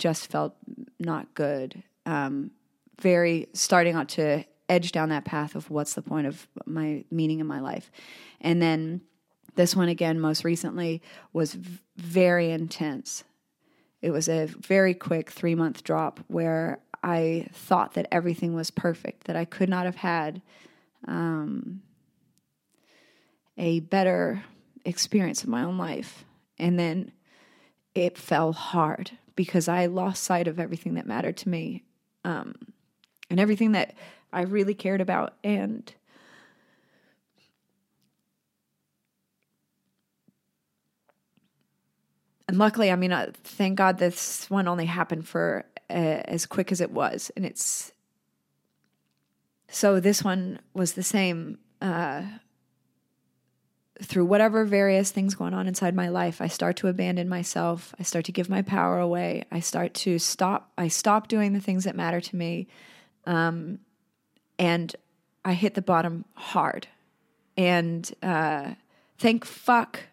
just 0.00 0.30
felt 0.30 0.56
not 0.98 1.32
good. 1.34 1.84
Um, 2.06 2.50
very 3.00 3.46
starting 3.52 3.94
out 3.94 4.08
to 4.10 4.44
edge 4.68 4.92
down 4.92 5.10
that 5.10 5.24
path 5.24 5.54
of 5.54 5.70
what's 5.70 5.94
the 5.94 6.02
point 6.02 6.26
of 6.26 6.48
my 6.66 7.04
meaning 7.10 7.38
in 7.38 7.46
my 7.46 7.60
life. 7.60 7.92
And 8.40 8.60
then 8.60 9.02
this 9.54 9.76
one 9.76 9.88
again, 9.88 10.18
most 10.18 10.44
recently, 10.44 11.02
was 11.32 11.54
v- 11.54 11.78
very 11.96 12.50
intense. 12.50 13.24
It 14.00 14.10
was 14.10 14.28
a 14.28 14.46
very 14.46 14.94
quick 14.94 15.30
three 15.30 15.54
month 15.54 15.84
drop 15.84 16.20
where 16.28 16.78
I 17.02 17.48
thought 17.52 17.94
that 17.94 18.08
everything 18.10 18.54
was 18.54 18.70
perfect, 18.70 19.24
that 19.24 19.36
I 19.36 19.44
could 19.44 19.68
not 19.68 19.86
have 19.86 19.96
had 19.96 20.40
um, 21.06 21.82
a 23.58 23.80
better 23.80 24.44
experience 24.84 25.42
of 25.42 25.48
my 25.48 25.64
own 25.64 25.78
life. 25.78 26.24
And 26.58 26.78
then 26.78 27.12
it 27.94 28.16
fell 28.16 28.52
hard 28.52 29.10
because 29.40 29.68
I 29.68 29.86
lost 29.86 30.22
sight 30.24 30.48
of 30.48 30.60
everything 30.60 30.96
that 30.96 31.06
mattered 31.06 31.38
to 31.38 31.48
me 31.48 31.82
um, 32.26 32.56
and 33.30 33.40
everything 33.40 33.72
that 33.72 33.94
I 34.34 34.42
really 34.42 34.74
cared 34.74 35.00
about. 35.00 35.32
And 35.42 35.90
and 42.46 42.58
luckily, 42.58 42.92
I 42.92 42.96
mean, 42.96 43.12
uh, 43.12 43.32
thank 43.42 43.78
God 43.78 43.96
this 43.96 44.50
one 44.50 44.68
only 44.68 44.84
happened 44.84 45.26
for 45.26 45.64
uh, 45.88 46.20
as 46.26 46.44
quick 46.44 46.70
as 46.70 46.82
it 46.82 46.90
was, 46.90 47.30
and 47.34 47.46
it's 47.46 47.92
so 49.68 50.00
this 50.00 50.22
one 50.22 50.60
was 50.74 50.92
the 50.92 51.02
same. 51.02 51.60
Uh, 51.80 52.24
through 54.02 54.24
whatever 54.24 54.64
various 54.64 55.10
things 55.10 55.34
going 55.34 55.54
on 55.54 55.66
inside 55.66 55.94
my 55.94 56.08
life, 56.08 56.40
I 56.40 56.48
start 56.48 56.76
to 56.76 56.88
abandon 56.88 57.28
myself. 57.28 57.94
I 57.98 58.02
start 58.02 58.24
to 58.26 58.32
give 58.32 58.48
my 58.48 58.62
power 58.62 58.98
away. 58.98 59.44
I 59.50 59.60
start 59.60 59.94
to 59.94 60.18
stop. 60.18 60.72
I 60.78 60.88
stop 60.88 61.28
doing 61.28 61.52
the 61.52 61.60
things 61.60 61.84
that 61.84 61.96
matter 61.96 62.20
to 62.20 62.36
me, 62.36 62.68
um, 63.26 63.78
and 64.58 64.94
I 65.44 65.54
hit 65.54 65.74
the 65.74 65.82
bottom 65.82 66.24
hard. 66.34 66.86
And 67.56 68.10
uh, 68.22 68.74
thank 69.18 69.44
fuck 69.44 70.04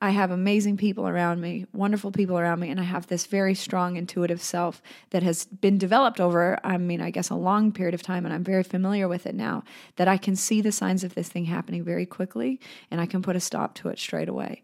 I 0.00 0.10
have 0.10 0.30
amazing 0.30 0.76
people 0.76 1.08
around 1.08 1.40
me, 1.40 1.64
wonderful 1.72 2.12
people 2.12 2.38
around 2.38 2.60
me, 2.60 2.68
and 2.68 2.78
I 2.78 2.82
have 2.82 3.06
this 3.06 3.24
very 3.24 3.54
strong 3.54 3.96
intuitive 3.96 4.42
self 4.42 4.82
that 5.10 5.22
has 5.22 5.46
been 5.46 5.78
developed 5.78 6.20
over, 6.20 6.60
I 6.62 6.76
mean, 6.76 7.00
I 7.00 7.10
guess 7.10 7.30
a 7.30 7.34
long 7.34 7.72
period 7.72 7.94
of 7.94 8.02
time, 8.02 8.26
and 8.26 8.34
I'm 8.34 8.44
very 8.44 8.62
familiar 8.62 9.08
with 9.08 9.24
it 9.26 9.34
now, 9.34 9.64
that 9.96 10.06
I 10.06 10.18
can 10.18 10.36
see 10.36 10.60
the 10.60 10.70
signs 10.70 11.02
of 11.02 11.14
this 11.14 11.30
thing 11.30 11.46
happening 11.46 11.82
very 11.82 12.04
quickly 12.04 12.60
and 12.90 13.00
I 13.00 13.06
can 13.06 13.22
put 13.22 13.36
a 13.36 13.40
stop 13.40 13.74
to 13.76 13.88
it 13.88 13.98
straight 13.98 14.28
away. 14.28 14.62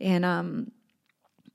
And 0.00 0.24
um, 0.24 0.72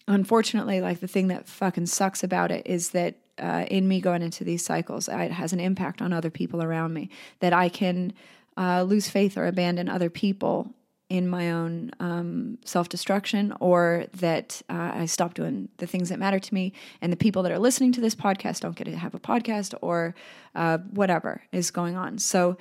unfortunately, 0.07 0.79
like 0.79 1.01
the 1.01 1.07
thing 1.07 1.27
that 1.27 1.49
fucking 1.49 1.87
sucks 1.87 2.23
about 2.23 2.51
it 2.51 2.65
is 2.65 2.91
that 2.91 3.15
uh, 3.37 3.65
in 3.69 3.89
me 3.89 3.99
going 3.99 4.21
into 4.21 4.45
these 4.45 4.63
cycles, 4.63 5.09
it 5.09 5.31
has 5.31 5.51
an 5.51 5.59
impact 5.59 6.01
on 6.01 6.13
other 6.13 6.29
people 6.29 6.63
around 6.63 6.93
me, 6.93 7.09
that 7.39 7.53
I 7.53 7.69
can. 7.69 8.13
Uh, 8.59 8.81
lose 8.81 9.07
faith 9.07 9.37
or 9.37 9.45
abandon 9.45 9.87
other 9.87 10.09
people 10.09 10.73
in 11.09 11.27
my 11.27 11.51
own 11.51 11.91
um, 11.99 12.57
self 12.65 12.89
destruction 12.89 13.53
or 13.59 14.05
that 14.13 14.61
uh, 14.69 14.91
I 14.93 15.05
stop 15.05 15.33
doing 15.33 15.69
the 15.77 15.87
things 15.87 16.09
that 16.09 16.19
matter 16.19 16.39
to 16.39 16.53
me 16.53 16.73
and 17.01 17.11
the 17.11 17.17
people 17.17 17.43
that 17.43 17.51
are 17.51 17.59
listening 17.59 17.93
to 17.93 18.01
this 18.01 18.15
podcast 18.15 18.61
don't 18.61 18.75
get 18.75 18.85
to 18.85 18.95
have 18.95 19.15
a 19.15 19.19
podcast 19.19 19.73
or 19.81 20.15
uh, 20.55 20.79
whatever 20.91 21.43
is 21.51 21.71
going 21.71 21.95
on. 21.95 22.17
So 22.17 22.57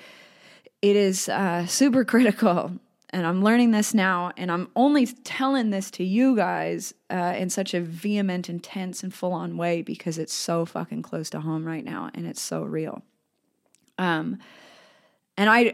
it 0.80 0.96
is 0.96 1.28
uh, 1.28 1.66
super 1.66 2.04
critical. 2.12 2.72
And 3.10 3.24
I'm 3.24 3.42
learning 3.42 3.70
this 3.70 3.94
now, 3.94 4.32
and 4.36 4.50
I'm 4.50 4.68
only 4.74 5.06
telling 5.06 5.70
this 5.70 5.92
to 5.92 6.04
you 6.04 6.34
guys 6.34 6.92
uh, 7.08 7.34
in 7.36 7.50
such 7.50 7.72
a 7.72 7.80
vehement, 7.80 8.48
intense, 8.48 9.04
and 9.04 9.14
full 9.14 9.32
on 9.32 9.56
way 9.56 9.80
because 9.82 10.18
it's 10.18 10.34
so 10.34 10.64
fucking 10.64 11.02
close 11.02 11.30
to 11.30 11.40
home 11.40 11.64
right 11.64 11.84
now 11.84 12.10
and 12.14 12.26
it's 12.26 12.42
so 12.42 12.62
real. 12.62 13.02
Um, 13.96 14.38
and 15.38 15.48
I, 15.48 15.72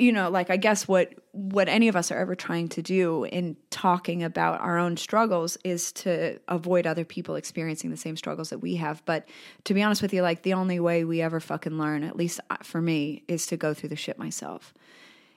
you 0.00 0.12
know 0.12 0.30
like 0.30 0.50
i 0.50 0.56
guess 0.56 0.88
what 0.88 1.12
what 1.32 1.68
any 1.68 1.88
of 1.88 1.94
us 1.94 2.10
are 2.10 2.18
ever 2.18 2.34
trying 2.34 2.68
to 2.68 2.82
do 2.82 3.24
in 3.24 3.56
talking 3.70 4.22
about 4.22 4.60
our 4.60 4.78
own 4.78 4.96
struggles 4.96 5.56
is 5.62 5.92
to 5.92 6.38
avoid 6.48 6.86
other 6.86 7.04
people 7.04 7.36
experiencing 7.36 7.90
the 7.90 7.96
same 7.96 8.16
struggles 8.16 8.50
that 8.50 8.58
we 8.58 8.76
have. 8.76 9.04
But 9.04 9.28
to 9.64 9.74
be 9.74 9.82
honest 9.82 10.02
with 10.02 10.12
you 10.12 10.22
like 10.22 10.42
the 10.42 10.54
only 10.54 10.80
way 10.80 11.04
we 11.04 11.20
ever 11.20 11.38
fucking 11.38 11.78
learn 11.78 12.02
at 12.02 12.16
least 12.16 12.40
uh, 12.50 12.56
for 12.62 12.80
me 12.80 13.22
is 13.28 13.46
to 13.46 13.56
go 13.56 13.74
through 13.74 13.90
the 13.90 13.96
shit 13.96 14.18
myself. 14.18 14.74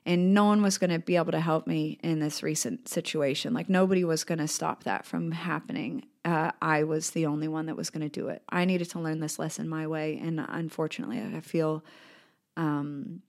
And 0.05 0.33
no 0.33 0.45
one 0.45 0.61
was 0.61 0.77
going 0.77 0.89
to 0.89 0.99
be 0.99 1.15
able 1.15 1.31
to 1.31 1.39
help 1.39 1.65
me 1.65 1.97
in 2.03 2.19
this 2.19 2.43
recent 2.43 2.89
situation. 2.89 3.53
Like 3.53 3.69
nobody 3.69 4.03
was 4.03 4.23
going 4.25 4.39
to 4.39 4.47
stop 4.47 4.83
that 4.83 5.05
from 5.05 5.31
happening. 5.31 6.05
Uh, 6.25 6.51
i 6.61 6.83
was 6.83 7.11
the 7.11 7.25
only 7.25 7.49
one 7.49 7.65
that 7.67 7.75
was 7.75 7.89
going 7.89 8.01
to 8.01 8.09
do 8.09 8.29
it. 8.29 8.41
I 8.49 8.65
needed 8.65 8.89
to 8.91 8.99
learn 8.99 9.19
this 9.19 9.37
lesson 9.37 9.69
my 9.69 9.87
way 9.87 10.19
and 10.23 10.43
unfortunately 10.49 11.21
i 11.21 11.41
feel 11.41 11.83
um, 12.55 13.21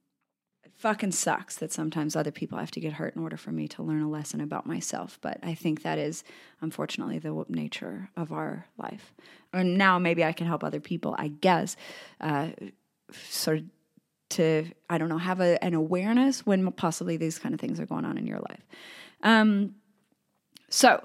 fucking 0.85 1.13
sucks 1.13 1.57
that 1.57 1.73
sometimes 1.73 2.15
other 2.15 2.31
people 2.31 2.59
have 2.59 2.71
to 2.71 2.79
get 2.79 2.93
hurt 2.93 3.17
in 3.17 3.23
order 3.23 3.39
for 3.39 3.51
me 3.51 3.67
to 3.67 3.83
learn 3.83 4.03
a 4.03 4.11
lesson 4.11 4.39
about 4.43 4.67
myself. 4.67 5.19
But 5.23 5.39
I 5.43 5.55
think 5.55 5.81
that 5.81 5.97
is 5.97 6.23
unfortunately 6.61 7.19
the 7.19 7.43
nature 7.49 8.11
of 8.19 8.33
our 8.33 8.67
life. 8.77 9.15
And 9.55 9.79
now 9.79 9.99
maybe 9.99 10.23
I 10.23 10.33
can 10.33 10.47
help 10.47 10.63
other 10.63 10.81
people, 10.81 11.15
I 11.17 11.29
guess, 11.29 11.77
uh, 12.21 12.49
sort 13.13 13.61
of 13.61 13.65
to, 14.29 14.67
I 14.91 14.99
don't 14.99 15.09
know, 15.09 15.17
have 15.17 15.41
a, 15.41 15.65
an 15.65 15.73
awareness 15.73 16.45
when 16.45 16.71
possibly 16.73 17.17
these 17.17 17.39
kind 17.39 17.55
of 17.55 17.61
things 17.63 17.81
are 17.81 17.87
going 17.87 18.05
on 18.05 18.19
in 18.19 18.27
your 18.27 18.41
life. 18.41 18.67
Um, 19.23 19.77
so, 20.69 21.03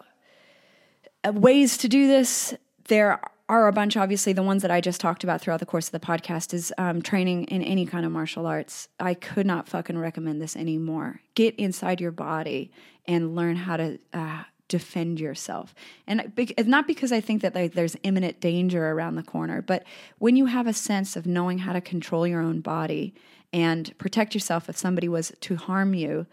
uh, 1.23 1.31
ways 1.31 1.77
to 1.77 1.87
do 1.87 2.05
this, 2.05 2.53
there 2.89 3.21
are 3.49 3.67
a 3.67 3.73
bunch, 3.73 3.97
obviously, 3.97 4.31
the 4.31 4.43
ones 4.43 4.61
that 4.61 4.71
I 4.71 4.79
just 4.79 5.01
talked 5.01 5.23
about 5.23 5.41
throughout 5.41 5.59
the 5.59 5.65
course 5.65 5.87
of 5.87 5.91
the 5.91 5.99
podcast 5.99 6.53
is 6.53 6.71
um, 6.77 7.01
training 7.01 7.45
in 7.45 7.63
any 7.63 7.85
kind 7.85 8.05
of 8.05 8.11
martial 8.11 8.45
arts. 8.45 8.87
I 8.99 9.15
could 9.15 9.47
not 9.47 9.67
fucking 9.67 9.97
recommend 9.97 10.39
this 10.39 10.55
anymore. 10.55 11.21
Get 11.33 11.55
inside 11.55 11.99
your 11.99 12.11
body 12.11 12.71
and 13.05 13.35
learn 13.35 13.55
how 13.55 13.77
to 13.77 13.99
uh, 14.13 14.43
defend 14.67 15.19
yourself. 15.19 15.73
And 16.05 16.31
not 16.67 16.85
because 16.85 17.11
I 17.11 17.19
think 17.19 17.41
that 17.41 17.73
there's 17.73 17.97
imminent 18.03 18.39
danger 18.39 18.91
around 18.91 19.15
the 19.15 19.23
corner, 19.23 19.63
but 19.63 19.83
when 20.19 20.35
you 20.35 20.45
have 20.45 20.67
a 20.67 20.73
sense 20.73 21.15
of 21.15 21.25
knowing 21.25 21.57
how 21.57 21.73
to 21.73 21.81
control 21.81 22.27
your 22.27 22.41
own 22.41 22.61
body 22.61 23.15
and 23.51 23.97
protect 23.97 24.35
yourself 24.35 24.69
if 24.69 24.77
somebody 24.77 25.09
was 25.09 25.33
to 25.41 25.55
harm 25.55 25.95
you, 25.95 26.27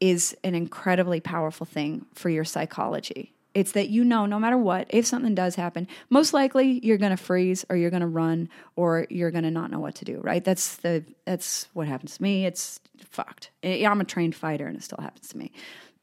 is 0.00 0.36
an 0.44 0.54
incredibly 0.54 1.20
powerful 1.20 1.66
thing 1.66 2.06
for 2.14 2.28
your 2.28 2.44
psychology. 2.44 3.33
It's 3.54 3.72
that 3.72 3.88
you 3.88 4.04
know 4.04 4.26
no 4.26 4.38
matter 4.38 4.58
what, 4.58 4.86
if 4.90 5.06
something 5.06 5.34
does 5.34 5.54
happen, 5.54 5.86
most 6.10 6.34
likely 6.34 6.80
you're 6.82 6.98
going 6.98 7.16
to 7.16 7.16
freeze 7.16 7.64
or 7.68 7.76
you're 7.76 7.90
going 7.90 8.00
to 8.00 8.06
run 8.06 8.48
or 8.76 9.06
you're 9.10 9.30
going 9.30 9.44
to 9.44 9.50
not 9.50 9.70
know 9.70 9.78
what 9.78 9.94
to 9.96 10.04
do, 10.04 10.20
right? 10.20 10.44
That's 10.44 10.76
the 10.76 11.04
that's 11.24 11.68
what 11.72 11.86
happens 11.86 12.16
to 12.16 12.22
me. 12.22 12.46
It's 12.46 12.80
fucked. 13.10 13.50
I'm 13.62 14.00
a 14.00 14.04
trained 14.04 14.34
fighter 14.34 14.66
and 14.66 14.76
it 14.76 14.82
still 14.82 15.00
happens 15.00 15.28
to 15.28 15.38
me. 15.38 15.52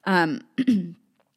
Um, 0.06 0.41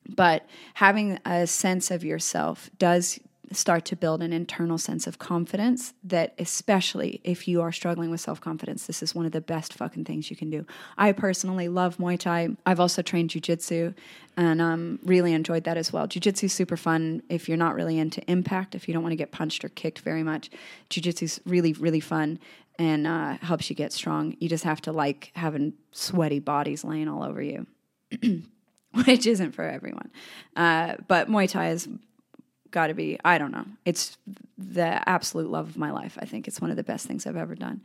but 0.09 0.47
having 0.75 1.19
a 1.25 1.47
sense 1.47 1.91
of 1.91 2.05
yourself 2.05 2.71
does 2.79 3.19
start 3.53 3.85
to 3.85 3.97
build 3.97 4.23
an 4.23 4.33
internal 4.33 4.79
sense 4.79 5.07
of 5.07 5.19
confidence 5.19 5.95
that 6.03 6.35
especially 6.39 7.21
if 7.25 7.47
you 7.47 7.61
are 7.61 7.73
struggling 7.73 8.11
with 8.11 8.21
self-confidence 8.21 8.87
this 8.87 9.03
is 9.03 9.15
one 9.15 9.27
of 9.27 9.33
the 9.33 9.41
best 9.41 9.75
fucking 9.75 10.05
things 10.05 10.31
you 10.31 10.37
can 10.37 10.51
do. 10.51 10.67
I 10.97 11.13
personally 11.13 11.69
love 11.69 11.99
muay 11.99 12.19
thai. 12.19 12.51
I've 12.67 12.81
also 12.81 13.03
trained 13.03 13.31
jiu-jitsu 13.31 13.95
and 14.37 14.61
um, 14.61 14.99
really 15.05 15.33
enjoyed 15.33 15.65
that 15.65 15.77
as 15.77 15.93
well. 15.93 16.07
Jiu-jitsu 16.07 16.49
super 16.49 16.77
fun 16.77 17.23
if 17.29 17.49
you're 17.49 17.59
not 17.59 17.75
really 17.75 17.99
into 17.99 18.23
impact 18.31 18.75
if 18.75 18.89
you 18.89 18.95
don't 18.95 19.03
want 19.03 19.13
to 19.13 19.17
get 19.17 19.33
punched 19.33 19.65
or 19.65 19.69
kicked 19.71 20.01
very 20.01 20.23
much. 20.23 20.51
Jiu-jitsu 20.91 21.25
is 21.25 21.41
really 21.45 21.73
really 21.75 22.01
fun 22.01 22.39
and 22.79 23.07
uh, 23.07 23.37
helps 23.41 23.71
you 23.71 23.77
get 23.77 23.93
strong. 23.93 24.37
You 24.41 24.49
just 24.49 24.65
have 24.65 24.81
to 24.83 24.93
like 24.93 25.31
having 25.35 25.75
sweaty 25.93 26.41
bodies 26.41 26.83
laying 26.83 27.09
all 27.09 27.23
over 27.23 27.41
you 27.41 27.67
which 29.07 29.27
isn't 29.27 29.53
for 29.53 29.65
everyone. 29.65 30.11
Uh, 30.57 30.97
but 31.09 31.29
muay 31.29 31.49
thai 31.49 31.71
is 31.71 31.89
got 32.75 32.89
to 32.89 32.95
be, 32.95 33.19
I 33.25 33.39
don't 33.39 33.53
know. 33.53 33.65
It's 33.87 34.19
the 34.59 35.09
absolute 35.09 35.49
love 35.49 35.69
of 35.69 35.79
my 35.79 35.93
life. 35.93 36.19
I 36.21 36.27
think 36.27 36.47
it's 36.47 36.61
one 36.61 36.71
of 36.71 36.77
the 36.77 36.83
best 36.83 37.07
things 37.07 37.27
I've 37.27 37.37
ever 37.37 37.55
done. 37.55 37.81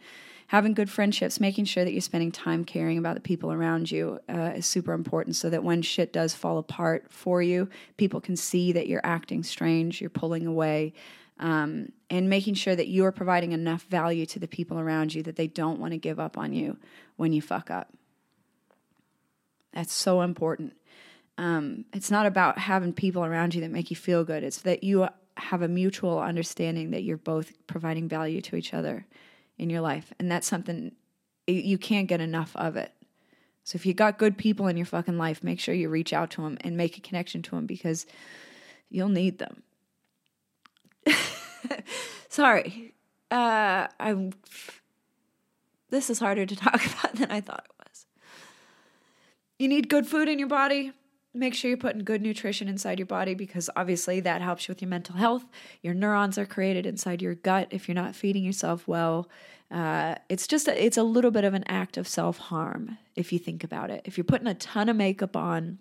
Having 0.47 0.73
good 0.73 0.89
friendships, 0.89 1.39
making 1.39 1.65
sure 1.65 1.85
that 1.85 1.91
you're 1.91 2.01
spending 2.01 2.31
time 2.31 2.65
caring 2.65 2.97
about 2.97 3.13
the 3.13 3.21
people 3.21 3.53
around 3.53 3.91
you 3.91 4.19
uh, 4.27 4.53
is 4.55 4.65
super 4.65 4.93
important 4.93 5.35
so 5.35 5.47
that 5.51 5.63
when 5.63 5.83
shit 5.83 6.11
does 6.11 6.33
fall 6.33 6.57
apart 6.57 7.05
for 7.09 7.39
you, 7.41 7.69
people 7.97 8.19
can 8.19 8.35
see 8.35 8.71
that 8.71 8.87
you're 8.87 9.05
acting 9.05 9.43
strange, 9.43 10.01
you're 10.01 10.09
pulling 10.09 10.47
away, 10.47 10.93
um, 11.39 11.91
and 12.09 12.27
making 12.27 12.55
sure 12.55 12.75
that 12.75 12.87
you 12.87 13.05
are 13.05 13.11
providing 13.11 13.51
enough 13.51 13.83
value 13.83 14.25
to 14.25 14.39
the 14.39 14.47
people 14.47 14.79
around 14.79 15.13
you 15.13 15.21
that 15.21 15.35
they 15.35 15.47
don't 15.47 15.79
want 15.79 15.93
to 15.93 15.99
give 15.99 16.19
up 16.19 16.35
on 16.35 16.51
you 16.51 16.77
when 17.15 17.31
you 17.31 17.43
fuck 17.43 17.69
up. 17.69 17.93
That's 19.71 19.93
so 19.93 20.21
important. 20.21 20.73
Um, 21.39 21.85
it's 21.93 22.11
not 22.11 22.25
about 22.25 22.57
having 22.57 22.91
people 22.91 23.23
around 23.23 23.55
you 23.55 23.61
that 23.61 23.71
make 23.71 23.89
you 23.89 23.95
feel 23.95 24.25
good. 24.25 24.43
It's 24.43 24.63
that 24.63 24.83
you 24.83 25.07
have 25.37 25.61
a 25.61 25.69
mutual 25.69 26.19
understanding 26.19 26.91
that 26.91 27.03
you're 27.03 27.15
both 27.15 27.53
providing 27.65 28.09
value 28.09 28.41
to 28.41 28.57
each 28.57 28.73
other 28.73 29.07
in 29.57 29.69
your 29.69 29.79
life. 29.79 30.11
And 30.19 30.29
that's 30.29 30.45
something 30.45 30.91
you 31.47 31.77
can't 31.77 32.09
get 32.09 32.19
enough 32.19 32.53
of 32.57 32.75
it. 32.75 32.91
So 33.63 33.77
if 33.77 33.85
you 33.85 33.93
got 33.93 34.17
good 34.17 34.37
people 34.37 34.67
in 34.67 34.75
your 34.75 34.85
fucking 34.85 35.17
life, 35.17 35.41
make 35.41 35.61
sure 35.61 35.73
you 35.73 35.87
reach 35.87 36.11
out 36.11 36.29
to 36.31 36.41
them 36.41 36.57
and 36.59 36.75
make 36.75 36.97
a 36.97 37.01
connection 37.01 37.41
to 37.43 37.51
them 37.51 37.65
because 37.65 38.05
you'll 38.89 39.07
need 39.07 39.39
them. 39.39 39.63
Sorry. 42.27 42.93
Uh, 43.31 43.87
I'm 43.97 44.33
this 45.89 46.09
is 46.09 46.19
harder 46.19 46.45
to 46.45 46.55
talk 46.57 46.85
about 46.85 47.15
than 47.15 47.31
I 47.31 47.39
thought 47.39 47.65
it 47.65 47.87
was. 47.87 48.05
You 49.57 49.69
need 49.69 49.87
good 49.87 50.05
food 50.05 50.27
in 50.27 50.37
your 50.37 50.49
body 50.49 50.91
make 51.33 51.53
sure 51.53 51.69
you're 51.69 51.77
putting 51.77 52.03
good 52.03 52.21
nutrition 52.21 52.67
inside 52.67 52.99
your 52.99 53.05
body 53.05 53.33
because 53.33 53.69
obviously 53.75 54.19
that 54.21 54.41
helps 54.41 54.67
you 54.67 54.71
with 54.71 54.81
your 54.81 54.89
mental 54.89 55.15
health. 55.15 55.45
Your 55.81 55.93
neurons 55.93 56.37
are 56.37 56.45
created 56.45 56.85
inside 56.85 57.21
your 57.21 57.35
gut 57.35 57.67
if 57.71 57.87
you're 57.87 57.95
not 57.95 58.15
feeding 58.15 58.43
yourself 58.43 58.87
well. 58.87 59.29
Uh, 59.69 60.15
it's 60.29 60.47
just 60.47 60.67
a, 60.67 60.83
it's 60.83 60.97
a 60.97 61.03
little 61.03 61.29
bit 61.29 61.43
of 61.43 61.53
an 61.53 61.63
act 61.67 61.97
of 61.97 62.07
self 62.07 62.37
harm 62.37 62.97
if 63.15 63.31
you 63.31 63.37
think 63.37 63.63
about 63.63 63.91
it. 63.91 64.01
If 64.05 64.17
you're 64.17 64.23
putting 64.25 64.47
a 64.47 64.55
ton 64.55 64.89
of 64.89 64.95
makeup 64.95 65.35
on 65.35 65.77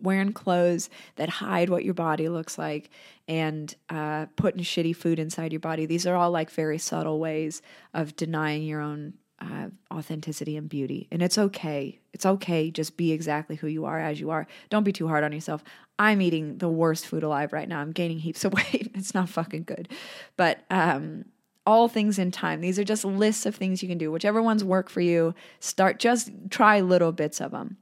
wearing 0.00 0.32
clothes 0.32 0.90
that 1.16 1.28
hide 1.28 1.70
what 1.70 1.84
your 1.84 1.94
body 1.94 2.28
looks 2.28 2.58
like 2.58 2.90
and 3.28 3.74
uh, 3.88 4.26
putting 4.36 4.62
shitty 4.62 4.96
food 4.96 5.18
inside 5.18 5.52
your 5.52 5.60
body. 5.60 5.86
These 5.86 6.06
are 6.06 6.16
all 6.16 6.30
like 6.30 6.50
very 6.50 6.78
subtle 6.78 7.20
ways 7.20 7.62
of 7.94 8.16
denying 8.16 8.64
your 8.64 8.80
own 8.80 9.14
uh, 9.42 9.68
authenticity 9.92 10.56
and 10.56 10.68
beauty. 10.68 11.08
And 11.10 11.22
it's 11.22 11.36
okay. 11.36 11.98
It's 12.12 12.24
okay. 12.24 12.70
Just 12.70 12.96
be 12.96 13.12
exactly 13.12 13.56
who 13.56 13.66
you 13.66 13.84
are 13.84 13.98
as 13.98 14.20
you 14.20 14.30
are. 14.30 14.46
Don't 14.70 14.84
be 14.84 14.92
too 14.92 15.08
hard 15.08 15.24
on 15.24 15.32
yourself. 15.32 15.64
I'm 15.98 16.22
eating 16.22 16.58
the 16.58 16.68
worst 16.68 17.06
food 17.06 17.22
alive 17.22 17.52
right 17.52 17.68
now. 17.68 17.80
I'm 17.80 17.92
gaining 17.92 18.18
heaps 18.18 18.44
of 18.44 18.52
weight. 18.72 18.92
It's 18.94 19.14
not 19.14 19.28
fucking 19.28 19.64
good. 19.64 19.88
But 20.36 20.60
um, 20.70 21.24
all 21.66 21.88
things 21.88 22.18
in 22.18 22.30
time. 22.30 22.60
These 22.60 22.78
are 22.78 22.84
just 22.84 23.04
lists 23.04 23.46
of 23.46 23.56
things 23.56 23.82
you 23.82 23.88
can 23.88 23.98
do. 23.98 24.12
Whichever 24.12 24.42
ones 24.42 24.62
work 24.62 24.88
for 24.88 25.00
you, 25.00 25.34
start 25.60 25.98
just 25.98 26.30
try 26.50 26.80
little 26.80 27.12
bits 27.12 27.40
of 27.40 27.50
them. 27.50 27.78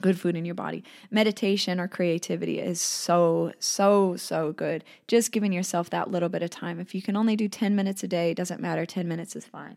Good 0.00 0.18
food 0.18 0.36
in 0.36 0.44
your 0.44 0.56
body. 0.56 0.84
Meditation 1.10 1.80
or 1.80 1.88
creativity 1.88 2.60
is 2.60 2.80
so, 2.80 3.52
so, 3.58 4.16
so 4.16 4.52
good. 4.52 4.84
Just 5.08 5.32
giving 5.32 5.52
yourself 5.52 5.88
that 5.90 6.10
little 6.10 6.28
bit 6.28 6.42
of 6.42 6.50
time. 6.50 6.78
If 6.78 6.94
you 6.94 7.00
can 7.00 7.16
only 7.16 7.36
do 7.36 7.48
10 7.48 7.74
minutes 7.74 8.02
a 8.02 8.08
day, 8.08 8.32
it 8.32 8.36
doesn't 8.36 8.60
matter. 8.60 8.84
10 8.84 9.08
minutes 9.08 9.34
is 9.34 9.46
fine. 9.46 9.76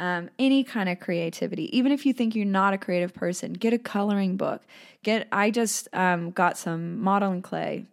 Um, 0.00 0.30
any 0.38 0.62
kind 0.62 0.88
of 0.88 1.00
creativity, 1.00 1.76
even 1.76 1.90
if 1.90 2.06
you 2.06 2.12
think 2.12 2.36
you're 2.36 2.46
not 2.46 2.72
a 2.72 2.78
creative 2.78 3.12
person, 3.12 3.52
get 3.52 3.72
a 3.72 3.78
coloring 3.78 4.36
book. 4.36 4.62
Get. 5.02 5.26
I 5.32 5.50
just 5.50 5.88
um, 5.92 6.30
got 6.30 6.56
some 6.56 7.00
modeling 7.00 7.42
clay 7.42 7.86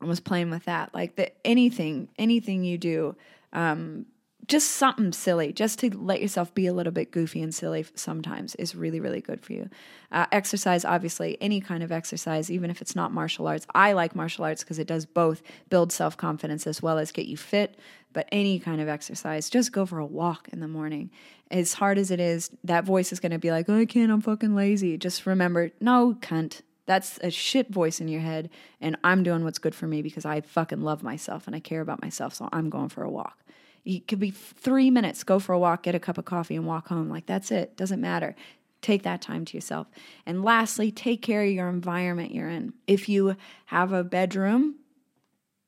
and 0.00 0.08
was 0.08 0.20
playing 0.20 0.50
with 0.50 0.64
that. 0.64 0.94
Like 0.94 1.16
the 1.16 1.30
anything, 1.46 2.08
anything 2.18 2.64
you 2.64 2.78
do, 2.78 3.16
um, 3.52 4.06
just 4.50 4.72
something 4.72 5.12
silly, 5.12 5.52
just 5.52 5.78
to 5.78 5.96
let 5.96 6.20
yourself 6.20 6.52
be 6.54 6.66
a 6.66 6.72
little 6.72 6.92
bit 6.92 7.12
goofy 7.12 7.40
and 7.40 7.54
silly 7.54 7.86
sometimes 7.94 8.56
is 8.56 8.74
really, 8.74 8.98
really 8.98 9.20
good 9.20 9.40
for 9.40 9.52
you. 9.52 9.70
Uh, 10.10 10.26
exercise, 10.32 10.84
obviously, 10.84 11.38
any 11.40 11.60
kind 11.60 11.84
of 11.84 11.92
exercise, 11.92 12.50
even 12.50 12.68
if 12.68 12.82
it's 12.82 12.96
not 12.96 13.12
martial 13.12 13.46
arts. 13.46 13.64
I 13.74 13.92
like 13.92 14.16
martial 14.16 14.44
arts 14.44 14.64
because 14.64 14.80
it 14.80 14.88
does 14.88 15.06
both 15.06 15.42
build 15.68 15.92
self 15.92 16.16
confidence 16.16 16.66
as 16.66 16.82
well 16.82 16.98
as 16.98 17.12
get 17.12 17.26
you 17.26 17.36
fit. 17.36 17.78
But 18.12 18.28
any 18.32 18.58
kind 18.58 18.80
of 18.80 18.88
exercise, 18.88 19.48
just 19.48 19.70
go 19.70 19.86
for 19.86 20.00
a 20.00 20.04
walk 20.04 20.48
in 20.52 20.58
the 20.58 20.66
morning. 20.66 21.10
As 21.52 21.74
hard 21.74 21.96
as 21.96 22.10
it 22.10 22.18
is, 22.18 22.50
that 22.64 22.84
voice 22.84 23.12
is 23.12 23.20
going 23.20 23.30
to 23.30 23.38
be 23.38 23.52
like, 23.52 23.68
oh, 23.68 23.78
I 23.78 23.86
can't, 23.86 24.10
I'm 24.10 24.20
fucking 24.20 24.56
lazy. 24.56 24.98
Just 24.98 25.26
remember, 25.26 25.70
no, 25.80 26.16
cunt. 26.20 26.62
That's 26.86 27.20
a 27.22 27.30
shit 27.30 27.68
voice 27.68 28.00
in 28.00 28.08
your 28.08 28.20
head. 28.20 28.50
And 28.80 28.96
I'm 29.04 29.22
doing 29.22 29.44
what's 29.44 29.60
good 29.60 29.76
for 29.76 29.86
me 29.86 30.02
because 30.02 30.24
I 30.24 30.40
fucking 30.40 30.80
love 30.80 31.04
myself 31.04 31.46
and 31.46 31.54
I 31.54 31.60
care 31.60 31.80
about 31.82 32.02
myself. 32.02 32.34
So 32.34 32.48
I'm 32.52 32.68
going 32.68 32.88
for 32.88 33.04
a 33.04 33.10
walk. 33.10 33.38
It 33.84 34.06
could 34.06 34.20
be 34.20 34.30
three 34.30 34.90
minutes, 34.90 35.24
go 35.24 35.38
for 35.38 35.52
a 35.52 35.58
walk, 35.58 35.84
get 35.84 35.94
a 35.94 36.00
cup 36.00 36.18
of 36.18 36.24
coffee, 36.24 36.56
and 36.56 36.66
walk 36.66 36.88
home. 36.88 37.08
Like 37.08 37.26
that's 37.26 37.50
it. 37.50 37.76
Doesn't 37.76 38.00
matter. 38.00 38.34
Take 38.82 39.02
that 39.02 39.20
time 39.20 39.44
to 39.44 39.56
yourself. 39.56 39.86
And 40.24 40.42
lastly, 40.42 40.90
take 40.90 41.22
care 41.22 41.42
of 41.42 41.50
your 41.50 41.68
environment 41.68 42.32
you're 42.32 42.48
in. 42.48 42.72
If 42.86 43.08
you 43.08 43.36
have 43.66 43.92
a 43.92 44.04
bedroom, 44.04 44.76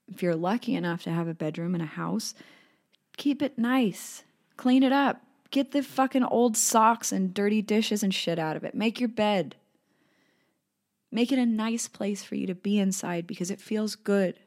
if 0.09 0.23
you're 0.23 0.35
lucky 0.35 0.75
enough 0.75 1.03
to 1.05 1.11
have 1.11 1.29
a 1.29 1.35
bedroom 1.35 1.75
in 1.75 1.81
a 1.81 1.87
house, 1.87 2.35
keep 3.17 3.43
it 3.43 3.59
nice, 3.59 4.25
clean 4.57 4.83
it 4.83 4.93
up, 4.93 5.23
get 5.51 5.73
the 5.73 5.83
fucking 5.83 6.25
old 6.25 6.57
socks 6.57 7.13
and 7.13 7.35
dirty 7.35 7.63
dishes 7.63 8.03
and 8.03 8.15
shit 8.15 8.39
out 8.39 8.57
of 8.57 8.65
it. 8.65 8.75
Make 8.75 9.01
your 9.01 9.09
bed. 9.09 9.57
Make 11.11 11.31
it 11.31 11.39
a 11.39 11.47
nice 11.47 11.89
place 11.89 12.23
for 12.23 12.35
you 12.35 12.47
to 12.47 12.55
be 12.55 12.79
inside 12.79 13.27
because 13.27 13.51
it 13.51 13.61
feels 13.61 13.95
good. 13.95 14.39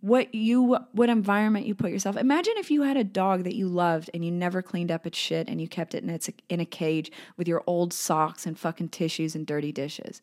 What 0.00 0.34
you 0.34 0.78
what 0.92 1.10
environment 1.10 1.66
you 1.66 1.74
put 1.74 1.90
yourself. 1.90 2.16
Imagine 2.16 2.54
if 2.56 2.70
you 2.70 2.82
had 2.82 2.96
a 2.96 3.04
dog 3.04 3.44
that 3.44 3.54
you 3.54 3.68
loved 3.68 4.10
and 4.14 4.24
you 4.24 4.30
never 4.30 4.62
cleaned 4.62 4.90
up 4.90 5.06
its 5.06 5.18
shit 5.18 5.48
and 5.48 5.60
you 5.60 5.68
kept 5.68 5.94
it 5.94 6.02
in 6.02 6.10
its 6.10 6.30
in 6.48 6.60
a 6.60 6.64
cage 6.64 7.12
with 7.36 7.46
your 7.46 7.62
old 7.66 7.92
socks 7.92 8.46
and 8.46 8.58
fucking 8.58 8.88
tissues 8.88 9.34
and 9.34 9.46
dirty 9.46 9.72
dishes. 9.72 10.22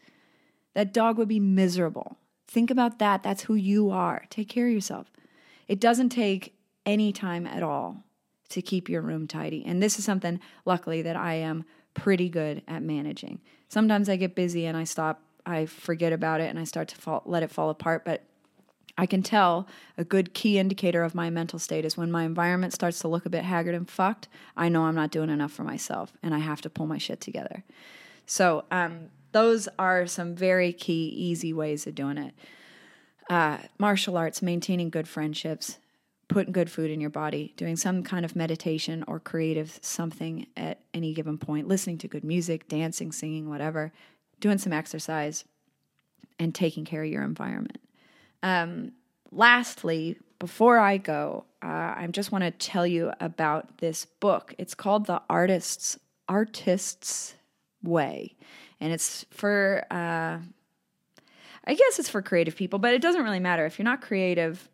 That 0.73 0.93
dog 0.93 1.17
would 1.17 1.27
be 1.27 1.39
miserable. 1.39 2.17
Think 2.47 2.71
about 2.71 2.99
that. 2.99 3.23
That's 3.23 3.43
who 3.43 3.55
you 3.55 3.91
are. 3.91 4.25
Take 4.29 4.49
care 4.49 4.67
of 4.67 4.73
yourself. 4.73 5.11
It 5.67 5.79
doesn't 5.79 6.09
take 6.09 6.55
any 6.85 7.11
time 7.11 7.45
at 7.45 7.61
all 7.61 8.03
to 8.49 8.61
keep 8.61 8.87
your 8.87 9.01
room 9.01 9.27
tidy. 9.27 9.63
And 9.65 9.83
this 9.83 9.99
is 9.99 10.05
something, 10.05 10.39
luckily, 10.65 11.01
that 11.01 11.17
I 11.17 11.33
am 11.33 11.65
pretty 11.93 12.29
good 12.29 12.63
at 12.67 12.81
managing. 12.81 13.41
Sometimes 13.67 14.07
I 14.07 14.15
get 14.15 14.35
busy 14.35 14.65
and 14.65 14.77
I 14.77 14.85
stop 14.85 15.21
I 15.47 15.65
forget 15.65 16.11
about 16.11 16.41
it 16.41 16.49
and 16.49 16.59
I 16.59 16.65
start 16.65 16.89
to 16.89 16.95
fall, 16.97 17.23
let 17.25 17.41
it 17.41 17.49
fall 17.49 17.69
apart. 17.69 18.03
But 18.03 18.23
I 18.97 19.05
can 19.05 19.21
tell 19.21 19.67
a 19.97 20.03
good 20.03 20.33
key 20.33 20.57
indicator 20.57 21.03
of 21.03 21.13
my 21.13 21.29
mental 21.29 21.59
state 21.59 21.85
is 21.85 21.95
when 21.95 22.11
my 22.11 22.23
environment 22.23 22.73
starts 22.73 22.99
to 22.99 23.07
look 23.07 23.25
a 23.25 23.29
bit 23.29 23.43
haggard 23.43 23.75
and 23.75 23.89
fucked. 23.89 24.27
I 24.55 24.69
know 24.69 24.85
I'm 24.85 24.95
not 24.95 25.11
doing 25.11 25.29
enough 25.29 25.51
for 25.51 25.63
myself 25.63 26.13
and 26.23 26.33
I 26.33 26.39
have 26.39 26.61
to 26.61 26.69
pull 26.69 26.87
my 26.87 26.97
shit 26.97 27.21
together. 27.21 27.63
So, 28.25 28.65
um, 28.71 29.09
those 29.33 29.67
are 29.77 30.07
some 30.07 30.35
very 30.35 30.73
key, 30.73 31.09
easy 31.09 31.53
ways 31.53 31.85
of 31.85 31.93
doing 31.93 32.17
it. 32.17 32.33
Uh, 33.29 33.57
martial 33.77 34.17
arts, 34.17 34.41
maintaining 34.41 34.89
good 34.89 35.07
friendships, 35.07 35.77
putting 36.27 36.51
good 36.51 36.71
food 36.71 36.89
in 36.89 36.99
your 36.99 37.09
body, 37.09 37.53
doing 37.57 37.75
some 37.75 38.03
kind 38.03 38.25
of 38.25 38.35
meditation 38.35 39.03
or 39.07 39.19
creative 39.19 39.79
something 39.81 40.47
at 40.55 40.81
any 40.93 41.13
given 41.13 41.37
point, 41.37 41.67
listening 41.67 41.97
to 41.99 42.07
good 42.07 42.23
music, 42.23 42.67
dancing, 42.67 43.11
singing, 43.11 43.49
whatever, 43.49 43.91
doing 44.39 44.57
some 44.57 44.73
exercise, 44.73 45.45
and 46.39 46.55
taking 46.55 46.85
care 46.85 47.03
of 47.03 47.09
your 47.09 47.23
environment. 47.23 47.79
Um, 48.43 48.93
lastly, 49.31 50.17
before 50.39 50.77
I 50.77 50.97
go, 50.97 51.45
uh, 51.63 51.95
I 51.97 52.07
just 52.11 52.31
want 52.31 52.43
to 52.43 52.51
tell 52.51 52.85
you 52.85 53.11
about 53.19 53.79
this 53.79 54.05
book. 54.05 54.53
It's 54.57 54.75
called 54.75 55.05
The 55.05 55.21
Artist's 55.29 55.99
Artist's 56.29 57.35
Way, 57.83 58.35
and 58.79 58.93
it's 58.93 59.25
for. 59.31 59.85
Uh, 59.89 60.39
I 61.69 61.73
guess 61.73 61.99
it's 61.99 62.09
for 62.09 62.21
creative 62.21 62.55
people, 62.55 62.79
but 62.79 62.93
it 62.93 63.01
doesn't 63.01 63.23
really 63.23 63.41
matter 63.41 63.65
if 63.65 63.77
you're 63.77 63.83
not 63.83 64.01
creative 64.01 64.69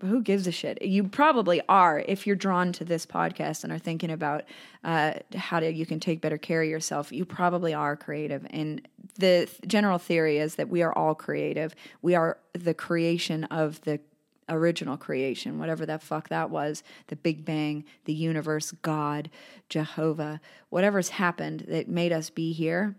who 0.00 0.20
gives 0.20 0.46
a 0.46 0.52
shit? 0.52 0.82
You 0.82 1.04
probably 1.04 1.62
are 1.68 2.02
if 2.06 2.26
you're 2.26 2.36
drawn 2.36 2.72
to 2.72 2.84
this 2.84 3.06
podcast 3.06 3.64
and 3.64 3.72
are 3.72 3.78
thinking 3.78 4.10
about 4.10 4.44
uh, 4.84 5.14
how 5.34 5.60
to 5.60 5.72
you 5.72 5.86
can 5.86 6.00
take 6.00 6.20
better 6.20 6.36
care 6.36 6.62
of 6.62 6.68
yourself. 6.68 7.12
You 7.12 7.24
probably 7.24 7.72
are 7.72 7.96
creative, 7.96 8.46
and 8.50 8.86
the 9.18 9.48
general 9.66 9.98
theory 9.98 10.38
is 10.38 10.56
that 10.56 10.68
we 10.68 10.82
are 10.82 10.92
all 10.92 11.14
creative. 11.14 11.74
We 12.02 12.14
are 12.14 12.38
the 12.52 12.74
creation 12.74 13.44
of 13.44 13.80
the 13.82 14.00
original 14.48 14.96
creation, 14.96 15.58
whatever 15.58 15.86
that 15.86 16.02
fuck 16.02 16.28
that 16.28 16.50
was, 16.50 16.82
the 17.08 17.16
Big 17.16 17.44
Bang, 17.44 17.84
the 18.04 18.12
universe, 18.12 18.72
God, 18.82 19.30
Jehovah, 19.68 20.40
whatever's 20.68 21.08
happened 21.08 21.64
that 21.68 21.88
made 21.88 22.12
us 22.12 22.30
be 22.30 22.52
here 22.52 22.94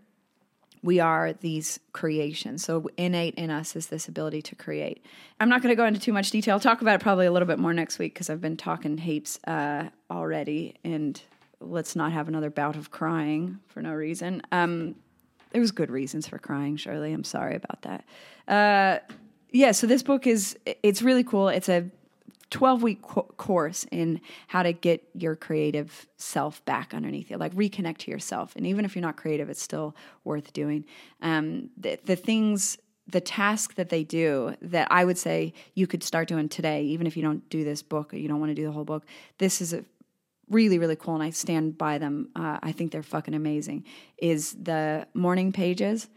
we 0.82 1.00
are 1.00 1.32
these 1.32 1.80
creations. 1.92 2.64
So 2.64 2.88
innate 2.96 3.34
in 3.34 3.50
us 3.50 3.76
is 3.76 3.86
this 3.86 4.08
ability 4.08 4.42
to 4.42 4.54
create. 4.54 5.04
I'm 5.40 5.48
not 5.48 5.62
going 5.62 5.72
to 5.72 5.76
go 5.76 5.84
into 5.84 6.00
too 6.00 6.12
much 6.12 6.30
detail. 6.30 6.54
I'll 6.54 6.60
talk 6.60 6.80
about 6.80 6.96
it 6.96 7.02
probably 7.02 7.26
a 7.26 7.32
little 7.32 7.48
bit 7.48 7.58
more 7.58 7.72
next 7.72 7.98
week 7.98 8.14
because 8.14 8.30
I've 8.30 8.40
been 8.40 8.56
talking 8.56 8.98
heaps 8.98 9.38
uh, 9.46 9.88
already, 10.10 10.74
and 10.84 11.20
let's 11.60 11.96
not 11.96 12.12
have 12.12 12.28
another 12.28 12.50
bout 12.50 12.76
of 12.76 12.90
crying 12.90 13.58
for 13.66 13.82
no 13.82 13.92
reason. 13.92 14.42
Um, 14.52 14.94
there 15.50 15.60
was 15.60 15.72
good 15.72 15.90
reasons 15.90 16.26
for 16.26 16.38
crying, 16.38 16.76
Shirley. 16.76 17.12
I'm 17.12 17.24
sorry 17.24 17.56
about 17.56 17.82
that. 17.82 18.04
Uh, 18.46 18.98
yeah, 19.50 19.72
so 19.72 19.86
this 19.86 20.02
book 20.02 20.26
is 20.26 20.56
it's 20.82 21.02
really 21.02 21.24
cool. 21.24 21.48
It's 21.48 21.68
a 21.68 21.88
12 22.50 22.82
week 22.82 23.02
co- 23.02 23.30
course 23.36 23.84
in 23.90 24.20
how 24.48 24.62
to 24.62 24.72
get 24.72 25.06
your 25.14 25.36
creative 25.36 26.06
self 26.16 26.64
back 26.64 26.94
underneath 26.94 27.30
you, 27.30 27.36
like 27.36 27.54
reconnect 27.54 27.98
to 27.98 28.10
yourself. 28.10 28.54
And 28.56 28.66
even 28.66 28.84
if 28.84 28.94
you're 28.94 29.02
not 29.02 29.16
creative, 29.16 29.50
it's 29.50 29.62
still 29.62 29.94
worth 30.24 30.52
doing. 30.52 30.84
Um, 31.20 31.70
the, 31.76 31.98
the 32.04 32.16
things, 32.16 32.78
the 33.06 33.20
task 33.20 33.74
that 33.74 33.90
they 33.90 34.04
do 34.04 34.54
that 34.62 34.88
I 34.90 35.04
would 35.04 35.18
say 35.18 35.52
you 35.74 35.86
could 35.86 36.02
start 36.02 36.28
doing 36.28 36.48
today, 36.48 36.82
even 36.84 37.06
if 37.06 37.16
you 37.16 37.22
don't 37.22 37.48
do 37.50 37.64
this 37.64 37.82
book 37.82 38.14
or 38.14 38.16
you 38.16 38.28
don't 38.28 38.40
want 38.40 38.50
to 38.50 38.54
do 38.54 38.64
the 38.64 38.72
whole 38.72 38.84
book, 38.84 39.04
this 39.38 39.60
is 39.60 39.72
a 39.72 39.84
really 40.50 40.78
really 40.78 40.96
cool 40.96 41.14
and 41.14 41.22
i 41.22 41.28
stand 41.28 41.76
by 41.76 41.98
them 41.98 42.30
uh, 42.34 42.58
i 42.62 42.72
think 42.72 42.90
they're 42.90 43.02
fucking 43.02 43.34
amazing 43.34 43.84
is 44.16 44.52
the 44.54 45.06
morning 45.12 45.52
pages 45.52 46.08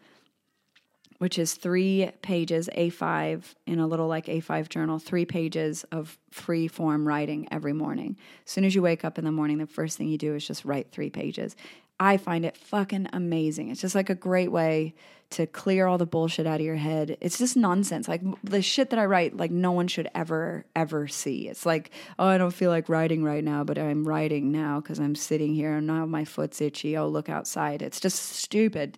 which 1.22 1.38
is 1.38 1.54
three 1.54 2.10
pages 2.24 2.68
A5 2.76 3.44
in 3.68 3.78
a 3.78 3.86
little 3.86 4.08
like 4.08 4.26
A5 4.26 4.70
journal, 4.70 4.98
three 4.98 5.24
pages 5.24 5.84
of 5.92 6.18
free 6.32 6.68
form 6.68 7.08
writing 7.08 7.48
every 7.52 7.74
morning. 7.74 8.18
As 8.44 8.52
soon 8.52 8.66
as 8.66 8.74
you 8.74 8.82
wake 8.82 9.06
up 9.06 9.20
in 9.20 9.26
the 9.26 9.32
morning, 9.32 9.60
the 9.60 9.68
first 9.68 10.00
thing 10.00 10.08
you 10.08 10.18
do 10.18 10.34
is 10.34 10.48
just 10.48 10.66
write 10.66 10.92
three 10.92 11.12
pages. 11.12 11.56
I 12.00 12.18
find 12.18 12.44
it 12.44 12.58
fucking 12.58 13.10
amazing. 13.14 13.70
It's 13.70 13.82
just 13.82 13.94
like 13.94 14.10
a 14.10 14.16
great 14.16 14.52
way 14.52 14.96
to 15.30 15.46
clear 15.46 15.86
all 15.86 16.00
the 16.00 16.08
bullshit 16.08 16.48
out 16.48 16.60
of 16.60 16.66
your 16.66 16.76
head. 16.76 17.16
It's 17.22 17.38
just 17.38 17.56
nonsense. 17.56 18.08
Like 18.08 18.24
the 18.44 18.64
shit 18.64 18.90
that 18.90 18.98
I 18.98 19.06
write, 19.06 19.38
like 19.38 19.52
no 19.52 19.74
one 19.74 19.88
should 19.88 20.10
ever, 20.16 20.66
ever 20.76 21.08
see. 21.08 21.48
It's 21.48 21.68
like, 21.68 21.92
oh, 22.18 22.26
I 22.26 22.40
don't 22.40 22.50
feel 22.50 22.72
like 22.72 22.90
writing 22.90 23.24
right 23.24 23.44
now, 23.44 23.64
but 23.64 23.78
I'm 23.78 24.08
writing 24.08 24.52
now 24.52 24.80
because 24.80 25.00
I'm 25.00 25.14
sitting 25.14 25.54
here 25.54 25.76
and 25.76 25.86
now 25.86 26.08
my 26.08 26.26
foot's 26.26 26.60
itchy. 26.62 26.98
Oh, 26.98 27.08
look 27.08 27.30
outside. 27.30 27.84
It's 27.84 28.00
just 28.00 28.18
stupid 28.18 28.98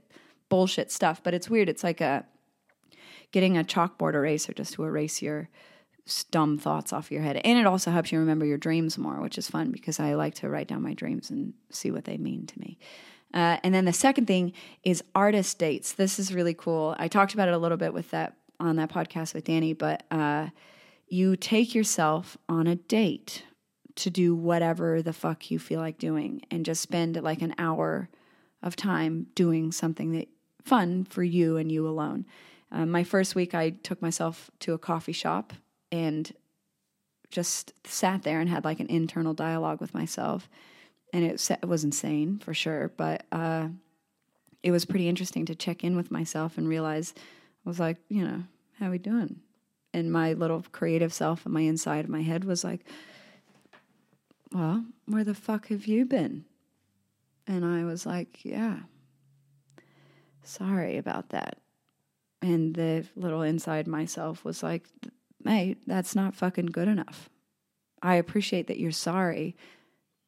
bullshit 0.54 0.92
stuff, 0.92 1.20
but 1.24 1.34
it's 1.34 1.50
weird. 1.50 1.68
It's 1.68 1.84
like 1.84 2.00
a 2.00 2.26
getting 3.32 3.58
a 3.58 3.64
chalkboard 3.64 4.14
eraser 4.14 4.54
just 4.54 4.74
to 4.76 4.84
erase 4.84 5.20
your 5.20 5.50
dumb 6.30 6.60
thoughts 6.60 6.94
off 6.94 7.12
your 7.12 7.24
head. 7.24 7.42
And 7.44 7.58
it 7.58 7.66
also 7.66 7.90
helps 7.90 8.12
you 8.12 8.20
remember 8.20 8.46
your 8.46 8.60
dreams 8.60 9.00
more, 9.00 9.20
which 9.20 9.40
is 9.40 9.50
fun 9.50 9.72
because 9.72 10.00
I 10.00 10.14
like 10.14 10.36
to 10.36 10.50
write 10.50 10.68
down 10.68 10.84
my 10.84 10.94
dreams 10.94 11.32
and 11.32 11.56
see 11.72 11.90
what 11.90 12.06
they 12.06 12.18
mean 12.18 12.46
to 12.46 12.60
me. 12.60 12.78
Uh, 13.34 13.58
and 13.64 13.74
then 13.74 13.86
the 13.86 13.94
second 13.94 14.28
thing 14.28 14.54
is 14.84 15.04
artist 15.16 15.58
dates. 15.58 15.94
This 15.94 16.20
is 16.20 16.32
really 16.32 16.54
cool. 16.54 16.96
I 17.00 17.08
talked 17.08 17.34
about 17.34 17.48
it 17.48 17.56
a 17.56 17.58
little 17.58 17.80
bit 17.80 17.92
with 17.92 18.12
that 18.12 18.38
on 18.60 18.76
that 18.76 18.92
podcast 18.92 19.34
with 19.34 19.46
Danny, 19.46 19.74
but 19.74 20.04
uh, 20.12 20.50
you 21.08 21.36
take 21.36 21.74
yourself 21.74 22.38
on 22.48 22.68
a 22.68 22.76
date 22.76 23.42
to 23.96 24.12
do 24.12 24.36
whatever 24.36 25.02
the 25.02 25.14
fuck 25.14 25.50
you 25.50 25.58
feel 25.58 25.80
like 25.80 25.98
doing 25.98 26.44
and 26.52 26.64
just 26.64 26.84
spend 26.84 27.20
like 27.24 27.42
an 27.42 27.56
hour 27.58 28.08
of 28.62 28.76
time 28.76 29.28
doing 29.36 29.72
something 29.72 30.12
that 30.14 30.28
fun 30.64 31.04
for 31.06 31.24
you 31.24 31.58
and 31.58 31.72
you 31.72 31.88
alone. 31.88 32.26
Uh, 32.72 32.86
my 32.86 33.04
first 33.04 33.36
week, 33.36 33.54
I 33.54 33.72
took 33.72 34.02
myself 34.02 34.50
to 34.60 34.74
a 34.74 34.80
coffee 34.80 35.12
shop 35.12 35.54
and 35.92 36.34
just 37.30 37.74
sat 37.86 38.24
there 38.24 38.40
and 38.40 38.50
had 38.50 38.64
like 38.66 38.80
an 38.80 38.88
internal 38.88 39.34
dialogue 39.34 39.80
with 39.80 39.94
myself. 39.94 40.50
And 41.12 41.24
it, 41.24 41.50
it 41.52 41.68
was 41.68 41.84
insane 41.84 42.40
for 42.40 42.54
sure, 42.54 42.92
but 42.98 43.26
uh, 43.32 43.68
it 44.64 44.72
was 44.72 44.86
pretty 44.86 45.08
interesting 45.08 45.46
to 45.46 45.56
check 45.56 45.84
in 45.84 45.96
with 45.96 46.10
myself 46.10 46.58
and 46.58 46.68
realize 46.68 47.14
I 47.18 47.70
was 47.70 47.80
like, 47.80 47.98
you 48.10 48.26
know, 48.26 48.44
how 48.80 48.90
we 48.90 48.98
doing? 48.98 49.42
And 49.94 50.12
my 50.12 50.34
little 50.34 50.66
creative 50.72 51.14
self 51.14 51.46
and 51.46 51.54
my 51.54 51.62
inside 51.62 52.06
of 52.06 52.10
my 52.10 52.22
head 52.22 52.46
was 52.46 52.64
like, 52.64 52.86
well, 54.52 54.86
where 55.06 55.24
the 55.24 55.36
fuck 55.36 55.68
have 55.68 55.86
you 55.86 56.06
been? 56.06 56.46
And 57.46 57.66
I 57.66 57.84
was 57.84 58.06
like, 58.06 58.44
yeah, 58.44 58.80
sorry 60.44 60.98
about 60.98 61.30
that. 61.30 61.58
And 62.42 62.76
the 62.76 63.06
little 63.16 63.42
inside 63.42 63.88
myself 63.88 64.44
was 64.44 64.62
like, 64.62 64.88
mate, 65.44 65.78
that's 65.88 66.16
not 66.16 66.36
fucking 66.36 66.68
good 66.68 66.88
enough. 66.88 67.30
I 68.02 68.16
appreciate 68.16 68.68
that 68.68 68.80
you're 68.80 68.92
sorry, 68.92 69.56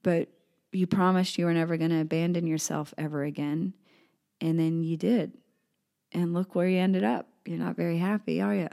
but 0.01 0.29
you 0.71 0.87
promised 0.87 1.37
you 1.37 1.45
were 1.45 1.53
never 1.53 1.77
going 1.77 1.91
to 1.91 2.01
abandon 2.01 2.47
yourself 2.47 2.93
ever 2.97 3.23
again. 3.23 3.73
And 4.39 4.59
then 4.59 4.83
you 4.83 4.97
did. 4.97 5.33
And 6.11 6.33
look 6.33 6.55
where 6.55 6.67
you 6.67 6.77
ended 6.77 7.03
up. 7.03 7.27
You're 7.45 7.59
not 7.59 7.75
very 7.75 7.97
happy, 7.97 8.41
are 8.41 8.55
you? 8.55 8.69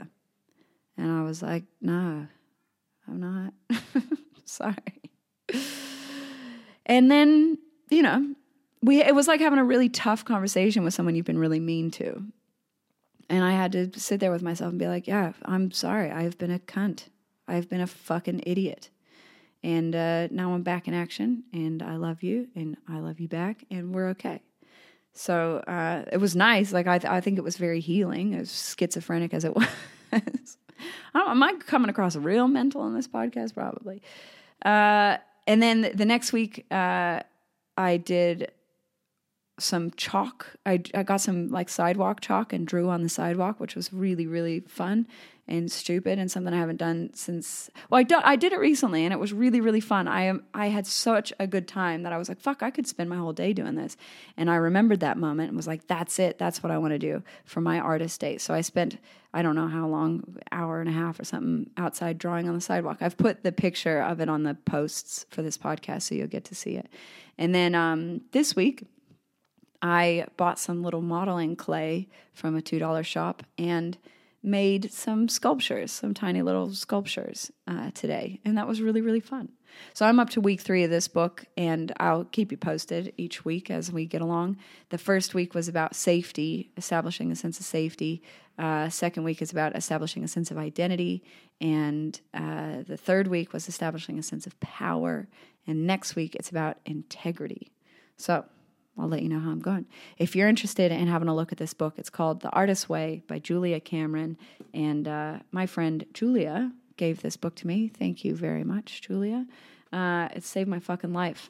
And 0.97 1.11
I 1.11 1.23
was 1.23 1.41
like, 1.41 1.63
no, 1.81 2.27
I'm 3.07 3.19
not. 3.19 3.53
sorry. 4.45 4.75
And 6.85 7.09
then, 7.09 7.57
you 7.89 8.01
know, 8.01 8.35
we 8.83 9.01
it 9.01 9.15
was 9.15 9.27
like 9.27 9.39
having 9.39 9.59
a 9.59 9.63
really 9.63 9.89
tough 9.89 10.25
conversation 10.25 10.83
with 10.83 10.93
someone 10.93 11.15
you've 11.15 11.25
been 11.25 11.39
really 11.39 11.59
mean 11.59 11.89
to. 11.91 12.23
And 13.29 13.43
I 13.43 13.51
had 13.51 13.71
to 13.71 13.99
sit 13.99 14.19
there 14.19 14.31
with 14.31 14.43
myself 14.43 14.69
and 14.71 14.79
be 14.79 14.87
like, 14.87 15.07
yeah, 15.07 15.31
I'm 15.43 15.71
sorry. 15.71 16.11
I've 16.11 16.37
been 16.37 16.51
a 16.51 16.59
cunt. 16.59 17.07
I've 17.47 17.69
been 17.69 17.81
a 17.81 17.87
fucking 17.87 18.43
idiot. 18.45 18.89
And 19.63 19.95
uh, 19.95 20.27
now 20.29 20.53
I'm 20.53 20.61
back 20.61 20.89
in 20.89 20.93
action 20.93 21.43
and 21.53 21.81
I 21.81 21.95
love 21.95 22.21
you 22.21 22.49
and 22.53 22.75
I 22.87 22.99
love 22.99 23.21
you 23.21 23.29
back 23.29 23.63
and 23.71 23.95
we're 23.95 24.09
okay. 24.09 24.41
So 25.13 25.63
uh, 25.67 26.03
it 26.11 26.17
was 26.17 26.35
nice. 26.35 26.73
Like, 26.73 26.85
I, 26.85 26.99
th- 26.99 27.11
I 27.11 27.21
think 27.21 27.37
it 27.37 27.43
was 27.43 27.55
very 27.55 27.79
healing, 27.79 28.33
as 28.33 28.75
schizophrenic 28.77 29.33
as 29.33 29.45
it 29.45 29.55
was. 29.55 29.67
I'm 31.13 31.41
I 31.41 31.53
coming 31.53 31.89
across 31.89 32.15
real 32.15 32.47
mental 32.47 32.85
in 32.87 32.93
this 32.93 33.07
podcast? 33.07 33.53
Probably. 33.53 34.01
Uh, 34.65 35.17
and 35.47 35.61
then 35.61 35.91
the 35.93 36.05
next 36.05 36.33
week, 36.33 36.65
uh, 36.71 37.21
I 37.77 37.97
did 37.97 38.51
some 39.59 39.91
chalk. 39.91 40.47
I, 40.65 40.81
I 40.93 41.03
got 41.03 41.21
some 41.21 41.49
like 41.49 41.69
sidewalk 41.69 42.21
chalk 42.21 42.53
and 42.53 42.65
drew 42.65 42.89
on 42.89 43.03
the 43.03 43.09
sidewalk, 43.09 43.59
which 43.59 43.75
was 43.75 43.93
really, 43.93 44.25
really 44.25 44.61
fun 44.61 45.07
and 45.47 45.71
stupid 45.71 46.17
and 46.17 46.31
something 46.31 46.53
I 46.53 46.57
haven't 46.57 46.77
done 46.77 47.11
since. 47.13 47.69
Well, 47.89 47.99
I, 47.99 48.03
do, 48.03 48.19
I 48.23 48.35
did 48.35 48.53
it 48.53 48.59
recently 48.59 49.03
and 49.03 49.13
it 49.13 49.19
was 49.19 49.33
really, 49.33 49.61
really 49.61 49.81
fun. 49.81 50.07
I 50.07 50.23
am 50.23 50.43
I 50.53 50.67
had 50.67 50.87
such 50.87 51.33
a 51.39 51.45
good 51.45 51.67
time 51.67 52.03
that 52.03 52.13
I 52.13 52.17
was 52.17 52.29
like, 52.29 52.39
fuck, 52.39 52.63
I 52.63 52.71
could 52.71 52.87
spend 52.87 53.09
my 53.09 53.17
whole 53.17 53.33
day 53.33 53.53
doing 53.53 53.75
this. 53.75 53.97
And 54.37 54.49
I 54.49 54.55
remembered 54.55 55.01
that 55.01 55.17
moment 55.17 55.49
and 55.49 55.57
was 55.57 55.67
like, 55.67 55.87
that's 55.87 56.17
it. 56.17 56.39
That's 56.39 56.63
what 56.63 56.71
I 56.71 56.77
want 56.77 56.93
to 56.93 56.99
do 56.99 57.21
for 57.45 57.61
my 57.61 57.79
artist 57.79 58.19
day. 58.21 58.37
So 58.37 58.53
I 58.53 58.61
spent 58.61 58.97
I 59.35 59.41
don't 59.41 59.55
know 59.55 59.67
how 59.67 59.87
long, 59.87 60.37
hour 60.51 60.79
and 60.79 60.87
a 60.87 60.93
half 60.93 61.19
or 61.19 61.23
something 61.23 61.71
outside 61.75 62.19
drawing 62.19 62.47
on 62.47 62.53
the 62.53 62.61
sidewalk. 62.61 62.97
I've 63.01 63.17
put 63.17 63.41
the 63.41 63.51
picture 63.51 63.99
of 63.99 64.21
it 64.21 64.29
on 64.29 64.43
the 64.43 64.53
posts 64.53 65.25
for 65.31 65.41
this 65.41 65.57
podcast 65.57 66.03
so 66.03 66.15
you'll 66.15 66.27
get 66.27 66.45
to 66.45 66.55
see 66.55 66.75
it. 66.75 66.87
And 67.39 67.53
then 67.53 67.73
um, 67.73 68.21
this 68.31 68.55
week 68.55 68.85
I 69.83 70.27
bought 70.37 70.57
some 70.57 70.81
little 70.81 71.01
modeling 71.01 71.57
clay 71.57 72.07
from 72.33 72.55
a 72.55 72.61
$2 72.61 73.05
shop 73.05 73.43
and 73.57 73.97
made 74.41 74.91
some 74.91 75.27
sculptures, 75.27 75.91
some 75.91 76.13
tiny 76.13 76.41
little 76.41 76.73
sculptures 76.73 77.51
uh, 77.67 77.91
today. 77.93 78.39
And 78.45 78.57
that 78.57 78.67
was 78.67 78.81
really, 78.81 79.01
really 79.01 79.19
fun. 79.19 79.49
So 79.93 80.05
I'm 80.05 80.19
up 80.19 80.29
to 80.31 80.41
week 80.41 80.61
three 80.61 80.83
of 80.83 80.89
this 80.89 81.07
book, 81.07 81.45
and 81.57 81.91
I'll 81.99 82.25
keep 82.25 82.51
you 82.51 82.57
posted 82.57 83.13
each 83.17 83.43
week 83.43 83.69
as 83.71 83.91
we 83.91 84.05
get 84.05 84.21
along. 84.21 84.57
The 84.89 84.97
first 84.97 85.33
week 85.33 85.53
was 85.53 85.67
about 85.67 85.95
safety, 85.95 86.71
establishing 86.77 87.31
a 87.31 87.35
sense 87.35 87.59
of 87.59 87.65
safety. 87.65 88.21
Uh, 88.57 88.87
second 88.89 89.23
week 89.23 89.41
is 89.41 89.51
about 89.51 89.75
establishing 89.75 90.23
a 90.23 90.27
sense 90.27 90.51
of 90.51 90.57
identity. 90.57 91.23
And 91.59 92.19
uh, 92.33 92.83
the 92.87 92.97
third 92.97 93.27
week 93.27 93.51
was 93.51 93.67
establishing 93.67 94.19
a 94.19 94.23
sense 94.23 94.45
of 94.45 94.57
power. 94.59 95.27
And 95.65 95.87
next 95.87 96.15
week, 96.15 96.35
it's 96.35 96.49
about 96.49 96.77
integrity. 96.85 97.71
So 98.17 98.45
I'll 98.97 99.07
let 99.07 99.23
you 99.23 99.29
know 99.29 99.39
how 99.39 99.49
I'm 99.49 99.59
going. 99.59 99.85
If 100.17 100.35
you're 100.35 100.47
interested 100.47 100.91
in 100.91 101.07
having 101.07 101.27
a 101.27 101.35
look 101.35 101.51
at 101.51 101.57
this 101.57 101.73
book, 101.73 101.95
it's 101.97 102.09
called 102.11 102.41
The 102.41 102.49
Artist's 102.51 102.87
Way 102.87 103.23
by 103.27 103.39
Julia 103.39 103.79
Cameron. 103.79 104.37
And 104.73 105.07
uh, 105.07 105.39
my 105.51 105.65
friend 105.65 106.05
Julia 106.13 106.71
gave 106.95 107.21
this 107.21 107.35
book 107.35 107.55
to 107.55 107.67
me. 107.67 107.87
Thank 107.87 108.23
you 108.23 108.35
very 108.35 108.63
much, 108.63 109.01
Julia. 109.01 109.47
Uh, 109.91 110.29
it 110.35 110.43
saved 110.43 110.69
my 110.69 110.79
fucking 110.79 111.13
life. 111.13 111.49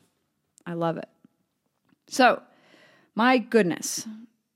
I 0.65 0.73
love 0.73 0.97
it. 0.97 1.09
So, 2.07 2.41
my 3.15 3.37
goodness, 3.37 4.07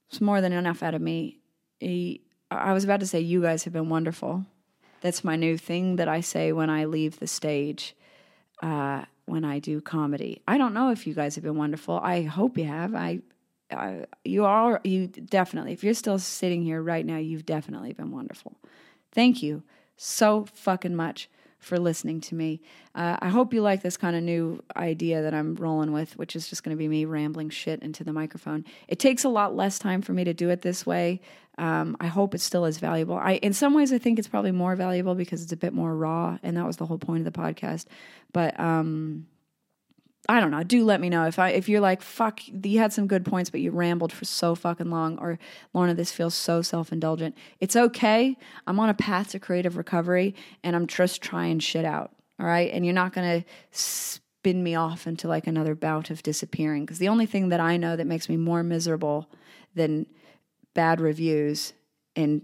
it's 0.10 0.22
more 0.22 0.40
than 0.40 0.54
enough 0.54 0.82
out 0.82 0.96
of 0.96 1.02
me. 1.02 1.40
I 1.82 2.74
was 2.74 2.86
about 2.86 3.02
to 3.02 3.08
say, 3.08 3.20
you 3.20 3.42
guys 3.42 3.66
have 3.66 3.74
been 3.74 3.90
wonderful. 3.90 4.46
That's 5.02 5.24
my 5.24 5.36
new 5.36 5.58
thing 5.58 5.98
that 5.98 6.08
I 6.08 6.22
say 6.22 6.54
when 6.54 6.70
I 6.70 6.86
leave 6.86 7.20
the 7.20 7.28
stage. 7.28 7.96
Uh, 8.64 9.04
when 9.28 9.46
I 9.46 9.60
do 9.60 9.82
comedy. 9.82 10.42
I 10.48 10.58
don't 10.58 10.74
know 10.74 10.90
if 10.90 11.06
you 11.06 11.14
guys 11.14 11.36
have 11.36 11.44
been 11.44 11.58
wonderful. 11.58 12.00
I 12.02 12.24
hope 12.24 12.58
you 12.58 12.66
have. 12.66 12.96
I, 12.96 13.20
I 13.70 14.06
you 14.24 14.46
are 14.46 14.82
you 14.84 15.08
definitely. 15.08 15.74
If 15.74 15.84
you're 15.84 15.94
still 15.94 16.18
sitting 16.18 16.64
here 16.64 16.82
right 16.82 17.06
now, 17.06 17.18
you've 17.18 17.46
definitely 17.46 17.94
been 17.94 18.12
wonderful. 18.12 18.58
Thank 19.12 19.44
you 19.44 19.64
so 19.98 20.46
fucking 20.54 20.96
much 20.96 21.30
for 21.60 21.80
listening 21.80 22.22
to 22.22 22.36
me. 22.36 22.62
Uh, 22.96 23.18
I 23.20 23.30
hope 23.30 23.54
you 23.54 23.62
like 23.62 23.82
this 23.82 23.98
kind 23.98 24.16
of 24.16 24.24
new 24.24 24.64
idea 24.76 25.22
that 25.22 25.34
I'm 25.34 25.56
rolling 25.56 25.92
with, 25.92 26.18
which 26.18 26.36
is 26.36 26.48
just 26.48 26.64
going 26.64 26.76
to 26.76 26.80
be 26.80 26.88
me 26.88 27.06
rambling 27.06 27.50
shit 27.50 27.82
into 27.82 28.04
the 28.04 28.14
microphone. 28.14 28.66
It 28.88 29.00
takes 29.00 29.24
a 29.24 29.30
lot 29.30 29.56
less 29.56 29.80
time 29.80 30.02
for 30.02 30.14
me 30.14 30.24
to 30.24 30.34
do 30.34 30.50
it 30.50 30.62
this 30.62 30.86
way. 30.86 31.22
Um, 31.58 31.98
I 32.00 32.08
hope 32.08 32.36
it 32.36 32.42
still 32.42 32.66
is 32.66 32.78
valuable. 32.78 33.16
I, 33.16 33.34
in 33.34 33.54
some 33.54 33.74
ways, 33.74 33.92
I 33.92 33.98
think 33.98 34.20
it's 34.20 34.28
probably 34.28 34.52
more 34.52 34.76
valuable 34.76 35.16
because 35.16 35.42
it's 35.42 35.52
a 35.52 35.58
bit 35.58 35.74
more 35.74 35.96
raw, 35.96 36.38
and 36.44 36.56
that 36.56 36.68
was 36.68 36.78
the 36.78 36.86
whole 36.86 37.00
point 37.00 37.26
of 37.26 37.34
the 37.34 37.40
podcast. 37.40 37.86
But 38.32 38.60
um, 38.60 39.26
I 40.30 40.42
don't 40.42 40.52
know. 40.52 40.64
Do 40.64 40.84
let 40.84 41.00
me 41.00 41.10
know 41.10 41.26
if 41.26 41.40
I 41.40 41.50
if 41.50 41.70
you're 41.70 41.80
like 41.80 42.02
fuck. 42.02 42.42
You 42.48 42.80
had 42.80 42.92
some 42.92 43.08
good 43.08 43.24
points, 43.24 43.50
but 43.50 43.62
you 43.62 43.72
rambled 43.72 44.12
for 44.12 44.26
so 44.26 44.56
fucking 44.56 44.90
long. 44.90 45.18
Or 45.20 45.40
Lorna, 45.74 45.94
this 45.94 46.12
feels 46.12 46.36
so 46.36 46.62
self 46.62 46.92
indulgent. 46.92 47.38
It's 47.60 47.76
okay. 47.76 48.36
I'm 48.66 48.80
on 48.80 48.90
a 48.90 48.94
path 48.94 49.30
to 49.30 49.40
creative 49.40 49.78
recovery, 49.78 50.36
and 50.64 50.76
I'm 50.76 50.88
just 50.88 51.22
trying 51.22 51.60
shit 51.60 51.86
out. 51.86 52.12
All 52.40 52.46
right, 52.46 52.72
and 52.74 52.86
you're 52.86 52.94
not 52.94 53.14
gonna 53.14 53.46
spin 53.72 54.64
me 54.64 54.76
off 54.76 55.08
into 55.08 55.30
like 55.30 55.48
another 55.48 55.76
bout 55.76 56.10
of 56.10 56.22
disappearing. 56.24 56.86
Because 56.86 57.00
the 57.00 57.08
only 57.08 57.26
thing 57.26 57.50
that 57.50 57.62
I 57.62 57.78
know 57.78 57.96
that 57.96 58.06
makes 58.06 58.28
me 58.28 58.36
more 58.36 58.64
miserable 58.64 59.30
than 59.76 60.08
bad 60.74 61.00
reviews 61.00 61.74
and 62.16 62.42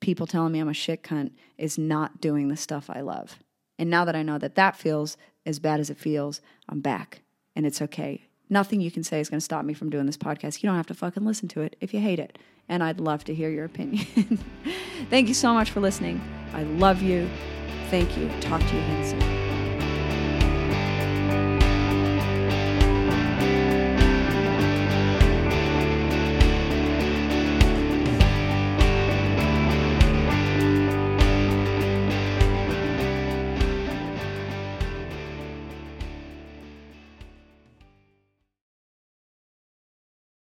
people 0.00 0.26
telling 0.26 0.52
me 0.52 0.60
I'm 0.60 0.68
a 0.68 0.74
shit 0.74 1.02
cunt 1.02 1.32
is 1.58 1.76
not 1.76 2.20
doing 2.20 2.48
the 2.48 2.56
stuff 2.56 2.88
I 2.88 3.00
love. 3.02 3.38
And 3.78 3.90
now 3.90 4.04
that 4.06 4.16
I 4.16 4.22
know 4.22 4.38
that 4.38 4.54
that 4.54 4.76
feels 4.76 5.16
as 5.44 5.58
bad 5.58 5.80
as 5.80 5.90
it 5.90 5.98
feels, 5.98 6.40
I'm 6.68 6.80
back 6.80 7.22
and 7.56 7.66
it's 7.66 7.82
okay. 7.82 8.28
Nothing 8.48 8.80
you 8.80 8.92
can 8.92 9.02
say 9.02 9.18
is 9.18 9.28
going 9.28 9.40
to 9.40 9.44
stop 9.44 9.64
me 9.64 9.74
from 9.74 9.90
doing 9.90 10.06
this 10.06 10.16
podcast. 10.16 10.62
You 10.62 10.68
don't 10.68 10.76
have 10.76 10.86
to 10.86 10.94
fucking 10.94 11.24
listen 11.24 11.48
to 11.48 11.62
it 11.62 11.74
if 11.80 11.92
you 11.92 12.00
hate 12.00 12.20
it. 12.20 12.38
And 12.68 12.84
I'd 12.84 13.00
love 13.00 13.24
to 13.24 13.34
hear 13.34 13.50
your 13.50 13.64
opinion. 13.64 14.06
Thank 15.10 15.26
you 15.28 15.34
so 15.34 15.52
much 15.52 15.70
for 15.70 15.80
listening. 15.80 16.20
I 16.52 16.62
love 16.62 17.02
you. 17.02 17.28
Thank 17.90 18.16
you. 18.16 18.30
Talk 18.40 18.60
to 18.60 18.74
you 18.74 18.80
again 18.82 19.20
soon. 19.20 19.45